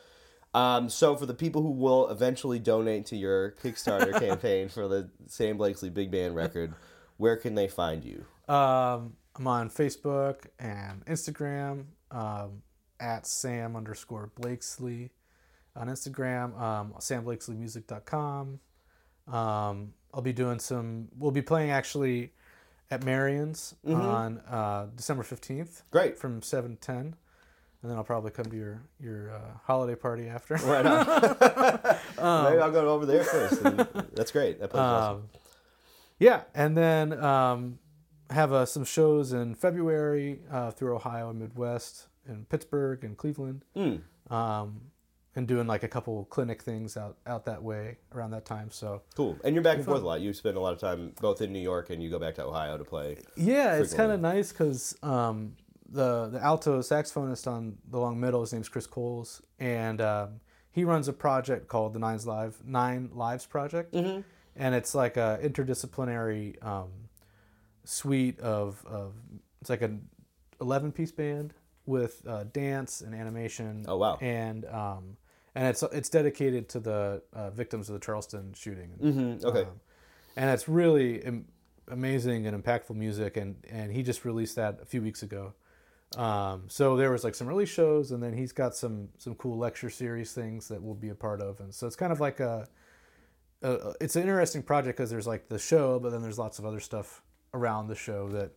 Um, 0.55 0.89
so 0.89 1.15
for 1.17 1.27
the 1.27 1.35
people 1.35 1.63
who 1.63 1.71
will 1.71 2.09
eventually 2.09 2.59
donate 2.59 3.07
to 3.07 3.17
your 3.17 3.53
Kickstarter 3.63 4.19
campaign 4.27 4.69
for 4.69 4.89
the 4.89 5.11
Sam 5.29 5.57
Blakeslee 5.59 5.91
Big 5.91 6.11
Band 6.11 6.35
record, 6.35 6.75
where 7.19 7.37
can 7.37 7.55
they 7.55 7.69
find 7.69 8.05
you? 8.05 8.25
Um, 8.53 9.15
I'm 9.37 9.47
on 9.47 9.69
Facebook 9.69 10.47
and 10.59 11.05
Instagram 11.07 11.87
um, 12.11 12.63
at 13.01 13.27
Sam 13.27 13.75
underscore 13.75 14.31
Blakeslee 14.37 15.11
on 15.75 15.89
Instagram, 15.89 16.59
um, 16.61 16.95
samblakesleemusic.com. 16.99 18.61
Um, 19.27 19.95
I'll 20.13 20.23
be 20.23 20.33
doing 20.33 20.61
some, 20.61 21.09
we'll 21.19 21.33
be 21.33 21.43
playing 21.43 21.71
actually 21.71 22.33
at 22.91 23.03
Marion's 23.03 23.75
on 23.87 24.39
uh, 24.49 24.87
December 24.95 25.25
15th 25.25 25.83
Great. 25.91 26.17
from 26.17 26.41
7 26.41 26.77
to 26.77 26.81
10. 26.81 26.97
And 26.97 27.91
then 27.91 27.99
I'll 27.99 28.05
probably 28.05 28.31
come 28.31 28.47
to 28.47 28.57
your, 28.57 28.83
your 29.01 29.33
uh, 29.33 29.59
holiday 29.65 29.97
party 29.97 30.29
after. 30.29 30.55
Right 30.55 30.87
on. 30.87 31.07
Maybe 32.51 32.63
I'll 32.63 32.71
go 32.71 32.89
over 32.89 33.05
there 33.05 33.25
first. 33.25 33.63
that's 34.15 34.31
great. 34.31 34.61
That 34.61 34.71
is 34.71 34.77
awesome. 34.77 35.17
Um, 35.17 35.29
yeah, 36.19 36.43
and 36.55 36.77
then 36.77 37.13
um, 37.23 37.79
have 38.31 38.53
uh, 38.53 38.67
some 38.67 38.85
shows 38.85 39.33
in 39.33 39.55
February 39.55 40.41
uh, 40.51 40.71
through 40.71 40.95
Ohio 40.97 41.31
and 41.31 41.39
Midwest, 41.41 42.07
in 42.29 42.45
Pittsburgh 42.47 43.05
and 43.05 43.17
Cleveland, 43.17 43.65
Mm. 43.77 44.01
um, 44.31 44.81
and 45.37 45.49
doing 45.49 45.67
like 45.67 45.83
a 45.83 45.89
couple 45.89 46.25
clinic 46.27 46.63
things 46.63 46.97
out 46.97 47.17
out 47.27 47.45
that 47.45 47.63
way 47.63 47.99
around 48.15 48.31
that 48.31 48.45
time. 48.45 48.71
So 48.71 49.03
Cool. 49.17 49.37
And 49.45 49.55
you're 49.55 49.65
back 49.65 49.77
and 49.77 49.85
forth 49.85 50.03
a 50.03 50.07
lot. 50.07 50.21
You 50.21 50.33
spend 50.33 50.57
a 50.57 50.61
lot 50.61 50.73
of 50.73 50.79
time 50.79 51.13
both 51.21 51.43
in 51.43 51.53
New 51.53 51.59
York 51.61 51.91
and 51.91 52.03
you 52.03 52.09
go 52.09 52.19
back 52.21 52.35
to 52.37 52.45
Ohio 52.45 52.79
to 52.79 52.85
play. 52.85 53.19
yeah, 53.37 53.75
it's 53.75 53.93
kind 53.95 54.13
of 54.13 54.21
nice 54.21 54.53
because 54.53 54.97
um, 55.03 55.57
the 55.91 56.29
the 56.29 56.41
alto 56.43 56.81
saxophonist 56.81 57.47
on 57.47 57.77
the 57.91 57.99
long 57.99 58.19
middle, 58.21 58.41
his 58.43 58.53
name's 58.53 58.69
Chris 58.69 58.87
Coles, 58.87 59.43
and 59.59 60.01
um, 60.01 60.41
he 60.71 60.85
runs 60.85 61.09
a 61.09 61.13
project 61.13 61.67
called 61.69 61.93
the 61.93 61.99
Nines 61.99 62.27
Live 62.27 62.57
Nine 62.65 63.11
Lives 63.13 63.45
Project, 63.45 63.93
Mm-hmm. 63.93 64.21
and 64.57 64.75
it's 64.75 64.95
like 64.95 65.17
a 65.17 65.39
interdisciplinary 65.43 66.65
um, 66.65 66.89
suite 67.85 68.41
of, 68.41 68.85
of 68.87 69.15
it's 69.61 69.71
like 69.71 69.83
an 69.83 70.09
11 70.61 70.93
piece 70.93 71.13
band 71.13 71.55
with 71.87 72.23
uh, 72.27 72.45
dance 72.53 73.01
and 73.01 73.15
animation 73.15 73.85
Oh, 73.89 73.97
wow. 73.99 74.19
and 74.21 74.65
um, 74.67 75.17
and 75.55 75.69
it's 75.69 75.83
it's 75.85 76.09
dedicated 76.09 76.69
to 76.71 76.81
the 76.81 77.23
uh, 77.33 77.51
victims 77.51 77.89
of 77.89 77.95
the 77.95 78.05
Charleston 78.05 78.53
shooting 78.55 78.91
Mm-hmm. 79.03 79.47
Okay. 79.47 79.63
um, 79.63 79.81
and 80.37 80.51
it's 80.51 80.69
really 80.69 81.23
am- 81.25 81.47
amazing 81.89 82.47
and 82.47 82.63
impactful 82.65 82.95
music 82.97 83.37
and 83.37 83.57
and 83.71 83.93
he 83.93 84.03
just 84.03 84.25
released 84.25 84.57
that 84.57 84.79
a 84.83 84.87
few 84.87 85.03
weeks 85.03 85.23
ago 85.23 85.53
um, 86.17 86.63
so 86.69 86.97
there 86.97 87.11
was 87.11 87.25
like 87.25 87.35
some 87.35 87.47
release 87.49 87.69
shows 87.69 88.11
and 88.13 88.23
then 88.23 88.33
he's 88.33 88.53
got 88.53 88.75
some 88.75 89.09
some 89.19 89.35
cool 89.35 89.59
lecture 89.59 89.91
series 89.91 90.33
things 90.33 90.69
that 90.69 90.81
we'll 90.83 90.95
be 90.95 91.11
a 91.11 91.15
part 91.15 91.41
of 91.43 91.61
and 91.61 91.75
so 91.75 91.87
it's 91.87 91.97
kind 91.97 92.13
of 92.13 92.21
like 92.21 92.41
a, 92.41 92.67
a 93.63 93.71
a- 93.73 93.95
it's 94.01 94.17
an 94.17 94.23
interesting 94.23 94.63
project 94.63 94.97
because 94.97 95.11
there's 95.11 95.27
like 95.27 95.49
the 95.49 95.59
show 95.59 95.99
but 95.99 96.11
then 96.11 96.23
there's 96.23 96.39
lots 96.39 96.59
of 96.59 96.65
other 96.65 96.81
stuff 96.81 97.21
around 97.55 97.89
the 97.89 97.95
show 97.95 98.29
that 98.31 98.51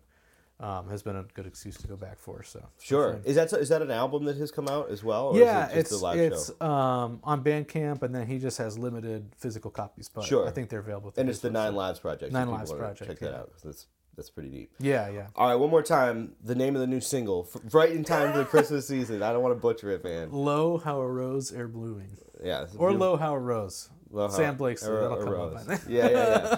um, 0.59 0.89
has 0.89 1.03
been 1.03 1.15
a 1.15 1.23
good 1.35 1.45
excuse 1.45 1.77
to 1.77 1.87
go 1.87 1.95
back 1.95 2.19
for 2.19 2.41
so 2.41 2.67
Sure. 2.81 3.21
Is 3.25 3.35
that 3.35 3.53
is 3.53 3.69
that 3.69 3.83
an 3.83 3.91
album 3.91 4.25
that 4.25 4.37
has 4.37 4.49
come 4.51 4.67
out 4.67 4.89
as 4.89 5.03
well? 5.03 5.27
Or 5.27 5.37
yeah, 5.39 5.67
is 5.69 5.71
it 5.71 5.89
just 5.89 6.03
it's 6.03 6.03
it's 6.17 6.51
show? 6.59 6.65
um, 6.65 7.19
on 7.23 7.43
Bandcamp, 7.43 8.01
and 8.01 8.13
then 8.13 8.25
he 8.25 8.39
just 8.39 8.57
has 8.57 8.75
limited 8.77 9.31
physical 9.37 9.69
copies. 9.69 10.09
But 10.09 10.23
Sure. 10.25 10.47
I 10.47 10.51
think 10.51 10.69
they're 10.69 10.79
available. 10.79 11.13
And 11.15 11.29
it's 11.29 11.39
the 11.39 11.51
Nine. 11.51 11.75
Lives 11.75 11.99
Project. 11.99 12.33
Nine 12.33 12.49
Lives 12.49 12.73
Project, 12.73 13.07
Check 13.11 13.19
that 13.19 13.35
out. 13.35 13.51
That's 13.63 13.85
that's 14.15 14.31
pretty 14.31 14.49
deep. 14.49 14.71
Yeah, 14.79 15.09
yeah. 15.09 15.27
All 15.35 15.47
right, 15.47 15.53
one 15.53 15.69
more 15.69 15.83
time. 15.83 16.33
The 16.43 16.55
name 16.55 16.73
of 16.75 16.81
the 16.81 16.87
new 16.87 17.01
single, 17.01 17.47
f- 17.53 17.61
right 17.71 17.91
in 17.91 18.03
time 18.03 18.31
for 18.31 18.39
the 18.43 18.45
Christmas 18.45 18.87
season. 18.87 19.21
I 19.21 19.31
don't 19.31 19.43
want 19.43 19.53
to 19.55 19.59
butcher 19.61 19.91
it, 19.91 20.03
man. 20.03 20.31
Low 20.31 20.79
how 20.79 20.99
a 21.01 21.07
rose 21.07 21.53
e'er 21.53 21.67
blooming, 21.67 22.17
Yeah. 22.43 22.65
or 22.79 22.93
low 22.93 23.15
how 23.17 23.35
a 23.35 23.39
rose. 23.39 23.89
Uh-huh. 24.13 24.21
Low 24.23 24.29
Sam 24.29 24.45
How- 24.45 24.51
Blakeslee, 24.53 24.89
or- 24.89 25.01
that'll 25.01 25.17
or 25.17 25.23
come 25.23 25.33
up 25.33 25.39
Rose. 25.39 25.63
by 25.65 25.75
then. 25.75 25.79
Yeah, 25.89 26.09
yeah, 26.09 26.11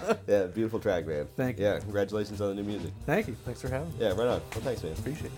yeah. 0.07 0.13
Yeah, 0.27 0.43
beautiful 0.47 0.79
track, 0.79 1.05
man. 1.07 1.27
Thank 1.35 1.57
you. 1.59 1.65
Yeah, 1.65 1.79
congratulations 1.79 2.39
on 2.41 2.49
the 2.49 2.55
new 2.61 2.63
music. 2.63 2.91
Thank 3.05 3.27
you. 3.27 3.35
Thanks 3.45 3.61
for 3.61 3.69
having 3.69 3.89
me. 3.89 3.95
Yeah, 3.99 4.09
right 4.09 4.19
on. 4.19 4.25
Well, 4.27 4.41
thanks, 4.61 4.83
man. 4.83 4.93
Appreciate 4.93 5.25
it. 5.25 5.31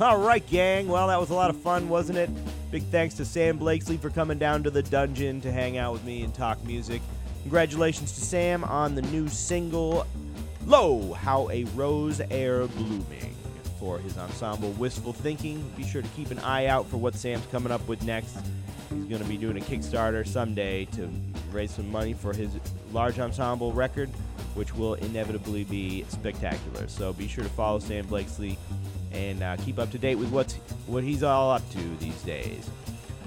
All 0.00 0.18
right, 0.18 0.46
gang. 0.48 0.88
Well, 0.88 1.08
that 1.08 1.20
was 1.20 1.28
a 1.30 1.34
lot 1.34 1.50
of 1.50 1.56
fun, 1.60 1.88
wasn't 1.90 2.16
it? 2.18 2.30
Big 2.70 2.82
thanks 2.84 3.14
to 3.16 3.24
Sam 3.24 3.58
Blakeslee 3.58 3.98
for 3.98 4.08
coming 4.08 4.38
down 4.38 4.62
to 4.62 4.70
the 4.70 4.82
dungeon 4.82 5.40
to 5.42 5.52
hang 5.52 5.76
out 5.76 5.92
with 5.92 6.04
me 6.04 6.22
and 6.22 6.32
talk 6.32 6.62
music. 6.64 7.02
Congratulations 7.42 8.12
to 8.12 8.20
Sam 8.20 8.64
on 8.64 8.94
the 8.94 9.02
new 9.02 9.28
single, 9.28 10.06
Lo, 10.66 11.12
How 11.14 11.50
a 11.50 11.64
Rose 11.74 12.20
E'er 12.30 12.66
Blooming, 12.68 13.34
for 13.78 13.98
his 13.98 14.16
ensemble 14.16 14.70
Wistful 14.72 15.12
Thinking. 15.12 15.62
Be 15.76 15.82
sure 15.84 16.00
to 16.00 16.08
keep 16.10 16.30
an 16.30 16.38
eye 16.38 16.66
out 16.66 16.86
for 16.86 16.96
what 16.96 17.14
Sam's 17.14 17.44
coming 17.46 17.72
up 17.72 17.86
with 17.88 18.02
next. 18.04 18.36
He's 18.90 19.04
going 19.04 19.22
to 19.22 19.28
be 19.28 19.36
doing 19.36 19.56
a 19.56 19.60
Kickstarter 19.60 20.26
someday 20.26 20.84
to 20.86 21.08
raise 21.52 21.70
some 21.70 21.90
money 21.90 22.12
for 22.12 22.32
his 22.32 22.50
large 22.92 23.18
ensemble 23.20 23.72
record, 23.72 24.08
which 24.54 24.74
will 24.74 24.94
inevitably 24.94 25.64
be 25.64 26.04
spectacular. 26.08 26.88
So 26.88 27.12
be 27.12 27.28
sure 27.28 27.44
to 27.44 27.50
follow 27.50 27.78
Sam 27.78 28.06
Blakeslee 28.06 28.58
and 29.12 29.42
uh, 29.42 29.56
keep 29.58 29.78
up 29.78 29.90
to 29.92 29.98
date 29.98 30.16
with 30.16 30.30
what's 30.30 30.54
what 30.86 31.04
he's 31.04 31.22
all 31.22 31.52
up 31.52 31.68
to 31.70 31.96
these 31.98 32.20
days. 32.22 32.68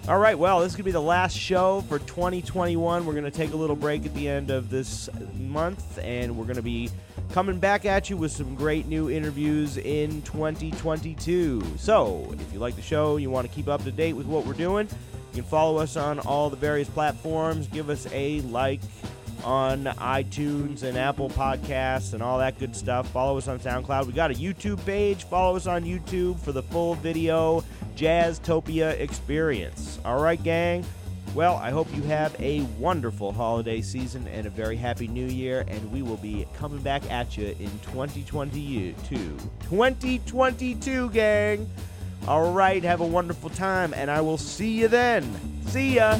All 0.05 0.19
right, 0.19 0.37
well, 0.37 0.59
this 0.59 0.73
is 0.73 0.75
going 0.75 0.83
to 0.83 0.89
be 0.89 0.91
the 0.91 1.01
last 1.01 1.37
show 1.37 1.79
for 1.87 1.97
2021. 1.97 3.05
We're 3.05 3.13
going 3.13 3.23
to 3.23 3.31
take 3.31 3.53
a 3.53 3.55
little 3.55 3.77
break 3.77 4.05
at 4.05 4.13
the 4.13 4.27
end 4.27 4.51
of 4.51 4.69
this 4.69 5.09
month, 5.39 5.97
and 5.99 6.35
we're 6.35 6.43
going 6.43 6.57
to 6.57 6.61
be 6.61 6.89
coming 7.31 7.57
back 7.57 7.85
at 7.85 8.09
you 8.09 8.17
with 8.17 8.33
some 8.33 8.53
great 8.53 8.85
new 8.85 9.09
interviews 9.09 9.77
in 9.77 10.21
2022. 10.23 11.63
So, 11.77 12.27
if 12.33 12.51
you 12.51 12.59
like 12.59 12.75
the 12.75 12.81
show, 12.81 13.15
you 13.15 13.29
want 13.29 13.47
to 13.47 13.55
keep 13.55 13.69
up 13.69 13.85
to 13.85 13.93
date 13.93 14.11
with 14.11 14.25
what 14.25 14.45
we're 14.45 14.51
doing, 14.51 14.89
you 15.33 15.41
can 15.41 15.49
follow 15.49 15.79
us 15.79 15.97
on 15.97 16.19
all 16.19 16.51
the 16.51 16.55
various 16.55 16.87
platforms. 16.87 17.65
Give 17.65 17.89
us 17.89 18.05
a 18.11 18.41
like 18.41 18.81
on 19.43 19.85
iTunes 19.85 20.83
and 20.83 20.95
Apple 20.95 21.27
Podcasts 21.27 22.13
and 22.13 22.21
all 22.21 22.37
that 22.37 22.59
good 22.59 22.75
stuff. 22.75 23.09
Follow 23.09 23.39
us 23.39 23.47
on 23.47 23.59
SoundCloud. 23.59 24.05
We 24.05 24.13
got 24.13 24.29
a 24.29 24.35
YouTube 24.35 24.85
page. 24.85 25.23
Follow 25.23 25.55
us 25.55 25.65
on 25.65 25.85
YouTube 25.85 26.39
for 26.39 26.51
the 26.51 26.61
full 26.61 26.93
video 26.93 27.63
Jazztopia 27.95 28.91
experience. 28.99 29.97
All 30.05 30.21
right, 30.21 30.41
gang. 30.41 30.85
Well, 31.33 31.55
I 31.55 31.71
hope 31.71 31.91
you 31.95 32.03
have 32.03 32.39
a 32.39 32.61
wonderful 32.77 33.31
holiday 33.31 33.81
season 33.81 34.27
and 34.27 34.45
a 34.45 34.51
very 34.51 34.75
happy 34.75 35.07
new 35.07 35.25
year, 35.25 35.65
and 35.67 35.91
we 35.91 36.03
will 36.03 36.17
be 36.17 36.45
coming 36.55 36.83
back 36.83 37.09
at 37.09 37.37
you 37.37 37.55
in 37.59 37.71
2022. 37.79 38.93
2022, 39.07 41.09
gang. 41.09 41.67
All 42.27 42.53
right, 42.53 42.81
have 42.83 43.01
a 43.01 43.05
wonderful 43.05 43.49
time, 43.49 43.93
and 43.93 44.09
I 44.09 44.21
will 44.21 44.37
see 44.37 44.79
you 44.79 44.87
then. 44.87 45.23
See 45.67 45.95
ya. 45.95 46.17